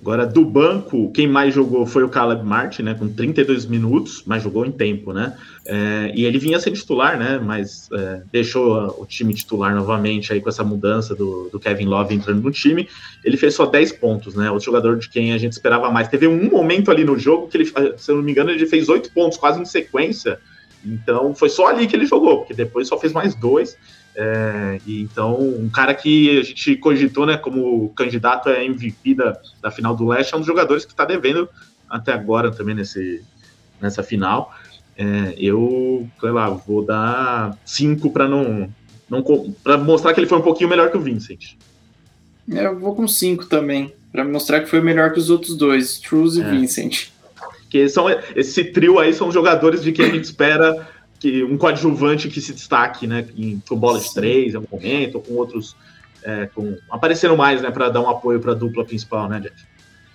Agora, 0.00 0.24
do 0.24 0.44
banco, 0.44 1.10
quem 1.10 1.26
mais 1.26 1.52
jogou 1.52 1.84
foi 1.84 2.04
o 2.04 2.08
Caleb 2.08 2.44
Martin, 2.44 2.82
né? 2.82 2.94
Com 2.94 3.08
32 3.08 3.66
minutos, 3.66 4.22
mas 4.24 4.44
jogou 4.44 4.64
em 4.64 4.70
tempo, 4.70 5.12
né? 5.12 5.36
É, 5.66 6.12
e 6.14 6.24
ele 6.24 6.38
vinha 6.38 6.60
ser 6.60 6.70
titular, 6.70 7.18
né? 7.18 7.40
Mas 7.42 7.88
é, 7.92 8.22
deixou 8.30 8.96
o 8.96 9.04
time 9.04 9.34
titular 9.34 9.74
novamente 9.74 10.32
aí 10.32 10.40
com 10.40 10.48
essa 10.48 10.62
mudança 10.62 11.16
do, 11.16 11.48
do, 11.50 11.58
Kevin 11.58 11.86
Love 11.86 12.14
entrando 12.14 12.40
no 12.40 12.50
time. 12.52 12.88
Ele 13.24 13.36
fez 13.36 13.54
só 13.54 13.66
10 13.66 13.92
pontos, 13.92 14.36
né? 14.36 14.48
O 14.52 14.60
jogador 14.60 14.96
de 14.98 15.08
quem 15.08 15.32
a 15.32 15.38
gente 15.38 15.52
esperava 15.52 15.90
mais. 15.90 16.06
Teve 16.06 16.28
um 16.28 16.48
momento 16.48 16.92
ali 16.92 17.04
no 17.04 17.18
jogo 17.18 17.48
que 17.48 17.56
ele, 17.56 17.66
se 17.96 18.10
eu 18.10 18.16
não 18.16 18.22
me 18.22 18.30
engano, 18.30 18.50
ele 18.50 18.66
fez 18.66 18.88
8 18.88 19.10
pontos 19.10 19.36
quase 19.36 19.60
em 19.60 19.64
sequência. 19.64 20.38
Então 20.84 21.34
foi 21.34 21.48
só 21.48 21.66
ali 21.66 21.88
que 21.88 21.96
ele 21.96 22.06
jogou, 22.06 22.38
porque 22.38 22.54
depois 22.54 22.86
só 22.86 22.96
fez 22.98 23.12
mais 23.12 23.34
dois. 23.34 23.76
É, 24.20 24.80
e 24.84 25.00
então, 25.02 25.38
um 25.40 25.68
cara 25.68 25.94
que 25.94 26.40
a 26.40 26.42
gente 26.42 26.74
cogitou 26.78 27.24
né, 27.24 27.36
como 27.36 27.90
candidato 27.90 28.48
a 28.48 28.64
MVP 28.64 29.14
da, 29.14 29.40
da 29.62 29.70
final 29.70 29.94
do 29.94 30.08
Leste 30.08 30.34
é 30.34 30.36
um 30.36 30.40
dos 30.40 30.46
jogadores 30.46 30.84
que 30.84 30.90
está 30.90 31.04
devendo 31.04 31.48
até 31.88 32.12
agora 32.12 32.50
também 32.50 32.74
nesse, 32.74 33.22
nessa 33.80 34.02
final. 34.02 34.52
É, 34.96 35.36
eu, 35.38 36.08
sei 36.20 36.30
lá, 36.30 36.50
vou 36.50 36.84
dar 36.84 37.56
cinco 37.64 38.10
para 38.10 38.26
não, 38.26 38.68
não 39.08 39.22
para 39.62 39.78
mostrar 39.78 40.12
que 40.12 40.18
ele 40.18 40.26
foi 40.26 40.38
um 40.38 40.42
pouquinho 40.42 40.68
melhor 40.68 40.90
que 40.90 40.96
o 40.96 41.00
Vincent. 41.00 41.54
É, 42.50 42.66
eu 42.66 42.76
vou 42.76 42.96
com 42.96 43.06
cinco 43.06 43.46
também, 43.46 43.94
para 44.10 44.24
mostrar 44.24 44.58
que 44.58 44.66
foi 44.66 44.80
melhor 44.80 45.12
que 45.12 45.20
os 45.20 45.30
outros 45.30 45.56
dois, 45.56 45.98
Truz 45.98 46.34
e 46.34 46.42
é. 46.42 46.50
Vincent. 46.50 47.10
Que 47.70 47.88
são 47.88 48.06
esse 48.34 48.64
trio 48.64 48.98
aí 48.98 49.14
são 49.14 49.30
jogadores 49.30 49.80
de 49.80 49.92
quem 49.92 50.06
a 50.06 50.10
gente 50.10 50.24
espera 50.24 50.88
que 51.18 51.42
um 51.42 51.58
coadjuvante 51.58 52.28
que 52.28 52.40
se 52.40 52.52
destaque, 52.54 53.06
né, 53.06 53.26
em, 53.36 53.60
com 53.68 53.76
bola 53.76 53.98
de 53.98 54.12
três 54.14 54.54
em 54.54 54.56
algum 54.56 54.76
momento, 54.76 55.16
ou 55.16 55.20
com 55.20 55.34
outros 55.34 55.76
é, 56.22 56.46
com, 56.46 56.76
aparecendo 56.90 57.36
mais, 57.36 57.62
né, 57.62 57.70
para 57.70 57.88
dar 57.88 58.00
um 58.00 58.08
apoio 58.08 58.40
para 58.40 58.52
a 58.52 58.54
dupla 58.54 58.84
principal, 58.84 59.28
né, 59.28 59.40
Jeff? 59.40 59.54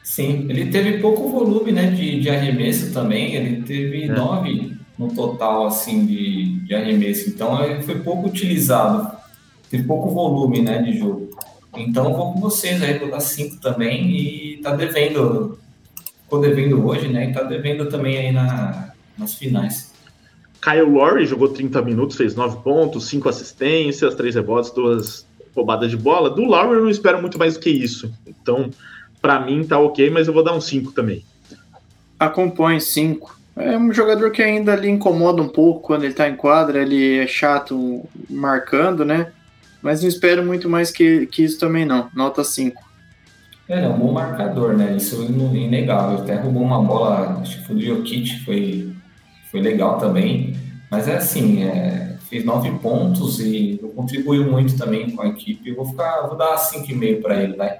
Sim, 0.04 0.48
ele 0.50 0.70
teve 0.70 1.00
pouco 1.00 1.30
volume, 1.30 1.72
né, 1.72 1.92
de, 1.92 2.20
de 2.20 2.30
arremesso 2.30 2.92
também, 2.92 3.36
ele 3.36 3.64
teve 3.64 4.04
é. 4.04 4.08
nove 4.08 4.78
no 4.98 5.14
total, 5.14 5.68
assim, 5.68 6.06
de, 6.06 6.60
de 6.60 6.76
arremesso, 6.76 7.30
então 7.30 7.64
ele 7.64 7.82
foi 7.82 8.00
pouco 8.00 8.28
utilizado, 8.28 9.12
teve 9.70 9.84
pouco 9.84 10.10
volume, 10.12 10.62
né, 10.62 10.82
de 10.82 10.98
jogo. 10.98 11.36
Então 11.76 12.14
vou 12.14 12.34
com 12.34 12.42
vocês 12.42 12.82
aí, 12.84 13.00
vou 13.00 13.10
dar 13.10 13.20
cinco 13.20 13.60
também 13.60 14.12
e 14.12 14.58
tá 14.58 14.76
devendo, 14.76 15.58
ficou 16.24 16.40
devendo 16.40 16.86
hoje, 16.86 17.08
né, 17.08 17.30
e 17.30 17.34
tá 17.34 17.42
devendo 17.44 17.90
também 17.90 18.18
aí 18.18 18.32
na, 18.32 18.94
nas 19.18 19.34
finais. 19.34 19.93
Kyle 20.64 20.90
Lowry 20.90 21.26
jogou 21.26 21.50
30 21.50 21.82
minutos, 21.82 22.16
fez 22.16 22.36
9 22.36 22.64
pontos, 22.64 23.10
5 23.10 23.28
assistências, 23.28 24.16
3 24.16 24.36
rebotes, 24.36 24.72
2 24.72 25.28
roubadas 25.54 25.92
de 25.92 25.98
bola. 25.98 26.30
Do 26.30 26.44
Lowry 26.44 26.78
eu 26.78 26.84
não 26.84 26.90
espero 26.90 27.20
muito 27.20 27.38
mais 27.38 27.56
do 27.56 27.60
que 27.60 27.70
isso. 27.70 28.10
Então, 28.26 28.70
para 29.22 29.42
mim 29.42 29.66
tá 29.66 29.78
ok, 29.78 30.10
mas 30.10 30.28
eu 30.28 30.34
vou 30.34 30.44
dar 30.44 30.54
um 30.54 30.62
5 30.62 30.94
também. 30.94 31.24
Acompanhe 32.18 32.80
5. 32.80 33.38
É 33.58 33.78
um 33.78 33.92
jogador 33.94 34.32
que 34.32 34.42
ainda 34.42 34.72
ali 34.72 34.90
incomoda 34.90 35.42
um 35.42 35.50
pouco 35.50 35.82
quando 35.82 36.06
ele 36.06 36.14
tá 36.14 36.30
em 36.30 36.36
quadra, 36.36 36.82
ele 36.82 37.18
é 37.20 37.28
chato 37.28 38.02
marcando, 38.30 39.04
né? 39.04 39.32
Mas 39.82 40.02
não 40.02 40.08
espero 40.08 40.44
muito 40.46 40.70
mais 40.70 40.90
que, 40.90 41.28
que 41.28 41.44
isso 41.44 41.60
também 41.60 41.86
não. 41.86 42.10
Nota 42.16 42.42
5. 42.42 42.82
É, 43.68 43.84
é 43.84 43.88
um 43.88 43.98
bom 43.98 44.14
marcador, 44.14 44.74
né? 44.78 44.96
Isso 44.96 45.22
é 45.22 45.26
inegável. 45.58 46.20
Até 46.20 46.36
roubou 46.36 46.64
uma 46.64 46.82
bola, 46.82 47.40
acho 47.42 47.60
que 47.60 47.68
foi 47.68 47.76
do 47.76 47.82
Jokic, 47.82 48.46
foi 48.46 48.93
foi 49.54 49.62
legal 49.62 50.00
também. 50.00 50.56
Mas 50.90 51.08
é 51.08 51.18
assim, 51.18 51.64
é, 51.64 52.18
fez 52.28 52.44
nove 52.44 52.72
pontos 52.80 53.40
e 53.40 53.80
contribuiu 53.96 54.50
muito 54.50 54.76
também 54.76 55.12
com 55.12 55.22
a 55.22 55.28
equipe. 55.28 55.70
Eu 55.70 55.76
vou 55.76 55.86
ficar, 55.86 56.28
vou 56.28 56.36
dar 56.36 56.58
cinco 56.58 56.92
e 56.92 56.96
meio 56.96 57.22
para 57.22 57.42
ele, 57.42 57.56
vai. 57.56 57.78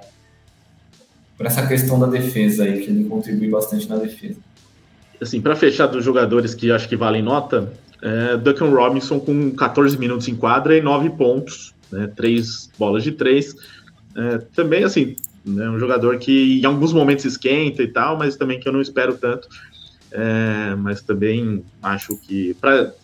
Por 1.36 1.46
essa 1.46 1.66
questão 1.66 1.98
da 1.98 2.06
defesa 2.06 2.62
aí, 2.62 2.80
que 2.80 2.90
ele 2.90 3.04
contribui 3.08 3.50
bastante 3.50 3.88
na 3.88 3.96
defesa. 3.96 4.36
Assim, 5.20 5.40
para 5.40 5.56
fechar 5.56 5.88
dos 5.88 6.04
jogadores 6.04 6.54
que 6.54 6.70
acho 6.70 6.88
que 6.88 6.96
valem 6.96 7.22
nota, 7.22 7.72
é, 8.00 8.36
Duncan 8.36 8.70
Robinson 8.70 9.18
com 9.18 9.50
14 9.50 9.98
minutos 9.98 10.28
em 10.28 10.36
quadra 10.36 10.76
e 10.76 10.80
9 10.80 11.10
pontos, 11.10 11.74
né, 11.90 12.08
três 12.14 12.70
bolas 12.78 13.02
de 13.02 13.10
três. 13.10 13.54
É, 14.16 14.38
também, 14.54 14.84
assim, 14.84 15.16
né, 15.44 15.68
um 15.70 15.78
jogador 15.78 16.18
que 16.18 16.60
em 16.60 16.64
alguns 16.64 16.92
momentos 16.92 17.24
esquenta 17.24 17.82
e 17.82 17.88
tal, 17.88 18.16
mas 18.16 18.36
também 18.36 18.60
que 18.60 18.68
eu 18.68 18.72
não 18.72 18.80
espero 18.80 19.16
tanto 19.16 19.48
é, 20.14 20.76
mas 20.76 21.02
também 21.02 21.64
acho 21.82 22.16
que 22.16 22.54
para 22.54 22.94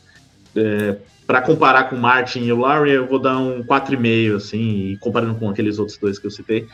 é, 0.55 0.97
para 1.27 1.43
comparar 1.43 1.85
com 1.85 1.97
Martin 1.97 2.41
e 2.41 2.53
o 2.53 2.59
Larry, 2.59 2.93
eu 2.93 3.07
vou 3.07 3.19
dar 3.19 3.39
um 3.39 3.63
4,5, 3.63 4.37
assim, 4.37 4.93
e 4.93 4.97
comparando 4.99 5.37
com 5.37 5.49
aqueles 5.49 5.79
outros 5.79 5.97
dois 5.97 6.19
que 6.19 6.27
eu 6.27 6.31
citei, 6.31 6.67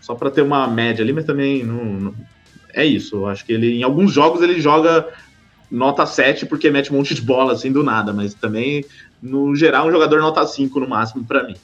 só 0.00 0.14
para 0.14 0.30
ter 0.30 0.42
uma 0.42 0.66
média 0.68 1.02
ali, 1.02 1.12
mas 1.12 1.24
também 1.24 1.64
não, 1.64 1.84
não, 1.84 2.14
é 2.72 2.84
isso. 2.84 3.16
Eu 3.16 3.26
acho 3.26 3.44
que 3.44 3.52
ele, 3.52 3.78
em 3.78 3.82
alguns 3.82 4.12
jogos, 4.12 4.42
ele 4.42 4.60
joga 4.60 5.08
nota 5.68 6.06
7 6.06 6.46
porque 6.46 6.70
mete 6.70 6.92
um 6.92 6.96
monte 6.96 7.14
de 7.14 7.22
bola, 7.22 7.52
assim, 7.52 7.72
do 7.72 7.82
nada, 7.82 8.12
mas 8.12 8.32
também, 8.32 8.84
no 9.20 9.56
geral, 9.56 9.88
um 9.88 9.90
jogador 9.90 10.20
nota 10.20 10.46
5 10.46 10.78
no 10.78 10.88
máximo 10.88 11.24
para 11.24 11.42
mim. 11.42 11.56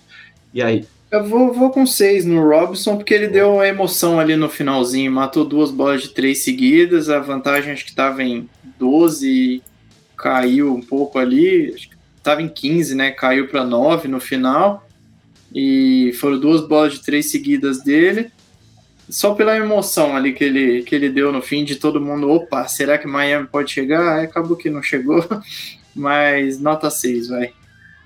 E 0.52 0.60
aí? 0.60 0.84
Eu 1.12 1.22
vou, 1.22 1.52
vou 1.52 1.70
com 1.70 1.84
seis 1.84 2.24
no 2.24 2.42
Robson, 2.42 2.96
porque 2.96 3.12
ele 3.12 3.28
deu 3.28 3.60
a 3.60 3.68
emoção 3.68 4.18
ali 4.18 4.34
no 4.34 4.48
finalzinho, 4.48 5.12
matou 5.12 5.44
duas 5.44 5.70
bolas 5.70 6.00
de 6.00 6.08
três 6.08 6.38
seguidas, 6.38 7.10
a 7.10 7.18
vantagem 7.18 7.70
acho 7.70 7.84
que 7.84 7.90
estava 7.90 8.22
em 8.22 8.48
12, 8.78 9.62
caiu 10.16 10.74
um 10.74 10.80
pouco 10.80 11.18
ali, 11.18 11.74
estava 12.16 12.40
em 12.40 12.48
15, 12.48 12.94
né? 12.94 13.10
Caiu 13.10 13.46
para 13.48 13.62
9 13.62 14.08
no 14.08 14.18
final. 14.18 14.88
E 15.54 16.14
foram 16.18 16.40
duas 16.40 16.66
bolas 16.66 16.94
de 16.94 17.02
três 17.02 17.30
seguidas 17.30 17.82
dele. 17.82 18.32
Só 19.06 19.34
pela 19.34 19.54
emoção 19.54 20.16
ali 20.16 20.32
que 20.32 20.42
ele, 20.42 20.82
que 20.82 20.94
ele 20.94 21.10
deu 21.10 21.30
no 21.30 21.42
fim 21.42 21.62
de 21.62 21.76
todo 21.76 22.00
mundo, 22.00 22.30
opa, 22.30 22.66
será 22.68 22.96
que 22.96 23.06
Miami 23.06 23.46
pode 23.48 23.70
chegar? 23.70 24.20
Acabou 24.20 24.56
que 24.56 24.70
não 24.70 24.82
chegou, 24.82 25.22
mas 25.94 26.58
nota 26.58 26.88
6, 26.88 27.28
vai. 27.28 27.52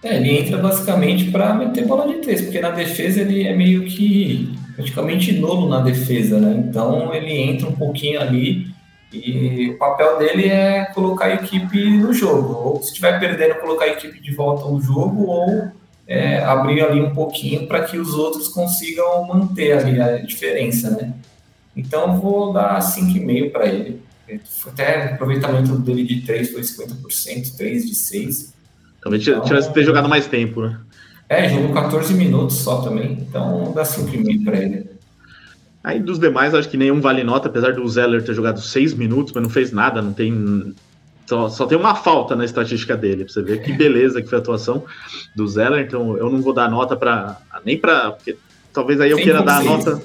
É, 0.06 0.18
ele 0.18 0.38
entra 0.38 0.58
basicamente 0.58 1.32
para 1.32 1.52
meter 1.52 1.84
bola 1.84 2.06
de 2.06 2.20
três, 2.20 2.40
porque 2.42 2.60
na 2.60 2.70
defesa 2.70 3.22
ele 3.22 3.42
é 3.42 3.52
meio 3.52 3.84
que 3.84 4.56
praticamente 4.76 5.32
nulo 5.32 5.68
na 5.68 5.80
defesa, 5.80 6.38
né? 6.38 6.64
Então 6.68 7.12
ele 7.12 7.32
entra 7.32 7.68
um 7.68 7.72
pouquinho 7.72 8.20
ali 8.20 8.68
e 9.12 9.70
o 9.70 9.78
papel 9.78 10.16
dele 10.18 10.48
é 10.48 10.84
colocar 10.94 11.24
a 11.24 11.34
equipe 11.34 11.90
no 11.90 12.12
jogo. 12.12 12.54
Ou 12.54 12.82
se 12.82 12.90
estiver 12.90 13.18
perdendo, 13.18 13.56
colocar 13.56 13.86
a 13.86 13.88
equipe 13.88 14.20
de 14.20 14.32
volta 14.32 14.70
no 14.70 14.80
jogo, 14.80 15.26
ou 15.26 15.72
é, 16.06 16.38
abrir 16.38 16.82
ali 16.82 17.00
um 17.00 17.12
pouquinho 17.12 17.66
para 17.66 17.82
que 17.82 17.98
os 17.98 18.14
outros 18.14 18.46
consigam 18.46 19.26
manter 19.26 19.72
ali 19.72 20.00
a 20.00 20.18
diferença, 20.18 20.90
né? 20.90 21.12
Então 21.76 22.20
vou 22.20 22.52
dar 22.52 22.78
5,5 22.78 23.50
para 23.50 23.66
ele. 23.66 24.00
Até 24.66 25.10
o 25.10 25.14
aproveitamento 25.14 25.76
dele 25.78 26.04
de 26.04 26.20
3 26.20 26.52
foi 26.52 26.62
50%, 26.62 27.56
3 27.56 27.86
de 27.86 27.94
6 27.94 28.55
Talvez 29.06 29.26
então, 29.28 29.40
tivesse 29.42 29.72
ter 29.72 29.84
jogado 29.84 30.08
mais 30.08 30.26
tempo, 30.26 30.62
né? 30.62 30.80
É, 31.28 31.48
jogou 31.48 31.72
14 31.72 32.12
minutos 32.12 32.56
só 32.56 32.80
também, 32.80 33.12
então 33.12 33.72
dá 33.72 33.84
5,5 33.84 34.44
para 34.44 34.58
ele. 34.58 34.90
Aí 35.82 36.00
dos 36.00 36.18
demais, 36.18 36.54
acho 36.54 36.68
que 36.68 36.76
nenhum 36.76 37.00
vale 37.00 37.22
nota, 37.22 37.46
apesar 37.46 37.72
do 37.72 37.88
Zeller 37.88 38.24
ter 38.24 38.34
jogado 38.34 38.60
6 38.60 38.94
minutos, 38.94 39.32
mas 39.32 39.42
não 39.44 39.50
fez 39.50 39.70
nada, 39.70 40.02
não 40.02 40.12
tem. 40.12 40.74
Só, 41.24 41.48
só 41.48 41.66
tem 41.66 41.78
uma 41.78 41.94
falta 41.94 42.34
na 42.34 42.44
estatística 42.44 42.96
dele, 42.96 43.24
pra 43.24 43.32
você 43.32 43.42
ver 43.42 43.62
que 43.62 43.72
beleza 43.72 44.20
que 44.20 44.28
foi 44.28 44.38
a 44.38 44.40
atuação 44.40 44.84
do 45.36 45.46
Zeller, 45.46 45.84
então 45.84 46.16
eu 46.16 46.28
não 46.28 46.42
vou 46.42 46.52
dar 46.52 46.68
nota 46.68 46.96
para 46.96 47.36
Nem 47.64 47.78
para 47.78 48.12
Porque 48.12 48.36
talvez 48.72 49.00
aí 49.00 49.10
eu 49.10 49.16
sem 49.16 49.24
queira 49.24 49.42
conceito. 49.42 49.64
dar 49.64 49.72
a 49.72 49.76
nota. 49.76 50.02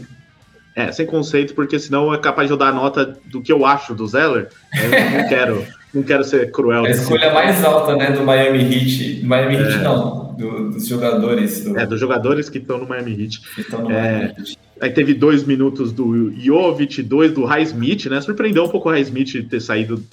É, 0.76 0.91
sem 0.91 1.06
conceito, 1.08 1.54
porque 1.56 1.78
senão 1.80 2.14
é 2.14 2.18
capaz 2.18 2.47
de 2.47 2.54
eu 2.54 2.58
dar 2.58 2.70
a 2.70 2.74
nota 2.74 3.18
do 3.26 3.41
que 3.41 3.52
eu 3.52 3.66
acho 3.66 3.93
do 3.95 4.08
Zeller. 4.08 4.49
Eu 4.74 5.22
não 5.22 5.28
quero, 5.30 5.66
não 5.94 6.04
quero 6.04 6.24
ser 6.24 6.52
cruel. 6.52 6.86
A 6.86 6.89
escolha 6.89 7.34
mais 7.34 7.64
alta, 7.64 7.96
né, 7.96 8.12
do 8.12 8.24
Miami 8.24 8.60
Heat. 8.60 9.24
Miami 9.26 9.56
Heat 9.56 9.74
é. 9.74 9.78
não, 9.84 10.34
do, 10.34 10.72
dos 10.72 10.88
jogadores. 10.88 11.64
Do... 11.64 11.78
É, 11.78 11.86
dos 11.86 12.00
jogadores 12.00 12.50
que 12.50 12.58
estão 12.58 12.78
no 12.78 12.88
Miami 12.88 13.24
Heat. 13.24 13.42
Que 13.56 13.62
estão 13.62 13.82
no 13.82 13.92
é, 13.92 14.02
Miami 14.02 14.34
Heat. 14.39 14.58
Aí 14.80 14.89
teve 14.89 15.14
dois 15.14 15.44
minutos 15.44 15.92
do 15.92 16.32
Jovic, 16.32 17.04
dois 17.04 17.34
do 17.34 17.46
Highsmith, 17.46 18.06
né? 18.08 18.22
Surpreendeu 18.22 18.64
um 18.64 18.70
pouco 18.70 18.89
o 18.89 18.92
Highsmith 18.92 19.48
ter 19.50 19.60
saído 19.60 20.04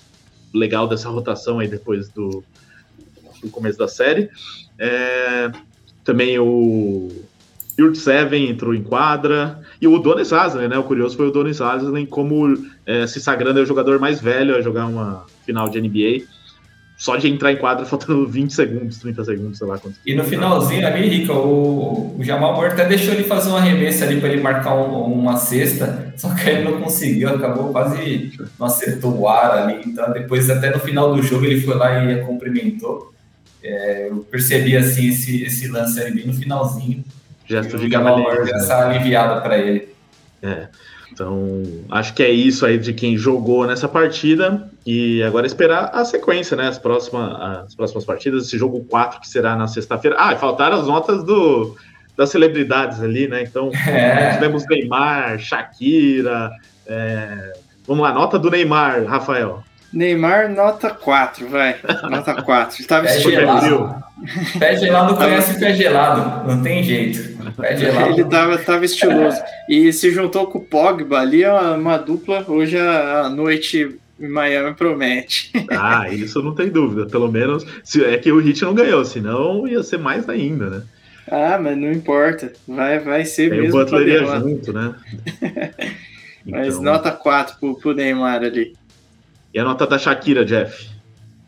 legal 0.53 0.89
dessa 0.89 1.09
rotação 1.09 1.59
aí 1.59 1.68
depois 1.68 2.09
do, 2.09 2.45
do 3.43 3.49
começo 3.51 3.79
da 3.79 3.89
série. 3.89 4.29
É, 4.79 5.51
também 6.05 6.39
o 6.39 7.09
Yurt 7.79 7.97
Seven 7.97 8.49
entrou 8.49 8.74
em 8.74 8.83
quadra. 8.83 9.61
E 9.81 9.87
o 9.87 9.99
Donis 9.99 10.33
Haslem, 10.33 10.68
né? 10.68 10.76
O 10.79 10.85
curioso 10.85 11.16
foi 11.16 11.29
o 11.29 11.31
Donis 11.31 11.61
Haslem 11.61 12.05
como 12.05 12.59
é, 12.85 13.07
se 13.07 13.20
sagrando 13.20 13.61
é 13.61 13.62
o 13.62 13.66
jogador 13.66 13.99
mais 14.01 14.20
velho 14.20 14.57
a 14.57 14.61
jogar 14.61 14.87
uma 14.87 15.24
final 15.45 15.68
de 15.68 15.81
NBA 15.81 16.26
só 16.99 17.14
de 17.14 17.29
entrar 17.29 17.53
em 17.53 17.57
quadra 17.57 17.87
faltando 17.87 18.26
20 18.29 18.53
segundos, 18.53 18.99
30 18.99 19.24
segundos, 19.24 19.59
sei 19.59 19.66
lá 19.68 19.79
quanto. 19.79 19.97
E 20.05 20.14
no 20.14 20.24
finalzinho 20.24 20.85
ali, 20.85 21.09
Rica, 21.09 21.33
o, 21.33 22.16
o 22.18 22.24
Jamal 22.24 22.57
Murray 22.57 22.72
até 22.72 22.85
deixou 22.87 23.14
ele 23.14 23.22
fazer 23.22 23.51
uma 23.51 23.59
arremesso 23.59 24.03
ali 24.03 24.20
para 24.20 24.31
ele 24.31 24.43
marcar 24.43 24.74
um, 24.74 25.05
uma 25.05 25.37
cesta, 25.37 26.12
só 26.18 26.35
que 26.35 26.51
ele 26.51 26.64
não 26.64 26.81
conseguiu, 26.81 27.29
acabou 27.29 27.70
quase 27.70 28.33
não 28.59 28.66
acertou 28.66 29.16
o 29.16 29.29
ar 29.29 29.53
ali. 29.53 29.81
Então 29.87 30.12
depois, 30.12 30.51
até 30.51 30.70
no 30.70 30.81
final 30.81 31.14
do 31.14 31.22
jogo, 31.22 31.45
ele 31.45 31.61
foi 31.61 31.76
lá 31.76 32.05
e 32.05 32.20
cumprimentou. 32.22 33.14
É, 33.62 34.09
eu 34.09 34.18
percebi 34.31 34.76
assim 34.76 35.09
esse, 35.09 35.43
esse 35.45 35.68
lance 35.68 36.01
ali 36.01 36.11
bem 36.11 36.26
no 36.26 36.35
finalzinho. 36.35 37.05
Gesto 37.49 37.78
de 37.78 37.96
Murray 37.96 38.51
essa 38.53 38.88
aliviada 38.88 39.40
para 39.40 39.59
ele. 39.59 39.88
É. 40.42 40.68
Então, 41.11 41.62
acho 41.90 42.14
que 42.14 42.22
é 42.22 42.30
isso 42.30 42.64
aí 42.64 42.78
de 42.78 42.92
quem 42.92 43.16
jogou 43.16 43.66
nessa 43.66 43.88
partida. 43.88 44.68
E 44.86 45.22
agora 45.22 45.46
esperar 45.46 45.90
a 45.92 46.05
sequência, 46.05 46.57
né? 46.57 46.68
As 46.68 46.78
próximas, 46.78 47.64
as 47.66 47.74
próximas 47.74 48.05
partidas, 48.05 48.46
esse 48.46 48.57
jogo 48.57 48.84
4 48.84 49.20
que 49.20 49.28
será 49.28 49.57
na 49.57 49.66
sexta-feira. 49.66 50.16
Ah, 50.18 50.32
e 50.32 50.36
faltaram 50.36 50.78
as 50.78 50.86
notas 50.86 51.24
do, 51.24 51.76
das 52.16 52.30
celebridades 52.30 53.03
ali, 53.03 53.26
né? 53.26 53.42
Então, 53.42 53.70
é. 53.88 54.34
tivemos 54.34 54.64
Neymar, 54.68 55.38
Shakira. 55.38 56.51
É... 56.86 57.53
Vamos 57.86 58.03
lá, 58.03 58.12
nota 58.12 58.38
do 58.38 58.51
Neymar, 58.51 59.05
Rafael. 59.05 59.64
Neymar, 59.92 60.51
nota 60.51 60.90
4, 60.90 61.49
vai. 61.49 61.76
Nota 62.11 62.42
4. 62.42 62.80
Estava 62.80 63.07
pé 63.07 63.20
gelado. 63.20 64.05
Pé 64.59 64.76
gelado 64.76 65.16
conhece 65.16 65.59
pé 65.59 65.72
gelado, 65.72 66.46
não 66.46 66.62
tem 66.62 66.82
jeito. 66.82 67.38
Ele 67.70 68.22
estava 68.22 68.59
tava 68.59 68.84
estiloso. 68.84 69.40
E 69.68 69.92
se 69.92 70.11
juntou 70.11 70.46
com 70.46 70.59
o 70.59 70.64
Pogba 70.64 71.20
ali, 71.20 71.42
é 71.42 71.53
uma, 71.53 71.74
uma 71.74 71.96
dupla. 71.96 72.44
Hoje 72.49 72.78
a 72.78 73.28
noite 73.28 73.99
em 74.20 74.28
Miami 74.28 74.74
promete. 74.74 75.53
Ah, 75.70 76.09
isso 76.11 76.42
não 76.42 76.55
tem 76.55 76.68
dúvida. 76.68 77.07
Pelo 77.07 77.30
menos 77.30 77.64
se, 77.84 78.05
é 78.05 78.18
que 78.18 78.32
o 78.32 78.38
Hit 78.38 78.62
não 78.62 78.74
ganhou, 78.74 79.05
senão 79.05 79.66
ia 79.66 79.82
ser 79.82 79.99
mais 79.99 80.28
ainda, 80.28 80.68
né? 80.68 80.82
Ah, 81.30 81.59
mas 81.61 81.76
não 81.76 81.92
importa. 81.92 82.53
Vai, 82.66 82.99
vai 82.99 83.24
ser 83.24 83.53
Aí 83.53 83.61
mesmo. 83.61 83.80
O 83.80 83.84
Butler 83.84 84.09
ia 84.09 84.40
junto, 84.40 84.72
né? 84.72 84.94
mas 86.44 86.68
então... 86.68 86.82
nota 86.82 87.11
4 87.11 87.59
pro, 87.61 87.76
pro 87.76 87.94
Neymar 87.94 88.42
ali. 88.42 88.74
E 89.53 89.59
a 89.59 89.64
nota 89.64 89.86
da 89.86 89.99
Shakira, 89.99 90.44
Jeff? 90.44 90.88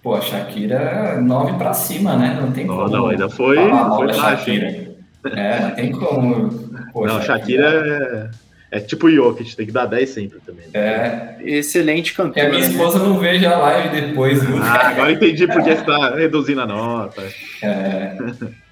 Pô, 0.03 0.15
a 0.15 0.21
Shakira 0.21 1.21
9 1.21 1.59
para 1.59 1.75
cima, 1.75 2.17
né? 2.17 2.39
Não 2.41 2.53
tem 2.53 2.67
como. 2.67 2.89
Não, 2.89 3.09
ainda 3.09 3.29
foi, 3.29 3.57
foi 3.57 4.07
baixo. 4.07 4.90
É, 5.25 5.61
não 5.61 5.71
tem 5.73 5.93
como. 5.93 6.49
Pô, 6.93 7.07
não, 7.07 7.21
Shakira, 7.21 8.31
é, 8.71 8.79
é 8.79 8.81
tipo 8.81 9.07
o 9.07 9.11
Jokic, 9.11 9.55
tem 9.55 9.67
que 9.67 9.73
dar 9.73 9.87
10 9.87 10.09
sempre 10.09 10.39
também. 10.41 10.65
É, 10.73 11.37
excelente 11.41 12.15
cantor. 12.15 12.39
E 12.39 12.41
a 12.47 12.49
minha 12.49 12.61
né? 12.61 12.69
esposa 12.69 12.99
não 12.99 13.19
veja 13.19 13.51
a 13.51 13.59
live 13.59 14.01
depois. 14.01 14.43
Viu? 14.43 14.57
Ah, 14.63 14.89
agora 14.89 15.13
entendi 15.13 15.47
porque 15.47 15.75
você 15.75 15.81
está 15.81 16.15
reduzindo 16.15 16.61
a 16.61 16.67
nota. 16.67 17.23
É. 17.63 18.17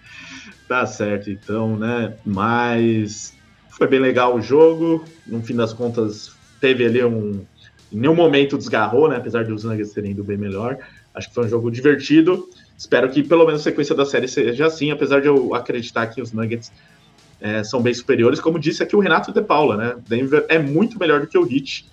tá 0.68 0.86
certo, 0.86 1.30
então, 1.30 1.76
né? 1.76 2.14
Mas 2.24 3.34
foi 3.70 3.86
bem 3.86 4.00
legal 4.00 4.34
o 4.36 4.40
jogo. 4.40 5.04
No 5.26 5.42
fim 5.42 5.56
das 5.56 5.72
contas, 5.72 6.32
teve 6.60 6.84
ali 6.86 7.04
um 7.04 7.44
em 7.92 7.98
nenhum 7.98 8.14
momento 8.14 8.58
desgarrou, 8.58 9.08
né? 9.08 9.16
Apesar 9.16 9.44
dos 9.44 9.64
Nuggets 9.64 9.92
terem 9.92 10.10
ido 10.10 10.22
bem 10.22 10.36
melhor. 10.36 10.78
Acho 11.14 11.28
que 11.28 11.34
foi 11.34 11.46
um 11.46 11.48
jogo 11.48 11.70
divertido. 11.70 12.48
Espero 12.78 13.10
que 13.10 13.24
pelo 13.24 13.44
menos 13.44 13.62
a 13.62 13.64
sequência 13.64 13.92
da 13.92 14.06
série 14.06 14.28
seja 14.28 14.66
assim, 14.66 14.92
apesar 14.92 15.20
de 15.20 15.26
eu 15.26 15.52
acreditar 15.52 16.06
que 16.06 16.22
os 16.22 16.32
Nuggets 16.32 16.70
é, 17.40 17.64
são 17.64 17.82
bem 17.82 17.92
superiores. 17.92 18.38
Como 18.38 18.56
disse 18.56 18.84
aqui 18.84 18.94
o 18.94 19.00
Renato 19.00 19.32
De 19.32 19.42
Paula, 19.42 19.76
né? 19.76 19.96
Denver 20.06 20.46
é 20.48 20.60
muito 20.60 20.96
melhor 20.96 21.20
do 21.20 21.26
que 21.26 21.36
o 21.36 21.42
Heat. 21.42 21.86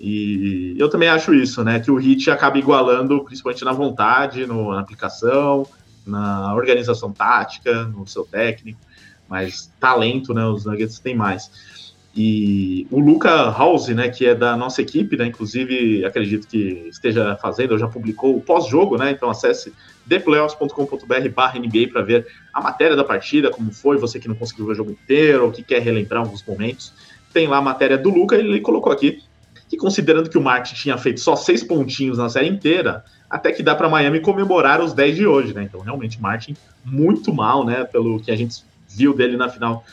E 0.00 0.74
eu 0.76 0.88
também 0.88 1.08
acho 1.08 1.32
isso, 1.32 1.62
né? 1.62 1.78
Que 1.78 1.88
o 1.88 2.00
Heat 2.00 2.32
acaba 2.32 2.58
igualando, 2.58 3.22
principalmente 3.22 3.64
na 3.64 3.72
vontade, 3.72 4.44
no, 4.44 4.72
na 4.72 4.80
aplicação, 4.80 5.68
na 6.04 6.52
organização 6.52 7.12
tática, 7.12 7.84
no 7.84 8.04
seu 8.04 8.24
técnico. 8.24 8.80
Mas 9.28 9.72
talento, 9.78 10.34
né? 10.34 10.44
Os 10.46 10.64
Nuggets 10.64 10.98
têm 10.98 11.14
mais. 11.14 11.94
E 12.16 12.86
o 12.90 13.00
Luca 13.00 13.50
House, 13.50 13.88
né, 13.88 14.08
que 14.08 14.24
é 14.24 14.34
da 14.34 14.56
nossa 14.56 14.80
equipe, 14.80 15.16
né, 15.16 15.26
inclusive 15.26 16.04
acredito 16.04 16.46
que 16.46 16.86
esteja 16.88 17.36
fazendo, 17.42 17.72
ou 17.72 17.78
já 17.78 17.88
publicou 17.88 18.36
o 18.36 18.40
pós-jogo, 18.40 18.96
né, 18.96 19.10
então 19.10 19.28
acesse 19.28 19.72
theplayoffs.com.br 20.08 21.28
barra 21.34 21.58
NBA 21.58 21.88
para 21.92 22.02
ver 22.02 22.26
a 22.52 22.60
matéria 22.60 22.96
da 22.96 23.04
partida, 23.04 23.50
como 23.50 23.72
foi, 23.72 23.96
você 23.96 24.18
que 24.18 24.28
não 24.28 24.34
conseguiu 24.34 24.66
ver 24.66 24.72
o 24.72 24.74
jogo 24.74 24.90
inteiro, 24.90 25.44
ou 25.44 25.52
que 25.52 25.62
quer 25.62 25.80
relembrar 25.80 26.22
alguns 26.22 26.44
momentos. 26.44 26.92
Tem 27.32 27.46
lá 27.46 27.58
a 27.58 27.62
matéria 27.62 27.98
do 27.98 28.10
Luca, 28.10 28.36
ele 28.36 28.60
colocou 28.60 28.92
aqui 28.92 29.22
que 29.68 29.76
considerando 29.76 30.28
que 30.28 30.38
o 30.38 30.42
Martin 30.42 30.74
tinha 30.74 30.96
feito 30.96 31.20
só 31.20 31.34
seis 31.34 31.62
pontinhos 31.64 32.18
na 32.18 32.28
série 32.28 32.48
inteira, 32.48 33.04
até 33.28 33.50
que 33.50 33.62
dá 33.62 33.74
para 33.74 33.88
Miami 33.88 34.20
comemorar 34.20 34.80
os 34.80 34.92
10 34.92 35.16
de 35.16 35.26
hoje, 35.26 35.54
né? 35.54 35.62
Então, 35.64 35.80
realmente, 35.80 36.20
Martin 36.20 36.56
muito 36.84 37.32
mal, 37.32 37.64
né? 37.64 37.84
Pelo 37.84 38.20
que 38.20 38.30
a 38.30 38.36
gente 38.36 38.62
viu 38.88 39.14
dele 39.14 39.36
na 39.36 39.48
final 39.48 39.84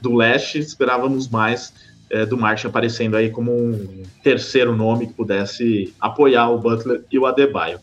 do 0.00 0.14
leste, 0.14 0.58
esperávamos 0.58 1.28
mais 1.28 1.72
é, 2.08 2.24
do 2.24 2.38
Martin 2.38 2.68
aparecendo 2.68 3.16
aí 3.16 3.30
como 3.30 3.52
um 3.52 4.02
terceiro 4.22 4.74
nome 4.74 5.08
que 5.08 5.12
pudesse 5.12 5.92
apoiar 6.00 6.48
o 6.50 6.58
Butler 6.58 7.04
e 7.10 7.18
o 7.18 7.26
Adebayo. 7.26 7.80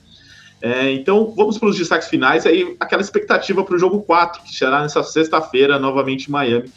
É, 0.64 0.90
então, 0.94 1.34
vamos 1.36 1.58
para 1.58 1.68
os 1.68 1.78
destaques 1.78 2.08
finais. 2.08 2.46
Aí, 2.46 2.78
aquela 2.80 3.02
expectativa 3.02 3.66
para 3.66 3.76
o 3.76 3.78
jogo 3.78 4.02
4, 4.04 4.44
que 4.44 4.56
será 4.56 4.82
nessa 4.82 5.04
sexta-feira, 5.04 5.78
novamente 5.78 6.30
em 6.30 6.32
Miami. 6.32 6.72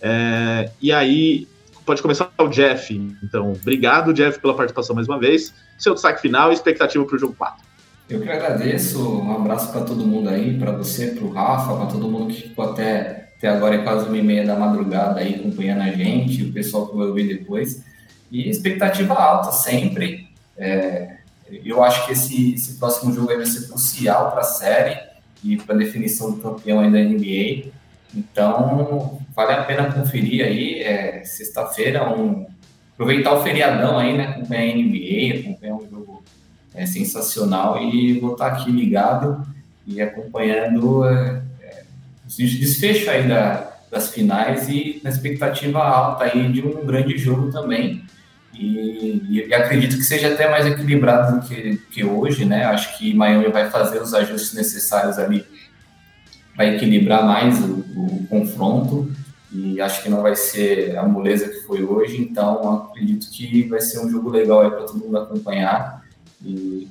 É, 0.00 0.70
e 0.80 0.92
aí, 0.92 1.48
pode 1.84 2.00
começar 2.00 2.30
o 2.38 2.46
Jeff. 2.46 2.94
Então, 3.20 3.52
obrigado, 3.52 4.14
Jeff, 4.14 4.38
pela 4.38 4.54
participação 4.54 4.94
mais 4.94 5.08
uma 5.08 5.18
vez. 5.18 5.52
Seu 5.76 5.92
destaque 5.92 6.20
final 6.22 6.52
e 6.52 6.54
expectativa 6.54 7.04
para 7.04 7.16
o 7.16 7.18
jogo 7.18 7.34
4. 7.36 7.64
Eu 8.08 8.20
que 8.20 8.30
agradeço. 8.30 9.02
Um 9.20 9.34
abraço 9.34 9.72
para 9.72 9.80
todo 9.80 10.06
mundo 10.06 10.28
aí, 10.28 10.56
para 10.56 10.70
você, 10.70 11.08
para 11.08 11.24
o 11.24 11.32
Rafa, 11.32 11.74
para 11.74 11.86
todo 11.86 12.08
mundo 12.08 12.32
que 12.32 12.42
ficou 12.42 12.64
até 12.64 13.22
até 13.42 13.48
agora 13.48 13.74
é 13.74 13.78
quase 13.78 14.06
uma 14.06 14.16
e 14.16 14.22
meia 14.22 14.46
da 14.46 14.54
madrugada 14.54 15.18
aí 15.18 15.34
acompanhando 15.34 15.80
a 15.80 15.90
gente, 15.90 16.44
o 16.44 16.52
pessoal 16.52 16.86
que 16.86 16.96
vai 16.96 17.08
ouvir 17.08 17.26
depois. 17.26 17.82
E 18.30 18.48
expectativa 18.48 19.14
alta 19.14 19.50
sempre. 19.50 20.28
É, 20.56 21.16
eu 21.64 21.82
acho 21.82 22.06
que 22.06 22.12
esse, 22.12 22.54
esse 22.54 22.74
próximo 22.74 23.12
jogo 23.12 23.28
vai 23.28 23.44
ser 23.44 23.68
crucial 23.68 24.30
para 24.30 24.40
a 24.40 24.44
série 24.44 24.98
e 25.44 25.56
para 25.56 25.74
a 25.74 25.78
definição 25.78 26.30
do 26.30 26.38
campeão 26.38 26.80
aí 26.80 26.90
da 26.90 26.98
NBA. 26.98 27.70
Então, 28.14 29.20
vale 29.34 29.52
a 29.52 29.64
pena 29.64 29.92
conferir 29.92 30.44
aí. 30.44 30.82
É, 30.82 31.24
Sexta-feira, 31.24 32.12
um, 32.16 32.46
aproveitar 32.94 33.32
o 33.34 33.42
feriadão 33.42 33.98
aí, 33.98 34.16
né? 34.16 34.28
Acompanhar 34.28 34.72
a 34.72 34.76
NBA, 34.76 35.40
acompanhar 35.40 35.74
um 35.74 35.90
jogo 35.90 36.24
é, 36.74 36.86
sensacional 36.86 37.82
e 37.82 38.18
vou 38.18 38.32
estar 38.32 38.48
aqui 38.48 38.70
ligado 38.70 39.46
e 39.86 40.00
acompanhando. 40.00 41.04
É, 41.04 41.42
desfecho 42.26 43.10
aí 43.10 43.28
da, 43.28 43.72
das 43.90 44.10
finais 44.10 44.68
e 44.68 45.00
na 45.04 45.10
expectativa 45.10 45.80
alta 45.80 46.24
aí 46.24 46.50
de 46.50 46.62
um 46.66 46.86
grande 46.86 47.18
jogo 47.18 47.50
também. 47.50 48.02
E, 48.62 49.48
e, 49.48 49.54
acredito 49.54 49.96
que 49.96 50.04
seja 50.04 50.32
até 50.32 50.48
mais 50.48 50.66
equilibrado 50.66 51.40
do 51.40 51.48
que, 51.48 51.78
que 51.90 52.04
hoje, 52.04 52.44
né? 52.44 52.64
Acho 52.64 52.96
que 52.96 53.12
Miami 53.12 53.48
vai 53.48 53.68
fazer 53.68 54.00
os 54.00 54.14
ajustes 54.14 54.54
necessários 54.54 55.18
ali 55.18 55.44
para 56.54 56.66
equilibrar 56.66 57.24
mais 57.24 57.58
o, 57.60 57.84
o, 57.96 58.26
confronto 58.28 59.10
e 59.50 59.80
acho 59.80 60.02
que 60.02 60.08
não 60.08 60.22
vai 60.22 60.36
ser 60.36 60.96
a 60.96 61.02
moleza 61.02 61.48
que 61.48 61.62
foi 61.62 61.82
hoje, 61.82 62.22
então 62.22 62.86
acredito 62.90 63.28
que 63.30 63.64
vai 63.64 63.80
ser 63.80 63.98
um 63.98 64.08
jogo 64.08 64.30
legal 64.30 64.60
aí 64.60 64.70
para 64.70 64.84
todo 64.84 65.00
mundo 65.00 65.18
acompanhar 65.18 66.02
e, 66.44 66.88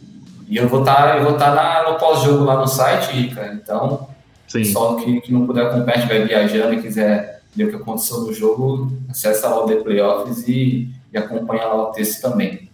E 0.49 0.57
eu 0.57 0.68
vou 0.68 0.81
estar 0.81 1.14
tá, 1.14 1.19
vou 1.19 1.38
tá 1.38 1.89
no 1.89 1.98
pós-jogo 1.98 2.43
lá 2.43 2.57
no 2.57 2.68
site, 2.68 3.14
Rica. 3.14 3.53
Então, 3.53 4.10
Sim. 4.48 4.65
só 4.65 4.95
que, 4.95 5.22
que 5.22 5.31
não 5.31 5.45
puder 5.45 5.68
acompanhar, 5.68 5.99
estiver 5.99 6.27
viajando 6.27 6.73
e 6.73 6.81
quiser 6.81 7.41
ver 7.56 7.65
o 7.65 7.69
que 7.69 7.76
aconteceu 7.77 8.22
no 8.22 8.34
jogo, 8.34 8.91
acessa 9.10 9.48
lá 9.48 9.64
o 9.64 9.68
The 9.68 9.76
Playoffs 9.76 10.48
e, 10.48 10.89
e 11.14 11.18
acompanha 11.18 11.66
lá 11.66 11.90
o 11.90 11.92
texto 11.92 12.22
também. 12.22 12.70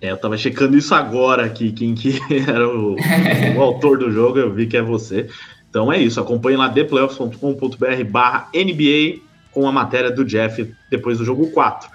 É, 0.00 0.10
eu 0.10 0.16
tava 0.16 0.36
checando 0.36 0.76
isso 0.76 0.94
agora 0.94 1.44
aqui, 1.44 1.72
quem 1.72 1.94
que 1.94 2.20
era 2.46 2.68
o, 2.68 2.96
o 3.56 3.62
autor 3.62 3.98
do 3.98 4.12
jogo, 4.12 4.38
eu 4.38 4.52
vi 4.52 4.66
que 4.66 4.76
é 4.76 4.82
você. 4.82 5.28
Então 5.70 5.92
é 5.92 5.98
isso, 5.98 6.20
acompanhe 6.20 6.56
lá 6.56 6.68
theplayoffs.com.br 6.68 8.04
barra 8.08 8.48
NBA 8.54 9.20
com 9.50 9.66
a 9.66 9.72
matéria 9.72 10.10
do 10.10 10.24
Jeff 10.24 10.72
depois 10.90 11.18
do 11.18 11.24
jogo 11.24 11.50
4. 11.50 11.88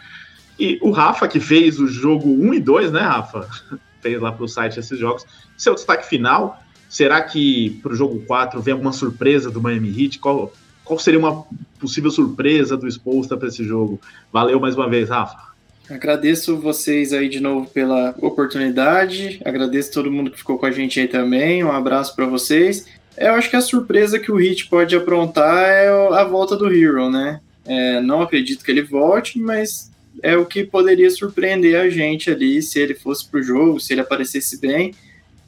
E 0.60 0.78
o 0.82 0.92
Rafa, 0.92 1.28
que 1.28 1.40
fez 1.40 1.80
o 1.80 1.88
jogo 1.88 2.30
1 2.30 2.56
e 2.56 2.60
2, 2.60 2.92
né, 2.92 3.02
Rafa? 3.02 3.48
fez 4.02 4.20
lá 4.20 4.32
para 4.32 4.44
o 4.44 4.48
site 4.48 4.80
esses 4.80 4.98
jogos. 4.98 5.26
Seu 5.58 5.76
destaque 5.76 6.08
final, 6.08 6.62
será 6.90 7.22
que 7.22 7.80
para 7.82 7.94
o 7.94 7.96
jogo 7.96 8.22
4 8.26 8.62
vem 8.62 8.74
alguma 8.74 8.92
surpresa 8.92 9.52
do 9.52 9.62
Miami 9.62 9.90
Heat? 9.90 10.20
Qual, 10.20 10.52
qual 10.84 11.00
seria 11.00 11.20
uma 11.20 11.46
possível 11.80 12.10
surpresa 12.12 12.76
do 12.76 12.88
Exposta 12.88 13.38
para 13.38 13.48
esse 13.48 13.64
jogo? 13.64 14.02
Valeu 14.32 14.60
mais 14.60 14.76
uma 14.76 14.90
vez, 14.90 15.10
Rafa. 15.10 15.49
Agradeço 15.90 16.56
vocês 16.58 17.14
aí 17.14 17.28
de 17.28 17.40
novo 17.40 17.68
pela 17.70 18.16
oportunidade. 18.22 19.42
Agradeço 19.44 19.92
todo 19.92 20.12
mundo 20.12 20.30
que 20.30 20.38
ficou 20.38 20.60
com 20.60 20.68
a 20.68 20.72
gente 20.72 21.00
aí 21.00 21.08
também. 21.08 21.64
Um 21.64 21.72
abraço 21.72 22.16
para 22.16 22.28
vocês. 22.28 22.86
Eu 23.18 23.34
acho 23.34 23.50
que 23.50 23.56
a 23.56 23.62
surpresa 23.62 24.20
que 24.20 24.32
o 24.32 24.40
Heat 24.40 24.68
pode 24.68 24.96
aprontar 24.96 25.68
é 25.68 25.90
a 25.90 26.24
volta 26.24 26.56
do 26.56 26.72
Hero, 26.72 27.10
né? 27.10 27.42
É, 27.66 28.00
não 28.02 28.22
acredito 28.22 28.64
que 28.64 28.72
ele 28.72 28.84
volte, 28.84 29.40
mas 29.40 29.92
é 30.22 30.38
o 30.38 30.46
que 30.46 30.64
poderia 30.64 31.10
surpreender 31.10 31.80
a 31.80 31.90
gente 31.90 32.30
ali 32.30 32.62
se 32.62 32.80
ele 32.80 32.94
fosse 32.94 33.28
para 33.28 33.40
o 33.40 33.44
jogo, 33.44 33.80
se 33.80 33.94
ele 33.94 34.02
aparecesse 34.02 34.60
bem. 34.60 34.94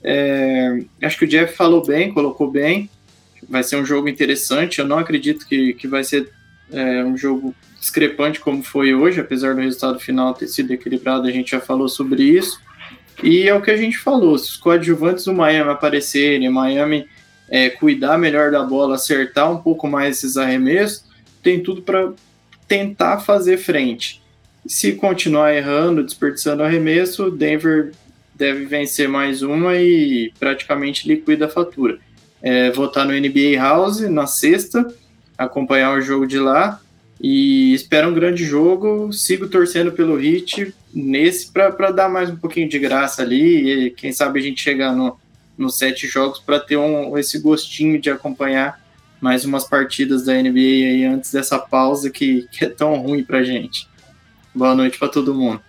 É, 0.03 0.81
acho 1.03 1.19
que 1.19 1.25
o 1.25 1.27
Jeff 1.27 1.55
falou 1.55 1.85
bem, 1.85 2.11
colocou 2.11 2.49
bem. 2.49 2.89
Vai 3.47 3.63
ser 3.63 3.75
um 3.75 3.85
jogo 3.85 4.09
interessante. 4.09 4.79
Eu 4.79 4.87
não 4.87 4.97
acredito 4.97 5.47
que, 5.47 5.73
que 5.73 5.87
vai 5.87 6.03
ser 6.03 6.29
é, 6.71 7.03
um 7.03 7.15
jogo 7.15 7.53
discrepante 7.81 8.39
como 8.39 8.61
foi 8.61 8.93
hoje, 8.93 9.19
apesar 9.19 9.55
do 9.55 9.61
resultado 9.61 9.99
final 9.99 10.35
ter 10.35 10.47
sido 10.47 10.71
equilibrado, 10.71 11.27
a 11.27 11.31
gente 11.31 11.49
já 11.49 11.59
falou 11.59 11.89
sobre 11.89 12.21
isso. 12.21 12.61
E 13.23 13.49
é 13.49 13.55
o 13.55 13.61
que 13.61 13.71
a 13.71 13.75
gente 13.75 13.97
falou: 13.97 14.37
se 14.37 14.51
os 14.51 14.57
coadjuvantes 14.57 15.25
do 15.25 15.33
Miami 15.33 15.71
aparecerem, 15.71 16.47
Miami 16.47 17.07
é, 17.49 17.71
cuidar 17.71 18.19
melhor 18.19 18.51
da 18.51 18.63
bola, 18.63 18.95
acertar 18.95 19.51
um 19.51 19.57
pouco 19.57 19.87
mais 19.87 20.17
esses 20.17 20.37
arremessos, 20.37 21.05
tem 21.41 21.61
tudo 21.61 21.81
para 21.81 22.13
tentar 22.67 23.19
fazer 23.19 23.57
frente. 23.57 24.21
Se 24.67 24.91
continuar 24.93 25.51
errando, 25.53 26.03
desperdiçando 26.03 26.61
arremesso, 26.61 27.31
Denver 27.31 27.91
deve 28.35 28.65
vencer 28.65 29.09
mais 29.09 29.41
uma 29.41 29.75
e 29.75 30.31
praticamente 30.39 31.07
liquida 31.07 31.47
a 31.47 31.49
fatura. 31.49 31.97
É, 32.43 32.69
vou 32.69 32.85
estar 32.85 33.05
no 33.05 33.11
NBA 33.11 33.57
House 33.57 34.01
na 34.01 34.27
sexta, 34.27 34.87
acompanhar 35.35 35.97
o 35.97 36.01
jogo 36.01 36.27
de 36.27 36.37
lá 36.37 36.79
e 37.21 37.73
espero 37.75 38.09
um 38.09 38.13
grande 38.13 38.43
jogo. 38.43 39.13
Sigo 39.13 39.47
torcendo 39.47 39.91
pelo 39.91 40.15
Hit 40.15 40.73
nesse 40.91 41.51
para 41.51 41.91
dar 41.91 42.09
mais 42.09 42.31
um 42.31 42.35
pouquinho 42.35 42.67
de 42.67 42.79
graça 42.79 43.21
ali. 43.21 43.85
E 43.85 43.91
quem 43.91 44.11
sabe 44.11 44.39
a 44.39 44.43
gente 44.43 44.59
chegar 44.59 44.91
no, 44.91 45.15
nos 45.55 45.77
sete 45.77 46.07
jogos 46.07 46.39
para 46.39 46.59
ter 46.59 46.77
um, 46.77 47.15
esse 47.19 47.37
gostinho 47.37 48.01
de 48.01 48.09
acompanhar 48.09 48.81
mais 49.21 49.45
umas 49.45 49.65
partidas 49.65 50.25
da 50.25 50.33
NBA 50.33 50.57
aí 50.57 51.05
antes 51.05 51.31
dessa 51.31 51.59
pausa 51.59 52.09
que, 52.09 52.47
que 52.51 52.65
é 52.65 52.69
tão 52.69 52.95
ruim 52.95 53.23
para 53.23 53.43
gente. 53.43 53.87
Boa 54.53 54.73
noite 54.73 54.97
para 54.97 55.07
todo 55.07 55.35
mundo. 55.35 55.61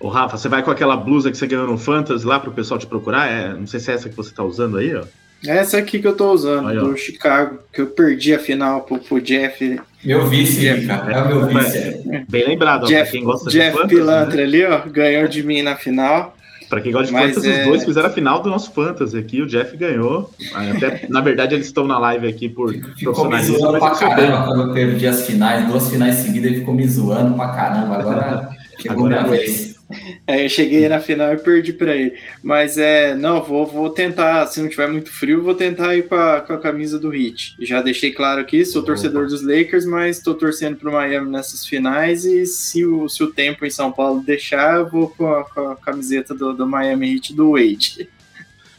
Ô, 0.00 0.08
Rafa, 0.08 0.36
você 0.36 0.48
vai 0.48 0.64
com 0.64 0.70
aquela 0.72 0.96
blusa 0.96 1.30
que 1.30 1.36
você 1.36 1.46
ganhou 1.46 1.68
no 1.68 1.78
Fantasy 1.78 2.26
lá 2.26 2.40
para 2.40 2.50
o 2.50 2.54
pessoal 2.54 2.78
te 2.78 2.86
procurar? 2.88 3.30
É, 3.30 3.54
não 3.54 3.68
sei 3.68 3.78
se 3.78 3.92
é 3.92 3.94
essa 3.94 4.08
que 4.08 4.16
você 4.16 4.30
está 4.30 4.42
usando 4.42 4.76
aí, 4.76 4.94
ó. 4.96 5.04
É 5.46 5.58
essa 5.58 5.78
aqui 5.78 6.00
que 6.00 6.06
eu 6.06 6.16
tô 6.16 6.32
usando, 6.32 6.68
aí, 6.68 6.78
do 6.78 6.96
Chicago, 6.96 7.58
que 7.72 7.80
eu 7.80 7.86
perdi 7.86 8.34
a 8.34 8.38
final 8.38 8.82
pro, 8.82 8.98
pro 8.98 9.20
Jeff. 9.20 9.80
Meu 10.04 10.26
vice, 10.26 10.60
Jeff, 10.60 10.86
cara. 10.86 11.12
É 11.12 11.22
o 11.22 11.28
meu 11.28 11.46
vice. 11.46 11.78
É. 11.78 12.24
Bem 12.28 12.48
lembrado, 12.48 12.86
Jeff, 12.86 13.12
quem 13.12 13.22
gosta 13.22 13.50
Jeff 13.50 13.82
de 13.82 13.88
Pilantra 13.88 14.36
né? 14.36 14.42
ali, 14.42 14.64
ó, 14.64 14.80
ganhou 14.88 15.28
de 15.28 15.42
mim 15.42 15.62
na 15.62 15.76
final. 15.76 16.36
Para 16.68 16.82
quem 16.82 16.92
gosta 16.92 17.06
de 17.06 17.12
Mas 17.12 17.34
Fantasy, 17.34 17.50
é... 17.50 17.60
os 17.60 17.66
dois 17.68 17.84
fizeram 17.84 18.08
a 18.08 18.12
final 18.12 18.42
do 18.42 18.50
nosso 18.50 18.70
Fantasy 18.72 19.16
aqui. 19.16 19.40
O 19.40 19.46
Jeff 19.46 19.74
ganhou. 19.76 20.30
Até, 20.52 21.06
na 21.08 21.20
verdade, 21.20 21.54
eles 21.54 21.66
estão 21.66 21.86
na 21.86 21.98
live 21.98 22.28
aqui 22.28 22.48
por 22.48 22.74
ficou 22.96 23.28
me 23.28 23.42
zoando 23.42 23.78
pra 23.78 23.90
caramba 23.92 24.44
quando 24.44 24.62
eu 24.68 24.74
perdi 24.74 25.06
as 25.06 25.26
finais, 25.26 25.66
duas 25.66 25.88
finais 25.88 26.16
seguidas, 26.16 26.50
ele 26.50 26.60
ficou 26.60 26.74
me 26.74 26.86
zoando 26.86 27.34
pra 27.34 27.48
caramba. 27.48 27.96
Agora 27.96 28.48
chegou 28.78 29.06
Agora 29.06 29.22
minha 29.22 29.30
vez. 29.30 29.77
É, 30.26 30.44
eu 30.44 30.48
cheguei 30.48 30.86
na 30.88 31.00
final 31.00 31.32
e 31.32 31.38
perdi 31.38 31.72
para 31.72 31.96
ele. 31.96 32.14
Mas 32.42 32.76
é, 32.76 33.14
não, 33.14 33.42
vou, 33.42 33.66
vou 33.66 33.88
tentar, 33.88 34.46
se 34.46 34.60
não 34.60 34.68
tiver 34.68 34.88
muito 34.88 35.10
frio, 35.10 35.42
vou 35.42 35.54
tentar 35.54 35.96
ir 35.96 36.06
com 36.06 36.14
a, 36.14 36.40
com 36.40 36.52
a 36.52 36.58
camisa 36.58 36.98
do 36.98 37.14
Heat. 37.14 37.56
Já 37.60 37.80
deixei 37.80 38.12
claro 38.12 38.40
aqui, 38.40 38.64
sou 38.64 38.82
torcedor 38.82 39.26
dos 39.26 39.42
Lakers, 39.42 39.86
mas 39.86 40.18
estou 40.18 40.34
torcendo 40.34 40.76
para 40.76 40.90
o 40.90 40.92
Miami 40.92 41.30
nessas 41.30 41.66
finais 41.66 42.24
e 42.24 42.44
se 42.44 42.84
o, 42.84 43.08
se 43.08 43.22
o 43.22 43.32
tempo 43.32 43.64
em 43.64 43.70
São 43.70 43.90
Paulo 43.90 44.22
deixar, 44.22 44.76
eu 44.76 44.88
vou 44.88 45.08
com 45.08 45.32
a, 45.32 45.44
com 45.44 45.68
a 45.68 45.76
camiseta 45.76 46.34
do, 46.34 46.52
do 46.52 46.66
Miami 46.66 47.14
Heat 47.14 47.34
do 47.34 47.52
Wade. 47.52 48.08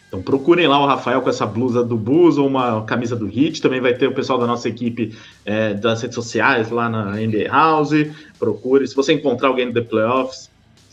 Então 0.10 0.24
procurem 0.24 0.68
lá 0.68 0.82
o 0.82 0.88
Rafael 0.88 1.22
com 1.22 1.30
essa 1.30 1.46
blusa 1.46 1.84
do 1.84 1.96
Bulls 1.96 2.40
ou 2.40 2.48
uma 2.48 2.84
camisa 2.84 3.16
do 3.16 3.28
Hit. 3.28 3.62
Também 3.62 3.80
vai 3.80 3.94
ter 3.94 4.08
o 4.08 4.12
pessoal 4.12 4.40
da 4.40 4.48
nossa 4.48 4.68
equipe 4.68 5.16
é, 5.46 5.76
das 5.76 6.02
redes 6.02 6.16
sociais 6.16 6.72
lá 6.72 6.90
na 6.90 7.12
NBA 7.12 7.48
House. 7.48 7.92
Procure. 8.40 8.88
Se 8.88 8.96
você 8.96 9.14
encontrar 9.14 9.50
alguém 9.50 9.68
do 9.68 9.74
The 9.74 9.82
Playoffs, 9.82 10.49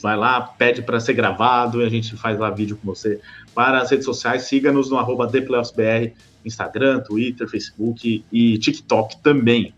vai 0.06 0.16
lá, 0.16 0.40
pede 0.40 0.82
para 0.82 1.00
ser 1.00 1.14
gravado 1.14 1.82
e 1.82 1.84
a 1.84 1.88
gente 1.88 2.16
faz 2.16 2.38
lá 2.38 2.48
vídeo 2.48 2.78
com 2.80 2.94
você. 2.94 3.20
Para 3.52 3.80
as 3.80 3.90
redes 3.90 4.04
sociais, 4.04 4.42
siga-nos 4.42 4.88
no 4.88 4.98
arroba 4.98 5.26
ThePlayoffsBR, 5.26 6.12
Instagram, 6.44 7.00
Twitter, 7.00 7.48
Facebook 7.48 8.24
e 8.30 8.56
TikTok 8.58 9.20
também. 9.20 9.74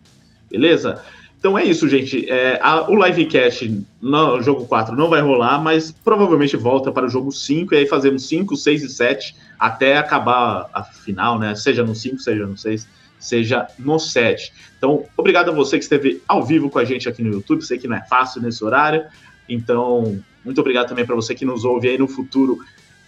Beleza? 0.51 1.03
Então 1.39 1.57
é 1.57 1.65
isso, 1.65 1.89
gente. 1.89 2.29
É, 2.31 2.61
a, 2.63 2.91
o 2.91 3.03
livecast 3.03 3.83
no 4.03 4.43
jogo 4.43 4.67
4 4.67 4.95
não 4.95 5.09
vai 5.09 5.23
rolar, 5.23 5.63
mas 5.63 5.91
provavelmente 5.91 6.59
volta 6.59 6.93
para 6.93 7.07
o 7.07 7.09
jogo 7.09 7.33
5, 7.33 7.73
e 7.73 7.79
aí 7.79 7.87
fazemos 7.87 8.29
5, 8.29 8.55
6 8.55 8.83
e 8.83 8.89
7 8.91 9.35
até 9.59 9.97
acabar 9.97 10.69
a 10.75 10.83
final, 10.83 11.39
né? 11.39 11.55
Seja 11.55 11.83
no 11.83 11.95
5, 11.95 12.19
seja 12.19 12.47
no 12.47 12.59
6, 12.59 12.87
seja 13.19 13.67
no 13.79 13.99
7. 13.99 14.53
Então, 14.77 15.07
obrigado 15.17 15.51
a 15.51 15.55
você 15.55 15.79
que 15.79 15.85
esteve 15.85 16.23
ao 16.29 16.45
vivo 16.45 16.69
com 16.69 16.79
a 16.79 16.85
gente 16.85 17.09
aqui 17.09 17.23
no 17.23 17.33
YouTube. 17.33 17.65
Sei 17.65 17.79
que 17.79 17.89
não 17.89 17.97
é 17.97 18.05
fácil 18.07 18.43
nesse 18.43 18.63
horário, 18.63 19.07
então, 19.49 20.21
muito 20.45 20.61
obrigado 20.61 20.89
também 20.89 21.07
para 21.07 21.15
você 21.15 21.35
que 21.35 21.45
nos 21.45 21.65
ouve 21.65 21.89
aí 21.89 21.99
no 21.99 22.09
futuro, 22.09 22.59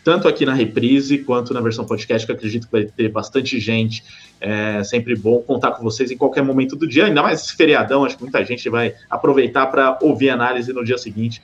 tanto 0.02 0.26
aqui 0.26 0.46
na 0.46 0.54
reprise 0.54 1.18
quanto 1.18 1.52
na 1.52 1.60
versão 1.60 1.84
podcast, 1.84 2.26
que 2.26 2.32
acredito 2.32 2.66
que 2.66 2.72
vai 2.72 2.84
ter 2.84 3.08
bastante 3.08 3.58
gente. 3.60 4.02
É 4.40 4.82
sempre 4.82 5.14
bom 5.14 5.40
contar 5.42 5.72
com 5.72 5.82
vocês 5.82 6.10
em 6.10 6.16
qualquer 6.16 6.42
momento 6.42 6.74
do 6.74 6.88
dia, 6.88 7.06
ainda 7.06 7.22
mais 7.22 7.50
feriadão, 7.50 8.04
acho 8.04 8.16
que 8.16 8.22
muita 8.22 8.44
gente 8.44 8.68
vai 8.70 8.94
aproveitar 9.10 9.66
para 9.66 9.98
ouvir 10.00 10.30
a 10.30 10.34
análise 10.34 10.72
no 10.72 10.84
dia 10.84 10.96
seguinte. 10.96 11.42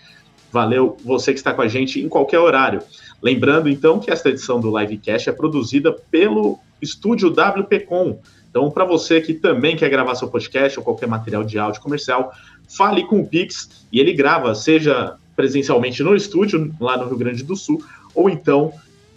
Valeu 0.51 0.97
você 1.05 1.33
que 1.33 1.39
está 1.39 1.53
com 1.53 1.61
a 1.61 1.69
gente 1.69 2.01
em 2.01 2.09
qualquer 2.09 2.39
horário. 2.39 2.81
Lembrando, 3.21 3.69
então, 3.69 3.99
que 3.99 4.11
esta 4.11 4.31
edição 4.31 4.61
do 4.61 4.77
Livecast 4.79 5.29
é 5.29 5.33
produzida 5.33 5.93
pelo 5.93 6.59
estúdio 6.81 7.29
WPcom. 7.29 8.19
Então, 8.57 8.71
para 8.71 8.87
você 8.87 9.21
que 9.21 9.35
também 9.35 9.77
quer 9.77 9.91
gravar 9.91 10.15
seu 10.15 10.29
podcast 10.29 10.79
ou 10.79 10.85
qualquer 10.85 11.07
material 11.07 11.45
de 11.45 11.59
áudio 11.59 11.83
comercial, 11.83 12.33
fale 12.75 13.05
com 13.05 13.21
o 13.21 13.27
Pix 13.27 13.87
e 13.93 14.01
ele 14.01 14.15
grava, 14.15 14.55
seja 14.55 15.17
presencialmente 15.37 16.03
no 16.03 16.17
estúdio, 16.17 16.75
lá 16.81 16.97
no 16.97 17.07
Rio 17.07 17.19
Grande 17.19 17.45
do 17.45 17.55
Sul, 17.55 17.85
ou 18.15 18.31
então 18.31 18.73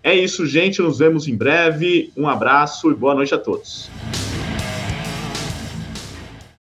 É 0.02 0.14
isso, 0.14 0.46
gente. 0.46 0.80
Nos 0.80 0.98
vemos 0.98 1.28
em 1.28 1.36
breve. 1.36 2.12
Um 2.16 2.28
abraço 2.28 2.90
e 2.90 2.94
boa 2.94 3.14
noite 3.14 3.34
a 3.34 3.38
todos. 3.38 3.90